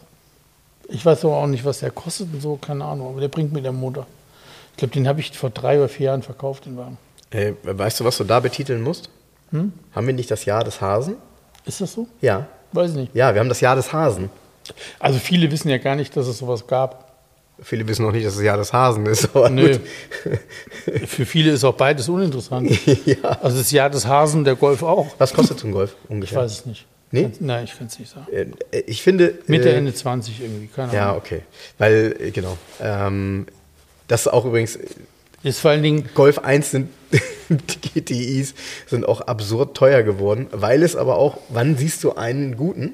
Ich 0.90 1.06
weiß 1.06 1.24
aber 1.26 1.38
auch 1.38 1.48
nicht, 1.48 1.64
was 1.66 1.80
der 1.80 1.92
kostet 1.92 2.34
und 2.34 2.42
so, 2.42 2.58
keine 2.58 2.84
Ahnung. 2.84 3.10
Aber 3.10 3.22
der 3.22 3.28
bringt 3.28 3.54
mir 3.54 3.62
den 3.62 3.70
am 3.70 3.80
Montag. 3.80 4.08
Ich 4.74 4.78
glaube, 4.78 4.94
den 4.94 5.08
habe 5.08 5.20
ich 5.20 5.38
vor 5.38 5.50
drei 5.50 5.78
oder 5.78 5.90
vier 5.90 6.08
Jahren 6.08 6.24
verkauft, 6.24 6.66
den 6.66 6.78
Wagen. 6.78 6.98
Äh, 7.32 7.54
weißt 7.64 8.00
du, 8.00 8.04
was 8.06 8.18
du 8.18 8.24
da 8.24 8.40
betiteln 8.40 8.82
musst? 8.82 9.10
Hm? 9.52 9.72
Haben 9.96 10.08
wir 10.08 10.14
nicht 10.14 10.30
das 10.32 10.46
Jahr 10.46 10.64
des 10.64 10.82
Hasen? 10.82 11.16
Ist 11.66 11.80
das 11.82 11.94
so? 11.94 12.08
Ja. 12.22 12.48
Weiß 12.72 12.92
ich 12.92 12.96
nicht. 12.98 13.16
Ja, 13.16 13.34
wir 13.34 13.40
haben 13.40 13.50
das 13.50 13.62
Jahr 13.62 13.76
des 13.76 13.94
Hasen. 13.94 14.30
Also 15.00 15.20
viele 15.20 15.52
wissen 15.52 15.70
ja 15.70 15.78
gar 15.78 15.96
nicht, 15.96 16.16
dass 16.18 16.28
es 16.28 16.38
sowas 16.40 16.66
gab. 16.68 17.12
Viele 17.62 17.88
wissen 17.88 18.04
noch 18.04 18.12
nicht, 18.12 18.26
dass 18.26 18.34
es 18.34 18.40
das 18.40 18.46
Jahr 18.46 18.58
des 18.58 18.74
Hasen 18.74 19.06
ist. 19.06 19.30
Nö. 19.52 19.78
Für 21.06 21.26
viele 21.26 21.52
ist 21.52 21.64
auch 21.64 21.76
beides 21.76 22.10
uninteressant. 22.10 22.70
ja. 23.06 23.22
Also 23.42 23.58
das 23.60 23.72
Jahr 23.72 23.90
des 23.90 24.08
Hasen, 24.08 24.44
der 24.44 24.56
Golf 24.56 24.82
auch. 24.84 25.08
Was 25.20 25.34
kostet 25.34 25.60
so 25.60 25.68
ein 25.68 25.72
Golf 25.72 25.96
Ich 26.04 26.10
ungefähr? 26.10 26.40
weiß 26.40 26.52
es 26.52 26.66
nicht. 26.66 26.86
Nee? 27.12 27.30
Nein, 27.40 27.66
ich 27.66 27.78
kann 27.78 27.86
es 27.88 28.00
nicht 28.00 28.12
sagen. 28.12 28.26
Äh, 28.72 28.80
Ich 28.88 29.04
finde. 29.04 29.36
Mitte, 29.46 29.70
äh, 29.70 29.76
Ende 29.76 29.94
20 29.94 30.42
irgendwie, 30.42 30.66
keine 30.68 30.90
Ahnung. 30.90 30.96
Ja, 30.96 31.16
okay. 31.16 31.42
Weil, 31.78 32.16
äh, 32.20 32.32
genau. 32.32 32.58
Ähm, 32.82 33.46
das 34.08 34.22
ist 34.22 34.28
auch 34.28 34.46
übrigens, 34.46 34.78
Ist 35.44 35.60
vor 35.60 35.72
allen 35.72 35.84
Dingen, 35.84 36.10
Golf 36.16 36.40
1 36.40 36.72
sind, 36.72 36.90
die 37.50 38.00
GTIs 38.02 38.54
sind 38.88 39.06
auch 39.06 39.22
absurd 39.22 39.76
teuer 39.76 40.04
geworden, 40.04 40.48
weil 40.52 40.84
es 40.84 40.96
aber 40.96 41.18
auch, 41.18 41.38
wann 41.50 41.78
siehst 41.78 42.04
du 42.04 42.14
einen 42.14 42.56
guten? 42.56 42.94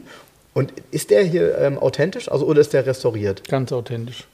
Und 0.53 0.74
ist 0.91 1.12
der 1.12 1.24
hier 1.24 1.57
ähm, 1.60 1.78
authentisch, 1.78 2.30
also 2.30 2.45
oder 2.45 2.60
ist 2.62 2.74
der 2.74 2.86
restauriert? 2.86 3.47
ganz 3.47 3.72
authentisch. 3.72 4.26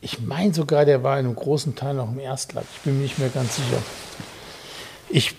Ich 0.00 0.20
meine 0.20 0.52
sogar, 0.52 0.84
der 0.84 1.02
war 1.02 1.18
in 1.18 1.26
einem 1.26 1.36
großen 1.36 1.74
Teil 1.74 1.94
noch 1.94 2.10
im 2.12 2.18
Erstlack. 2.18 2.64
Ich 2.76 2.82
bin 2.82 2.96
mir 2.96 3.04
nicht 3.04 3.18
mehr 3.18 3.30
ganz 3.30 3.56
sicher. 3.56 3.82
Ich 5.08 5.34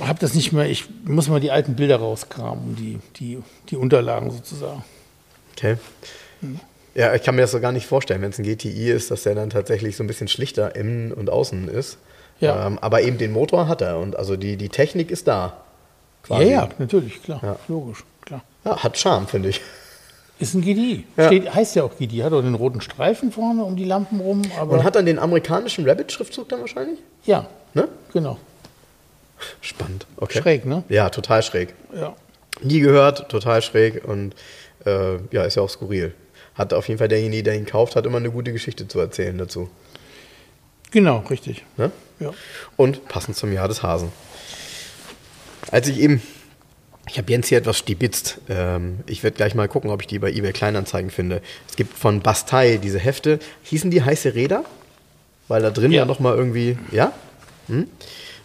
habe 0.00 0.18
das 0.18 0.34
nicht 0.34 0.52
mehr, 0.52 0.68
ich 0.68 0.86
muss 1.04 1.28
mal 1.28 1.40
die 1.40 1.50
alten 1.50 1.76
Bilder 1.76 1.96
rauskramen, 1.96 2.76
die, 2.76 2.98
die, 3.16 3.42
die 3.68 3.76
Unterlagen 3.76 4.30
sozusagen. 4.30 4.84
Okay. 5.52 5.76
Ja, 6.94 7.14
ich 7.14 7.22
kann 7.22 7.34
mir 7.34 7.42
das 7.42 7.52
so 7.52 7.60
gar 7.60 7.72
nicht 7.72 7.86
vorstellen, 7.86 8.20
wenn 8.22 8.30
es 8.30 8.38
ein 8.38 8.44
GTI 8.44 8.90
ist, 8.90 9.10
dass 9.10 9.22
der 9.22 9.34
dann 9.34 9.50
tatsächlich 9.50 9.96
so 9.96 10.04
ein 10.04 10.06
bisschen 10.06 10.28
schlichter 10.28 10.76
innen 10.76 11.12
und 11.12 11.30
außen 11.30 11.68
ist. 11.68 11.98
Ja. 12.40 12.66
Ähm, 12.66 12.78
aber 12.80 13.02
eben 13.02 13.18
den 13.18 13.32
Motor 13.32 13.68
hat 13.68 13.80
er 13.80 13.98
und 13.98 14.16
also 14.16 14.36
die, 14.36 14.56
die 14.56 14.68
Technik 14.68 15.10
ist 15.10 15.26
da. 15.28 15.58
Ja, 16.28 16.40
ja, 16.42 16.68
natürlich, 16.78 17.22
klar. 17.22 17.40
Ja. 17.42 17.56
Logisch, 17.68 18.04
klar. 18.24 18.42
Ja, 18.64 18.82
hat 18.82 18.98
Charme, 18.98 19.26
finde 19.26 19.48
ich. 19.50 19.60
Ist 20.38 20.54
ein 20.54 20.60
GDI. 20.62 21.04
Ja. 21.16 21.26
Steht, 21.26 21.54
heißt 21.54 21.76
ja 21.76 21.84
auch 21.84 21.96
GDI. 21.96 22.18
Hat 22.22 22.32
auch 22.32 22.40
den 22.42 22.54
roten 22.54 22.80
Streifen 22.80 23.30
vorne 23.32 23.62
um 23.64 23.76
die 23.76 23.84
Lampen 23.84 24.20
rum. 24.20 24.42
Und 24.68 24.82
hat 24.82 24.96
dann 24.96 25.06
den 25.06 25.18
amerikanischen 25.18 25.88
Rabbit-Schriftzug 25.88 26.48
dann 26.48 26.60
wahrscheinlich? 26.60 26.98
ja, 27.24 27.46
Ne? 27.74 27.88
genau. 28.12 28.38
Spannend. 29.60 30.06
Okay. 30.16 30.40
Schräg, 30.42 30.66
ne? 30.66 30.84
Ja, 30.88 31.08
total 31.10 31.42
schräg. 31.42 31.74
Ja. 31.94 32.14
Nie 32.60 32.80
gehört, 32.80 33.28
total 33.30 33.62
schräg 33.62 34.04
und 34.04 34.34
äh, 34.84 35.16
ja, 35.30 35.44
ist 35.44 35.56
ja 35.56 35.62
auch 35.62 35.70
skurril. 35.70 36.14
Hat 36.54 36.72
auf 36.74 36.88
jeden 36.88 36.98
Fall 36.98 37.08
derjenige, 37.08 37.42
der 37.44 37.54
ihn 37.54 37.66
kauft, 37.66 37.96
hat 37.96 38.04
immer 38.06 38.18
eine 38.18 38.30
gute 38.30 38.52
Geschichte 38.52 38.86
zu 38.88 39.00
erzählen 39.00 39.36
dazu. 39.38 39.70
Genau, 40.90 41.18
richtig. 41.30 41.64
Ne? 41.78 41.90
Ja. 42.20 42.32
Und 42.76 43.08
passend 43.08 43.36
zum 43.36 43.52
Jahr 43.52 43.68
des 43.68 43.82
Hasen. 43.82 44.12
Als 45.70 45.88
ich 45.88 45.98
eben, 46.00 46.20
ich 47.08 47.16
habe 47.18 47.30
Jens 47.32 47.48
hier 47.48 47.58
etwas 47.58 47.78
stibitzt. 47.78 48.38
Ähm, 48.48 48.98
ich 49.06 49.22
werde 49.22 49.36
gleich 49.36 49.54
mal 49.54 49.68
gucken, 49.68 49.90
ob 49.90 50.02
ich 50.02 50.06
die 50.06 50.18
bei 50.18 50.30
eBay 50.30 50.52
Kleinanzeigen 50.52 51.10
finde. 51.10 51.40
Es 51.68 51.76
gibt 51.76 51.96
von 51.96 52.20
Bastei 52.20 52.76
diese 52.76 52.98
Hefte. 52.98 53.38
Hießen 53.62 53.90
die 53.90 54.02
heiße 54.02 54.34
Räder? 54.34 54.64
Weil 55.48 55.62
da 55.62 55.70
drin 55.70 55.92
ja, 55.92 56.00
Ja. 56.00 56.04
noch 56.04 56.20
mal 56.20 56.36
irgendwie, 56.36 56.76
ja? 56.90 57.12
Hm? 57.68 57.86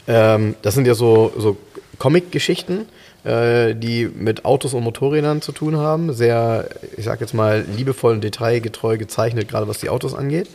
Ähm, 0.08 0.56
das 0.62 0.74
sind 0.74 0.88
ja 0.88 0.94
so, 0.96 1.34
so 1.38 1.58
Comic-Geschichten, 2.00 2.88
äh, 3.28 3.76
die 3.76 4.06
mit 4.06 4.46
Autos 4.46 4.74
und 4.74 4.84
Motorrädern 4.84 5.42
zu 5.42 5.52
tun 5.52 5.76
haben. 5.76 6.14
Sehr, 6.14 6.70
ich 6.96 7.04
sag 7.04 7.20
jetzt 7.20 7.34
mal, 7.34 7.66
liebevoll 7.76 8.14
und 8.14 8.24
detailgetreu 8.24 8.98
gezeichnet, 8.98 9.50
gerade 9.50 9.68
was 9.68 9.80
die 9.80 9.90
Autos 9.90 10.14
angeht. 10.14 10.50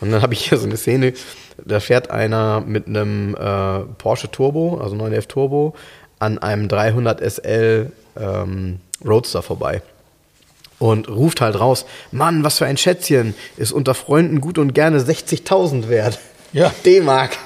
Und 0.00 0.12
dann 0.12 0.22
habe 0.22 0.34
ich 0.34 0.48
hier 0.48 0.58
so 0.58 0.66
eine 0.66 0.76
Szene, 0.76 1.14
da 1.64 1.80
fährt 1.80 2.10
einer 2.10 2.60
mit 2.60 2.86
einem 2.86 3.34
äh, 3.34 3.80
Porsche 3.98 4.30
Turbo, 4.30 4.78
also 4.80 4.94
911 4.94 5.26
Turbo, 5.26 5.74
an 6.20 6.38
einem 6.38 6.68
300 6.68 7.20
SL 7.20 7.90
ähm, 8.16 8.80
Roadster 9.04 9.42
vorbei. 9.42 9.82
Und 10.78 11.08
ruft 11.08 11.40
halt 11.40 11.58
raus, 11.58 11.84
Mann, 12.12 12.44
was 12.44 12.58
für 12.58 12.66
ein 12.66 12.76
Schätzchen, 12.76 13.34
ist 13.56 13.72
unter 13.72 13.94
Freunden 13.94 14.40
gut 14.40 14.58
und 14.58 14.72
gerne 14.72 15.00
60.000 15.00 15.88
wert. 15.88 16.18
Ja. 16.52 16.72
D-Mark. 16.84 17.36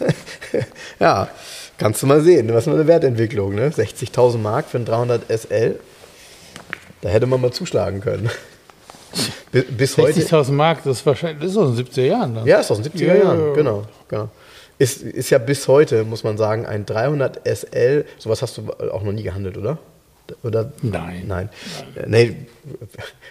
ja, 1.00 1.28
kannst 1.78 2.02
du 2.02 2.06
mal 2.06 2.20
sehen, 2.20 2.52
was 2.52 2.64
für 2.64 2.70
eine 2.72 2.86
Wertentwicklung, 2.86 3.54
ne? 3.54 3.70
60.000 3.70 4.38
Mark 4.38 4.68
für 4.68 4.78
ein 4.78 4.84
300 4.84 5.22
SL. 5.28 5.78
Da 7.00 7.08
hätte 7.08 7.26
man 7.26 7.40
mal 7.40 7.52
zuschlagen 7.52 8.00
können. 8.00 8.30
Bis, 9.76 9.96
heute. 9.96 10.20
60.000 10.20 10.52
Mark, 10.52 10.82
das 10.84 10.98
ist 10.98 11.06
wahrscheinlich, 11.06 11.40
das 11.42 11.52
ist 11.52 11.56
aus 11.56 11.76
den 11.76 11.86
70er 11.86 12.02
Jahren 12.02 12.34
dann. 12.34 12.46
Ja, 12.46 12.58
ist 12.58 12.70
aus 12.70 12.80
den 12.80 12.92
70er 12.92 13.04
Ja, 13.04 13.14
ja, 13.14 13.22
Jahren, 13.24 13.40
ja. 13.48 13.52
genau. 13.54 13.82
genau. 14.08 14.28
Ist, 14.78 15.02
ist 15.02 15.30
ja 15.30 15.38
bis 15.38 15.68
heute, 15.68 16.02
muss 16.02 16.24
man 16.24 16.36
sagen, 16.36 16.66
ein 16.66 16.84
300 16.84 17.46
SL, 17.46 18.04
sowas 18.18 18.42
hast 18.42 18.58
du 18.58 18.72
auch 18.90 19.02
noch 19.02 19.12
nie 19.12 19.22
gehandelt, 19.22 19.56
oder? 19.56 19.78
Oder? 20.42 20.72
Nein. 20.82 21.24
Nein. 21.28 21.48
Äh, 21.94 22.08
Nee, 22.08 22.36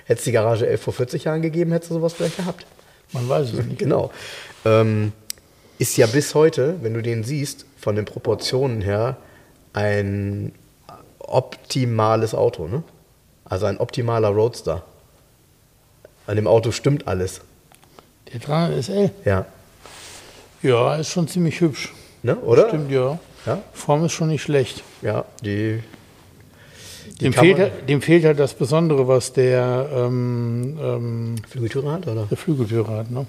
hätte 0.06 0.20
es 0.20 0.24
die 0.24 0.32
Garage 0.32 0.68
11 0.68 0.82
vor 0.82 0.94
40 0.94 1.26
Jahren 1.26 1.42
gegeben, 1.42 1.72
hättest 1.72 1.92
du 1.92 1.96
sowas 1.96 2.14
vielleicht 2.14 2.38
gehabt. 2.38 2.66
Man 3.12 3.28
weiß 3.28 3.48
es 3.48 3.54
nicht. 3.66 3.80
Genau. 3.80 4.12
Ähm, 4.64 5.12
ist 5.84 5.98
ja 5.98 6.08
bis 6.08 6.34
heute, 6.34 6.78
wenn 6.82 6.94
du 6.94 7.02
den 7.02 7.26
siehst, 7.26 7.66
von 7.78 7.98
den 7.98 8.06
Proportionen 8.06 8.82
her 8.82 9.18
ein 9.74 10.54
optimales 11.20 12.34
Auto, 12.34 12.70
ne? 12.70 12.84
Also 13.44 13.66
ein 13.66 13.78
optimaler 13.78 14.30
Roadster. 14.30 14.84
An 16.26 16.38
dem 16.38 16.48
Auto 16.48 16.72
stimmt 16.72 17.06
alles. 17.06 17.42
Der 18.32 18.40
300 18.40 18.82
SL, 18.82 19.12
Ja. 19.26 19.46
ja, 20.62 20.96
ist 20.96 21.10
schon 21.10 21.28
ziemlich 21.28 21.60
hübsch. 21.60 21.94
Ne? 22.24 22.38
Oder? 22.38 22.70
Stimmt, 22.70 22.90
ja. 22.90 23.20
Ja. 23.46 23.62
Form 23.74 24.06
ist 24.06 24.14
schon 24.14 24.30
nicht 24.30 24.42
schlecht. 24.42 24.84
Ja, 25.02 25.26
die. 25.44 25.84
die 27.20 27.26
Dem 27.26 27.34
fehlt, 27.34 27.60
halt, 27.60 27.90
dem 27.90 28.02
fehlt 28.02 28.24
halt 28.24 28.40
das 28.40 28.54
Besondere, 28.54 29.06
was 29.10 29.34
der, 29.34 29.90
ähm, 29.94 30.80
ähm, 30.82 31.36
Flügeltüre 31.50 31.92
hat, 31.92 32.08
oder? 32.08 32.26
der 32.26 32.38
Flügeltürer 32.38 33.00
hat. 33.00 33.12
Ne? 33.12 33.26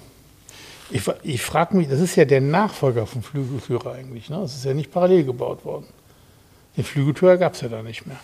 Ich, 0.91 1.01
ich 1.23 1.41
frage 1.41 1.75
mich, 1.75 1.87
das 1.89 1.99
ist 1.99 2.15
ja 2.15 2.25
der 2.25 2.41
Nachfolger 2.41 3.05
vom 3.07 3.23
Flügeltürer 3.23 3.93
eigentlich. 3.93 4.29
Ne? 4.29 4.37
Das 4.41 4.55
ist 4.55 4.65
ja 4.65 4.73
nicht 4.73 4.91
parallel 4.91 5.23
gebaut 5.23 5.65
worden. 5.65 5.85
Den 6.77 6.83
Flügeltürer 6.83 7.37
gab 7.37 7.53
es 7.53 7.61
ja 7.61 7.69
da 7.69 7.81
nicht 7.81 8.05
mehr. 8.05 8.17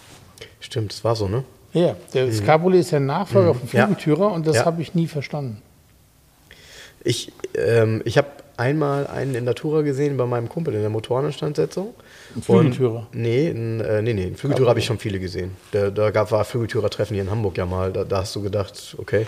Stimmt, 0.60 0.92
das 0.94 1.04
war 1.04 1.16
so, 1.16 1.28
ne? 1.28 1.44
Ja, 1.74 1.96
der 2.14 2.28
das 2.28 2.44
Cabriolet 2.44 2.82
ist 2.82 2.92
der 2.92 3.00
Nachfolger 3.00 3.54
vom 3.54 3.64
Mhm. 3.64 3.70
Ja. 3.78 3.86
Flügeltürer 3.88 4.32
und 4.32 4.46
das 4.46 4.58
Ja. 4.58 4.66
habe 4.66 4.82
ich 4.82 4.94
nie 4.94 5.08
verstanden. 5.08 5.62
Ich, 7.04 7.32
ähm, 7.56 8.02
ich 8.06 8.18
habe 8.18 8.28
einmal 8.58 9.08
einen 9.08 9.34
in 9.34 9.44
Natura 9.46 9.82
gesehen 9.82 10.18
bei 10.18 10.26
meinem 10.28 10.50
Kumpel 10.50 10.76
in 10.76 10.82
der 10.82 10.90
Motoreninstandsetzung. 10.92 11.94
Ein 12.36 12.42
Flügeltürer? 12.44 13.08
Und- 13.12 13.16
Nee, 13.22 13.48
ein, 13.50 13.80
äh, 13.82 14.02
nee, 14.04 14.14
nee, 14.14 14.26
einen 14.26 14.36
Flügeltürer 14.36 14.70
habe 14.70 14.80
ich 14.80 14.86
schon 14.86 15.00
viele 15.00 15.20
gesehen. 15.20 15.52
Da, 15.72 15.90
da 15.90 16.12
gab, 16.12 16.30
war 16.32 16.44
Flügeltürer-Treffen 16.46 17.16
hier 17.16 17.24
in 17.24 17.32
Hamburg 17.32 17.58
ja 17.58 17.66
mal. 17.66 17.92
Da, 17.92 18.04
da 18.04 18.18
hast 18.20 18.36
du 18.36 18.42
gedacht, 18.44 18.96
okay. 19.00 19.26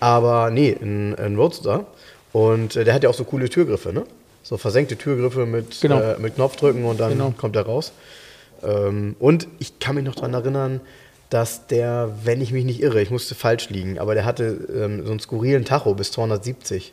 Aber 0.00 0.50
nee, 0.50 0.74
ein, 0.80 1.14
ein 1.16 1.36
Roadster. 1.36 1.86
Und 2.34 2.74
äh, 2.74 2.84
der 2.84 2.92
hat 2.94 3.02
ja 3.04 3.08
auch 3.08 3.14
so 3.14 3.22
coole 3.24 3.48
Türgriffe, 3.48 3.92
ne? 3.92 4.04
So 4.42 4.58
versenkte 4.58 4.96
Türgriffe 4.96 5.46
mit, 5.46 5.80
Genau. 5.80 6.00
äh, 6.00 6.18
mit 6.18 6.34
Knopfdrücken 6.34 6.84
und 6.84 6.98
dann 7.00 7.12
Genau. 7.12 7.32
kommt 7.36 7.54
er 7.56 7.62
raus. 7.64 7.92
Ähm, 8.62 9.14
und 9.20 9.46
ich 9.60 9.78
kann 9.78 9.94
mich 9.94 10.04
noch 10.04 10.16
daran 10.16 10.34
erinnern, 10.34 10.80
dass 11.30 11.68
der, 11.68 12.10
wenn 12.24 12.40
ich 12.42 12.52
mich 12.52 12.64
nicht 12.64 12.82
irre, 12.82 13.00
ich 13.00 13.10
musste 13.10 13.34
falsch 13.36 13.70
liegen, 13.70 13.98
aber 14.00 14.14
der 14.14 14.24
hatte 14.24 14.66
ähm, 14.74 15.04
so 15.06 15.12
einen 15.12 15.20
skurrilen 15.20 15.64
Tacho 15.64 15.94
bis 15.94 16.10
270. 16.12 16.92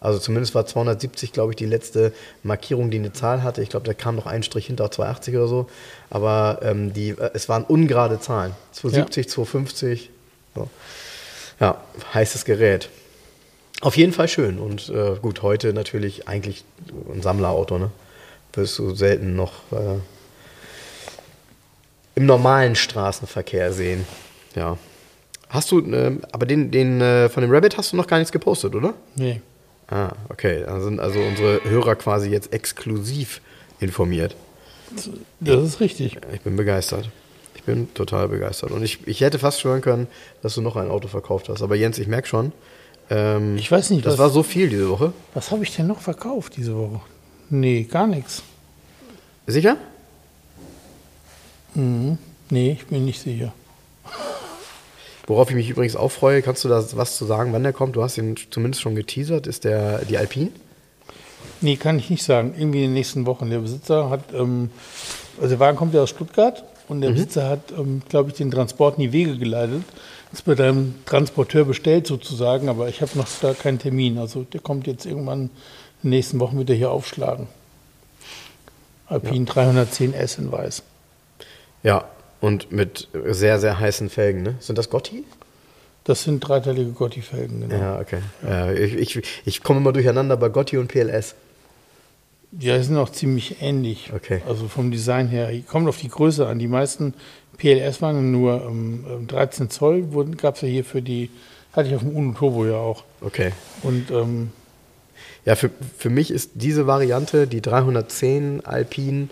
Also 0.00 0.18
zumindest 0.18 0.54
war 0.54 0.66
270, 0.66 1.32
glaube 1.32 1.52
ich, 1.52 1.56
die 1.56 1.64
letzte 1.64 2.12
Markierung, 2.42 2.90
die 2.90 2.98
eine 2.98 3.12
Zahl 3.12 3.42
hatte. 3.44 3.62
Ich 3.62 3.70
glaube, 3.70 3.86
da 3.86 3.94
kam 3.94 4.16
noch 4.16 4.26
ein 4.26 4.42
Strich 4.42 4.66
hinter 4.66 4.90
280 4.90 5.36
oder 5.36 5.46
so. 5.48 5.68
Aber 6.10 6.58
ähm, 6.62 6.92
die, 6.92 7.10
äh, 7.10 7.30
es 7.34 7.48
waren 7.48 7.62
ungerade 7.64 8.20
Zahlen. 8.20 8.52
270, 8.72 9.26
ja. 9.26 9.32
250. 9.32 10.10
So. 10.54 10.68
Ja, 11.60 11.80
heißes 12.12 12.44
Gerät. 12.44 12.90
Auf 13.86 13.96
jeden 13.96 14.12
Fall 14.12 14.26
schön. 14.26 14.58
Und 14.58 14.88
äh, 14.88 15.14
gut, 15.22 15.42
heute 15.42 15.72
natürlich 15.72 16.26
eigentlich 16.26 16.64
ein 17.08 17.22
Sammlerauto, 17.22 17.78
ne? 17.78 17.92
Wirst 18.54 18.80
du 18.80 18.96
selten 18.96 19.36
noch 19.36 19.52
äh, 19.70 20.00
im 22.16 22.26
normalen 22.26 22.74
Straßenverkehr 22.74 23.72
sehen. 23.72 24.04
Ja. 24.56 24.76
Hast 25.48 25.70
du, 25.70 25.78
äh, 25.78 26.18
aber 26.32 26.46
den, 26.46 26.72
den 26.72 27.00
äh, 27.00 27.28
von 27.28 27.42
dem 27.42 27.52
Rabbit 27.52 27.76
hast 27.76 27.92
du 27.92 27.96
noch 27.96 28.08
gar 28.08 28.18
nichts 28.18 28.32
gepostet, 28.32 28.74
oder? 28.74 28.92
Nee. 29.14 29.40
Ah, 29.86 30.10
okay. 30.30 30.64
Da 30.66 30.80
sind 30.80 30.98
also 30.98 31.20
unsere 31.20 31.62
Hörer 31.62 31.94
quasi 31.94 32.28
jetzt 32.28 32.52
exklusiv 32.52 33.40
informiert. 33.78 34.34
Das 35.38 35.62
ist 35.62 35.78
richtig. 35.78 36.18
Ich 36.34 36.40
bin 36.40 36.56
begeistert. 36.56 37.08
Ich 37.54 37.62
bin 37.62 37.94
total 37.94 38.26
begeistert. 38.26 38.72
Und 38.72 38.82
ich, 38.82 39.06
ich 39.06 39.20
hätte 39.20 39.38
fast 39.38 39.60
schwören 39.60 39.80
können, 39.80 40.08
dass 40.42 40.56
du 40.56 40.60
noch 40.60 40.74
ein 40.74 40.90
Auto 40.90 41.06
verkauft 41.06 41.48
hast. 41.48 41.62
Aber 41.62 41.76
Jens, 41.76 42.00
ich 42.00 42.08
merke 42.08 42.26
schon. 42.26 42.50
Ähm, 43.10 43.56
ich 43.56 43.70
weiß 43.70 43.90
nicht, 43.90 44.04
das 44.04 44.14
was, 44.14 44.18
war 44.18 44.30
so 44.30 44.42
viel 44.42 44.68
diese 44.68 44.88
Woche. 44.88 45.12
Was 45.34 45.50
habe 45.50 45.62
ich 45.62 45.74
denn 45.74 45.86
noch 45.86 46.00
verkauft 46.00 46.56
diese 46.56 46.76
Woche? 46.76 47.00
Nee, 47.50 47.84
gar 47.84 48.06
nichts. 48.06 48.42
Sicher? 49.46 49.76
Mhm. 51.74 52.18
Nee, 52.50 52.72
ich 52.72 52.86
bin 52.86 53.04
nicht 53.04 53.20
sicher. 53.20 53.52
Worauf 55.26 55.50
ich 55.50 55.56
mich 55.56 55.68
übrigens 55.68 55.96
auch 55.96 56.10
freue, 56.10 56.40
kannst 56.40 56.64
du 56.64 56.68
da 56.68 56.84
was 56.94 57.16
zu 57.16 57.24
sagen, 57.24 57.52
wann 57.52 57.64
der 57.64 57.72
kommt? 57.72 57.96
Du 57.96 58.02
hast 58.02 58.16
ihn 58.16 58.36
zumindest 58.50 58.82
schon 58.82 58.94
geteasert, 58.94 59.46
ist 59.46 59.64
der 59.64 60.04
die 60.04 60.18
Alpine? 60.18 60.50
Nee, 61.60 61.76
kann 61.76 61.98
ich 61.98 62.10
nicht 62.10 62.22
sagen. 62.22 62.54
Irgendwie 62.56 62.78
in 62.78 62.90
den 62.90 62.94
nächsten 62.94 63.26
Wochen. 63.26 63.50
Der 63.50 63.58
Besitzer 63.58 64.10
hat, 64.10 64.32
ähm, 64.32 64.70
also 65.36 65.48
der 65.48 65.58
Wagen 65.58 65.76
kommt 65.76 65.94
ja 65.94 66.02
aus 66.02 66.10
Stuttgart 66.10 66.64
und 66.88 67.00
der 67.00 67.10
mhm. 67.10 67.14
Besitzer 67.14 67.48
hat, 67.48 67.72
ähm, 67.76 68.02
glaube 68.08 68.30
ich, 68.30 68.36
den 68.36 68.50
Transport 68.50 68.98
in 68.98 69.02
die 69.02 69.12
Wege 69.12 69.36
geleitet. 69.36 69.82
Ist 70.36 70.44
bei 70.44 70.54
deinem 70.54 70.94
Transporteur 71.06 71.64
bestellt 71.64 72.06
sozusagen, 72.06 72.68
aber 72.68 72.90
ich 72.90 73.00
habe 73.00 73.16
noch 73.16 73.26
da 73.40 73.54
keinen 73.54 73.78
Termin. 73.78 74.18
Also 74.18 74.42
der 74.42 74.60
kommt 74.60 74.86
jetzt 74.86 75.06
irgendwann 75.06 75.44
in 75.44 75.50
den 76.02 76.10
nächsten 76.10 76.38
Wochen 76.40 76.58
wieder 76.58 76.74
hier 76.74 76.90
aufschlagen. 76.90 77.46
Alpine 79.06 79.46
ja. 79.46 79.52
310S 79.54 80.38
in 80.38 80.52
weiß. 80.52 80.82
Ja, 81.82 82.04
und 82.42 82.70
mit 82.70 83.08
sehr, 83.30 83.58
sehr 83.58 83.80
heißen 83.80 84.10
Felgen, 84.10 84.42
ne? 84.42 84.56
Sind 84.60 84.76
das 84.76 84.90
Gotti? 84.90 85.24
Das 86.04 86.24
sind 86.24 86.40
dreiteilige 86.40 86.90
Gotti-Felgen, 86.90 87.62
genau. 87.62 87.74
Ja, 87.74 87.98
okay. 87.98 88.18
Ja. 88.46 88.70
ich, 88.72 89.16
ich, 89.16 89.22
ich 89.46 89.62
komme 89.62 89.80
immer 89.80 89.94
durcheinander 89.94 90.36
bei 90.36 90.50
Gotti 90.50 90.76
und 90.76 90.88
PLS. 90.88 91.34
Ja, 92.52 92.78
die 92.78 92.84
sind 92.84 92.96
auch 92.96 93.10
ziemlich 93.10 93.60
ähnlich. 93.60 94.12
Okay. 94.14 94.40
Also 94.48 94.68
vom 94.68 94.90
Design 94.90 95.28
her. 95.28 95.50
Kommt 95.66 95.88
auf 95.88 95.98
die 95.98 96.08
Größe 96.08 96.46
an. 96.46 96.58
Die 96.58 96.68
meisten 96.68 97.14
PLS 97.58 98.02
waren 98.02 98.30
nur 98.30 98.64
ähm, 98.66 99.26
13 99.26 99.64
ähm, 99.64 99.70
Zoll. 99.70 100.02
Gab 100.36 100.56
es 100.56 100.60
ja 100.62 100.68
hier 100.68 100.84
für 100.84 101.02
die, 101.02 101.30
hatte 101.72 101.88
ich 101.88 101.94
auf 101.94 102.02
dem 102.02 102.16
Uno 102.16 102.32
Turbo 102.32 102.66
ja 102.66 102.76
auch. 102.76 103.04
Okay. 103.20 103.52
Und 103.82 104.10
ähm, 104.10 104.50
ja, 105.44 105.54
für, 105.54 105.70
für 105.96 106.10
mich 106.10 106.30
ist 106.30 106.52
diese 106.54 106.86
Variante, 106.86 107.46
die 107.46 107.60
310 107.60 108.64
Alpine, 108.64 109.28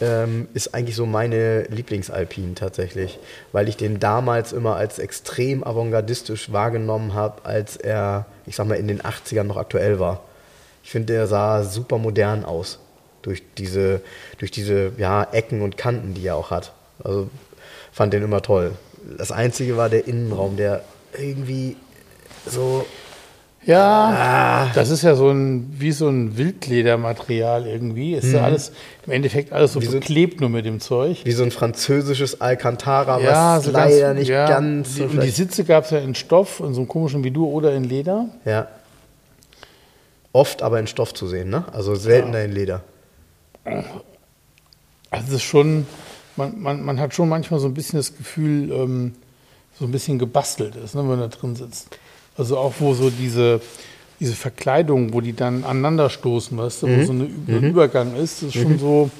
ähm, 0.00 0.48
ist 0.54 0.74
eigentlich 0.74 0.96
so 0.96 1.06
meine 1.06 1.62
Lieblingsalpine 1.64 2.54
tatsächlich, 2.54 3.18
weil 3.52 3.68
ich 3.68 3.76
den 3.76 4.00
damals 4.00 4.52
immer 4.52 4.76
als 4.76 4.98
extrem 4.98 5.62
avantgardistisch 5.62 6.52
wahrgenommen 6.52 7.14
habe, 7.14 7.44
als 7.44 7.76
er, 7.76 8.26
ich 8.46 8.56
sag 8.56 8.66
mal, 8.66 8.74
in 8.74 8.88
den 8.88 9.02
80ern 9.02 9.44
noch 9.44 9.56
aktuell 9.56 10.00
war. 10.00 10.22
Ich 10.82 10.90
finde, 10.90 11.12
der 11.12 11.26
sah 11.26 11.62
super 11.62 11.98
modern 11.98 12.44
aus 12.44 12.78
durch 13.22 13.42
diese, 13.56 14.00
durch 14.38 14.50
diese 14.50 14.92
ja, 14.98 15.24
Ecken 15.32 15.62
und 15.62 15.76
Kanten, 15.76 16.14
die 16.14 16.26
er 16.26 16.36
auch 16.36 16.50
hat. 16.50 16.72
Also 17.02 17.28
fand 17.92 18.12
den 18.12 18.22
immer 18.22 18.42
toll. 18.42 18.72
Das 19.18 19.32
Einzige 19.32 19.76
war 19.76 19.88
der 19.88 20.06
Innenraum, 20.06 20.56
der 20.56 20.82
irgendwie 21.16 21.76
so 22.46 22.84
ja, 23.64 24.66
ah. 24.68 24.70
das 24.74 24.90
ist 24.90 25.02
ja 25.02 25.14
so 25.14 25.30
ein, 25.30 25.72
wie 25.78 25.92
so 25.92 26.08
ein 26.08 26.36
Wildledermaterial 26.36 27.66
irgendwie. 27.66 28.14
Ist 28.14 28.24
mhm. 28.24 28.34
ja 28.34 28.42
alles, 28.42 28.72
im 29.06 29.12
Endeffekt 29.12 29.52
alles 29.52 29.74
so 29.74 29.82
wie 29.82 29.86
beklebt 29.86 30.40
nur 30.40 30.50
mit 30.50 30.64
dem 30.64 30.80
Zeug. 30.80 31.20
Wie 31.24 31.32
so 31.32 31.44
ein 31.44 31.52
französisches 31.52 32.40
Alcantara, 32.40 33.20
ja, 33.20 33.56
was 33.56 33.64
so 33.64 33.70
leider 33.70 34.00
ganz, 34.00 34.18
nicht 34.18 34.28
ja, 34.28 34.48
ganz 34.48 34.96
so 34.96 35.04
Und 35.04 35.22
die 35.22 35.30
Sitze 35.30 35.62
gab 35.62 35.84
es 35.84 35.90
ja 35.90 35.98
in 35.98 36.16
Stoff, 36.16 36.58
in 36.58 36.74
so 36.74 36.80
einem 36.80 36.88
komischen 36.88 37.22
du 37.32 37.46
oder 37.46 37.72
in 37.72 37.84
Leder. 37.84 38.26
Ja. 38.44 38.66
Oft 40.32 40.62
aber 40.62 40.80
in 40.80 40.86
Stoff 40.86 41.12
zu 41.12 41.26
sehen, 41.26 41.50
ne? 41.50 41.64
Also 41.72 41.94
seltener 41.94 42.38
ja. 42.38 42.44
in 42.44 42.52
Leder. 42.52 42.82
Also 45.10 45.28
es 45.28 45.34
ist 45.34 45.42
schon, 45.42 45.86
man, 46.36 46.60
man, 46.60 46.82
man 46.82 46.98
hat 46.98 47.14
schon 47.14 47.28
manchmal 47.28 47.60
so 47.60 47.66
ein 47.66 47.74
bisschen 47.74 47.98
das 47.98 48.16
Gefühl, 48.16 48.72
ähm, 48.72 49.14
so 49.78 49.84
ein 49.84 49.92
bisschen 49.92 50.18
gebastelt 50.18 50.76
ist, 50.76 50.94
ne, 50.94 51.02
wenn 51.02 51.08
man 51.08 51.20
da 51.20 51.28
drin 51.28 51.56
sitzt. 51.56 51.98
Also 52.36 52.56
auch 52.56 52.74
wo 52.78 52.94
so 52.94 53.10
diese, 53.10 53.60
diese 54.20 54.34
Verkleidung, 54.34 55.12
wo 55.12 55.20
die 55.20 55.34
dann 55.34 55.64
aneinander 55.64 56.08
stoßen, 56.08 56.56
weißt 56.56 56.82
du, 56.82 56.86
mhm. 56.86 57.00
wo 57.00 57.04
so 57.04 57.12
eine, 57.12 57.24
ein 57.24 57.44
mhm. 57.46 57.64
Übergang 57.64 58.16
ist, 58.16 58.42
ist 58.42 58.54
schon 58.54 58.72
mhm. 58.72 58.78
so, 58.78 59.10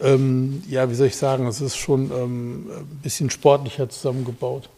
ähm, 0.00 0.62
ja, 0.68 0.90
wie 0.90 0.94
soll 0.94 1.08
ich 1.08 1.16
sagen, 1.16 1.46
es 1.46 1.60
ist 1.60 1.76
schon 1.76 2.10
ähm, 2.10 2.66
ein 2.70 3.00
bisschen 3.02 3.30
sportlicher 3.30 3.88
zusammengebaut. 3.88 4.68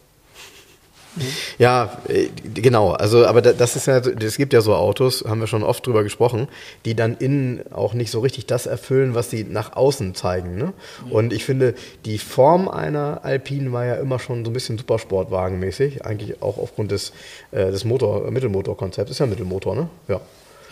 Ja, 1.59 1.99
äh, 2.09 2.29
genau. 2.55 2.93
Also, 2.93 3.27
aber 3.27 3.43
das 3.43 3.77
ist 3.77 3.87
ja, 3.87 3.99
es 3.99 4.37
gibt 4.37 4.53
ja 4.53 4.61
so 4.61 4.75
Autos, 4.75 5.25
haben 5.27 5.41
wir 5.41 5.47
schon 5.47 5.63
oft 5.63 5.87
drüber 5.87 6.03
gesprochen, 6.03 6.49
die 6.85 6.95
dann 6.95 7.17
innen 7.17 7.61
auch 7.73 7.95
nicht 7.95 8.11
so 8.11 8.21
richtig 8.21 8.47
das 8.47 8.67
erfüllen, 8.67 9.15
was 9.15 9.31
sie 9.31 9.45
nach 9.45 9.75
außen 9.75 10.15
zeigen. 10.15 10.57
Ne? 10.57 10.73
Und 11.11 11.33
ich 11.33 11.45
finde, 11.45 11.75
die 12.05 12.19
Form 12.19 12.69
einer 12.69 13.21
Alpine 13.25 13.73
war 13.73 13.85
ja 13.85 13.95
immer 13.97 14.19
schon 14.19 14.45
so 14.45 14.51
ein 14.51 14.55
bisschen 14.55 14.79
Supersportwagenmäßig, 14.79 16.05
eigentlich 16.05 16.43
auch 16.43 16.59
aufgrund 16.59 16.93
des, 16.93 17.13
äh, 17.51 17.71
des 17.71 17.85
Motor, 17.85 18.31
Mittelmotorkonzepts. 18.31 19.11
Ist 19.11 19.19
ja 19.19 19.27
Mittelmotor, 19.27 19.75
ne? 19.75 19.89
Ja. 20.09 20.21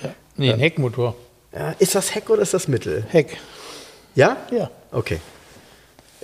ja. 0.02 0.10
Nee, 0.36 0.52
ein 0.52 0.60
Heckmotor. 0.60 1.14
Ja, 1.52 1.74
ist 1.78 1.94
das 1.94 2.14
Heck 2.14 2.30
oder 2.30 2.42
ist 2.42 2.54
das 2.54 2.68
Mittel? 2.68 3.04
Heck. 3.08 3.36
Ja? 4.14 4.36
Ja. 4.50 4.70
Okay. 4.92 5.18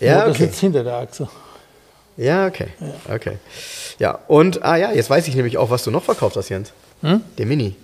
Ja, 0.01 0.21
okay. 0.21 0.29
Das 0.29 0.39
sitzt 0.39 0.61
hinter 0.61 0.85
der 0.85 0.95
Achse. 0.95 1.29
Ja, 2.17 2.47
okay. 2.47 2.69
Ja. 2.81 3.15
Okay. 3.15 3.39
Ja, 3.99 4.19
und, 4.29 4.63
ah 4.63 4.77
ja, 4.77 4.93
jetzt 4.93 5.11
weiß 5.11 5.29
ich 5.29 5.35
nämlich 5.35 5.59
auch, 5.59 5.71
was 5.71 5.85
du 5.85 5.91
noch 5.91 6.03
verkauft 6.03 6.37
hast, 6.37 6.49
Jens. 6.49 6.73
Hm? 7.03 7.21
Den 7.39 7.49
Mini. 7.49 7.77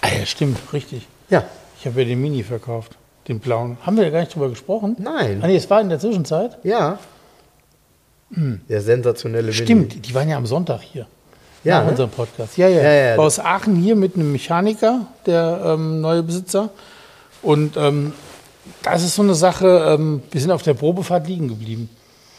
Ah 0.00 0.08
ja, 0.18 0.26
stimmt, 0.26 0.58
richtig. 0.72 1.06
Ja. 1.28 1.44
Ich 1.78 1.86
habe 1.86 2.00
ja 2.02 2.08
den 2.08 2.20
Mini 2.20 2.42
verkauft, 2.42 2.92
den 3.28 3.40
blauen. 3.40 3.76
Haben 3.82 3.96
wir 3.96 4.04
da 4.04 4.10
gar 4.10 4.20
nicht 4.20 4.34
drüber 4.34 4.48
gesprochen? 4.48 4.96
Nein. 4.98 5.40
Ah 5.42 5.46
nee, 5.46 5.56
es 5.56 5.68
war 5.68 5.80
in 5.80 5.88
der 5.88 5.98
Zwischenzeit? 5.98 6.58
Ja. 6.62 6.98
Hm. 8.32 8.60
Der 8.68 8.80
sensationelle 8.80 9.48
Mini. 9.48 9.64
Stimmt, 9.64 10.06
die 10.06 10.14
waren 10.14 10.28
ja 10.28 10.36
am 10.36 10.46
Sonntag 10.46 10.80
hier. 10.82 11.06
Ja. 11.64 11.78
Nach 11.78 11.84
ne? 11.84 11.90
unserem 11.90 12.10
Podcast. 12.10 12.56
Ja, 12.56 12.68
ja. 12.68 12.82
ja, 12.82 12.92
ja 12.92 13.16
Aus 13.16 13.40
Aachen 13.40 13.76
hier 13.76 13.96
mit 13.96 14.14
einem 14.14 14.30
Mechaniker, 14.30 15.06
der 15.26 15.60
ähm, 15.64 16.00
neue 16.00 16.22
Besitzer. 16.22 16.70
Und 17.42 17.76
ähm, 17.76 18.12
das 18.82 19.02
ist 19.02 19.16
so 19.16 19.22
eine 19.22 19.34
Sache, 19.34 19.96
ähm, 19.98 20.22
wir 20.30 20.40
sind 20.40 20.50
auf 20.50 20.62
der 20.62 20.74
Probefahrt 20.74 21.26
liegen 21.26 21.48
geblieben. 21.48 21.88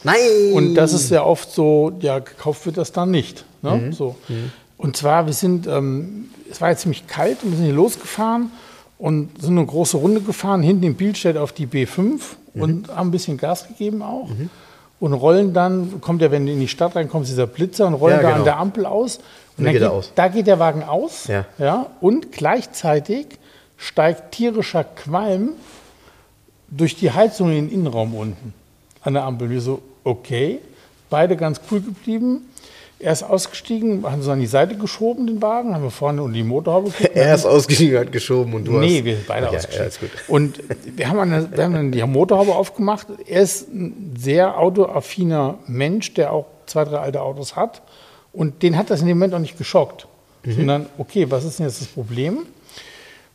Nein! 0.07 0.53
Und 0.53 0.75
das 0.75 0.93
ist 0.93 1.11
ja 1.11 1.23
oft 1.23 1.51
so, 1.51 1.93
ja, 1.99 2.19
gekauft 2.19 2.65
wird 2.65 2.77
das 2.77 2.91
dann 2.91 3.11
nicht. 3.11 3.45
Ne? 3.61 3.71
Mhm. 3.71 3.93
So. 3.93 4.15
Mhm. 4.27 4.51
Und 4.77 4.95
zwar, 4.95 5.25
wir 5.25 5.33
sind, 5.33 5.67
ähm, 5.67 6.29
es 6.49 6.61
war 6.61 6.69
jetzt 6.69 6.81
ziemlich 6.81 7.07
kalt 7.07 7.43
und 7.43 7.51
wir 7.51 7.57
sind 7.57 7.65
hier 7.65 7.75
losgefahren 7.75 8.51
und 8.97 9.41
sind 9.41 9.57
eine 9.57 9.65
große 9.65 9.97
Runde 9.97 10.21
gefahren, 10.21 10.61
hinten 10.61 10.83
in 10.83 10.95
Bielstedt 10.95 11.37
auf 11.37 11.51
die 11.51 11.67
B5 11.67 12.01
mhm. 12.53 12.61
und 12.61 12.87
haben 12.89 13.09
ein 13.09 13.11
bisschen 13.11 13.37
Gas 13.37 13.67
gegeben 13.67 14.01
auch. 14.01 14.29
Mhm. 14.29 14.49
Und 14.99 15.13
rollen 15.13 15.53
dann, 15.53 16.01
kommt 16.01 16.23
ja, 16.23 16.31
wenn 16.31 16.47
du 16.47 16.51
in 16.51 16.59
die 16.59 16.67
Stadt 16.67 16.95
reinkommst, 16.95 17.29
dieser 17.29 17.45
Blitzer 17.45 17.85
und 17.85 17.93
rollen 17.93 18.15
ja, 18.15 18.21
genau. 18.21 18.31
da 18.31 18.37
an 18.37 18.45
der 18.45 18.57
Ampel 18.57 18.85
aus. 18.87 19.17
Und 19.57 19.65
dann 19.65 19.73
geht, 19.73 19.81
geht 19.81 19.91
aus. 19.91 20.11
da 20.15 20.27
geht 20.27 20.47
der 20.47 20.57
Wagen 20.57 20.83
aus. 20.83 21.27
Ja. 21.27 21.45
Ja, 21.59 21.87
und 22.01 22.31
gleichzeitig 22.31 23.27
steigt 23.77 24.31
tierischer 24.31 24.83
Qualm 24.83 25.51
durch 26.69 26.95
die 26.95 27.11
Heizung 27.11 27.49
in 27.49 27.67
den 27.67 27.71
Innenraum 27.71 28.15
unten 28.15 28.53
an 29.01 29.13
der 29.13 29.23
Ampel. 29.23 29.49
Wir 29.49 29.61
so, 29.61 29.81
okay, 30.07 30.59
beide 31.09 31.35
ganz 31.35 31.59
cool 31.69 31.81
geblieben. 31.81 32.49
Er 32.99 33.11
ist 33.11 33.21
ausgestiegen, 33.21 34.03
haben 34.09 34.23
so 34.23 34.31
an 34.31 34.39
die 34.39 34.47
Seite 34.47 34.75
geschoben, 34.75 35.27
den 35.27 35.39
Wagen, 35.39 35.75
haben 35.75 35.83
wir 35.83 35.91
vorne 35.91 36.23
und 36.23 36.33
die 36.33 36.41
Motorhaube 36.41 36.89
geguckt. 36.89 37.15
Er 37.15 37.35
ist 37.35 37.45
ausgestiegen, 37.45 37.99
hat 37.99 38.11
geschoben 38.11 38.55
und 38.55 38.65
du 38.65 38.71
nee, 38.71 38.77
hast... 38.77 38.91
Nee, 38.93 39.03
wir 39.03 39.15
sind 39.17 39.27
beide 39.27 39.47
okay, 39.47 39.57
ausgestiegen. 39.57 40.09
Ja, 40.15 40.33
und 40.33 40.63
wir 40.95 41.07
haben, 41.07 41.19
eine, 41.19 41.51
wir 41.51 41.63
haben 41.63 41.73
dann 41.73 41.91
die 41.91 42.01
Motorhaube 42.03 42.55
aufgemacht. 42.55 43.05
Er 43.27 43.41
ist 43.43 43.71
ein 43.71 44.15
sehr 44.17 44.57
autoaffiner 44.57 45.59
Mensch, 45.67 46.15
der 46.15 46.33
auch 46.33 46.47
zwei, 46.65 46.85
drei 46.85 46.97
alte 46.97 47.21
Autos 47.21 47.55
hat. 47.55 47.83
Und 48.33 48.63
den 48.63 48.75
hat 48.75 48.89
das 48.89 49.01
in 49.01 49.07
dem 49.07 49.19
Moment 49.19 49.35
auch 49.35 49.39
nicht 49.39 49.59
geschockt. 49.59 50.07
Mhm. 50.43 50.53
Sondern, 50.53 50.85
okay, 50.97 51.29
was 51.29 51.45
ist 51.45 51.59
denn 51.59 51.67
jetzt 51.67 51.81
das 51.81 51.87
Problem? 51.87 52.47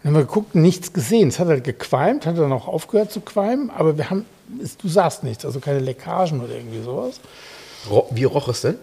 Dann 0.03 0.13
haben 0.13 0.21
wir 0.21 0.27
geguckt, 0.27 0.55
nichts 0.55 0.93
gesehen. 0.93 1.29
Es 1.29 1.39
hat 1.39 1.49
halt 1.49 1.65
gequalmt, 1.65 2.27
hat 2.27 2.37
dann 2.37 2.53
auch 2.53 2.67
aufgehört 2.67 3.13
zu 3.13 3.21
qualmen, 3.21 3.71
aber 3.71 3.97
wir 3.97 4.11
haben, 4.11 4.25
du 4.49 4.89
sahst 4.89 5.23
nichts, 5.23 5.45
also 5.45 5.61
keine 5.61 5.79
Leckagen 5.79 6.41
oder 6.41 6.55
irgendwie 6.55 6.83
sowas. 6.83 7.21
Wie 8.11 8.25
roch 8.25 8.49
es 8.49 8.63
denn? 8.63 8.79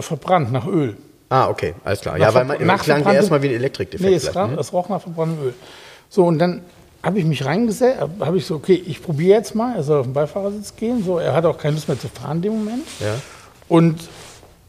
Verbrannt 0.00 0.52
nach 0.52 0.66
Öl. 0.66 0.96
Ah, 1.28 1.48
okay, 1.48 1.74
alles 1.84 2.00
klar. 2.00 2.18
Nach 2.18 2.26
ja, 2.26 2.34
weil 2.34 2.44
man 2.44 2.78
klang 2.78 3.04
ja 3.04 3.12
erstmal 3.12 3.42
wie 3.42 3.48
ein 3.48 3.54
Elektrik-Defekt. 3.54 4.10
Nee, 4.10 4.16
es, 4.16 4.34
ne? 4.34 4.56
es 4.58 4.72
roch 4.72 4.88
nach 4.88 5.00
verbranntem 5.00 5.46
Öl. 5.46 5.54
So, 6.08 6.24
und 6.24 6.38
dann 6.38 6.62
habe 7.02 7.18
ich 7.18 7.24
mich 7.24 7.44
reingesetzt, 7.44 8.00
habe 8.20 8.38
ich 8.38 8.46
so, 8.46 8.56
okay, 8.56 8.82
ich 8.86 9.02
probiere 9.02 9.38
jetzt 9.38 9.54
mal, 9.54 9.76
er 9.76 9.82
soll 9.82 10.00
auf 10.00 10.06
den 10.06 10.12
Beifahrersitz 10.12 10.74
gehen. 10.76 11.04
So, 11.04 11.18
er 11.18 11.34
hat 11.34 11.44
auch 11.44 11.58
keine 11.58 11.74
Lust 11.74 11.88
mehr 11.88 11.98
zu 11.98 12.08
fahren 12.08 12.38
in 12.38 12.42
dem 12.42 12.58
Moment. 12.58 12.86
Ja. 13.00 13.14
Und 13.68 14.08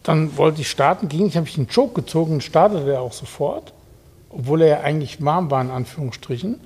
dann 0.04 0.38
wollte 0.38 0.62
ich 0.62 0.70
starten, 0.70 1.08
ging 1.08 1.28
ich, 1.28 1.38
habe 1.38 1.48
ich 1.48 1.56
den 1.56 1.68
Choke 1.68 2.02
gezogen 2.02 2.34
und 2.34 2.44
startete 2.44 2.92
er 2.92 3.02
auch 3.02 3.14
sofort, 3.14 3.74
obwohl 4.38 4.62
er 4.62 4.68
ja 4.68 4.80
eigentlich 4.82 5.24
warm 5.24 5.50
war, 5.50 5.62
in 5.62 5.72
Anführungsstrichen. 5.72 6.60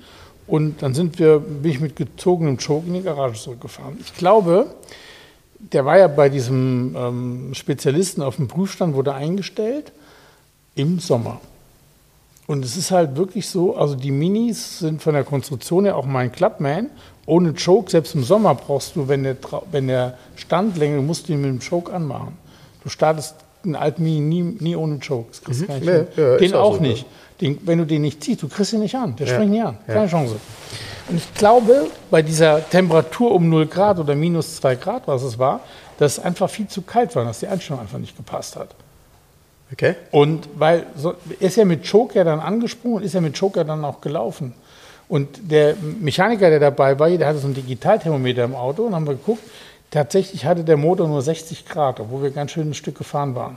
Und 0.46 0.82
dann 0.82 0.94
sind 0.94 1.18
wir, 1.18 1.38
bin 1.38 1.70
ich 1.70 1.80
mit 1.80 1.94
gezogenem 1.94 2.58
Choke 2.58 2.86
in 2.88 2.94
die 2.94 3.02
Garage 3.02 3.40
zurückgefahren. 3.40 3.98
Ich 4.00 4.14
glaube, 4.16 4.66
der 5.60 5.84
war 5.84 5.98
ja 5.98 6.08
bei 6.08 6.28
diesem 6.28 6.96
ähm, 6.98 7.54
Spezialisten 7.54 8.22
auf 8.22 8.36
dem 8.36 8.48
Prüfstand, 8.48 8.94
wurde 8.94 9.14
eingestellt 9.14 9.92
im 10.74 10.98
Sommer. 10.98 11.40
Und 12.48 12.64
es 12.64 12.76
ist 12.76 12.90
halt 12.90 13.16
wirklich 13.16 13.48
so, 13.48 13.76
also 13.76 13.94
die 13.94 14.10
Minis 14.10 14.80
sind 14.80 15.00
von 15.00 15.14
der 15.14 15.22
Konstruktion 15.22 15.84
her 15.84 15.96
auch 15.96 16.06
mein 16.06 16.32
Clubman. 16.32 16.90
Ohne 17.26 17.54
Choke, 17.54 17.88
selbst 17.88 18.16
im 18.16 18.24
Sommer 18.24 18.56
brauchst 18.56 18.96
du, 18.96 19.06
wenn 19.06 19.22
der, 19.22 19.36
wenn 19.70 19.86
der 19.86 20.18
Standlänge, 20.34 21.00
musst 21.00 21.28
du 21.28 21.34
ihn 21.34 21.42
mit 21.42 21.50
dem 21.50 21.60
Choke 21.60 21.92
anmachen. 21.92 22.36
Du 22.82 22.88
startest 22.88 23.36
einen 23.62 23.76
alten 23.76 24.02
Mini 24.02 24.20
nie, 24.20 24.42
nie 24.58 24.74
ohne 24.74 24.98
Choke. 24.98 25.28
Das 25.30 25.42
kriegst 25.42 25.68
nicht 25.68 25.84
Nee, 25.84 26.04
ja, 26.16 26.36
den 26.38 26.54
auch 26.54 26.76
so, 26.76 26.80
nicht. 26.80 27.06
Den, 27.40 27.58
wenn 27.64 27.78
du 27.78 27.86
den 27.86 28.02
nicht 28.02 28.22
ziehst, 28.22 28.42
du 28.42 28.48
kriegst 28.48 28.72
ihn 28.72 28.80
nicht 28.80 28.94
an. 28.94 29.16
Der 29.16 29.26
Ja. 29.26 29.34
springt 29.34 29.50
nicht 29.52 29.64
an. 29.64 29.78
Ja. 29.86 29.94
Keine 29.94 30.08
Chance. 30.08 30.36
Und 31.08 31.16
ich 31.16 31.34
glaube, 31.34 31.86
bei 32.10 32.22
dieser 32.22 32.68
Temperatur 32.68 33.32
um 33.32 33.48
0 33.48 33.66
Grad 33.66 33.98
oder 33.98 34.14
minus 34.14 34.56
2 34.56 34.76
Grad, 34.76 35.08
was 35.08 35.22
es 35.22 35.38
war, 35.38 35.60
dass 35.98 36.18
es 36.18 36.24
einfach 36.24 36.48
viel 36.48 36.68
zu 36.68 36.82
kalt 36.82 37.14
war, 37.16 37.24
dass 37.24 37.40
die 37.40 37.48
Einstellung 37.48 37.80
einfach 37.80 37.98
nicht 37.98 38.16
gepasst 38.16 38.56
hat. 38.56 38.70
Okay. 39.72 39.94
Und 40.10 40.48
weil 40.56 40.86
so, 40.96 41.14
ist 41.38 41.56
er 41.58 41.64
mit 41.64 41.88
Choker 41.88 42.24
dann 42.24 42.40
angesprungen 42.40 42.98
und 42.98 43.02
ist 43.04 43.14
er 43.14 43.20
mit 43.20 43.38
Choker 43.38 43.64
dann 43.64 43.84
auch 43.84 44.00
gelaufen. 44.00 44.54
Und 45.08 45.50
der 45.50 45.74
Mechaniker, 46.00 46.50
der 46.50 46.60
dabei 46.60 46.98
war, 46.98 47.08
der 47.10 47.26
hatte 47.26 47.38
so 47.38 47.48
ein 47.48 47.54
Digitalthermometer 47.54 48.44
im 48.44 48.54
Auto 48.54 48.84
und 48.84 48.94
haben 48.94 49.06
wir 49.06 49.14
geguckt, 49.14 49.42
tatsächlich 49.90 50.44
hatte 50.44 50.62
der 50.64 50.76
Motor 50.76 51.08
nur 51.08 51.20
60 51.22 51.66
Grad, 51.66 51.98
obwohl 52.00 52.22
wir 52.22 52.30
ganz 52.30 52.52
schön 52.52 52.70
ein 52.70 52.74
Stück 52.74 52.96
gefahren 52.98 53.34
waren. 53.34 53.56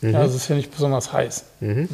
Ja, 0.00 0.18
also 0.18 0.36
es 0.36 0.42
ist 0.42 0.48
ja 0.48 0.56
nicht 0.56 0.70
besonders 0.72 1.12
heiß. 1.12 1.44
ne? 1.60 1.88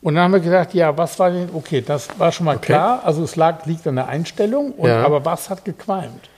Und 0.00 0.14
dann 0.14 0.24
haben 0.24 0.32
wir 0.32 0.40
gedacht, 0.40 0.74
ja, 0.74 0.96
was 0.96 1.18
war 1.18 1.30
denn, 1.30 1.48
okay, 1.54 1.80
das 1.80 2.08
war 2.18 2.30
schon 2.30 2.46
mal 2.46 2.58
klar, 2.58 3.02
also 3.04 3.22
es 3.24 3.34
lag, 3.34 3.66
liegt 3.66 3.86
an 3.86 3.96
der 3.96 4.06
Einstellung, 4.08 4.72
und, 4.72 4.88
Ja. 4.88 5.04
aber 5.04 5.24
was 5.24 5.50
hat 5.50 5.64
gequalmt? 5.64 6.28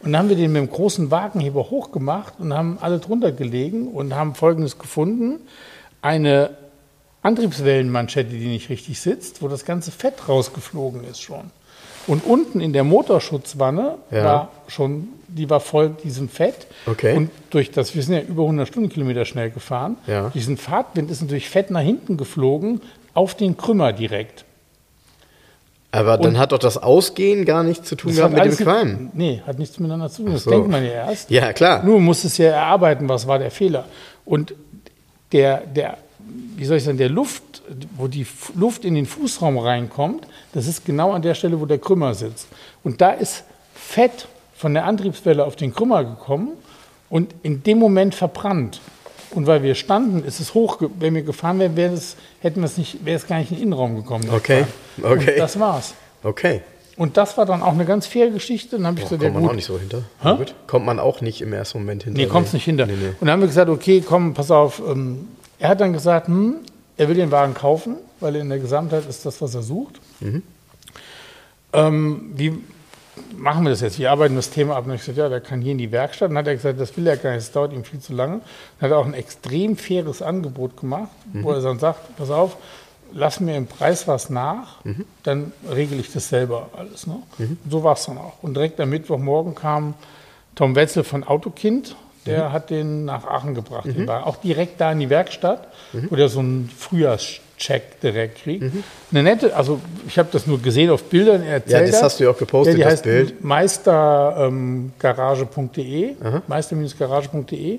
Und 0.00 0.12
dann 0.12 0.18
haben 0.22 0.28
wir 0.28 0.36
den 0.36 0.52
mit 0.52 0.60
dem 0.62 0.70
großen 0.70 1.10
Wagenheber 1.10 1.70
hochgemacht 1.70 2.34
und 2.38 2.52
haben 2.52 2.78
alle 2.80 2.98
drunter 2.98 3.32
gelegen 3.32 3.88
und 3.88 4.14
haben 4.14 4.34
Folgendes 4.34 4.78
gefunden. 4.78 5.40
Eine 6.02 6.50
Antriebswellenmanschette, 7.22 8.30
die 8.30 8.46
nicht 8.46 8.68
richtig 8.68 9.00
sitzt, 9.00 9.42
wo 9.42 9.48
das 9.48 9.64
ganze 9.64 9.90
Fett 9.90 10.28
rausgeflogen 10.28 11.02
ist 11.04 11.20
schon. 11.20 11.50
Und 12.06 12.24
unten 12.24 12.60
in 12.60 12.72
der 12.72 12.84
Motorschutzwanne 12.84 13.96
Ja. 14.12 14.24
war 14.24 14.48
schon, 14.68 15.08
die 15.26 15.50
war 15.50 15.58
voll 15.58 15.90
diesem 16.04 16.28
Fett. 16.28 16.68
Okay. 16.86 17.16
Und 17.16 17.30
durch 17.50 17.72
das, 17.72 17.96
wir 17.96 18.02
sind 18.02 18.14
ja 18.14 18.20
über 18.20 18.42
100 18.44 18.68
Stundenkilometer 18.68 19.24
schnell 19.24 19.50
gefahren, 19.50 19.96
Ja. 20.06 20.28
diesen 20.28 20.56
Fahrtwind 20.56 21.10
ist 21.10 21.22
natürlich 21.22 21.48
Fett 21.48 21.70
nach 21.72 21.80
hinten 21.80 22.16
geflogen, 22.16 22.80
auf 23.16 23.34
den 23.34 23.56
Krümmer 23.56 23.92
direkt. 23.92 24.44
Aber 25.92 26.18
dann 26.18 26.32
Und- 26.32 26.38
hat 26.38 26.52
doch 26.52 26.58
das 26.58 26.76
Ausgehen 26.76 27.44
gar 27.44 27.62
nichts 27.62 27.88
zu 27.88 27.96
tun 27.96 28.14
gehabt 28.14 28.34
mit 28.34 28.44
dem 28.44 28.56
Qualm. 28.56 29.10
Nee, 29.14 29.42
hat 29.46 29.58
nichts 29.58 29.78
miteinander 29.78 30.10
zu 30.10 30.22
tun. 30.24 30.32
Das 30.32 30.44
so. 30.44 30.50
denkt 30.50 30.68
man 30.68 30.84
ja 30.84 30.90
erst. 30.90 31.30
Ja, 31.30 31.52
klar. 31.52 31.82
Nur 31.84 32.00
muss 32.00 32.24
es 32.24 32.36
ja 32.36 32.48
erarbeiten, 32.48 33.08
was 33.08 33.26
war 33.26 33.38
der 33.38 33.50
Fehler. 33.50 33.86
Und 34.24 34.54
der, 35.32 35.58
der, 35.60 35.96
wie 36.56 36.64
soll 36.66 36.76
ich 36.76 36.84
sagen, 36.84 36.98
der 36.98 37.08
Luft, 37.08 37.62
wo 37.96 38.08
die 38.08 38.26
Luft 38.54 38.84
in 38.84 38.94
den 38.94 39.06
Fußraum 39.06 39.56
reinkommt, 39.58 40.26
das 40.52 40.66
ist 40.66 40.84
genau 40.84 41.12
an 41.12 41.22
der 41.22 41.34
Stelle, 41.34 41.58
wo 41.60 41.66
der 41.66 41.78
Krümmer 41.78 42.14
sitzt. 42.14 42.48
Und 42.84 43.00
da 43.00 43.10
ist 43.12 43.44
Fett 43.74 44.28
von 44.54 44.74
der 44.74 44.84
Antriebswelle 44.84 45.44
auf 45.44 45.56
den 45.56 45.72
Krümmer 45.74 46.04
gekommen 46.04 46.50
und 47.08 47.34
in 47.42 47.62
dem 47.62 47.78
Moment 47.78 48.14
verbrannt. 48.14 48.80
Und 49.30 49.46
weil 49.46 49.62
wir 49.62 49.74
standen, 49.74 50.24
ist 50.24 50.40
es 50.40 50.54
hoch. 50.54 50.80
Wenn 50.98 51.14
wir 51.14 51.22
gefahren 51.22 51.58
wären, 51.58 51.76
wäre 51.76 51.94
es, 51.94 52.16
hätten 52.40 52.60
wir 52.60 52.66
es 52.66 52.78
nicht, 52.78 53.04
wäre 53.04 53.16
es 53.16 53.26
gar 53.26 53.38
nicht 53.38 53.50
in 53.50 53.56
den 53.56 53.64
Innenraum 53.64 53.96
gekommen. 53.96 54.28
Okay, 54.30 54.64
okay. 55.02 55.32
Und 55.32 55.38
das 55.38 55.58
war's. 55.58 55.94
Okay. 56.22 56.62
Und 56.96 57.18
das 57.18 57.36
war 57.36 57.44
dann 57.44 57.62
auch 57.62 57.72
eine 57.72 57.84
ganz 57.84 58.06
faire 58.06 58.30
Geschichte. 58.30 58.76
Dann 58.76 58.86
habe 58.86 58.98
ich 58.98 59.04
Boah, 59.04 59.10
so, 59.10 59.16
kommt 59.16 59.22
der 59.22 59.40
man 59.40 59.50
auch 59.50 59.54
nicht 59.54 59.66
so 59.66 59.78
hinter. 59.78 60.02
Gut. 60.22 60.54
Kommt 60.66 60.86
man 60.86 60.98
auch 60.98 61.20
nicht 61.20 61.42
im 61.42 61.52
ersten 61.52 61.78
Moment 61.78 62.04
hinter. 62.04 62.18
Nee, 62.18 62.26
kommst 62.26 62.54
nicht 62.54 62.64
hinter. 62.64 62.86
Nee, 62.86 62.94
nee. 62.98 63.08
Und 63.08 63.20
dann 63.20 63.32
haben 63.32 63.40
wir 63.40 63.48
gesagt, 63.48 63.68
okay, 63.68 64.02
komm, 64.06 64.32
pass 64.32 64.50
auf. 64.50 64.80
Ähm, 64.86 65.28
er 65.58 65.70
hat 65.70 65.80
dann 65.80 65.92
gesagt, 65.92 66.28
hm, 66.28 66.56
er 66.96 67.08
will 67.08 67.16
den 67.16 67.30
Wagen 67.30 67.52
kaufen, 67.52 67.96
weil 68.20 68.36
in 68.36 68.48
der 68.48 68.58
Gesamtheit 68.58 69.06
ist 69.08 69.26
das, 69.26 69.42
was 69.42 69.54
er 69.54 69.62
sucht. 69.62 70.00
Mhm. 70.20 70.42
Ähm, 71.74 72.32
wie 72.34 72.58
machen 73.36 73.64
wir 73.64 73.70
das 73.70 73.80
jetzt? 73.80 73.98
Wir 73.98 74.10
arbeiten 74.10 74.36
das 74.36 74.50
Thema 74.50 74.76
ab. 74.76 74.86
Und 74.86 74.94
ich 74.94 75.00
gesagt, 75.00 75.18
ja, 75.18 75.28
der 75.28 75.40
kann 75.40 75.60
hier 75.60 75.72
in 75.72 75.78
die 75.78 75.92
Werkstatt. 75.92 76.28
Und 76.28 76.34
dann 76.34 76.44
hat 76.44 76.48
er 76.48 76.54
gesagt, 76.54 76.80
das 76.80 76.96
will 76.96 77.06
er 77.06 77.16
gar 77.16 77.30
nicht, 77.30 77.46
das 77.46 77.52
dauert 77.52 77.72
ihm 77.72 77.84
viel 77.84 78.00
zu 78.00 78.12
lange. 78.12 78.40
Dann 78.80 78.90
hat 78.90 78.96
er 78.96 78.98
auch 78.98 79.06
ein 79.06 79.14
extrem 79.14 79.76
faires 79.76 80.22
Angebot 80.22 80.76
gemacht, 80.76 81.10
wo 81.32 81.52
er 81.52 81.60
dann 81.60 81.78
sagt, 81.78 82.16
pass 82.16 82.30
auf, 82.30 82.56
lass 83.12 83.40
mir 83.40 83.56
im 83.56 83.66
Preis 83.66 84.08
was 84.08 84.30
nach, 84.30 84.78
dann 85.22 85.52
regle 85.70 85.98
ich 85.98 86.12
das 86.12 86.28
selber 86.28 86.70
alles. 86.76 87.06
Ne? 87.06 87.18
Und 87.38 87.58
so 87.70 87.84
war 87.84 87.94
es 87.94 88.04
dann 88.04 88.18
auch. 88.18 88.42
Und 88.42 88.54
direkt 88.54 88.80
am 88.80 88.90
Mittwochmorgen 88.90 89.54
kam 89.54 89.94
Tom 90.54 90.74
Wetzel 90.74 91.04
von 91.04 91.24
Autokind, 91.24 91.96
der 92.26 92.50
hat 92.50 92.70
den 92.70 93.04
nach 93.04 93.24
Aachen 93.24 93.54
gebracht. 93.54 93.86
Den 93.86 94.06
war 94.08 94.26
auch 94.26 94.36
direkt 94.36 94.80
da 94.80 94.90
in 94.90 94.98
die 94.98 95.10
Werkstatt, 95.10 95.68
wo 95.92 96.16
der 96.16 96.28
so 96.28 96.40
einen 96.40 96.68
Frühjahrscheck 97.56 98.00
direkt 98.00 98.42
kriegt. 98.42 98.64
Eine 99.10 99.22
nette, 99.22 99.54
also 99.56 99.80
ich 100.06 100.18
habe 100.18 100.28
das 100.32 100.46
nur 100.46 100.60
gesehen 100.60 100.90
auf 100.90 101.04
Bildern, 101.04 101.42
er 101.42 101.54
erzählt 101.54 101.86
Ja, 101.86 101.92
das 101.92 102.02
hast 102.02 102.20
du 102.20 102.24
ja 102.24 102.30
auch 102.30 102.36
gepostet, 102.38 102.74
ja, 102.74 102.78
die 102.78 102.82
das 102.84 102.92
heißt 102.92 103.04
Bild. 103.04 103.42
meistergarage.de, 103.44 106.14
meister-garage.de. 106.46 107.78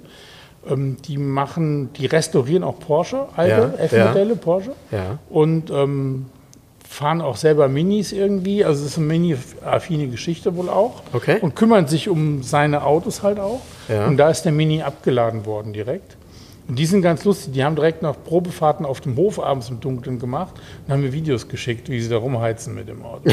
Ähm, 0.70 0.98
die 1.06 1.18
machen, 1.18 1.94
die 1.94 2.08
restaurieren 2.08 2.62
auch 2.64 2.78
Porsche, 2.80 3.28
alte 3.36 3.74
Ja, 3.78 3.84
F-Modelle 3.86 4.36
Porsche. 4.36 4.72
Ja. 4.92 5.20
Und 5.30 5.70
ähm, 5.70 6.26
fahren 6.90 7.22
auch 7.22 7.38
selber 7.38 7.70
Minis 7.70 8.12
irgendwie. 8.12 8.66
Also 8.66 8.84
es 8.84 8.92
ist 8.92 8.98
eine 8.98 9.08
Mini-affine 9.08 10.08
Geschichte 10.08 10.58
wohl 10.58 10.68
auch. 10.68 11.04
Okay. 11.14 11.38
Und 11.40 11.56
kümmern 11.56 11.88
sich 11.88 12.10
um 12.10 12.44
seine 12.44 12.84
Autos 12.84 13.24
halt 13.24 13.40
auch. 13.40 13.62
Ja. 13.88 14.08
Und 14.08 14.18
da 14.18 14.30
ist 14.30 14.44
der 14.44 14.52
Mini 14.52 14.82
abgeladen 14.82 15.46
worden 15.46 15.72
direkt. 15.72 16.17
Und 16.68 16.78
die 16.78 16.86
sind 16.86 17.02
ganz 17.02 17.24
lustig. 17.24 17.54
Die 17.54 17.64
haben 17.64 17.76
direkt 17.76 18.02
noch 18.02 18.22
Probefahrten 18.24 18.86
auf 18.86 19.00
dem 19.00 19.16
Hof 19.16 19.40
abends 19.40 19.70
im 19.70 19.80
Dunkeln 19.80 20.20
gemacht 20.20 20.56
und 20.86 20.94
haben 20.94 21.02
mir 21.02 21.14
Videos 21.14 21.48
geschickt, 21.48 21.90
wie 21.90 22.02
sie 22.02 22.10
da 22.10 22.18
rumheizen 22.18 22.76
mit 22.76 22.90
dem 22.90 23.04
Auto. 23.04 23.32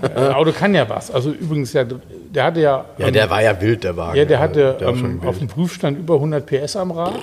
Das 0.00 0.30
Auto 0.34 0.52
kann 0.52 0.74
ja 0.74 0.88
was. 0.88 1.10
Also 1.10 1.30
übrigens, 1.32 1.72
ja, 1.72 1.84
der 1.84 2.44
hatte 2.44 2.60
ja. 2.60 2.84
Ja, 2.98 3.06
ähm, 3.06 3.12
der 3.14 3.30
war 3.30 3.42
ja 3.42 3.58
wild, 3.60 3.84
der 3.84 3.96
Wagen. 3.96 4.16
ja, 4.18 4.24
der 4.24 4.38
hatte 4.38 4.76
der 4.78 4.88
ähm, 4.88 5.20
auf 5.24 5.38
dem 5.38 5.48
Prüfstand 5.48 5.98
über 5.98 6.14
100 6.14 6.44
PS 6.44 6.76
am 6.76 6.90
Rad. 6.90 7.14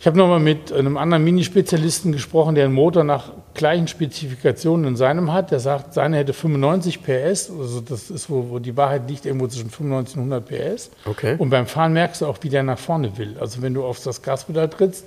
Ich 0.00 0.06
habe 0.06 0.18
nochmal 0.18 0.40
mit 0.40 0.72
einem 0.72 0.96
anderen 0.96 1.24
Minispezialisten 1.24 2.12
gesprochen, 2.12 2.54
der 2.54 2.64
einen 2.64 2.74
Motor 2.74 3.04
nach 3.04 3.30
gleichen 3.54 3.88
Spezifikationen 3.88 4.86
in 4.86 4.96
seinem 4.96 5.32
hat. 5.32 5.50
Der 5.50 5.60
sagt, 5.60 5.94
seine 5.94 6.18
hätte 6.18 6.32
95 6.32 7.02
PS. 7.02 7.50
Also 7.58 7.80
das 7.80 8.10
ist, 8.10 8.28
wo, 8.28 8.50
wo 8.50 8.58
die 8.58 8.76
Wahrheit 8.76 9.08
liegt, 9.08 9.24
irgendwo 9.24 9.46
zwischen 9.46 9.70
95 9.70 10.16
und 10.16 10.32
100 10.32 10.46
PS. 10.46 10.90
Okay. 11.06 11.36
Und 11.38 11.50
beim 11.50 11.66
Fahren 11.66 11.92
merkst 11.92 12.20
du 12.20 12.26
auch, 12.26 12.38
wie 12.42 12.48
der 12.48 12.62
nach 12.62 12.78
vorne 12.78 13.16
will. 13.16 13.36
Also 13.40 13.62
wenn 13.62 13.72
du 13.72 13.84
auf 13.84 14.02
das 14.02 14.20
Gaspedal 14.20 14.68
trittst, 14.68 15.06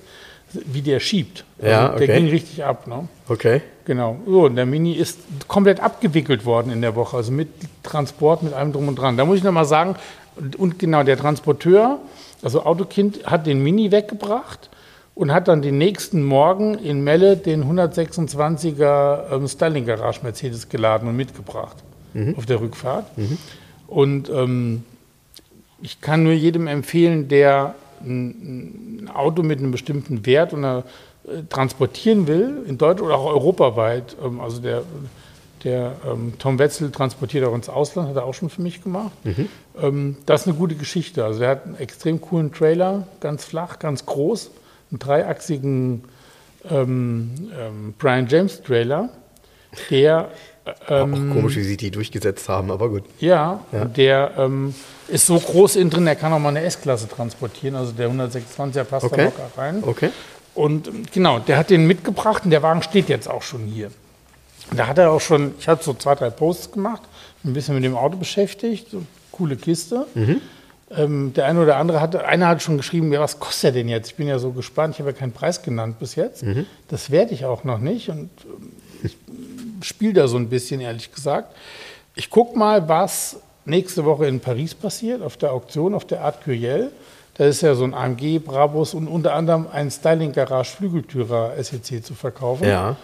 wie 0.53 0.81
der 0.81 0.99
schiebt. 0.99 1.43
Also 1.59 1.71
Ja, 1.71 1.87
Der 1.89 1.95
okay. 1.95 2.19
ging 2.19 2.29
richtig 2.29 2.63
ab. 2.63 2.87
Ne? 2.87 3.07
Okay. 3.27 3.61
Genau. 3.85 4.17
So, 4.25 4.45
und 4.45 4.55
der 4.55 4.65
Mini 4.65 4.93
ist 4.93 5.19
komplett 5.47 5.79
abgewickelt 5.81 6.45
worden 6.45 6.71
in 6.71 6.81
der 6.81 6.95
Woche, 6.95 7.17
also 7.17 7.31
mit 7.31 7.49
Transport, 7.83 8.43
mit 8.43 8.53
allem 8.53 8.71
drum 8.71 8.87
und 8.87 8.95
dran. 8.95 9.17
Da 9.17 9.25
muss 9.25 9.37
ich 9.37 9.43
nochmal 9.43 9.65
sagen, 9.65 9.95
und, 10.35 10.55
und 10.55 10.79
genau, 10.79 11.03
der 11.03 11.17
Transporteur, 11.17 11.99
also 12.41 12.63
Autokind, 12.63 13.25
hat 13.25 13.45
den 13.45 13.61
Mini 13.61 13.91
weggebracht 13.91 14.69
und 15.17 15.33
hat 15.33 15.47
dann 15.47 15.61
den 15.61 15.77
nächsten 15.79 16.23
Morgen 16.23 16.75
in 16.75 17.03
Melle 17.03 17.37
den 17.37 17.65
126er 17.65 19.33
ähm, 19.33 19.47
Styling 19.47 19.85
Garage 19.85 20.19
Mercedes 20.21 20.69
geladen 20.69 21.09
und 21.09 21.15
mitgebracht 21.15 21.77
auf 22.37 22.45
der 22.45 22.61
Rückfahrt. 22.61 23.05
Und 23.87 24.29
ähm, 24.29 24.83
ich 25.81 26.01
kann 26.01 26.23
nur 26.23 26.33
jedem 26.33 26.67
empfehlen, 26.67 27.27
der 27.27 27.75
ein, 28.01 29.05
ein 29.05 29.09
Auto 29.13 29.41
mit 29.41 29.59
einem 29.59 29.71
bestimmten 29.71 30.25
Wert 30.25 30.53
und 30.53 30.63
einer, 30.63 30.83
äh, 31.27 31.43
transportieren 31.49 32.27
will, 32.27 32.63
in 32.67 32.77
Deutschland 32.77 33.01
oder 33.01 33.17
auch 33.17 33.25
europaweit. 33.25 34.15
Ähm, 34.23 34.39
also 34.39 34.61
der, 34.61 34.83
der 35.63 35.93
ähm, 36.07 36.33
Tom 36.37 36.59
Wetzel 36.59 36.91
transportiert 36.91 37.43
auch 37.45 37.55
ins 37.55 37.69
Ausland, 37.69 38.09
hat 38.09 38.15
er 38.15 38.25
auch 38.25 38.33
schon 38.33 38.49
für 38.49 38.61
mich 38.61 38.83
gemacht. 38.83 39.11
Ähm, 39.81 40.17
das 40.27 40.41
ist 40.41 40.47
eine 40.47 40.57
gute 40.57 40.75
Geschichte. 40.75 41.25
Also 41.25 41.41
er 41.43 41.49
hat 41.49 41.65
einen 41.65 41.77
extrem 41.77 42.21
coolen 42.21 42.51
Trailer, 42.51 43.07
ganz 43.19 43.45
flach, 43.45 43.79
ganz 43.79 44.05
groß, 44.05 44.51
einen 44.91 44.99
dreiachsigen 44.99 46.03
ähm, 46.69 47.51
ähm, 47.59 47.93
Brian 47.97 48.27
James 48.27 48.61
Trailer, 48.61 49.09
der 49.89 50.29
auch 50.87 51.05
komisch, 51.07 51.55
wie 51.55 51.63
sie 51.63 51.77
die 51.77 51.91
durchgesetzt 51.91 52.49
haben, 52.49 52.71
aber 52.71 52.89
gut. 52.89 53.03
ja, 53.19 53.61
der 53.95 54.31
ähm, 54.37 54.75
ist 55.07 55.25
so 55.25 55.39
groß 55.39 55.77
innen 55.77 55.89
drin, 55.89 56.05
der 56.05 56.15
kann 56.17 56.33
auch 56.33 56.39
mal 56.39 56.49
eine 56.49 56.61
S-Klasse 56.63 57.07
transportieren. 57.07 57.75
Also 57.75 57.93
der 57.93 58.09
126er 58.09 58.83
passt 58.83 59.05
da 59.05 59.11
Okay. 59.11 59.23
locker 59.25 59.49
rein. 59.57 59.81
Okay. 59.81 60.09
Und 60.53 60.87
ähm, 60.87 61.03
genau, 61.13 61.39
der 61.39 61.57
hat 61.57 61.69
den 61.69 61.87
mitgebracht 61.87 62.43
und 62.43 62.51
der 62.51 62.63
Wagen 62.63 62.81
steht 62.83 63.07
jetzt 63.07 63.29
auch 63.29 63.43
schon 63.43 63.61
hier. 63.65 63.91
Da 64.75 64.87
hat 64.87 64.97
er 64.97 65.11
auch 65.11 65.21
schon, 65.21 65.53
ich 65.59 65.67
hatte 65.69 65.85
so 65.85 65.93
zwei, 65.93 66.15
drei 66.15 66.29
Posts 66.29 66.73
gemacht, 66.73 67.01
ein 67.45 67.53
bisschen 67.53 67.75
mit 67.75 67.85
dem 67.85 67.95
Auto 67.95 68.17
beschäftigt, 68.17 68.89
so 68.91 69.03
coole 69.31 69.55
Kiste. 69.55 70.05
Ähm, 70.89 71.33
der 71.33 71.45
eine 71.45 71.61
oder 71.61 71.77
andere 71.77 71.99
hatte, 71.99 72.25
einer 72.25 72.47
hat 72.47 72.61
schon 72.61 72.77
geschrieben, 72.77 73.11
ja, 73.11 73.19
was 73.19 73.39
kostet 73.39 73.75
der 73.75 73.83
denn 73.83 73.89
jetzt? 73.89 74.11
Ich 74.11 74.15
bin 74.15 74.27
ja 74.27 74.39
so 74.39 74.51
gespannt, 74.51 74.95
ich 74.95 74.99
habe 74.99 75.11
ja 75.11 75.17
keinen 75.17 75.33
Preis 75.33 75.61
genannt 75.61 75.99
bis 75.99 76.15
jetzt. 76.15 76.43
Das 76.87 77.11
werde 77.11 77.33
ich 77.33 77.45
auch 77.45 77.63
noch 77.65 77.79
nicht 77.79 78.09
und 78.09 78.29
ähm, 78.45 78.71
ich 79.03 79.17
spiele 79.87 80.13
da 80.13 80.27
so 80.27 80.37
ein 80.37 80.49
bisschen, 80.49 80.79
ehrlich 80.81 81.11
gesagt. 81.11 81.55
Ich 82.15 82.29
gucke 82.29 82.57
mal, 82.57 82.87
was 82.87 83.37
nächste 83.65 84.05
Woche 84.05 84.27
in 84.27 84.39
Paris 84.39 84.73
passiert, 84.73 85.21
auf 85.21 85.37
der 85.37 85.51
Auktion, 85.51 85.93
auf 85.93 86.05
der 86.05 86.21
Art 86.21 86.43
Curiel. 86.43 86.91
Da 87.35 87.45
ist 87.45 87.61
ja 87.61 87.75
so 87.75 87.83
ein 87.83 87.93
AMG, 87.93 88.39
Brabus 88.39 88.93
und 88.95 89.07
unter 89.07 89.33
anderem 89.35 89.67
ein 89.71 89.91
Styling 89.91 90.31
Garage 90.31 90.75
Flügeltürer 90.75 91.51
SEC 91.61 92.03
zu 92.03 92.15
verkaufen. 92.15 92.67
Ja. 92.67 92.95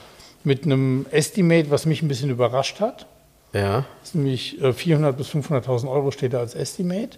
Mit 0.43 0.65
einem 0.65 1.05
Estimate, 1.11 1.69
was 1.69 1.85
mich 1.85 2.01
ein 2.01 2.07
bisschen 2.07 2.31
überrascht 2.31 2.79
hat. 2.79 3.05
Ja. 3.53 3.85
Das 3.99 4.09
ist 4.09 4.15
nämlich 4.15 4.59
äh, 4.61 4.69
400.000 4.69 5.11
bis 5.11 5.29
500.000 5.29 5.91
Euro 5.91 6.09
steht 6.11 6.33
da 6.33 6.39
als 6.39 6.55
Estimate. 6.55 7.17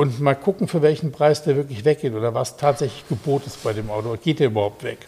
Und 0.00 0.18
mal 0.18 0.34
gucken, 0.34 0.66
für 0.66 0.80
welchen 0.80 1.12
Preis 1.12 1.42
der 1.42 1.56
wirklich 1.56 1.84
weggeht 1.84 2.14
oder 2.14 2.32
was 2.32 2.56
tatsächlich 2.56 3.06
Gebot 3.06 3.46
ist 3.46 3.62
bei 3.62 3.74
dem 3.74 3.90
Auto. 3.90 4.16
Geht 4.16 4.40
der 4.40 4.46
überhaupt 4.46 4.82
weg? 4.82 5.06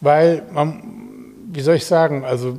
Weil, 0.00 0.44
man, 0.52 0.84
wie 1.50 1.60
soll 1.60 1.74
ich 1.74 1.84
sagen, 1.84 2.24
also 2.24 2.58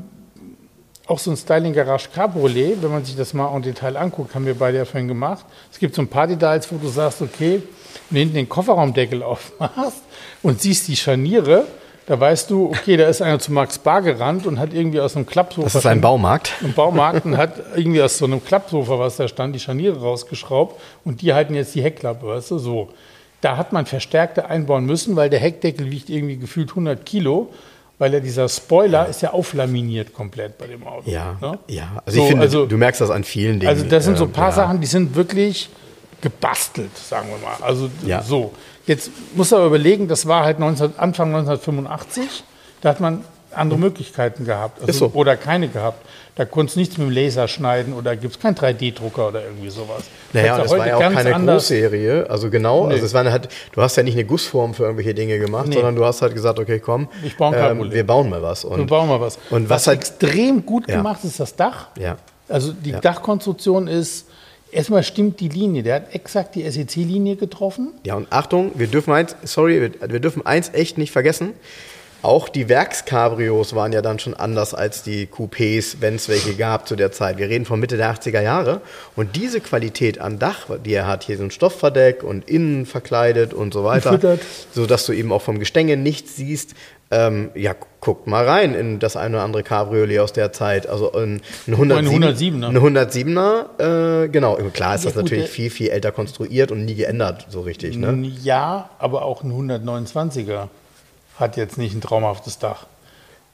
auch 1.08 1.18
so 1.18 1.32
ein 1.32 1.38
Styling 1.38 1.72
Garage 1.72 2.10
Cabriolet, 2.14 2.84
wenn 2.84 2.92
man 2.92 3.06
sich 3.06 3.16
das 3.16 3.34
mal 3.34 3.56
en 3.56 3.62
Detail 3.62 3.96
anguckt, 3.96 4.36
haben 4.36 4.46
wir 4.46 4.56
beide 4.56 4.80
ja 4.80 4.84
vorhin 4.84 5.08
gemacht. 5.08 5.46
Es 5.72 5.80
gibt 5.80 5.96
so 5.96 6.02
ein 6.02 6.10
paar 6.10 6.28
Details, 6.28 6.70
wo 6.70 6.76
du 6.76 6.90
sagst, 6.90 7.22
okay, 7.22 7.64
wenn 8.10 8.16
du 8.16 8.20
hinten 8.20 8.36
den 8.36 8.50
Kofferraumdeckel 8.50 9.24
aufmachst 9.24 10.02
und 10.44 10.60
siehst 10.60 10.90
die 10.90 10.98
Scharniere, 10.98 11.68
da 12.08 12.20
weißt 12.20 12.50
du, 12.52 12.68
okay, 12.70 12.98
da 12.98 13.08
ist 13.08 13.22
einer 13.22 13.40
zu 13.40 13.52
Max 13.52 13.80
Bar 13.80 14.02
gerannt 14.04 14.46
und 14.46 14.60
hat 14.60 14.74
irgendwie 14.74 15.00
aus 15.00 15.16
einem 15.16 15.26
Klappsofa 15.26 15.66
Das 15.66 15.76
ist 15.76 15.86
ein 15.86 16.02
Baumarkt. 16.02 16.54
im 16.62 16.74
Baumarkt 16.74 17.26
und 17.26 17.36
hat 17.38 17.54
irgendwie 17.76 18.02
aus 18.02 18.18
so 18.20 18.26
einem 18.26 18.44
Klappsofa, 18.44 19.00
was 19.00 19.16
da 19.18 19.28
stand, 19.28 19.56
die 19.56 19.60
Scharniere 19.60 20.00
rausgeschraubt 20.00 20.80
und 21.04 21.22
die 21.22 21.34
halten 21.34 21.56
jetzt 21.56 21.74
die 21.76 21.82
Heckklappe, 21.84 22.28
weißt 22.28 22.52
du, 22.52 22.58
so. 22.60 22.90
Da 23.42 23.58
hat 23.58 23.74
man 23.74 23.86
Verstärkte 23.86 24.50
einbauen 24.50 24.86
müssen, 24.86 25.16
weil 25.16 25.30
der 25.30 25.40
Heckdeckel 25.40 25.92
wiegt 25.92 26.10
irgendwie 26.10 26.38
gefühlt 26.38 26.70
100 26.72 27.06
Kilo, 27.06 27.50
weil 27.98 28.14
ja 28.14 28.20
dieser 28.20 28.50
Spoiler 28.50 29.08
ist 29.08 29.22
ja 29.22 29.32
auflaminiert 29.34 30.14
komplett 30.14 30.58
bei 30.58 30.68
dem 30.68 30.86
Auto. 30.86 31.10
Ja. 31.10 31.38
ne? 31.42 31.60
Ja. 31.68 32.02
Also 32.06 32.18
So, 32.18 32.24
ich 32.24 32.30
finde, 32.30 32.44
also- 32.44 32.66
du 32.66 32.78
merkst 32.78 33.02
das 33.02 33.10
an 33.10 33.24
vielen 33.24 33.60
Dingen. 33.60 33.70
Also 33.70 33.86
das 33.86 34.04
sind 34.06 34.18
so 34.18 34.26
Ähm, 34.26 34.30
ein 34.32 34.34
paar 34.34 34.50
ja. 34.50 34.56
Sachen, 34.56 34.80
die 34.82 34.88
sind 34.88 35.16
wirklich 35.16 35.70
gebastelt, 36.22 36.98
sagen 36.98 37.30
wir 37.30 37.38
mal. 37.48 37.58
Also 37.62 37.90
Ja. 38.06 38.22
so. 38.22 38.54
Jetzt 38.88 39.10
muss 39.36 39.52
er 39.52 39.66
überlegen, 39.66 40.08
das 40.08 40.28
war 40.28 40.44
halt 40.46 40.60
19, 40.60 40.94
Anfang 40.98 41.30
1985, 41.36 42.44
da 42.82 42.90
hat 42.90 43.00
man 43.00 43.24
andere 43.52 43.80
Möglichkeiten 43.80 44.44
gehabt. 44.46 44.82
Also, 44.82 45.08
so. 45.08 45.12
Oder 45.14 45.38
keine 45.38 45.70
gehabt. 45.70 46.06
Da 46.36 46.44
konntest 46.44 46.76
du 46.76 46.82
nichts 46.82 46.98
mit 46.98 47.08
dem 47.08 47.14
Laser 47.14 47.48
schneiden 47.48 47.94
oder 47.94 48.18
gibt 48.18 48.36
es 48.36 48.42
keinen 48.42 48.56
3D-Drucker 48.56 49.30
oder 49.30 49.44
irgendwie 49.46 49.70
sowas. 49.70 50.04
Naja, 50.34 50.58
das 50.58 50.70
du 50.70 50.78
war 50.78 50.86
ja 50.86 50.98
auch 50.98 51.00
keine 51.00 51.34
anders- 51.34 51.64
Großserie. 51.70 52.30
Also 52.30 52.50
genau, 52.50 52.88
also 52.88 53.06
es 53.06 53.14
war 53.14 53.24
halt, 53.32 53.48
du 53.72 53.82
hast 53.82 53.96
ja 53.96 54.04
nicht 54.04 54.16
eine 54.16 54.26
Gussform 54.26 54.74
für 54.74 54.84
irgendwelche 54.84 55.14
Dinge 55.14 55.40
gemacht, 55.40 55.68
Nee. 55.68 55.76
sondern 55.76 55.96
du 55.96 56.04
hast 56.04 56.22
halt 56.22 56.34
gesagt, 56.36 56.60
okay, 56.60 56.80
komm, 56.80 57.08
Ich 57.24 57.38
baue 57.38 57.54
Cabriolet. 57.56 57.94
wir 57.94 58.06
bauen 58.06 58.30
mal 58.30 58.42
was. 58.44 58.66
Und, 58.66 58.80
Wir 58.80 58.86
bauen 58.86 59.08
mal 59.08 59.22
was. 59.22 59.40
Und 59.50 59.70
was 59.70 59.88
halt- 59.88 60.00
extrem 60.00 60.66
gut 60.66 60.90
Ja. 60.90 60.98
gemacht 60.98 61.24
ist 61.24 61.40
das 61.40 61.56
Dach. 61.56 61.88
Ja. 61.98 62.18
Also 62.50 62.74
die 62.74 62.90
Ja. 62.92 63.00
Dachkonstruktion 63.00 63.88
ist, 63.88 64.28
erstmal 64.76 65.04
stimmt 65.04 65.40
die 65.40 65.50
Linie. 65.50 65.84
Der 65.84 65.96
hat 65.96 66.14
exakt 66.14 66.56
die 66.56 66.70
SEC-Linie 66.70 67.36
getroffen. 67.36 67.94
Ja, 68.04 68.16
und 68.16 68.32
Achtung, 68.32 68.72
wir 68.76 68.88
dürfen 68.88 69.14
eins, 69.14 69.36
sorry, 69.44 69.82
wir, 69.82 70.12
wir 70.12 70.20
dürfen 70.20 70.46
eins 70.46 70.70
echt 70.74 70.98
nicht 70.98 71.12
vergessen. 71.12 71.54
Auch 72.22 72.50
die 72.50 72.70
Werkscabrios 72.70 73.76
waren 73.76 73.94
ja 73.94 74.02
dann 74.02 74.18
schon 74.18 74.34
anders 74.34 74.74
als 74.74 75.04
die 75.04 75.28
Coupés, 75.28 75.98
wenn 76.00 76.16
es 76.16 76.28
welche 76.28 76.56
gab 76.56 76.88
zu 76.88 76.96
der 76.96 77.12
Zeit. 77.12 77.38
Wir 77.38 77.50
reden 77.50 77.66
von 77.66 77.80
Mitte 77.80 77.98
der 77.98 78.12
80er 78.12 78.42
Jahre. 78.42 78.82
Und 79.16 79.36
diese 79.36 79.62
Qualität 79.62 80.20
an 80.20 80.40
Dach, 80.40 80.66
die 80.84 80.94
er 80.94 81.06
hat, 81.06 81.24
hier 81.24 81.38
so 81.38 81.44
ein 81.44 81.52
Stoffverdeck 81.52 82.24
und 82.24 82.50
innen 82.50 82.88
verkleidet 82.88 83.54
und 83.54 83.76
so 83.76 83.84
weiter, 83.84 84.40
so 84.74 84.88
dass 84.88 85.06
du 85.06 85.14
eben 85.14 85.32
auch 85.32 85.44
vom 85.44 85.60
Gestänge 85.60 85.98
nichts 85.98 86.36
siehst. 86.36 86.74
Ähm, 87.12 87.52
ja, 87.54 87.76
guckt 88.06 88.28
mal 88.28 88.48
rein 88.48 88.76
in 88.76 89.00
das 89.00 89.16
eine 89.18 89.38
oder 89.38 89.44
andere 89.44 89.64
Cabriolet 89.64 90.20
aus 90.20 90.32
der 90.32 90.54
Zeit. 90.54 90.86
Also 90.88 91.12
ein, 91.14 91.42
ein 91.68 91.74
107, 91.74 92.64
107er. 92.64 92.68
Ein 92.68 92.78
107er, 92.78 94.24
äh, 94.26 94.28
genau. 94.30 94.56
Klar 94.74 94.94
ist 94.94 95.04
Ja, 95.06 95.10
das 95.10 95.16
gut, 95.16 95.24
natürlich 95.24 95.50
viel, 95.50 95.72
viel 95.72 95.90
älter 95.90 96.12
konstruiert 96.12 96.72
und 96.72 96.86
nie 96.86 96.94
geändert, 96.94 97.48
so 97.50 97.62
richtig. 97.62 97.98
Ne? 97.98 98.32
Ja, 98.44 98.92
aber 99.00 99.24
auch 99.26 99.42
ein 99.44 99.52
129er 99.52 100.68
hat 101.40 101.58
jetzt 101.58 101.80
nicht 101.80 101.96
ein 101.96 102.02
traumhaftes 102.02 102.60
Dach. 102.60 102.86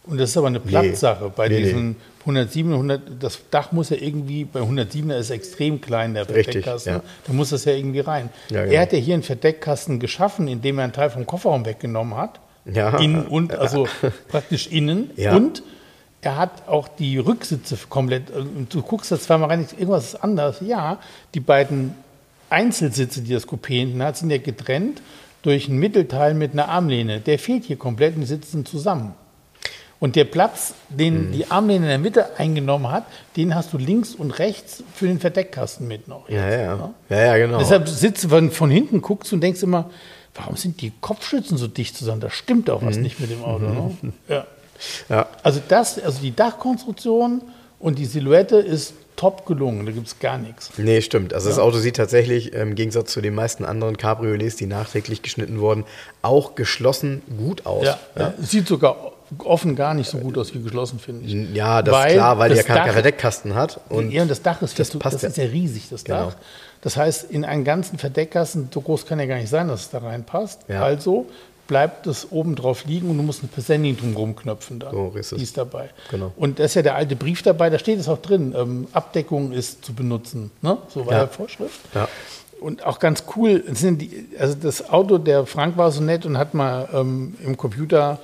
Und 0.04 0.20
das 0.20 0.32
ist 0.32 0.38
aber 0.38 0.48
eine 0.48 0.60
Platzsache. 0.60 1.32
Bei 1.34 1.48
Nee, 1.48 1.56
nee. 1.60 1.64
diesen 1.64 1.96
107, 2.22 2.74
100, 2.74 3.02
das 3.22 3.40
Dach 3.52 3.72
muss 3.72 3.90
ja 3.90 3.98
irgendwie, 4.02 4.44
bei 4.44 4.60
107er 4.60 5.16
ist 5.18 5.30
extrem 5.30 5.80
klein 5.80 6.14
der 6.14 6.28
Richtig, 6.28 6.46
Verdeckkasten. 6.66 6.94
ja. 6.96 7.02
Da 7.26 7.32
muss 7.34 7.52
das 7.52 7.64
ja 7.64 7.72
irgendwie 7.72 8.02
rein. 8.02 8.30
Ja, 8.50 8.64
genau. 8.64 8.74
Er 8.74 8.82
hat 8.82 8.92
ja 8.92 9.00
hier 9.00 9.14
einen 9.14 9.24
Verdeckkasten 9.24 10.00
geschaffen, 10.00 10.50
indem 10.50 10.78
er 10.78 10.84
einen 10.84 10.94
Teil 10.94 11.10
vom 11.10 11.26
Kofferraum 11.26 11.66
weggenommen 11.66 12.18
hat. 12.18 12.40
Ja. 12.66 12.98
Innen 13.00 13.26
und, 13.28 13.54
also 13.54 13.88
praktisch 14.28 14.68
innen. 14.68 15.10
Ja. 15.16 15.36
Und 15.36 15.64
er 16.22 16.38
hat 16.38 16.68
auch 16.68 16.88
die 16.88 17.18
Rücksitze 17.18 17.78
komplett, 17.90 18.32
also 18.32 18.48
du 18.70 18.82
guckst 18.84 19.12
da 19.12 19.20
zweimal 19.20 19.50
rein, 19.50 19.68
irgendwas 19.78 20.14
ist 20.14 20.24
anders. 20.24 20.58
Ja, 20.62 21.00
die 21.34 21.40
beiden 21.40 21.96
Einzelsitze, 22.50 23.22
die 23.22 23.34
das 23.34 23.48
Coupé 23.48 23.80
hinten 23.80 24.04
hat, 24.04 24.18
sind 24.18 24.30
ja 24.30 24.38
getrennt 24.38 25.02
durch 25.42 25.68
ein 25.68 25.78
Mittelteil 25.78 26.34
mit 26.36 26.54
einer 26.54 26.70
Armlehne. 26.70 27.20
Der 27.20 27.40
fehlt 27.40 27.64
hier 27.64 27.78
komplett 27.78 28.16
und 28.16 28.22
die 28.22 28.28
sitzen 28.28 28.66
zusammen. 28.66 29.14
Und 30.00 30.16
der 30.16 30.26
Platz, 30.26 30.74
den 30.90 31.30
Mhm. 31.30 31.32
die 31.32 31.52
Armlehne 31.52 31.86
in 31.86 31.90
der 31.90 32.00
Mitte 32.00 32.38
eingenommen 32.40 32.92
hat, 32.92 33.06
den 33.38 33.54
hast 33.54 33.72
du 33.72 33.78
links 33.78 34.16
und 34.16 34.32
rechts 34.32 34.84
für 34.96 35.08
den 35.08 35.20
Verdeckkasten 35.20 35.88
mit 35.88 36.08
noch. 36.08 36.28
Ja, 36.28 36.50
jetzt, 36.50 36.60
ja. 36.60 36.76
ne? 36.76 36.94
Ja, 37.10 37.26
ja, 37.26 37.38
genau. 37.38 37.60
Deshalb 37.60 37.88
sitzt 37.88 38.24
du 38.24 38.30
von, 38.30 38.52
von 38.52 38.70
hinten, 38.72 39.02
guckst 39.02 39.32
und 39.32 39.42
denkst 39.42 39.62
immer, 39.62 39.90
warum 40.42 40.58
sind 40.58 40.82
die 40.82 40.92
Kopfschützen 41.02 41.58
so 41.58 41.68
dicht 41.68 41.96
zusammen? 41.96 42.22
Da 42.22 42.30
stimmt 42.30 42.68
doch 42.68 42.82
Mhm. 42.82 42.88
was 42.88 42.98
nicht 42.98 43.20
mit 43.20 43.32
dem 43.32 43.44
Auto. 43.44 43.66
Ne? 43.66 44.14
Ja. 44.28 44.46
ja. 45.10 45.28
Also 45.44 45.62
das, 45.68 46.00
also 46.00 46.20
die 46.22 46.36
Dachkonstruktion 46.36 47.42
und 47.80 47.98
die 47.98 48.06
Silhouette 48.06 48.58
ist 48.58 48.94
top 49.16 49.46
gelungen. 49.46 49.86
Da 49.86 49.92
gibt 49.92 50.08
es 50.08 50.20
gar 50.20 50.38
nichts. 50.38 50.72
Nee, 50.78 51.02
stimmt. 51.02 51.34
Also 51.34 51.50
das 51.50 51.60
Auto 51.60 51.78
sieht 51.78 51.96
tatsächlich 51.98 52.54
im 52.54 52.76
Gegensatz 52.76 53.12
zu 53.12 53.22
den 53.22 53.36
meisten 53.36 53.66
anderen 53.66 53.98
Cabriolets, 53.98 54.56
die 54.56 54.66
nachträglich 54.66 55.22
geschnitten 55.22 55.60
wurden, 55.60 55.86
auch 56.22 56.56
geschlossen 56.56 57.22
gut 57.38 57.66
aus. 57.66 57.86
Ja, 57.86 58.00
ja. 58.18 58.34
Sieht 58.42 58.68
sogar 58.68 59.12
offen 59.40 59.76
gar 59.76 59.94
nicht 59.94 60.10
so 60.10 60.18
gut 60.18 60.38
aus 60.38 60.54
wie 60.54 60.62
geschlossen, 60.62 61.00
finde 61.00 61.26
ich. 61.26 61.56
Ja, 61.56 61.82
das 61.82 61.94
Weil 61.94 62.08
ist 62.12 62.14
klar, 62.16 62.38
weil 62.40 62.50
die 62.50 62.58
ja 62.58 62.64
keinen 62.64 62.92
Verdeckkasten 62.92 63.56
hat. 63.56 63.80
Und 63.90 64.12
ja, 64.12 64.24
und 64.24 64.28
das 64.32 64.42
Dach 64.42 64.62
ist, 64.62 64.78
das 64.80 64.90
zu, 64.90 65.00
passt 65.00 65.16
das 65.16 65.22
ja. 65.22 65.30
ist 65.30 65.38
ja 65.38 65.44
riesig, 65.46 65.88
das 65.90 66.04
Genau. 66.04 66.26
Dach. 66.26 66.36
Das 66.82 66.98
heißt, 66.98 67.30
in 67.32 67.46
einen 67.46 67.64
ganzen 67.64 67.98
Verdeckkasten, 68.00 68.70
so 68.74 68.82
groß 68.82 69.06
kann 69.06 69.20
ja 69.20 69.26
gar 69.28 69.38
nicht 69.38 69.50
sein, 69.50 69.68
dass 69.68 69.82
es 69.82 69.90
da 69.92 70.00
reinpasst. 70.00 70.62
Ja. 70.68 70.82
Also 70.84 71.28
bleibt 71.68 72.06
es 72.08 72.32
oben 72.32 72.56
drauf 72.56 72.86
liegen 72.86 73.10
und 73.10 73.18
du 73.18 73.24
musst 73.24 73.42
eine 73.44 73.50
Presenting 73.50 73.96
drumherum 73.96 74.36
knöpfen 74.36 74.80
dann. 74.80 74.92
So 74.92 75.14
ist 75.16 75.32
es. 75.32 75.38
Die 75.38 75.44
ist 75.44 75.58
dabei. 75.58 75.90
Genau. 76.10 76.34
Und 76.36 76.60
da 76.60 76.66
ist 76.66 76.74
ja 76.74 76.82
der 76.82 76.96
alte 76.96 77.16
Brief 77.16 77.44
dabei, 77.44 77.70
da 77.70 77.80
steht 77.80 78.00
es 78.00 78.10
auch 78.10 78.18
drin, 78.18 78.54
ähm, 78.58 78.88
Abdeckung 78.92 79.54
ist 79.54 79.86
zu 79.86 79.94
benutzen. 79.94 80.52
Ne? 80.62 80.78
So 80.90 81.06
war 81.06 81.14
Ja. 81.14 81.28
Vorschrift. 81.28 81.80
Ja. 81.94 82.08
Und 82.60 82.86
auch 82.86 83.00
ganz 83.00 83.24
cool, 83.36 83.64
sind 83.72 84.02
die, 84.02 84.28
also 84.38 84.56
das 84.56 84.90
Auto, 84.90 85.18
der 85.18 85.46
Frank 85.46 85.78
war 85.78 85.92
so 85.92 86.02
nett 86.02 86.26
und 86.26 86.38
hat 86.38 86.54
mal 86.54 86.90
ähm, 86.94 87.36
im 87.44 87.56
Computer 87.58 88.20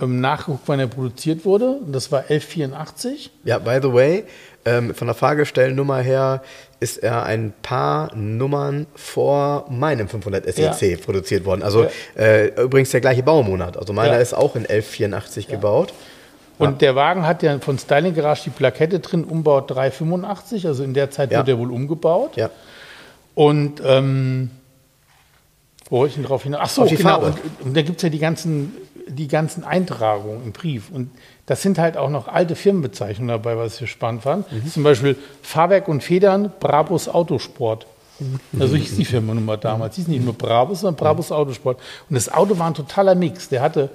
ähm, 0.00 0.20
nachgeguckt, 0.20 0.62
wann 0.66 0.80
er 0.80 0.86
produziert 0.86 1.44
wurde. 1.44 1.70
Und 1.70 1.92
das 1.92 2.10
war 2.12 2.20
1184. 2.28 3.30
Ja, 3.44 3.58
by 3.58 3.78
the 3.82 3.92
way, 3.92 4.24
ähm, 4.64 4.94
von 4.94 5.06
der 5.06 5.14
Fahrgestellnummer 5.14 5.98
her 5.98 6.42
ist 6.80 6.98
er 6.98 7.24
ein 7.24 7.52
paar 7.62 8.14
Nummern 8.14 8.86
vor 8.94 9.66
meinem 9.70 10.08
500 10.08 10.44
SEC 10.46 10.82
Ja. 10.82 10.96
produziert 11.04 11.44
worden. 11.44 11.62
Also 11.62 11.86
äh, 12.16 12.48
übrigens 12.62 12.90
der 12.90 13.00
gleiche 13.00 13.22
Baumonat. 13.22 13.76
Also 13.76 13.92
meiner 13.92 14.14
Ja. 14.14 14.20
ist 14.20 14.34
auch 14.34 14.56
in 14.56 14.62
1184 14.66 15.48
gebaut. 15.48 15.92
Und 16.58 16.80
der 16.80 16.94
Wagen 16.96 17.26
hat 17.26 17.42
ja 17.42 17.58
von 17.58 17.78
Styling 17.78 18.14
Garage 18.14 18.44
die 18.44 18.50
Plakette 18.50 18.98
drin, 19.00 19.24
Umbau 19.24 19.60
385, 19.60 20.66
also 20.66 20.84
in 20.84 20.94
der 20.94 21.10
Zeit 21.10 21.30
Ja. 21.30 21.40
wurde 21.40 21.52
er 21.52 21.58
wohl 21.58 21.70
umgebaut. 21.70 22.36
Ja. 22.36 22.48
Und 23.34 23.82
ähm, 23.84 24.50
wo 25.90 25.98
wollte 25.98 26.10
ich 26.10 26.14
denn 26.16 26.24
drauf 26.24 26.42
hinaus? 26.42 26.60
Ach 26.64 26.68
so, 26.70 26.82
Auf 26.82 26.88
die 26.88 26.96
genau. 26.96 27.10
Farbe. 27.20 27.26
Und, 27.26 27.66
und 27.68 27.76
da 27.76 27.82
gibt 27.82 27.98
es 27.98 28.02
ja 28.02 28.08
die 28.08 28.18
ganzen, 28.18 28.74
die 29.06 29.28
ganzen 29.28 29.64
Eintragungen 29.64 30.44
im 30.44 30.52
Brief. 30.52 30.90
Und 30.90 31.10
das 31.46 31.62
sind 31.62 31.78
halt 31.78 31.96
auch 31.96 32.10
noch 32.10 32.28
alte 32.28 32.56
Firmenbezeichnungen 32.56 33.28
dabei, 33.28 33.56
was 33.56 33.80
ich 33.80 33.90
spannend 33.90 34.22
fand. 34.22 34.50
Mhm. 34.50 34.70
Zum 34.70 34.82
Beispiel 34.82 35.16
Fahrwerk 35.42 35.88
und 35.88 36.02
Federn, 36.02 36.52
Brabus 36.60 37.08
Autosport. 37.08 37.86
Also 38.58 38.76
hieß 38.76 38.96
die 38.96 39.20
mal 39.20 39.56
damals. 39.58 39.96
Hieß 39.96 40.08
nicht 40.08 40.24
nur 40.24 40.32
Brabus, 40.32 40.80
sondern 40.80 40.96
Brabus 40.96 41.30
Autosport. 41.30 41.78
Und 42.08 42.14
das 42.14 42.32
Auto 42.32 42.58
war 42.58 42.66
ein 42.66 42.74
totaler 42.74 43.14
Mix. 43.14 43.48
Der 43.48 43.60
hatte, 43.60 43.90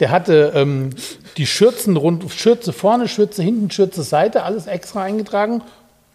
der 0.00 0.10
hatte 0.10 0.52
ähm, 0.54 0.90
die 1.36 1.46
Schürzen 1.46 1.96
rund, 1.96 2.32
Schürze 2.32 2.72
vorne, 2.72 3.08
Schürze 3.08 3.42
hinten, 3.42 3.70
Schürze 3.70 4.02
Seite, 4.02 4.42
alles 4.42 4.66
extra 4.66 5.02
eingetragen. 5.02 5.62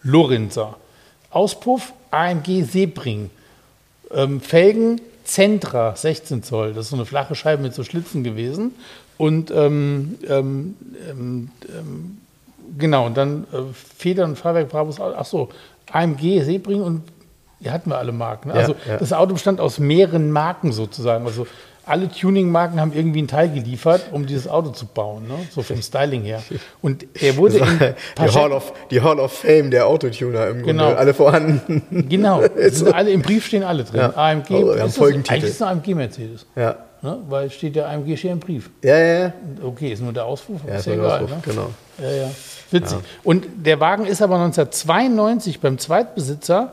Lorenzer. 0.02 0.76
Auspuff, 1.30 1.92
AMG 2.10 2.64
Sebring. 2.64 3.30
Ähm, 4.10 4.40
Felgen, 4.40 5.00
Centra, 5.24 5.96
16 5.96 6.42
Zoll. 6.42 6.74
Das 6.74 6.86
ist 6.86 6.90
so 6.90 6.96
eine 6.96 7.06
flache 7.06 7.34
Scheibe 7.34 7.62
mit 7.62 7.74
so 7.74 7.82
Schlitzen 7.82 8.22
gewesen. 8.24 8.74
Und 9.16 9.50
ähm, 9.50 10.18
ähm, 10.28 10.76
ähm, 11.10 11.50
ähm 11.68 12.18
genau, 12.78 13.06
und 13.06 13.16
dann 13.16 13.44
äh, 13.52 13.58
Federn 13.72 14.30
und 14.30 14.36
Fahrwerk 14.36 14.68
Brabus, 14.68 15.00
ach 15.00 15.24
so, 15.24 15.48
AMG 15.90 16.42
Sebring 16.42 16.82
und 16.82 17.02
die 17.60 17.70
hatten 17.70 17.90
wir 17.90 17.98
alle 17.98 18.12
Marken. 18.12 18.48
Ne? 18.48 18.54
Ja, 18.54 18.60
also 18.60 18.74
ja. 18.86 18.96
das 18.98 19.12
Auto 19.12 19.32
bestand 19.34 19.60
aus 19.60 19.78
mehreren 19.78 20.30
Marken 20.30 20.72
sozusagen. 20.72 21.24
Also 21.26 21.46
alle 21.86 22.08
Tuning-Marken 22.08 22.80
haben 22.80 22.92
irgendwie 22.94 23.18
einen 23.20 23.28
Teil 23.28 23.48
geliefert, 23.50 24.06
um 24.12 24.26
dieses 24.26 24.48
Auto 24.48 24.70
zu 24.70 24.86
bauen, 24.86 25.28
ne? 25.28 25.34
so 25.50 25.62
vom 25.62 25.80
Styling 25.82 26.22
her. 26.22 26.42
Und 26.82 27.06
er 27.20 27.36
wurde 27.38 27.58
in 27.58 27.66
die, 28.18 28.30
Hall 28.30 28.52
of, 28.52 28.72
die 28.90 29.00
Hall 29.00 29.20
of 29.20 29.32
Fame 29.32 29.70
der 29.70 29.86
Autotuner 29.86 30.48
im 30.48 30.62
Genau. 30.62 30.84
Grunde, 30.86 30.98
alle 30.98 31.14
vorhanden. 31.14 32.06
Genau, 32.08 32.42
alle, 32.92 33.10
im 33.10 33.22
Brief 33.22 33.46
stehen 33.46 33.62
alle 33.62 33.84
drin. 33.84 34.00
Ja. 34.00 34.16
AMG, 34.16 34.50
wir 34.50 34.80
haben 34.80 34.88
ist 34.88 34.98
das, 35.00 35.06
eigentlich 35.08 35.44
ist 35.44 35.50
es 35.56 35.62
ein 35.62 35.68
AMG-Mercedes. 35.78 36.46
Ja, 36.56 36.76
Ne? 37.04 37.18
Weil 37.28 37.50
steht 37.50 37.76
der 37.76 37.86
AMG 37.90 38.16
steht 38.16 38.30
im 38.30 38.40
Brief. 38.40 38.70
ja, 38.82 38.96
ja. 38.96 39.18
ja. 39.24 39.32
Okay, 39.62 39.92
ist 39.92 40.02
nur 40.02 40.14
der 40.14 40.24
Auspuff, 40.24 40.62
ja 40.66 40.76
ist 40.76 40.86
ja 40.86 40.94
egal. 40.94 41.10
Auspuff, 41.22 41.30
Ne? 41.30 41.42
Genau. 41.44 41.70
Ja, 41.98 42.10
ja. 42.10 42.30
Witzig. 42.70 42.98
Und 43.22 43.46
der 43.56 43.78
Wagen 43.78 44.06
ist 44.06 44.22
aber 44.22 44.36
1992 44.36 45.60
beim 45.60 45.76
Zweitbesitzer 45.76 46.72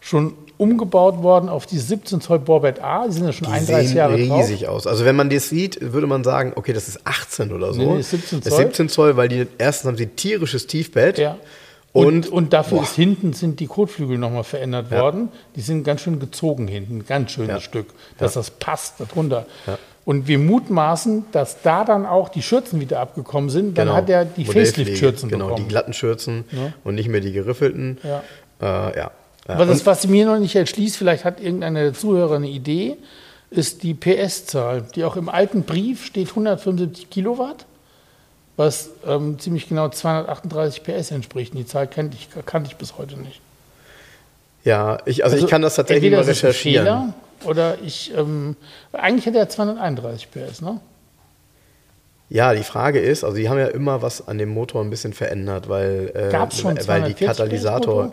schon 0.00 0.34
umgebaut 0.56 1.22
worden 1.22 1.48
auf 1.48 1.66
die 1.66 1.78
17 1.78 2.20
Zoll 2.20 2.38
Borbett 2.38 2.82
A. 2.82 3.06
Die 3.06 3.12
sind 3.12 3.24
ja 3.26 3.32
schon 3.32 3.48
Die 3.48 3.52
31 3.52 3.88
sehen 3.88 3.96
Jahre 3.96 4.26
drauf. 4.26 4.38
riesig 4.40 4.68
aus. 4.68 4.86
Also 4.86 5.04
wenn 5.04 5.16
man 5.16 5.28
das 5.30 5.48
sieht, 5.48 5.78
würde 5.92 6.06
man 6.06 6.22
sagen, 6.24 6.52
okay, 6.56 6.72
das 6.72 6.88
ist 6.88 7.00
18 7.04 7.52
oder 7.52 7.72
so. 7.72 7.80
Nee, 7.80 7.94
nee, 7.96 8.02
17 8.02 8.40
Das 8.40 8.46
ist 8.48 8.54
Zoll. 8.54 8.64
17 8.66 8.88
Zoll, 8.88 9.16
weil 9.16 9.28
die 9.28 9.46
erstens 9.58 9.88
haben 9.88 9.96
sie 9.96 10.06
ein 10.06 10.16
tierisches 10.16 10.66
Tiefbett. 10.66 11.18
Ja. 11.18 11.36
Und, 11.92 12.06
Und, 12.06 12.28
und 12.32 12.52
dafür 12.52 12.78
boah. 12.78 12.84
ist 12.84 12.94
hinten 12.96 13.32
sind 13.34 13.60
die 13.60 13.66
Kotflügel 13.68 14.18
nochmal 14.18 14.42
verändert 14.42 14.90
worden. 14.90 15.28
Die 15.54 15.60
sind 15.60 15.84
ganz 15.84 16.00
schön 16.00 16.18
gezogen 16.18 16.66
hinten, 16.66 16.98
ein 16.98 17.06
ganz 17.06 17.30
schönes 17.32 17.48
Ja. 17.50 17.60
Stück, 17.60 17.86
dass 18.18 18.32
das 18.34 18.50
passt 18.50 18.94
darunter. 18.98 19.46
Und 20.04 20.26
wir 20.28 20.38
mutmaßen, 20.40 21.24
dass 21.32 21.62
da 21.62 21.84
dann 21.84 22.04
auch 22.04 22.28
die 22.28 22.42
Schürzen 22.42 22.80
wieder 22.80 22.98
abgekommen 23.00 23.48
sind. 23.48 23.78
Dann 23.78 23.86
Genau. 23.86 23.96
hat 23.96 24.10
er 24.10 24.24
die 24.24 24.44
Facelift-Schürzen 24.44 25.28
Genau, 25.30 25.46
bekommen. 25.46 25.62
die 25.64 25.68
glatten 25.68 25.92
Schürzen 25.92 26.44
und 26.82 26.94
nicht 26.96 27.08
mehr 27.08 27.20
die 27.20 27.32
geriffelten. 27.32 27.98
Ja. 28.02 28.22
Äh, 28.90 28.98
ja. 28.98 29.10
Ja. 29.48 29.58
Was, 29.58 29.84
was 29.84 30.06
mir 30.06 30.26
noch 30.26 30.38
nicht 30.38 30.56
erschließt, 30.56 30.96
vielleicht 30.96 31.24
hat 31.24 31.40
irgendeiner 31.40 31.82
der 31.82 31.94
Zuhörer 31.94 32.36
eine 32.36 32.48
Idee, 32.48 32.96
ist 33.50 33.82
die 33.82 33.94
PS-Zahl, 33.94 34.84
die 34.94 35.04
auch 35.04 35.16
im 35.16 35.28
alten 35.28 35.62
Brief 35.62 36.04
steht 36.04 36.30
175 36.30 37.10
Kilowatt, 37.10 37.66
was 38.56 38.90
ähm, 39.06 39.38
ziemlich 39.38 39.68
genau 39.68 39.88
238 39.88 40.82
PS 40.82 41.10
entspricht. 41.10 41.52
Und 41.52 41.58
die 41.58 41.66
Zahl 41.66 41.86
kannte 41.86 42.16
ich, 42.18 42.28
kannte 42.46 42.70
ich 42.70 42.76
bis 42.76 42.96
heute 42.98 43.18
nicht. 43.18 43.40
ja, 44.64 44.98
ich, 45.04 45.24
also, 45.24 45.36
ich 45.36 45.46
kann 45.46 45.62
das 45.62 45.76
tatsächlich 45.76 46.10
mal 46.10 46.22
recherchieren. 46.22 46.86
Fehler 46.86 47.14
oder 47.44 47.76
ich, 47.84 48.12
ähm, 48.16 48.56
eigentlich 48.92 49.26
hat 49.26 49.34
er 49.34 49.48
231 49.48 50.30
PS, 50.30 50.62
ne? 50.62 50.80
Ja, 52.30 52.54
die 52.54 52.62
Frage 52.62 53.00
ist, 53.00 53.22
also 53.22 53.36
die 53.36 53.48
haben 53.48 53.58
ja 53.58 53.66
immer 53.66 54.00
was 54.00 54.26
an 54.26 54.38
dem 54.38 54.48
Motor 54.48 54.82
ein 54.82 54.90
bisschen 54.90 55.12
verändert, 55.12 55.68
weil, 55.68 56.10
äh, 56.14 56.32
weil 56.32 56.48
die 56.48 56.56
240 56.56 57.26
Katalysator. 57.26 58.12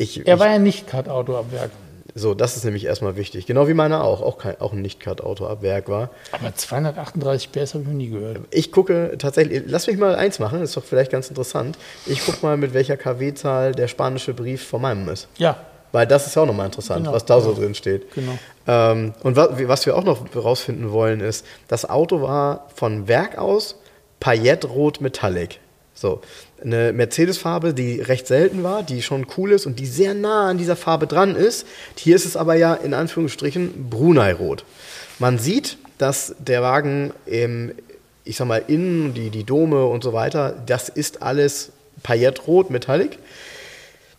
Ich, 0.00 0.26
Er 0.26 0.34
ich, 0.34 0.40
war 0.40 0.48
ja 0.48 0.58
nicht 0.58 0.86
Cut-Auto 0.86 1.36
ab 1.36 1.46
Werk. 1.50 1.70
so, 2.14 2.34
das 2.34 2.56
ist 2.56 2.64
nämlich 2.64 2.84
erstmal 2.84 3.16
wichtig. 3.16 3.46
Genau 3.46 3.66
wie 3.68 3.74
meiner 3.74 4.04
auch, 4.04 4.22
auch, 4.22 4.38
kein, 4.38 4.60
auch 4.60 4.72
ein 4.72 4.80
Nicht-Cut-Auto 4.80 5.44
ab 5.46 5.62
Werk 5.62 5.88
war. 5.88 6.10
Aber 6.32 6.54
238 6.54 7.50
PS 7.52 7.74
habe 7.74 7.82
ich 7.82 7.88
noch 7.88 7.94
nie 7.96 8.08
gehört. 8.10 8.40
Ich 8.50 8.70
gucke 8.72 9.16
tatsächlich, 9.18 9.64
lass 9.66 9.86
mich 9.88 9.96
mal 9.98 10.14
eins 10.14 10.38
machen, 10.38 10.62
ist 10.62 10.76
doch 10.76 10.84
vielleicht 10.84 11.10
ganz 11.10 11.28
interessant. 11.28 11.76
Ich 12.06 12.24
gucke 12.24 12.38
mal, 12.46 12.56
mit 12.56 12.74
welcher 12.74 12.96
KW-Zahl 12.96 13.72
der 13.72 13.88
spanische 13.88 14.34
Brief 14.34 14.66
von 14.66 14.82
meinem 14.82 15.08
ist. 15.08 15.26
Ja, 15.38 15.56
Weil 15.90 16.06
das 16.06 16.26
ist 16.26 16.36
ja 16.36 16.42
auch 16.42 16.46
nochmal 16.46 16.66
interessant, 16.66 17.00
Genau, 17.04 17.12
was 17.14 17.24
da 17.24 17.40
so 17.40 17.48
genau. 17.50 17.60
drin 17.62 17.74
steht. 17.74 18.12
Genau. 18.14 18.38
Ähm, 18.68 19.14
und 19.22 19.36
wa 19.36 19.48
was 19.62 19.84
wir 19.86 19.96
auch 19.96 20.04
noch 20.04 20.32
herausfinden 20.34 20.92
wollen, 20.92 21.20
ist, 21.20 21.44
das 21.66 21.88
Auto 21.88 22.20
war 22.22 22.68
von 22.74 23.08
Werk 23.08 23.36
aus 23.38 23.74
Paillettrot 24.20 25.00
Metallic. 25.00 25.60
So, 26.00 26.20
eine 26.62 26.92
Mercedes-Farbe, 26.92 27.74
die 27.74 28.00
recht 28.00 28.28
selten 28.28 28.62
war, 28.62 28.84
die 28.84 29.02
schon 29.02 29.26
cool 29.36 29.50
ist 29.50 29.66
und 29.66 29.80
die 29.80 29.86
sehr 29.86 30.14
nah 30.14 30.48
an 30.48 30.56
dieser 30.56 30.76
Farbe 30.76 31.08
dran 31.08 31.34
ist. 31.34 31.66
Hier 31.96 32.14
ist 32.14 32.24
es 32.24 32.36
aber 32.36 32.54
ja 32.54 32.74
in 32.74 32.94
Anführungsstrichen 32.94 33.90
Brunei-Rot. 33.90 34.64
Man 35.18 35.38
sieht, 35.38 35.76
dass 35.98 36.36
der 36.38 36.62
Wagen 36.62 37.12
im, 37.26 37.72
ich 38.22 38.36
sag 38.36 38.46
mal, 38.46 38.62
innen, 38.68 39.12
die, 39.12 39.30
die 39.30 39.42
Dome 39.42 39.86
und 39.86 40.04
so 40.04 40.12
weiter, 40.12 40.54
das 40.66 40.88
ist 40.88 41.20
alles 41.20 41.72
Paillettrot 42.04 42.70
Metallic. 42.70 43.18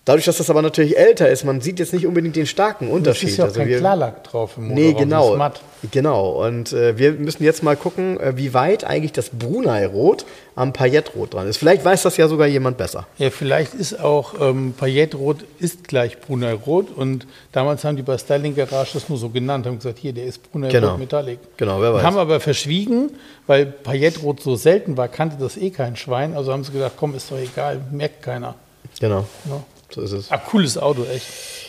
Dadurch, 0.10 0.26
dass 0.26 0.38
das 0.40 0.49
aber 0.49 0.64
natürlich 0.64 0.98
älter 0.98 1.30
ist, 1.30 1.44
man 1.44 1.61
sieht 1.61 1.77
jetzt 1.77 1.94
nicht 1.94 2.07
unbedingt 2.07 2.36
den 2.36 2.48
starken 2.48 2.88
es 2.88 2.91
Unterschied. 2.94 3.30
ist 3.30 3.38
ja 3.38 3.44
auch 3.44 3.49
Also 3.49 3.60
kein 3.60 3.69
wir- 3.69 3.77
Klarlack 3.77 4.23
drauf 4.23 4.53
im 4.57 4.69
Motorraum. 4.69 4.84
Nee, 4.84 4.94
genau. 4.99 5.31
ist 5.34 5.38
matt. 5.38 5.61
Genau. 5.91 6.31
Und 6.48 6.73
äh, 6.73 6.98
wir 6.98 7.11
müssen 7.11 7.44
jetzt 7.44 7.61
mal 7.61 7.76
gucken, 7.77 8.19
äh, 8.19 8.36
wie 8.36 8.56
weit 8.56 8.86
eigentlich 8.86 9.11
das 9.11 9.30
Brunei-Rot 9.30 10.26
am 10.56 10.73
Paillettrot 10.73 11.36
dran 11.36 11.48
ist. 11.48 11.57
Vielleicht 11.57 11.86
weiß 11.86 12.02
das 12.02 12.18
ja 12.18 12.27
sogar 12.27 12.48
jemand 12.48 12.77
besser. 12.77 13.06
Ja, 13.19 13.30
vielleicht 13.30 13.76
ist 13.76 13.99
auch 13.99 14.34
ähm, 14.41 14.73
Paillettrot 14.76 15.45
ist 15.60 15.88
gleich 15.88 16.19
Brunei 16.19 16.53
Rot 16.53 16.88
und 16.90 17.27
damals 17.52 17.84
haben 17.84 17.95
die 17.95 18.02
bei 18.02 18.18
Styling 18.18 18.56
Garage 18.56 18.94
das 18.95 19.10
nur 19.10 19.19
so 19.19 19.30
genannt, 19.30 19.68
haben 19.68 19.77
gesagt, 19.77 19.99
hier, 19.99 20.11
der 20.14 20.26
ist 20.26 20.52
Brunei 20.52 20.69
Genau. 20.69 20.98
Metallic. 20.98 21.38
Genau, 21.57 21.80
wer 21.81 21.94
weiß. 21.94 22.02
Haben 22.03 22.18
aber 22.18 22.40
verschwiegen, 22.40 23.11
weil 23.45 23.68
Paillettrot 23.68 24.41
so 24.41 24.56
selten 24.56 24.98
war, 24.98 25.07
kannte 25.07 25.38
das 25.40 25.56
eh 25.56 25.69
kein 25.69 25.95
Schwein, 25.95 26.36
also 26.36 26.52
haben 26.52 26.64
sie 26.64 26.72
gedacht, 26.72 26.94
komm, 26.98 27.14
ist 27.14 27.30
doch 27.31 27.38
egal, 27.38 27.80
merkt 27.91 28.23
keiner. 28.23 28.56
Genau. 28.99 29.26
Ja. 29.45 29.61
So 29.90 30.02
ist 30.02 30.11
es. 30.11 30.32
Ah, 30.32 30.38
cooles 30.38 30.78
Auto, 30.78 31.06
echt. 31.06 31.26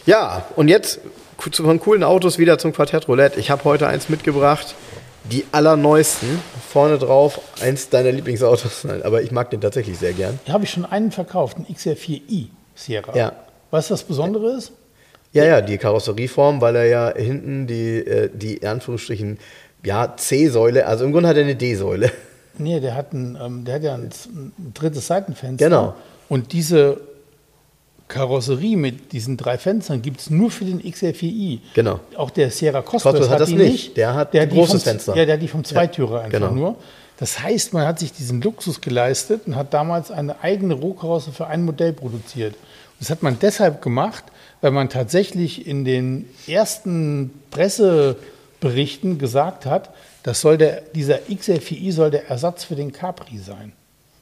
Ja, 0.07 0.47
und 0.57 0.69
jetzt 0.69 1.01
von 1.39 1.81
coolen 1.81 2.03
Autos 2.03 2.39
wieder 2.39 2.59
zum 2.59 2.73
Quartett 2.73 3.09
Roulette. 3.09 3.41
Ich 3.41 3.51
habe 3.51 3.65
heute 3.65 3.87
eins 3.87 4.09
mitgebracht. 4.09 4.75
Die 5.25 5.45
allerneuesten. 5.53 6.41
Vorne 6.69 6.99
drauf 6.99 7.41
eins 7.61 7.89
deiner 7.89 8.13
Lieblingsautos. 8.13 8.85
Nein, 8.85 9.03
aber 9.03 9.23
ich 9.23 9.31
mag 9.31 9.51
den 9.51 9.61
tatsächlich 9.61 9.99
sehr 9.99 10.13
gern. 10.13 10.39
Da 10.47 10.53
habe 10.53 10.65
ich 10.65 10.71
schon 10.71 10.85
einen 10.85 11.11
verkauft, 11.11 11.57
einen 11.57 11.67
XR4i 11.67 12.47
Sierra. 12.75 13.17
Ja. 13.17 13.33
Weißt 13.71 13.91
du, 13.91 13.95
was 13.95 14.03
Besondere 14.03 14.57
ist? 14.57 14.73
Ja, 15.33 15.45
ja, 15.45 15.61
die 15.61 15.79
Karosserieform, 15.79 16.61
weil 16.61 16.77
er 16.77 16.87
ja 16.87 17.15
hinten 17.15 17.67
die, 17.67 17.99
äh, 17.99 18.31
die 18.33 18.57
in 18.57 18.67
Anführungsstrichen, 18.67 19.39
ja, 19.85 20.15
C-Säule, 20.17 20.87
also 20.87 21.05
im 21.05 21.13
Grunde 21.13 21.29
hat 21.29 21.37
er 21.37 21.45
eine 21.45 21.55
D-Säule. 21.55 22.11
Nee, 22.59 22.81
der 22.81 22.95
hat, 22.95 23.13
ein, 23.13 23.39
ähm, 23.41 23.65
der 23.65 23.77
hat 23.77 23.83
ja 23.83 23.95
ein, 23.95 24.11
ein 24.35 24.73
drittes 24.75 25.07
Seitenfenster. 25.07 25.65
Genau. 25.65 25.95
Und 26.29 26.53
diese 26.53 27.01
Karosserie 28.11 28.77
mit 28.77 29.13
diesen 29.13 29.39
drei 29.39 29.57
Fenstern 29.57 30.03
gibt 30.03 30.21
es 30.21 30.29
nur 30.29 30.51
für 30.51 30.67
den 30.67 30.83
XR4i. 30.83 31.61
Genau. 31.75 32.01
Auch 32.17 32.29
der 32.29 32.51
Sierra 32.51 32.83
Cosmos 32.83 33.15
Cosmos 33.15 33.29
hat, 33.29 33.35
hat 33.35 33.41
das 33.41 33.49
die 33.49 33.55
nicht. 33.55 33.71
nicht. 33.71 33.97
Der 33.97 34.15
hat 34.15 34.35
die 34.35 34.47
großes 34.47 34.83
vom, 34.83 34.93
Fenster. 34.93 35.17
Ja, 35.17 35.25
der 35.25 35.35
hat 35.35 35.43
die 35.43 35.49
vom 35.49 35.65
Zweitürer 35.65 36.23
einfach 36.23 36.39
genau. 36.39 36.53
nur. 36.53 36.77
Das 37.17 37.43
heißt, 37.43 37.73
man 37.73 37.87
hat 37.87 37.99
sich 37.99 38.13
diesen 38.13 38.43
Luxus 38.43 38.81
geleistet 38.81 39.43
und 39.47 39.57
hat 39.57 39.73
damals 39.73 40.11
eine 40.11 40.43
eigene 40.43 40.75
Rohkarosse 40.75 41.33
für 41.33 41.47
ein 41.47 41.65
Modell 41.65 41.93
produziert. 41.93 42.55
Und 42.55 43.01
das 43.01 43.11
hat 43.11 43.23
man 43.23 43.39
deshalb 43.41 43.81
gemacht, 43.83 44.25
weil 44.61 44.73
man 44.73 44.89
tatsächlich 44.89 45.67
in 45.67 45.85
den 45.85 46.29
ersten 46.47 47.31
Presseberichten 47.51 49.19
gesagt 49.19 49.67
hat, 49.67 49.91
das 50.23 50.41
soll 50.41 50.59
der, 50.59 50.83
dieser 50.95 51.17
XR4i 51.31 51.93
soll 51.93 52.11
der 52.11 52.29
Ersatz 52.29 52.65
für 52.65 52.75
den 52.75 52.93
Capri 52.93 53.39
sein. 53.39 53.73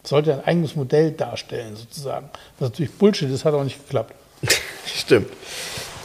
Sollte 0.09 0.33
ein 0.33 0.45
eigenes 0.47 0.75
Modell 0.75 1.11
darstellen, 1.11 1.77
sozusagen. 1.77 2.31
Was 2.59 2.71
natürlich 2.71 2.93
Bullshit 2.93 3.29
ist, 3.31 3.45
hat 3.45 3.53
auch 3.53 3.63
nicht 3.63 3.79
geklappt. 3.85 4.15
Stimmt. 4.87 5.29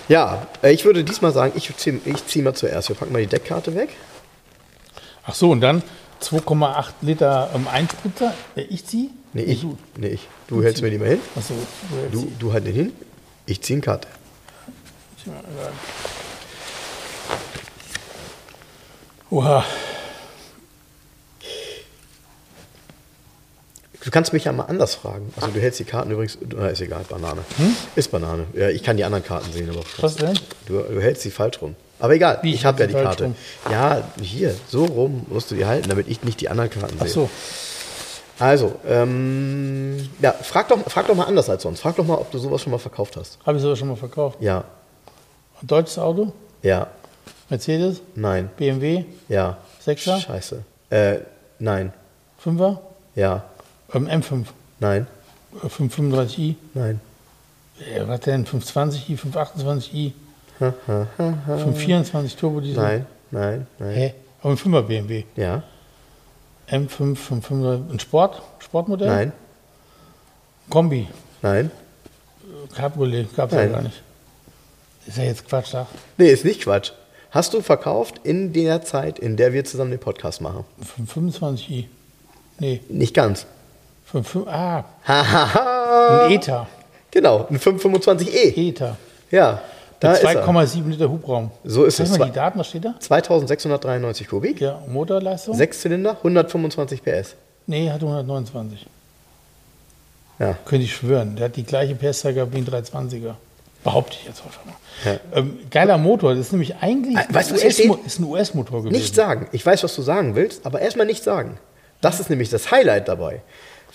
Ja, 0.10 0.46
äh, 0.62 0.74
ich 0.74 0.84
würde 0.84 1.06
diesmal 1.06 1.32
sagen, 1.32 1.54
ich 1.56 1.74
ziehe 1.78 2.02
ich 2.04 2.26
zieh 2.26 2.42
mal 2.42 2.54
zuerst. 2.54 2.90
Wir 2.90 2.98
packen 2.98 3.14
mal 3.14 3.22
die 3.22 3.30
Deckkarte 3.30 3.76
weg. 3.76 3.92
Ach 5.26 5.34
so, 5.34 5.52
und 5.52 5.62
dann 5.62 5.82
2,8 6.22 6.86
Liter 7.00 7.50
ähm, 7.56 7.66
Einspritzer. 7.70 8.34
Ich 8.56 8.86
ziehe? 8.86 9.10
Nee, 9.32 9.44
ich. 9.44 9.62
Du. 9.62 9.78
Nee, 9.96 10.08
ich. 10.08 10.28
Du 10.50 10.62
hältst 10.62 10.82
mir 10.82 10.90
die 10.90 10.98
mal 10.98 11.08
hin. 11.08 11.22
Ach 11.40 11.42
so, 11.42 11.54
du 11.54 11.96
hältst 11.96 12.14
Du, 12.14 12.32
du 12.40 12.52
halt 12.52 12.68
den 12.68 12.74
hin. 12.74 12.94
Ich 13.46 13.62
ziehe 13.62 13.76
eine 13.78 13.84
Karte. 13.84 14.10
Zieh. 15.24 15.32
Oha. 19.30 19.64
Du 24.04 24.12
kannst 24.12 24.34
mich 24.34 24.44
ja 24.44 24.52
mal 24.52 24.66
anders 24.66 24.96
fragen. 24.96 25.34
Also 25.38 25.52
du 25.52 25.62
hältst 25.62 25.80
die 25.80 25.86
Karten 25.86 26.12
übrigens. 26.12 26.38
Na, 26.56 26.68
ist 26.68 26.82
egal, 26.82 27.06
Banane. 27.08 27.42
Ist 27.96 28.12
Banane. 28.12 28.46
Ja, 28.54 28.68
ich 28.70 28.84
kann 28.84 28.98
die 28.98 29.06
anderen 29.06 29.24
Karten 29.24 29.52
sehen, 29.54 29.70
aber. 29.70 29.80
Hm? 29.80 29.86
Was 30.02 30.16
denn? 30.16 30.38
Du, 30.66 30.80
du 30.82 31.02
hältst 31.02 31.24
sie 31.24 31.32
falsch 31.32 31.62
rum. 31.62 31.76
Aber 32.00 32.14
egal, 32.14 32.40
Wie, 32.42 32.54
ich 32.54 32.66
habe 32.66 32.82
ja 32.82 32.88
die 32.88 32.94
Karte. 32.94 33.34
Ja, 33.72 34.04
hier, 34.22 34.54
so 34.68 34.84
rum 34.84 35.26
musst 35.30 35.52
du 35.52 35.56
die 35.56 35.66
halten, 35.66 35.88
damit 35.88 36.10
ich 36.10 36.22
nicht 36.24 36.42
die 36.42 36.50
anderen 36.50 36.70
Karten 36.70 36.98
Ach 37.00 37.04
sehe. 37.04 37.14
so. 37.14 37.30
Also, 38.40 38.76
ähm, 38.86 40.10
ja, 40.20 40.34
frag 40.34 40.68
doch, 40.68 40.80
frag 40.90 41.08
doch 41.08 41.16
mal 41.16 41.26
anders 41.26 41.50
als 41.50 41.64
sonst. 41.64 41.80
Frag 41.80 41.96
doch 41.96 42.06
mal, 42.06 42.16
ob 42.16 42.30
du 42.30 42.40
sowas 42.40 42.62
schon 42.62 42.72
mal 42.72 42.80
verkauft 42.80 43.16
hast. 43.16 43.38
Habe 43.46 43.58
ich 43.58 43.62
sogar 43.62 43.78
schon 43.78 43.88
mal 43.88 43.96
verkauft. 43.96 44.40
Ja. 44.42 44.66
Deutsches 45.62 45.98
Auto? 45.98 46.34
Ja. 46.62 46.88
Mercedes? 47.50 48.02
Nein. 48.16 48.50
BMW? 48.58 49.06
Ja. 49.30 49.60
Sechser? 49.80 50.20
Scheiße. 50.20 50.64
Äh, 50.90 51.20
nein. 51.60 51.94
Fünfer? 52.38 52.82
Ja. 53.16 53.44
Ähm, 53.94 54.08
M5? 54.08 54.46
Nein. 54.80 55.08
Äh, 55.64 55.68
535i? 55.68 56.56
Nein. 56.74 57.00
Äh, 57.80 58.08
was 58.08 58.20
denn? 58.22 58.46
520i? 58.46 59.18
528i? 59.18 60.12
524 60.60 62.36
Turbo 62.36 62.60
Diesel? 62.62 62.82
Nein. 62.82 63.06
Nein. 63.32 63.68
Nein. 63.80 63.92
Hä? 63.96 64.14
Aber 64.42 64.52
ein 64.52 64.58
5er 64.58 64.82
BMW. 64.84 65.24
Ja. 65.36 65.64
M5, 66.70 67.16
500, 67.16 67.92
ein 67.92 68.00
Sport? 68.00 68.42
Sportmodell? 68.60 69.08
Nein. 69.08 69.32
Kombi? 70.70 71.08
Nein. 71.42 71.72
Cabriolet? 72.74 73.36
Gab 73.36 73.52
es 73.52 73.58
ja 73.58 73.66
gar 73.68 73.82
nicht. 73.82 74.02
Ist 75.06 75.18
ja 75.18 75.24
jetzt 75.24 75.48
Quatsch, 75.48 75.68
sag. 75.72 75.88
Nee, 76.18 76.30
ist 76.30 76.46
nicht 76.46 76.62
Quatsch. 76.62 76.92
Hast 77.32 77.54
du 77.54 77.62
verkauft 77.62 78.22
in 78.24 78.54
der 78.54 78.84
Zeit, 78.84 79.20
in 79.20 79.36
der 79.36 79.54
wir 79.54 79.66
zusammen 79.66 79.92
den 79.92 80.00
Podcast 80.00 80.40
machen? 80.40 80.64
525i? 80.98 81.86
Nee, 82.60 82.82
Nicht 82.90 83.14
ganz. 83.14 83.46
55, 84.14 84.48
ah, 84.54 84.84
Hahaha. 85.08 86.26
ein 86.28 86.32
ETA. 86.32 86.68
Genau, 87.12 87.48
ein 87.50 87.60
525e. 87.60 88.56
ETA. 88.70 88.98
Ja, 89.32 89.62
da 90.00 90.10
Mit 90.12 90.18
ist 90.20 90.24
er. 90.36 90.48
2,7 90.48 90.88
Liter 90.90 91.10
Hubraum. 91.10 91.52
So 91.64 91.86
ist 91.86 91.98
Sag 91.98 92.06
es. 92.08 92.18
mal 92.18 92.26
die 92.26 92.32
Daten, 92.32 92.60
was 92.60 92.68
steht 92.68 92.86
da? 92.86 92.94
2693 93.00 94.28
Kubik, 94.28 94.62
Ja, 94.62 94.80
Motorleistung? 94.88 95.56
sechs 95.56 95.82
Zylinder, 95.82 96.12
125 96.18 97.02
PS. 97.04 97.36
Nee, 97.66 97.90
hat 97.90 98.02
129. 98.02 98.86
Ja. 100.40 100.58
Könnte 100.66 100.86
ich 100.86 100.94
schwören. 100.96 101.36
Der 101.36 101.46
hat 101.46 101.56
die 101.56 101.64
gleiche 101.64 101.96
gehabt 101.96 102.54
wie 102.54 102.58
ein 102.58 102.66
320er. 102.68 103.36
Behaupte 103.84 104.18
ich 104.20 104.26
jetzt 104.28 104.42
einfach 104.44 104.66
mal. 104.66 104.76
Ja. 105.06 105.20
Ähm, 105.40 105.60
geiler 105.70 105.98
Motor. 105.98 106.32
Das 106.36 106.48
ist 106.48 106.52
nämlich 106.52 106.76
eigentlich 106.82 107.18
Ah, 107.18 107.26
weißt 107.30 107.52
du, 107.52 107.56
ein 107.56 107.72
steht? 107.72 107.92
ist 108.06 108.20
ein 108.20 108.24
US-Motor 108.26 108.84
gewesen. 108.84 109.00
Nicht 109.02 109.14
sagen. 109.16 109.48
Ich 109.52 109.66
weiß, 109.66 109.84
was 109.84 109.96
du 109.96 110.02
sagen 110.02 110.36
willst, 110.36 110.66
aber 110.66 110.80
erstmal 110.82 111.06
nicht 111.06 111.24
sagen. 111.24 111.58
Das 112.02 112.20
ist 112.20 112.30
nämlich 112.30 112.50
das 112.50 112.72
Highlight 112.72 113.08
dabei. 113.08 113.42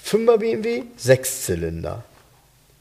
5er 0.08 0.38
BMW, 0.38 0.82
Sechszylinder. 0.96 2.02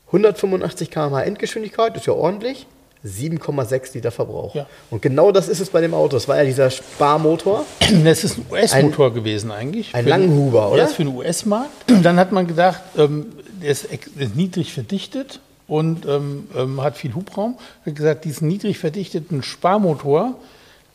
185 0.08 0.90
km/h 0.90 1.22
Endgeschwindigkeit, 1.24 1.96
ist 1.98 2.06
ja 2.06 2.14
ordentlich. 2.14 2.68
7,6 3.06 3.94
Liter 3.94 4.12
Verbrauch. 4.12 4.56
Ja. 4.56 4.66
Und 4.90 5.02
genau 5.02 5.32
das 5.32 5.48
ist 5.48 5.60
es 5.60 5.70
bei 5.70 5.82
dem 5.82 5.94
Auto. 5.94 6.16
Das 6.16 6.28
war 6.28 6.38
ja 6.38 6.46
dieser 6.46 6.70
Sparmotor. 6.70 7.66
Das 8.04 8.24
ist 8.24 8.38
ein 8.38 8.46
US-Motor 8.52 9.14
gewesen 9.14 9.52
eigentlich. 9.52 9.94
ein 9.94 10.08
Langhuber, 10.08 10.72
oder? 10.72 10.80
Ja, 10.80 10.86
ist 10.86 10.96
für 10.96 11.06
den 11.06 11.16
US-Markt. 11.16 11.72
Dann 12.04 12.18
hat 12.18 12.32
man 12.32 12.48
gedacht, 12.48 12.82
ähm, 12.98 13.28
der 13.62 13.72
ist, 13.72 13.86
ist 13.86 14.36
niedrig 14.36 14.74
verdichtet 14.74 15.40
und 15.68 16.06
ähm, 16.06 16.48
ähm, 16.56 16.82
hat 16.82 16.98
viel 16.98 17.14
Hubraum. 17.14 17.58
Hat 17.86 17.96
gesagt, 17.96 18.26
diesen 18.26 18.48
niedrig 18.48 18.78
verdichteten 18.78 19.44
Sparmotor, 19.44 20.36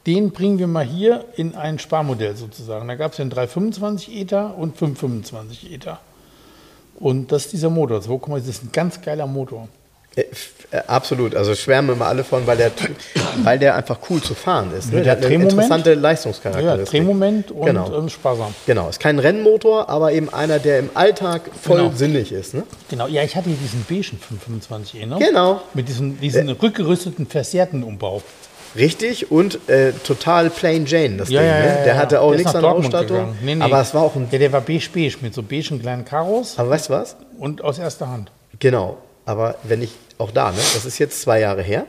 den 0.07 0.33
bringen 0.33 0.59
wir 0.59 0.67
mal 0.67 0.85
hier 0.85 1.25
in 1.37 1.55
ein 1.55 1.79
Sparmodell 1.79 2.37
sozusagen. 2.37 2.89
Da 2.89 2.95
gab 2.95 3.13
es 3.13 3.19
den 3.19 3.31
325 3.31 4.15
ETA 4.17 4.49
und 4.49 4.77
525 4.77 5.73
ETA. 5.73 6.01
Und 6.99 7.33
das 7.33 7.45
ist 7.47 7.53
dieser 7.53 7.71
Motor. 7.71 8.01
2,6 8.01 8.39
das 8.39 8.49
ist 8.49 8.65
ein 8.65 8.71
ganz 8.73 9.01
geiler 9.01 9.27
Motor. 9.27 9.69
Äh, 10.15 10.25
äh, 10.73 10.77
absolut. 10.89 11.35
Also 11.35 11.55
schwärmen 11.55 11.91
immer 11.97 12.07
alle 12.07 12.23
von, 12.23 12.47
weil 12.47 12.59
der, 12.59 12.71
weil 13.45 13.59
der 13.59 13.75
einfach 13.77 13.99
cool 14.11 14.21
zu 14.21 14.35
fahren 14.35 14.71
ist. 14.79 14.93
Ne? 14.93 14.99
Ja, 14.99 15.05
Der 15.05 15.13
hat 15.13 15.25
eine 15.25 15.35
interessante 15.35 15.95
Ja, 15.95 15.99
Leistungscharakteristik. 16.01 16.91
Drehmoment 17.01 17.51
und 17.51 17.65
Genau. 17.65 17.97
ähm, 17.99 18.11
sparsam. 18.11 18.55
Genau, 18.67 18.91
ist 18.91 19.01
kein 19.01 19.19
Rennmotor, 19.19 19.89
aber 19.89 20.13
eben 20.13 20.29
einer, 20.33 20.59
der 20.59 20.81
im 20.81 20.91
Alltag 20.93 21.43
voll 21.61 21.79
Genau. 21.79 21.93
sinnig 21.95 22.31
ist. 22.31 22.53
Ne? 22.53 22.65
Genau, 22.91 23.07
ja, 23.07 23.23
ich 23.23 23.35
hatte 23.37 23.49
hier 23.49 23.57
diesen 23.59 23.85
beigen 23.89 24.19
525e, 24.21 25.07
ne? 25.07 25.17
Genau. 25.19 25.63
Mit 25.73 25.89
diesem, 25.89 26.21
diesen 26.21 26.49
rückgerüsteten 26.51 27.27
Versehrtenumbau. 27.27 28.23
Richtig 28.75 29.31
und 29.31 29.69
äh, 29.69 29.93
total 29.93 30.49
plain 30.51 30.87
Jane, 30.87 31.19
das 31.19 31.29
Ja, 31.29 31.41
Ding. 31.41 31.51
ja, 31.51 31.59
ne? 31.59 31.65
der 31.85 31.87
ja. 31.95 31.97
hatte 31.97 32.21
auch 32.21 32.31
Der 32.31 32.39
nichts 32.39 32.55
an 32.55 32.63
Dortmund 32.63 32.95
Ausstattung. 32.95 33.37
Nee, 33.43 33.55
nee. 33.57 33.63
Aber 33.63 33.81
es 33.81 33.93
war 33.95 34.03
auch 34.03 34.17
ein. 34.17 34.29
Ja, 34.31 34.39
der 34.39 34.53
war 34.53 34.61
beige-beige 34.63 35.19
mit 35.21 35.35
so 35.35 35.43
beigen 35.43 35.81
kleinen 35.81 36.05
Karos 36.05 36.59
Aber 36.59 36.71
weißt 36.71 36.89
du 36.89 36.93
was? 36.95 37.17
und 37.39 37.63
aus 37.63 37.79
erster 37.79 38.09
Hand. 38.09 38.31
Genau. 38.59 38.99
Aber 39.27 39.57
wenn 39.65 39.83
ich 39.83 39.93
auch 40.19 40.31
da, 40.31 40.51
ne? 40.51 40.57
das 40.57 40.85
ist 40.85 40.99
jetzt 40.99 41.21
zwei 41.21 41.41
Jahre 41.41 41.63
her, 41.63 41.87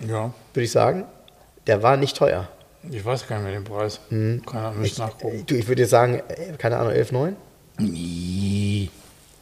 Ja. 0.00 0.32
würde 0.54 0.64
ich 0.64 0.72
sagen, 0.72 1.04
der 1.66 1.82
war 1.82 1.96
nicht 1.96 2.16
teuer. 2.16 2.48
Ich 2.90 3.04
weiß 3.04 3.26
gar 3.26 3.36
nicht 3.38 3.44
mehr 3.50 3.54
den 3.60 3.64
Preis. 3.64 4.00
Mhm. 4.10 4.42
Keine 4.46 4.66
Ahnung, 4.68 4.80
müsste 4.82 5.00
nachgucken. 5.02 5.44
Du, 5.46 5.54
ich 5.54 5.66
würde 5.68 5.82
jetzt 5.82 5.90
sagen, 5.90 6.20
äh, 6.28 6.56
keine 6.58 6.78
Ahnung, 6.78 6.92
11,9? 6.92 7.34
Nee. 7.78 8.90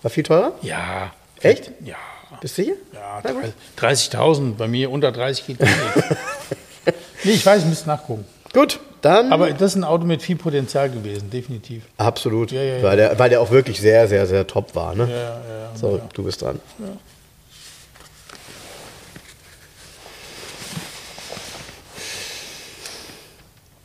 War 0.02 0.10
viel 0.10 0.22
teurer? 0.24 0.52
Ja. 0.62 1.12
Echt? 1.40 1.70
Ja. 1.84 1.96
Bist 2.40 2.58
du 2.58 2.62
sicher? 2.62 2.74
Ja, 2.92 3.20
Na 3.22 3.32
gut. 3.32 3.52
30.000. 3.78 4.54
Bei 4.56 4.68
mir 4.68 4.90
unter 4.90 5.10
30 5.12 5.46
geht 5.46 5.58
gar 5.58 5.68
nicht. 5.68 5.76
nee, 7.26 7.32
ich 7.32 7.44
weiß, 7.44 7.62
ich 7.62 7.68
müsste 7.68 7.88
nachgucken. 7.88 8.24
Gut, 8.52 8.80
dann. 9.02 9.32
Aber 9.32 9.50
das 9.50 9.72
ist 9.72 9.76
ein 9.76 9.84
Auto 9.84 10.04
mit 10.04 10.22
viel 10.22 10.36
Potenzial 10.36 10.88
gewesen, 10.90 11.30
definitiv. 11.30 11.84
absolut. 11.98 12.52
Ja, 12.52 12.62
ja, 12.62 12.76
ja. 12.76 12.82
Weil, 12.82 12.96
der, 12.96 13.18
weil 13.18 13.28
der 13.30 13.40
auch 13.40 13.50
wirklich 13.50 13.80
sehr, 13.80 14.08
sehr, 14.08 14.26
sehr 14.26 14.46
top 14.46 14.74
war. 14.74 14.94
Ne? 14.94 15.04
Ja, 15.04 15.16
ja, 15.16 15.34
ja. 15.72 15.76
So, 15.76 16.00
du 16.14 16.22
bist 16.24 16.42
dran. 16.42 16.60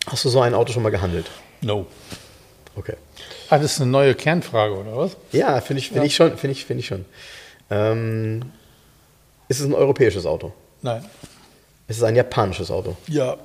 Hast 0.07 0.25
du 0.25 0.29
so 0.29 0.41
ein 0.41 0.53
Auto 0.53 0.73
schon 0.73 0.83
mal 0.83 0.89
gehandelt? 0.89 1.29
No. 1.61 1.85
Okay. 2.75 2.95
Ah, 3.49 3.57
das 3.57 3.73
ist 3.73 3.81
eine 3.81 3.91
neue 3.91 4.15
Kernfrage, 4.15 4.75
oder 4.75 4.95
was? 4.97 5.17
Ja, 5.31 5.59
finde 5.61 5.79
ich, 5.79 5.89
find 5.89 6.05
ich 6.05 6.15
schon. 6.15 6.37
Finde 6.37 6.51
ich, 6.53 6.65
find 6.65 6.79
ich 6.79 6.87
schon. 6.87 7.05
Ähm, 7.69 8.51
ist 9.47 9.59
es 9.59 9.65
ein 9.65 9.73
europäisches 9.73 10.25
Auto? 10.25 10.53
Nein. 10.81 11.03
Ist 11.91 11.97
es 11.97 12.03
ein 12.03 12.15
japanisches 12.15 12.71
Auto? 12.71 12.95
Ja. 13.07 13.35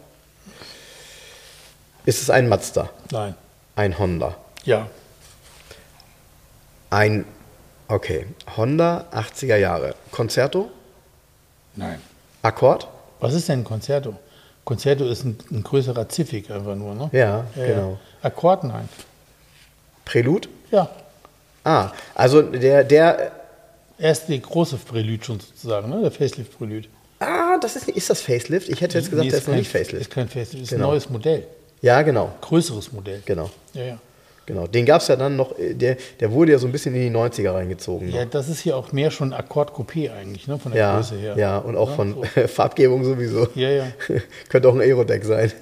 Ist 2.05 2.23
es 2.23 2.31
ein 2.31 2.48
Mazda? 2.48 2.89
Nein. 3.10 3.35
Ein 3.74 3.98
Honda? 3.98 4.36
Ja. 4.62 4.86
Ein, 6.90 7.24
okay, 7.89 8.27
Honda 8.56 9.06
80er 9.12 9.56
Jahre. 9.56 9.97
Concerto? 10.12 10.70
Nein. 11.74 12.01
Akkord? 12.43 12.86
Was 13.18 13.35
ist 13.35 13.48
denn 13.48 13.62
ein 13.62 13.64
Concerto? 13.64 14.14
Concerto 14.64 15.06
ist 15.06 15.24
ein, 15.24 15.36
ein 15.51 15.64
größerer 15.64 16.09
Ziffig 16.09 16.48
einfach 16.48 16.77
nur, 16.77 16.94
ne? 16.94 17.10
Ja, 17.10 17.47
genau. 17.56 17.98
Akkord, 18.23 18.62
nein. 18.62 18.89
Prelude? 20.05 20.48
Ja. 20.70 20.89
Ah, 21.64 21.90
also 22.14 22.43
der, 22.43 22.85
der, 22.85 23.32
Er 23.98 24.12
ist 24.12 24.27
die 24.28 24.40
große 24.40 24.77
Prelude 24.77 25.24
schon 25.24 25.40
sozusagen, 25.40 25.90
ne? 25.90 26.01
Der 26.02 26.12
Facelift 26.12 26.56
Prelude. 26.56 26.86
Ah, 27.20 27.59
das 27.60 27.76
ist, 27.76 27.88
ist 27.88 28.10
das 28.10 28.20
Facelift? 28.20 28.68
Ich 28.68 28.80
hätte 28.80 28.98
jetzt 28.98 29.10
gesagt, 29.10 29.24
Nee, 29.24 29.30
der 29.30 29.38
ist 29.38 29.47
noch 29.47 29.52
kein- 29.52 29.59
nicht 29.60 29.70
Facelift. 29.70 30.01
Ist 30.02 30.10
kein 30.10 30.28
Facelift, 30.28 30.64
ist 30.64 30.70
Genau. 30.70 30.86
ein 30.86 30.90
neues 30.90 31.10
Modell. 31.10 31.47
Ja, 31.82 32.02
genau, 32.02 32.32
Größeres 32.40 32.93
Modell. 32.93 33.22
genau, 33.26 33.51
Ja, 33.74 33.84
ja. 33.84 33.98
genau. 34.47 34.66
Den 34.66 34.86
gab 34.86 35.02
es 35.02 35.09
ja 35.09 35.16
dann 35.16 35.36
noch, 35.36 35.59
äh, 35.59 35.74
der, 35.74 35.97
der 36.20 36.32
wurde 36.32 36.52
ja 36.52 36.59
so 36.59 36.66
ein 36.66 36.72
bisschen 36.72 36.94
in 36.94 37.02
die 37.02 37.10
90er 37.10 37.52
reingezogen. 37.52 38.10
Ja, 38.10 38.24
noch. 38.24 38.30
das 38.30 38.48
ist 38.48 38.60
hier 38.60 38.76
auch 38.76 38.93
mehr 38.93 39.10
schon 39.10 39.32
Akkord 39.32 39.72
Coupé 39.72 40.10
eigentlich, 40.12 40.47
ne? 40.48 40.59
Von 40.59 40.72
der 40.72 40.80
Ja, 40.80 40.97
Größe 40.97 41.16
her. 41.16 41.34
ja, 41.36 41.59
und 41.59 41.76
auch 41.76 41.94
von 41.94 42.14
so. 42.14 42.24
Farbgebung 42.48 43.05
sowieso. 43.05 43.48
Ja, 43.55 43.68
ja. 43.70 43.86
Könnte 44.48 44.68
auch 44.68 44.74
ein 44.74 44.80
Aerodeck 44.80 45.24
sein. 45.24 45.52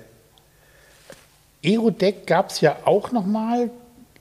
Aerodeck 1.65 2.27
gab 2.27 2.51
es 2.51 2.61
ja 2.61 2.77
auch 2.85 3.11
nochmal. 3.13 3.71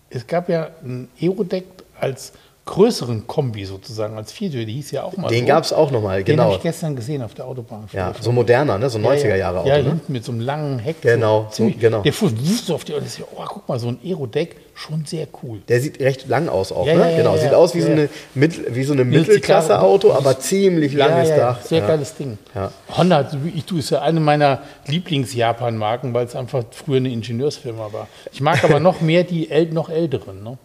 Es 0.09 0.25
gab 0.27 0.49
ja 0.49 0.69
ein 0.83 1.09
Aerodeck 1.21 1.65
als 1.99 2.33
größeren 2.65 3.27
Kombi 3.27 3.65
sozusagen, 3.65 4.15
als 4.15 4.31
Viertür, 4.31 4.63
die 4.63 4.73
hieß 4.73 4.91
ja 4.91 5.03
auch 5.03 5.17
mal 5.17 5.27
Den 5.27 5.41
so. 5.41 5.47
gab 5.47 5.63
es 5.65 5.73
auch 5.73 5.91
nochmal, 5.91 6.23
Den 6.23 6.39
habe 6.39 6.49
genau. 6.49 6.57
ich 6.57 6.63
gestern 6.63 6.95
gesehen 6.95 7.21
auf 7.21 7.33
der 7.33 7.45
Autobahn. 7.45 7.89
Ja, 7.91 8.13
so 8.19 8.31
moderner, 8.31 8.77
ne? 8.77 8.89
so 8.89 8.99
90er 8.99 9.35
Jahre 9.35 9.59
Auto. 9.59 9.67
Ja, 9.67 9.79
ne? 9.79 9.83
hinten 9.83 10.13
mit 10.13 10.23
so 10.23 10.31
einem 10.31 10.39
langen 10.39 10.79
Heck. 10.79 11.01
Genau, 11.01 11.47
so, 11.49 11.55
ziemlich, 11.55 11.79
genau. 11.79 12.01
Der 12.03 12.13
fuhr 12.13 12.31
so 12.65 12.75
auf 12.75 12.85
die 12.85 12.93
und 12.93 13.05
ich 13.05 13.13
so, 13.13 13.23
oh, 13.35 13.43
guck 13.45 13.67
mal, 13.67 13.79
so 13.79 13.89
ein 13.89 13.99
Aerodeck, 14.01 14.55
schon 14.75 15.03
sehr 15.05 15.27
cool. 15.43 15.59
Der 15.67 15.81
sieht 15.81 15.99
recht 15.99 16.27
lang 16.29 16.47
aus 16.47 16.71
auch, 16.71 16.87
Ja, 16.87 16.93
ne? 16.93 17.01
ja, 17.01 17.09
ja, 17.09 17.17
genau, 17.17 17.35
ja, 17.35 17.41
sieht 17.41 17.51
ja. 17.51 17.57
aus 17.57 17.75
wie, 17.75 17.79
Ja, 17.79 17.85
so 17.85 17.91
ja. 17.91 17.97
eine, 17.97 18.09
Mittel, 18.33 18.65
wie 18.73 18.83
so 18.83 18.93
eine 18.93 19.03
Mittelklasse-Auto, 19.03 20.13
aber 20.13 20.39
ziemlich 20.39 20.93
langes 20.93 21.29
ja, 21.29 21.35
ja, 21.35 21.41
Dach. 21.41 21.61
Sehr 21.61 21.79
ja. 21.79 21.87
geiles 21.87 22.15
Ding. 22.15 22.37
Ja. 22.55 22.71
Honda, 22.95 23.29
ich 23.53 23.65
tue, 23.65 23.79
ist 23.79 23.89
ja 23.89 24.01
eine 24.01 24.21
meiner 24.21 24.61
Lieblings-Japan-Marken, 24.87 26.13
weil 26.13 26.25
es 26.25 26.35
einfach 26.35 26.63
früher 26.71 26.97
eine 26.97 27.11
Ingenieursfirma 27.11 27.91
war. 27.91 28.07
Ich 28.31 28.39
mag 28.39 28.63
aber 28.63 28.79
noch 28.79 29.01
mehr 29.01 29.25
die 29.25 29.49
noch 29.73 29.89
älteren. 29.89 30.43
Ne? 30.43 30.57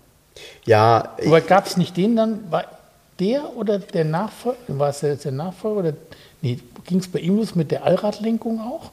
Ja, 0.64 1.14
Aber 1.26 1.40
gab 1.40 1.66
es 1.66 1.76
nicht 1.76 1.96
den 1.96 2.16
dann, 2.16 2.40
war 2.50 2.64
der 3.18 3.56
oder 3.56 3.78
der 3.78 4.04
Nachfolger, 4.04 4.58
war 4.68 4.90
es 4.90 5.00
jetzt 5.00 5.24
der 5.24 5.32
Nachfolger 5.32 5.80
oder, 5.80 5.92
nee, 6.42 6.58
ging 6.86 6.98
es 6.98 7.08
bei 7.08 7.18
ihm 7.20 7.36
los 7.36 7.54
mit 7.54 7.70
der 7.70 7.84
Allradlenkung 7.84 8.60
auch? 8.60 8.92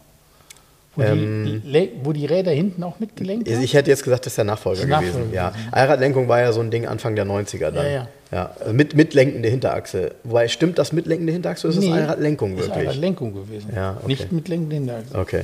Wo, 0.96 1.02
Ähm. 1.02 1.62
die, 1.66 1.92
wo 2.04 2.14
die 2.14 2.26
Räder 2.26 2.52
hinten 2.52 2.82
auch 2.84 3.00
mitgelenkt 3.00 3.50
waren? 3.50 3.62
ich 3.62 3.74
hätte 3.74 3.90
jetzt 3.92 4.04
gesagt, 4.04 4.26
das 4.26 4.32
ist 4.32 4.38
der 4.38 4.46
Nachfolger 4.46 4.78
Das 4.78 4.84
ist 4.86 4.90
der 4.90 5.00
gewesen. 5.00 5.34
Nachfolger 5.34 5.36
Ja. 5.36 5.72
Allradlenkung 5.72 6.28
war 6.30 6.40
ja 6.40 6.54
so 6.54 6.62
ein 6.62 6.72
Ding 6.72 6.88
Anfang 6.88 7.16
der 7.16 7.26
90er 7.26 7.72
dann. 7.72 7.86
Ja, 7.86 7.92
ja. 7.92 8.08
Ja, 8.32 8.52
also 8.60 8.74
mit, 8.74 8.96
mit 8.96 9.14
lenkende 9.14 9.50
Hinterachse. 9.50 10.16
Wobei, 10.24 10.48
stimmt 10.48 10.80
das 10.80 10.92
mit 10.92 11.06
lenkende 11.06 11.32
Hinterachse 11.34 11.68
oder 11.68 11.78
ist 11.78 11.84
Nee, 11.84 11.90
das 11.90 12.00
Allradlenkung 12.00 12.54
Ist 12.58 12.66
wirklich? 12.68 12.88
Allradlenkung 12.88 13.34
gewesen. 13.34 13.72
Ja, 13.76 13.92
okay. 13.98 14.08
Nicht 14.08 14.32
mit 14.32 14.48
lenkenden 14.48 14.80
Hinterachsen. 14.80 15.16
Okay. 15.16 15.44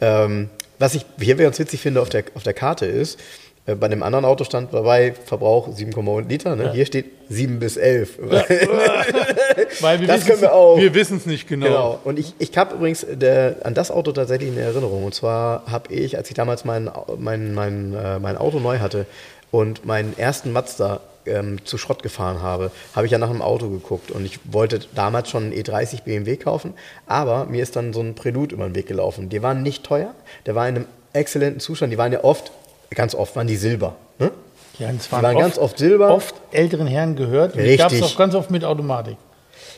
Ähm, 0.00 0.48
was 0.78 0.94
ich 0.94 1.04
hier 1.20 1.34
ganz 1.36 1.58
witzig 1.58 1.80
finde 1.80 2.00
auf 2.00 2.08
der, 2.08 2.24
auf 2.34 2.42
der 2.42 2.54
Karte 2.54 2.86
ist, 2.86 3.18
äh, 3.18 3.22
bei 3.74 3.88
dem 3.88 4.02
anderen 4.02 4.24
Auto 4.24 4.44
stand 4.44 4.72
dabei 4.72 5.12
Verbrauch 5.12 5.68
7,1 5.68 6.28
Liter. 6.28 6.56
Ne? 6.56 6.72
Hier 6.72 6.86
steht 6.86 7.06
7 7.28 7.58
bis 7.58 7.76
11. 7.76 8.18
Weil 9.80 10.00
wir 10.00 10.06
Das 10.06 10.24
können 10.24 10.40
wir 10.40 10.52
auch. 10.52 10.78
Wir 10.78 10.94
wissen 10.94 11.16
es 11.16 11.26
nicht 11.26 11.48
genau. 11.48 11.66
Genau. 11.66 12.00
Und 12.04 12.18
ich, 12.18 12.34
ich 12.38 12.56
habe 12.56 12.74
übrigens 12.76 13.06
der, 13.10 13.56
an 13.62 13.74
das 13.74 13.90
Auto 13.90 14.12
tatsächlich 14.12 14.50
eine 14.50 14.60
Erinnerung. 14.60 15.04
Und 15.04 15.14
zwar 15.14 15.64
habe 15.66 15.92
ich, 15.92 16.16
als 16.16 16.28
ich 16.28 16.34
damals 16.34 16.64
mein, 16.64 16.90
mein, 17.18 17.54
mein, 17.54 17.94
äh, 17.94 18.18
mein 18.18 18.36
Auto 18.36 18.58
neu 18.60 18.78
hatte 18.78 19.06
und 19.50 19.84
meinen 19.84 20.16
ersten 20.18 20.52
Mazda 20.52 21.00
ähm, 21.26 21.64
zu 21.64 21.78
Schrott 21.78 22.02
gefahren 22.02 22.42
habe, 22.42 22.70
habe 22.94 23.06
ich 23.06 23.12
ja 23.12 23.18
nach 23.18 23.30
einem 23.30 23.42
Auto 23.42 23.68
geguckt. 23.68 24.10
Und 24.10 24.24
ich 24.24 24.38
wollte 24.44 24.80
damals 24.94 25.30
schon 25.30 25.44
einen 25.44 25.52
E30 25.52 26.02
BMW 26.04 26.36
kaufen, 26.36 26.74
aber 27.06 27.46
mir 27.46 27.62
ist 27.62 27.76
dann 27.76 27.92
so 27.92 28.00
ein 28.00 28.14
Prelude 28.14 28.54
über 28.54 28.64
den 28.64 28.74
Weg 28.74 28.86
gelaufen. 28.86 29.28
Die 29.28 29.42
waren 29.42 29.62
nicht 29.62 29.84
teuer, 29.84 30.14
der 30.46 30.54
war 30.54 30.68
in 30.68 30.76
einem 30.76 30.86
exzellenten 31.12 31.60
Zustand. 31.60 31.92
Die 31.92 31.98
waren 31.98 32.12
ja 32.12 32.24
oft, 32.24 32.52
ganz 32.90 33.14
oft 33.14 33.36
waren 33.36 33.46
die 33.46 33.56
Silber. 33.56 33.94
Ne? 34.18 34.30
Ja, 34.78 34.92
das 34.92 35.06
Die 35.06 35.12
waren 35.12 35.36
ganz 35.36 35.58
oft 35.58 35.78
Silber. 35.78 36.10
Oft 36.10 36.34
älteren 36.52 36.86
Herren 36.86 37.16
gehört. 37.16 37.54
Und 37.54 37.60
Richtig. 37.60 37.78
gab 37.78 37.92
es 37.92 38.02
auch 38.02 38.16
ganz 38.16 38.34
oft 38.34 38.50
mit 38.50 38.64
Automatik. 38.64 39.16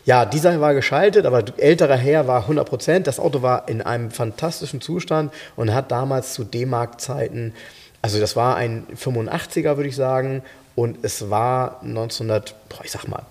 Ja, 0.05 0.25
dieser 0.25 0.61
war 0.61 0.75
geschaltet, 0.75 1.27
aber 1.27 1.45
älterer 1.59 1.97
Herr 1.97 2.27
war 2.27 2.43
100 2.43 2.69
Prozent. 2.69 3.07
Das 3.07 3.21
Auto 3.21 3.43
war 3.43 3.69
in 3.69 3.83
einem 3.83 4.11
fantastischen 4.11 4.81
Zustand 4.81 5.33
und 5.55 5.73
hat 5.73 5.93
damals 5.93 6.35
zu 6.35 6.43
D-Mark-Zeiten, 6.43 7.55
also 8.01 8.19
das 8.19 8.35
war 8.35 8.57
ein 8.57 8.85
85er, 8.97 9.77
würde 9.77 9.89
ich 9.89 9.95
sagen, 9.95 10.43
und 10.75 11.05
es 11.05 11.31
war 11.31 11.81
1900, 11.83 12.55
boah, 12.69 12.85
ich 12.85 12.91
sag 12.91 13.07
mal, 13.07 13.23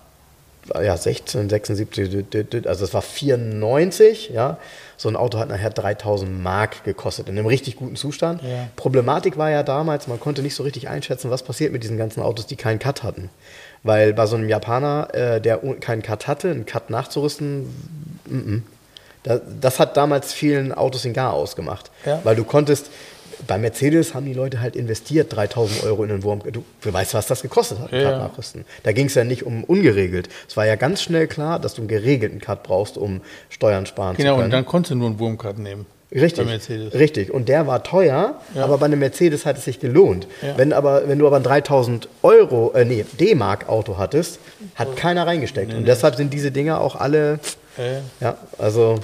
ja, 0.82 0.96
16, 0.96 1.50
76, 1.50 2.66
also 2.66 2.84
es 2.84 2.94
war 2.94 3.02
94, 3.02 4.30
ja. 4.30 4.58
So 5.02 5.08
ein 5.08 5.16
Auto 5.16 5.40
hat 5.40 5.48
nachher 5.48 5.70
3000 5.70 6.40
Mark 6.44 6.84
gekostet, 6.84 7.28
in 7.28 7.36
einem 7.36 7.48
richtig 7.48 7.74
guten 7.74 7.96
Zustand. 7.96 8.40
Ja. 8.40 8.68
Problematik 8.76 9.36
war 9.36 9.50
ja 9.50 9.64
damals, 9.64 10.06
man 10.06 10.20
konnte 10.20 10.42
nicht 10.42 10.54
so 10.54 10.62
richtig 10.62 10.88
einschätzen, 10.88 11.28
was 11.28 11.42
passiert 11.42 11.72
mit 11.72 11.82
diesen 11.82 11.98
ganzen 11.98 12.22
Autos, 12.22 12.46
die 12.46 12.54
keinen 12.54 12.78
Cut 12.78 13.02
hatten. 13.02 13.28
Weil 13.82 14.12
bei 14.12 14.26
so 14.26 14.36
einem 14.36 14.48
Japaner, 14.48 15.08
äh, 15.12 15.40
der 15.40 15.58
keinen 15.80 16.02
Cut 16.02 16.28
hatte, 16.28 16.52
einen 16.52 16.66
Cut 16.66 16.88
nachzurüsten, 16.90 17.62
mm 18.26 18.36
-mm. 18.36 18.62
Da, 19.24 19.40
das 19.60 19.78
hat 19.78 19.96
damals 19.96 20.32
vielen 20.32 20.72
Autos 20.72 21.02
den 21.02 21.12
Gar 21.12 21.32
ausgemacht. 21.32 21.90
Ja. 22.04 22.20
Weil 22.24 22.34
du 22.34 22.42
konntest, 22.42 22.90
bei 23.46 23.58
Mercedes 23.58 24.14
haben 24.14 24.26
die 24.26 24.34
Leute 24.34 24.60
halt 24.60 24.76
investiert, 24.76 25.34
3000 25.34 25.84
Euro 25.84 26.02
in 26.04 26.08
den 26.10 26.22
Wurm. 26.22 26.40
Du, 26.52 26.64
du 26.80 26.92
weißt, 26.92 27.14
was 27.14 27.26
das 27.26 27.42
gekostet 27.42 27.78
hat, 27.80 27.92
Ja, 27.92 28.02
Cut 28.02 28.12
ja. 28.12 28.18
nachrüsten. 28.18 28.64
Da 28.82 28.92
ging 28.92 29.06
es 29.06 29.14
ja 29.14 29.24
nicht 29.24 29.44
um 29.44 29.64
ungeregelt. 29.64 30.28
Es 30.48 30.56
war 30.56 30.66
ja 30.66 30.76
ganz 30.76 31.02
schnell 31.02 31.26
klar, 31.26 31.58
dass 31.58 31.74
du 31.74 31.82
einen 31.82 31.88
geregelten 31.88 32.40
Cut 32.40 32.62
brauchst, 32.62 32.96
um 32.98 33.20
Steuern 33.48 33.86
sparen 33.86 34.16
Genau, 34.16 34.30
zu 34.30 34.34
können. 34.36 34.44
und 34.46 34.50
dann 34.52 34.66
konntest 34.66 34.92
du 34.92 34.96
nur 34.96 35.08
einen 35.08 35.18
Wurmcard 35.18 35.58
nehmen. 35.58 35.86
Richtig, 36.14 36.44
Bei 36.44 36.50
Mercedes. 36.52 36.92
richtig. 36.92 37.32
Und 37.32 37.48
der 37.48 37.66
war 37.66 37.82
teuer, 37.82 38.38
Ja. 38.54 38.64
aber 38.64 38.76
bei 38.76 38.84
einem 38.84 38.98
Mercedes 38.98 39.46
hat 39.46 39.56
es 39.56 39.64
sich 39.64 39.80
gelohnt. 39.80 40.26
Ja. 40.42 40.58
Wenn, 40.58 40.74
aber, 40.74 41.08
wenn 41.08 41.18
du 41.18 41.26
aber 41.26 41.36
ein 41.36 41.42
3000 41.42 42.06
Euro, 42.22 42.72
äh, 42.74 42.84
nee, 42.84 43.06
D-Mark 43.18 43.68
Auto 43.70 43.96
hattest, 43.96 44.38
hat 44.74 44.94
keiner 44.96 45.26
reingesteckt. 45.26 45.72
Und 45.72 45.88
deshalb 45.88 46.16
sind 46.16 46.34
diese 46.34 46.50
Dinger 46.50 46.80
auch 46.82 46.96
alle, 46.96 47.40
Äh, 47.78 48.00
ja, 48.22 48.36
also 48.58 48.96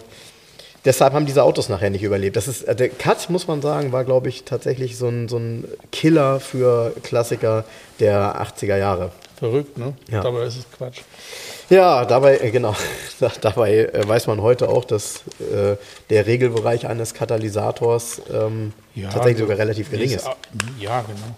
deshalb 0.89 1.13
haben 1.13 1.27
diese 1.27 1.45
Autos 1.45 1.69
nachher 1.69 1.91
nicht 1.91 2.03
überlebt. 2.03 2.35
Das 2.37 2.49
ist, 2.49 2.63
äh, 2.63 2.75
der 2.75 2.89
Cut, 2.89 3.29
muss 3.31 3.47
man 3.47 3.61
sagen, 3.63 3.93
war, 3.93 4.05
glaube 4.05 4.29
ich, 4.29 4.45
tatsächlich 4.45 4.97
so 4.97 5.07
ein, 5.09 5.29
so 5.29 5.37
ein 5.37 5.65
Killer 5.93 6.41
für 6.41 6.93
Klassiker 7.03 7.65
der 8.01 8.41
80er 8.43 8.77
Jahre. 8.77 9.13
verrückt, 9.39 9.77
ne? 9.79 9.93
Ja. 10.11 10.23
Dabei 10.23 10.45
ist 10.45 10.57
es 10.57 10.67
Quatsch. 10.77 11.03
Ja, 11.71 12.05
dabei, 12.07 12.39
äh, 12.39 12.51
genau, 12.51 12.75
Da- 13.21 13.31
dabei 13.41 13.77
äh, 13.93 14.09
weiß 14.09 14.27
man 14.27 14.41
heute 14.41 14.69
auch, 14.71 14.85
dass 14.87 15.19
äh, 15.39 15.77
der 16.11 16.27
Regelbereich 16.27 16.87
eines 16.89 17.13
Katalysators 17.15 18.23
ähm, 18.33 18.73
Ja, 18.95 19.11
tatsächlich 19.11 19.41
sogar 19.43 19.59
relativ 19.59 19.91
gering 19.91 20.11
ist. 20.11 20.27
Ja, 20.81 21.03
genau. 21.03 21.37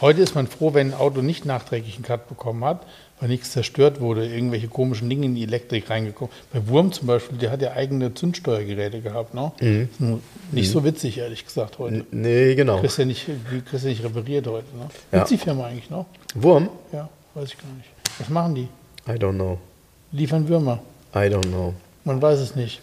Heute 0.00 0.22
ist 0.22 0.34
man 0.34 0.46
froh, 0.46 0.74
wenn 0.74 0.92
ein 0.92 0.98
Auto 0.98 1.20
nicht 1.22 1.44
nachträglich 1.44 1.94
einen 1.96 2.04
Cut 2.04 2.28
bekommen 2.28 2.64
hat, 2.64 2.80
weil 3.18 3.28
nichts 3.30 3.52
zerstört 3.52 4.00
wurde, 4.00 4.26
irgendwelche 4.26 4.68
komischen 4.68 5.08
Dinge 5.08 5.24
in 5.26 5.34
die 5.34 5.42
Elektrik 5.44 5.88
reingekommen. 5.88 6.30
Bei 6.52 6.66
Wurm 6.68 6.92
zum 6.92 7.06
Beispiel, 7.06 7.38
der 7.38 7.50
hat 7.50 7.62
ja 7.62 7.72
eigene 7.72 8.12
Zündsteuergeräte 8.12 9.00
gehabt, 9.00 9.32
ne? 9.34 9.52
Mhm. 9.60 10.20
Nicht 10.52 10.70
so 10.70 10.84
witzig, 10.84 11.18
ehrlich 11.18 11.44
gesagt, 11.46 11.78
heute. 11.78 11.96
N- 11.96 12.06
Nee, 12.10 12.54
genau. 12.54 12.78
Kriegst 12.80 12.98
ja 12.98 13.04
nicht, 13.06 13.26
kriegst 13.70 13.84
ja 13.84 13.90
nicht 13.90 14.04
repariert 14.04 14.46
heute, 14.46 14.66
ne? 14.76 14.88
Ja. 15.12 15.18
Gibt's 15.18 15.30
die 15.30 15.38
Firma 15.38 15.66
eigentlich 15.66 15.88
noch? 15.90 16.06
Wurm? 16.34 16.68
Ja, 16.92 17.08
weiß 17.34 17.48
ich 17.48 17.58
gar 17.58 17.72
nicht. 17.76 17.88
Was 18.18 18.28
machen 18.28 18.54
die? 18.54 18.68
I 19.08 19.12
don't 19.16 19.34
know. 19.34 19.58
Liefern 20.12 20.48
Würmer. 20.48 20.80
I 21.14 21.18
don't 21.28 21.46
know. 21.48 21.72
Man 22.04 22.20
weiß 22.20 22.38
es 22.40 22.54
nicht. 22.54 22.80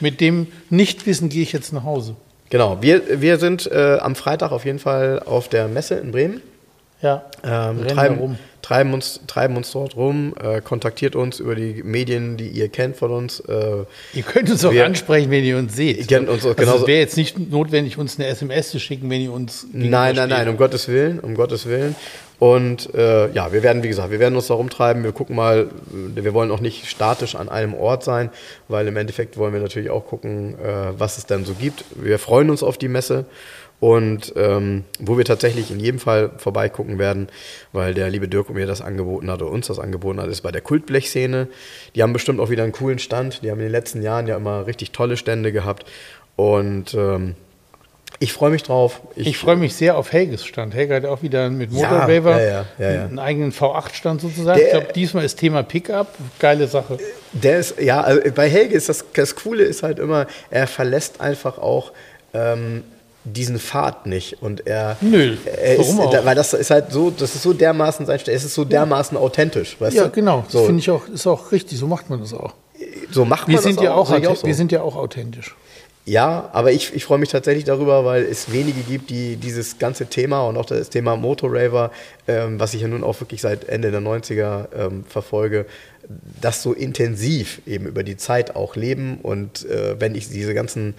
Mit 0.00 0.20
dem 0.22 0.46
Nichtwissen 0.70 1.28
gehe 1.28 1.42
ich 1.42 1.52
jetzt 1.52 1.72
nach 1.72 1.84
Hause. 1.84 2.16
Genau, 2.48 2.78
wir, 2.80 3.20
wir 3.20 3.38
sind 3.38 3.70
äh, 3.70 3.98
am 4.00 4.16
Freitag 4.16 4.50
auf 4.52 4.64
jeden 4.64 4.78
Fall 4.78 5.22
auf 5.24 5.48
der 5.48 5.68
Messe 5.68 5.94
in 5.96 6.10
Bremen. 6.12 6.40
Ja, 7.02 7.24
Ähm, 7.42 7.86
treiben, 7.88 8.38
treiben, 8.60 8.92
uns, 8.92 9.20
treiben 9.26 9.56
uns 9.56 9.72
dort 9.72 9.96
rum, 9.96 10.34
äh, 10.42 10.60
kontaktiert 10.60 11.16
uns 11.16 11.40
über 11.40 11.54
die 11.54 11.82
Medien, 11.82 12.36
die 12.36 12.48
ihr 12.48 12.68
kennt 12.68 12.96
von 12.96 13.10
uns. 13.10 13.40
Äh, 13.40 13.84
Ihr 14.12 14.22
könnt 14.22 14.50
uns 14.50 14.62
auch 14.66 14.72
Wir- 14.72 14.84
ansprechen, 14.84 15.30
wenn 15.30 15.42
ihr 15.44 15.56
uns 15.56 15.74
seht. 15.74 15.96
Ihr 15.98 16.06
kennt 16.06 16.28
uns 16.28 16.44
auch 16.44 16.56
also 16.58 16.76
es 16.76 16.86
wäre 16.86 17.00
jetzt 17.00 17.16
nicht 17.16 17.38
notwendig, 17.50 17.96
uns 17.96 18.18
eine 18.18 18.28
SMS 18.28 18.70
zu 18.70 18.78
schicken, 18.78 19.08
wenn 19.08 19.22
ihr 19.22 19.32
uns 19.32 19.66
Nein, 19.72 20.14
nein, 20.14 20.28
nein, 20.28 20.48
um 20.48 20.58
Gottes 20.58 20.88
Willen, 20.88 21.20
um 21.20 21.34
Gottes 21.34 21.64
Willen. 21.66 21.96
Und 22.38 22.94
äh, 22.94 23.30
ja, 23.32 23.52
wir 23.52 23.62
werden, 23.62 23.82
wie 23.82 23.88
gesagt, 23.88 24.10
wir 24.10 24.18
werden 24.18 24.34
uns 24.36 24.46
da 24.48 24.54
rumtreiben. 24.54 25.02
Wir 25.04 25.12
gucken 25.12 25.36
mal, 25.36 25.68
äh, 26.16 26.22
wir 26.24 26.34
wollen 26.34 26.50
auch 26.50 26.60
nicht 26.60 26.86
statisch 26.86 27.34
an 27.34 27.48
einem 27.48 27.72
Ort 27.74 28.04
sein, 28.04 28.30
weil 28.68 28.86
im 28.88 28.96
Endeffekt 28.96 29.36
wollen 29.38 29.52
wir 29.54 29.60
natürlich 29.60 29.90
auch 29.90 30.06
gucken, 30.06 30.54
äh, 30.58 30.98
was 30.98 31.16
es 31.18 31.24
dann 31.26 31.44
so 31.46 31.54
gibt. 31.54 31.84
Wir 31.96 32.18
freuen 32.18 32.50
uns 32.50 32.62
auf 32.62 32.76
die 32.78 32.88
Messe 32.88 33.24
und 33.80 34.32
ähm, 34.36 34.84
wo 34.98 35.16
wir 35.16 35.24
tatsächlich 35.24 35.70
in 35.70 35.80
jedem 35.80 35.98
Fall 35.98 36.30
vorbeigucken 36.36 36.98
werden, 36.98 37.28
weil 37.72 37.94
der 37.94 38.10
liebe 38.10 38.28
Dirk 38.28 38.50
mir 38.50 38.66
das 38.66 38.82
angeboten 38.82 39.30
hat 39.30 39.40
oder 39.42 39.50
uns 39.50 39.68
das 39.68 39.78
angeboten 39.78 40.20
hat, 40.20 40.28
ist 40.28 40.42
bei 40.42 40.52
der 40.52 40.60
Kultblechszene. 40.60 41.48
Die 41.94 42.02
haben 42.02 42.12
bestimmt 42.12 42.40
auch 42.40 42.50
wieder 42.50 42.62
einen 42.62 42.72
coolen 42.72 42.98
Stand. 42.98 43.42
Die 43.42 43.50
haben 43.50 43.58
in 43.58 43.64
den 43.66 43.72
letzten 43.72 44.02
Jahren 44.02 44.26
ja 44.26 44.36
immer 44.36 44.66
richtig 44.66 44.92
tolle 44.92 45.16
Stände 45.16 45.50
gehabt 45.50 45.86
und 46.36 46.92
ähm, 46.94 47.34
ich 48.22 48.34
freue 48.34 48.50
mich 48.50 48.62
drauf. 48.64 49.00
Ich 49.16 49.38
freue 49.38 49.56
mich 49.56 49.74
sehr 49.74 49.96
auf 49.96 50.12
Helges 50.12 50.44
Stand. 50.44 50.74
Helge 50.74 50.94
hat 50.96 51.06
auch 51.06 51.22
wieder 51.22 51.48
mit 51.48 51.72
ja, 51.72 52.06
ja, 52.06 52.66
ja, 52.78 52.90
ja. 52.90 53.04
einen 53.06 53.18
eigenen 53.18 53.50
V8-Stand 53.50 54.20
sozusagen. 54.20 54.58
Der- 54.58 54.66
ich 54.66 54.72
glaube, 54.72 54.92
diesmal 54.92 55.24
ist 55.24 55.36
Thema 55.38 55.62
Pickup. 55.62 56.08
Geile 56.38 56.66
Sache. 56.68 56.98
Der 57.32 57.58
ist, 57.60 57.80
ja, 57.80 58.02
also 58.02 58.20
bei 58.34 58.50
Helge 58.50 58.74
ist 58.74 58.90
das, 58.90 59.06
das 59.14 59.36
Coole 59.36 59.62
ist 59.64 59.82
halt 59.82 59.98
immer, 59.98 60.26
er 60.50 60.66
verlässt 60.66 61.22
einfach 61.22 61.56
auch 61.56 61.92
ähm, 62.34 62.84
diesen 63.24 63.58
Pfad 63.58 64.06
nicht. 64.06 64.42
Und 64.42 64.66
er, 64.66 64.96
Nö, 65.00 65.36
er 65.44 65.76
ist, 65.76 65.96
warum 65.96 66.00
auch? 66.00 66.24
weil 66.24 66.34
das 66.34 66.52
ist 66.54 66.70
halt 66.70 66.90
so, 66.90 67.10
das 67.10 67.34
ist 67.34 67.42
so 67.42 67.52
dermaßen 67.52 68.06
sein 68.06 68.18
es 68.26 68.44
ist 68.44 68.54
so 68.54 68.64
dermaßen 68.64 69.16
authentisch, 69.16 69.76
weißt 69.80 69.96
Ja, 69.96 70.04
du? 70.04 70.10
genau. 70.10 70.42
Das 70.44 70.52
So, 70.52 70.64
finde 70.64 70.80
ich 70.80 70.90
auch, 70.90 71.06
ist 71.08 71.26
auch 71.26 71.52
richtig. 71.52 71.78
So 71.78 71.86
macht 71.86 72.08
man 72.10 72.20
das 72.20 72.32
auch. 72.32 72.54
so 73.10 73.24
macht 73.24 73.48
man 73.48 73.56
Wir 73.56 73.62
sind, 73.62 73.76
das 73.76 73.84
ja 73.84 73.94
auch, 73.94 74.08
ich 74.10 74.16
authent- 74.26 74.38
so. 74.38 74.46
wir 74.46 74.54
sind 74.54 74.72
ja 74.72 74.82
auch 74.82 74.96
authentisch. 74.96 75.54
Ja, 76.06 76.48
aber 76.54 76.72
ich, 76.72 76.94
ich 76.94 77.04
freue 77.04 77.18
mich 77.18 77.28
tatsächlich 77.28 77.64
darüber, 77.64 78.04
weil 78.06 78.22
es 78.24 78.50
wenige 78.50 78.80
gibt, 78.80 79.10
die 79.10 79.36
dieses 79.36 79.78
ganze 79.78 80.06
Thema 80.06 80.42
und 80.48 80.56
auch 80.56 80.64
das 80.64 80.88
Thema 80.88 81.14
Motorraver, 81.14 81.92
ähm, 82.26 82.58
was 82.58 82.72
ich 82.72 82.80
ja 82.80 82.88
nun 82.88 83.04
auch 83.04 83.20
wirklich 83.20 83.42
seit 83.42 83.68
Ende 83.68 83.90
der 83.90 84.00
90er 84.00 84.68
ähm, 84.74 85.04
verfolge, 85.06 85.66
das 86.40 86.62
so 86.62 86.72
intensiv 86.72 87.60
eben 87.66 87.86
über 87.86 88.02
die 88.02 88.16
Zeit 88.16 88.56
auch 88.56 88.76
leben. 88.76 89.18
Und 89.22 89.66
äh, 89.68 90.00
wenn 90.00 90.14
ich 90.14 90.28
diese 90.30 90.54
ganzen, 90.54 90.94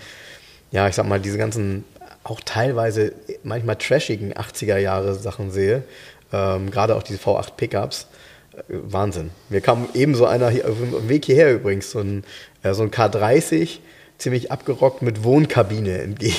ja, 0.72 0.88
ich 0.88 0.96
sag 0.96 1.08
mal, 1.08 1.20
diese 1.20 1.40
ganzen 1.40 1.84
auch 2.24 2.40
teilweise 2.44 3.14
manchmal 3.44 3.78
trashigen 3.78 4.34
80er 4.34 4.78
Jahre 4.78 5.16
Sachen 5.16 5.52
sehe, 5.52 5.84
ähm, 6.32 6.72
gerade 6.72 6.96
auch 6.96 7.04
diese 7.04 7.20
V8 7.20 7.56
Pickups, 7.58 8.08
äh, 8.54 8.62
Wahnsinn. 8.68 9.32
Mir 9.50 9.62
kam 9.62 9.90
eben 9.94 10.16
so 10.16 10.26
einer 10.26 10.50
hier, 10.50 10.68
auf 10.70 10.78
dem 10.78 11.10
Weg 11.10 11.26
hierher 11.26 11.54
übrigens, 11.54 11.92
so 11.92 12.00
ein, 12.00 12.24
äh, 12.64 12.74
so 12.74 12.84
ein 12.84 12.92
K30, 12.92 13.80
ziemlich 14.18 14.52
abgerockt 14.52 15.02
mit 15.02 15.24
Wohnkabine 15.24 16.00
entgegen. 16.00 16.36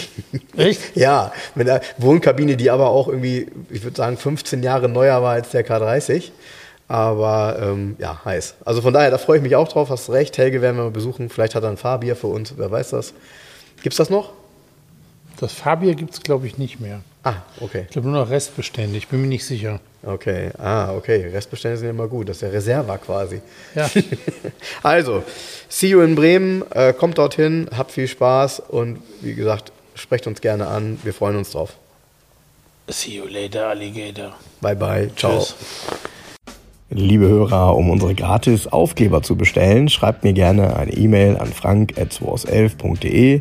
Echt? 0.56 0.80
ja, 0.96 1.32
mit 1.54 1.68
einer 1.68 1.80
Wohnkabine, 1.98 2.56
die 2.56 2.70
aber 2.70 2.88
auch 2.88 3.08
irgendwie, 3.08 3.48
ich 3.70 3.82
würde 3.82 3.96
sagen, 3.96 4.16
15 4.16 4.62
Jahre 4.62 4.88
neuer 4.88 5.20
war 5.22 5.32
als 5.32 5.50
der 5.50 5.66
K30. 5.66 6.30
Aber 6.88 7.58
ähm, 7.60 7.96
ja, 7.98 8.20
heiß. 8.24 8.56
Also 8.64 8.82
von 8.82 8.92
daher, 8.92 9.10
da 9.10 9.18
freue 9.18 9.38
ich 9.38 9.42
mich 9.42 9.56
auch 9.56 9.68
drauf, 9.68 9.88
hast 9.88 10.10
recht. 10.10 10.36
Helge 10.36 10.60
werden 10.60 10.76
wir 10.76 10.84
mal 10.84 10.90
besuchen. 10.90 11.30
Vielleicht 11.30 11.54
hat 11.54 11.62
er 11.62 11.70
ein 11.70 11.76
Fahrbier 11.76 12.16
für 12.16 12.26
uns, 12.26 12.54
wer 12.56 12.70
weiß 12.70 12.90
das. 12.90 13.14
Gibt's 13.82 13.96
das 13.96 14.10
noch? 14.10 14.32
Das 15.38 15.52
Fabier 15.52 15.94
gibt 15.94 16.14
es, 16.14 16.20
glaube 16.22 16.46
ich, 16.46 16.58
nicht 16.58 16.80
mehr. 16.80 17.00
Ah, 17.24 17.36
okay. 17.60 17.84
Ich 17.86 17.92
glaube 17.92 18.08
nur 18.08 18.20
noch 18.20 18.30
Restbestände. 18.30 18.96
Ich 18.96 19.08
bin 19.08 19.20
mir 19.20 19.28
nicht 19.28 19.44
sicher. 19.44 19.80
Okay, 20.02 20.50
ah, 20.58 20.92
okay. 20.94 21.28
Restbestände 21.32 21.76
sind 21.76 21.90
immer 21.90 22.08
gut. 22.08 22.28
Das 22.28 22.36
ist 22.36 22.42
der 22.42 22.52
Reserva 22.52 22.98
quasi. 22.98 23.40
Ja. 23.74 23.88
also, 24.82 25.22
see 25.68 25.88
you 25.88 26.00
in 26.00 26.16
Bremen. 26.16 26.64
Äh, 26.72 26.92
kommt 26.92 27.18
dorthin, 27.18 27.68
habt 27.76 27.92
viel 27.92 28.08
Spaß 28.08 28.60
und 28.60 28.98
wie 29.20 29.34
gesagt, 29.34 29.72
sprecht 29.94 30.26
uns 30.26 30.40
gerne 30.40 30.66
an. 30.66 30.98
Wir 31.04 31.14
freuen 31.14 31.36
uns 31.36 31.50
drauf. 31.52 31.74
See 32.88 33.12
you 33.12 33.26
later, 33.26 33.68
Alligator. 33.68 34.34
Bye, 34.60 34.74
bye. 34.74 35.10
Ciao. 35.16 35.38
Tschüss. 35.38 35.54
Liebe 36.94 37.26
Hörer, 37.26 37.74
um 37.74 37.88
unsere 37.88 38.14
gratis 38.14 38.66
Aufkleber 38.66 39.22
zu 39.22 39.36
bestellen, 39.36 39.88
schreibt 39.88 40.24
mir 40.24 40.34
gerne 40.34 40.76
eine 40.76 40.92
E-Mail 40.92 41.38
an 41.38 41.50
frank.211.de. 41.50 43.40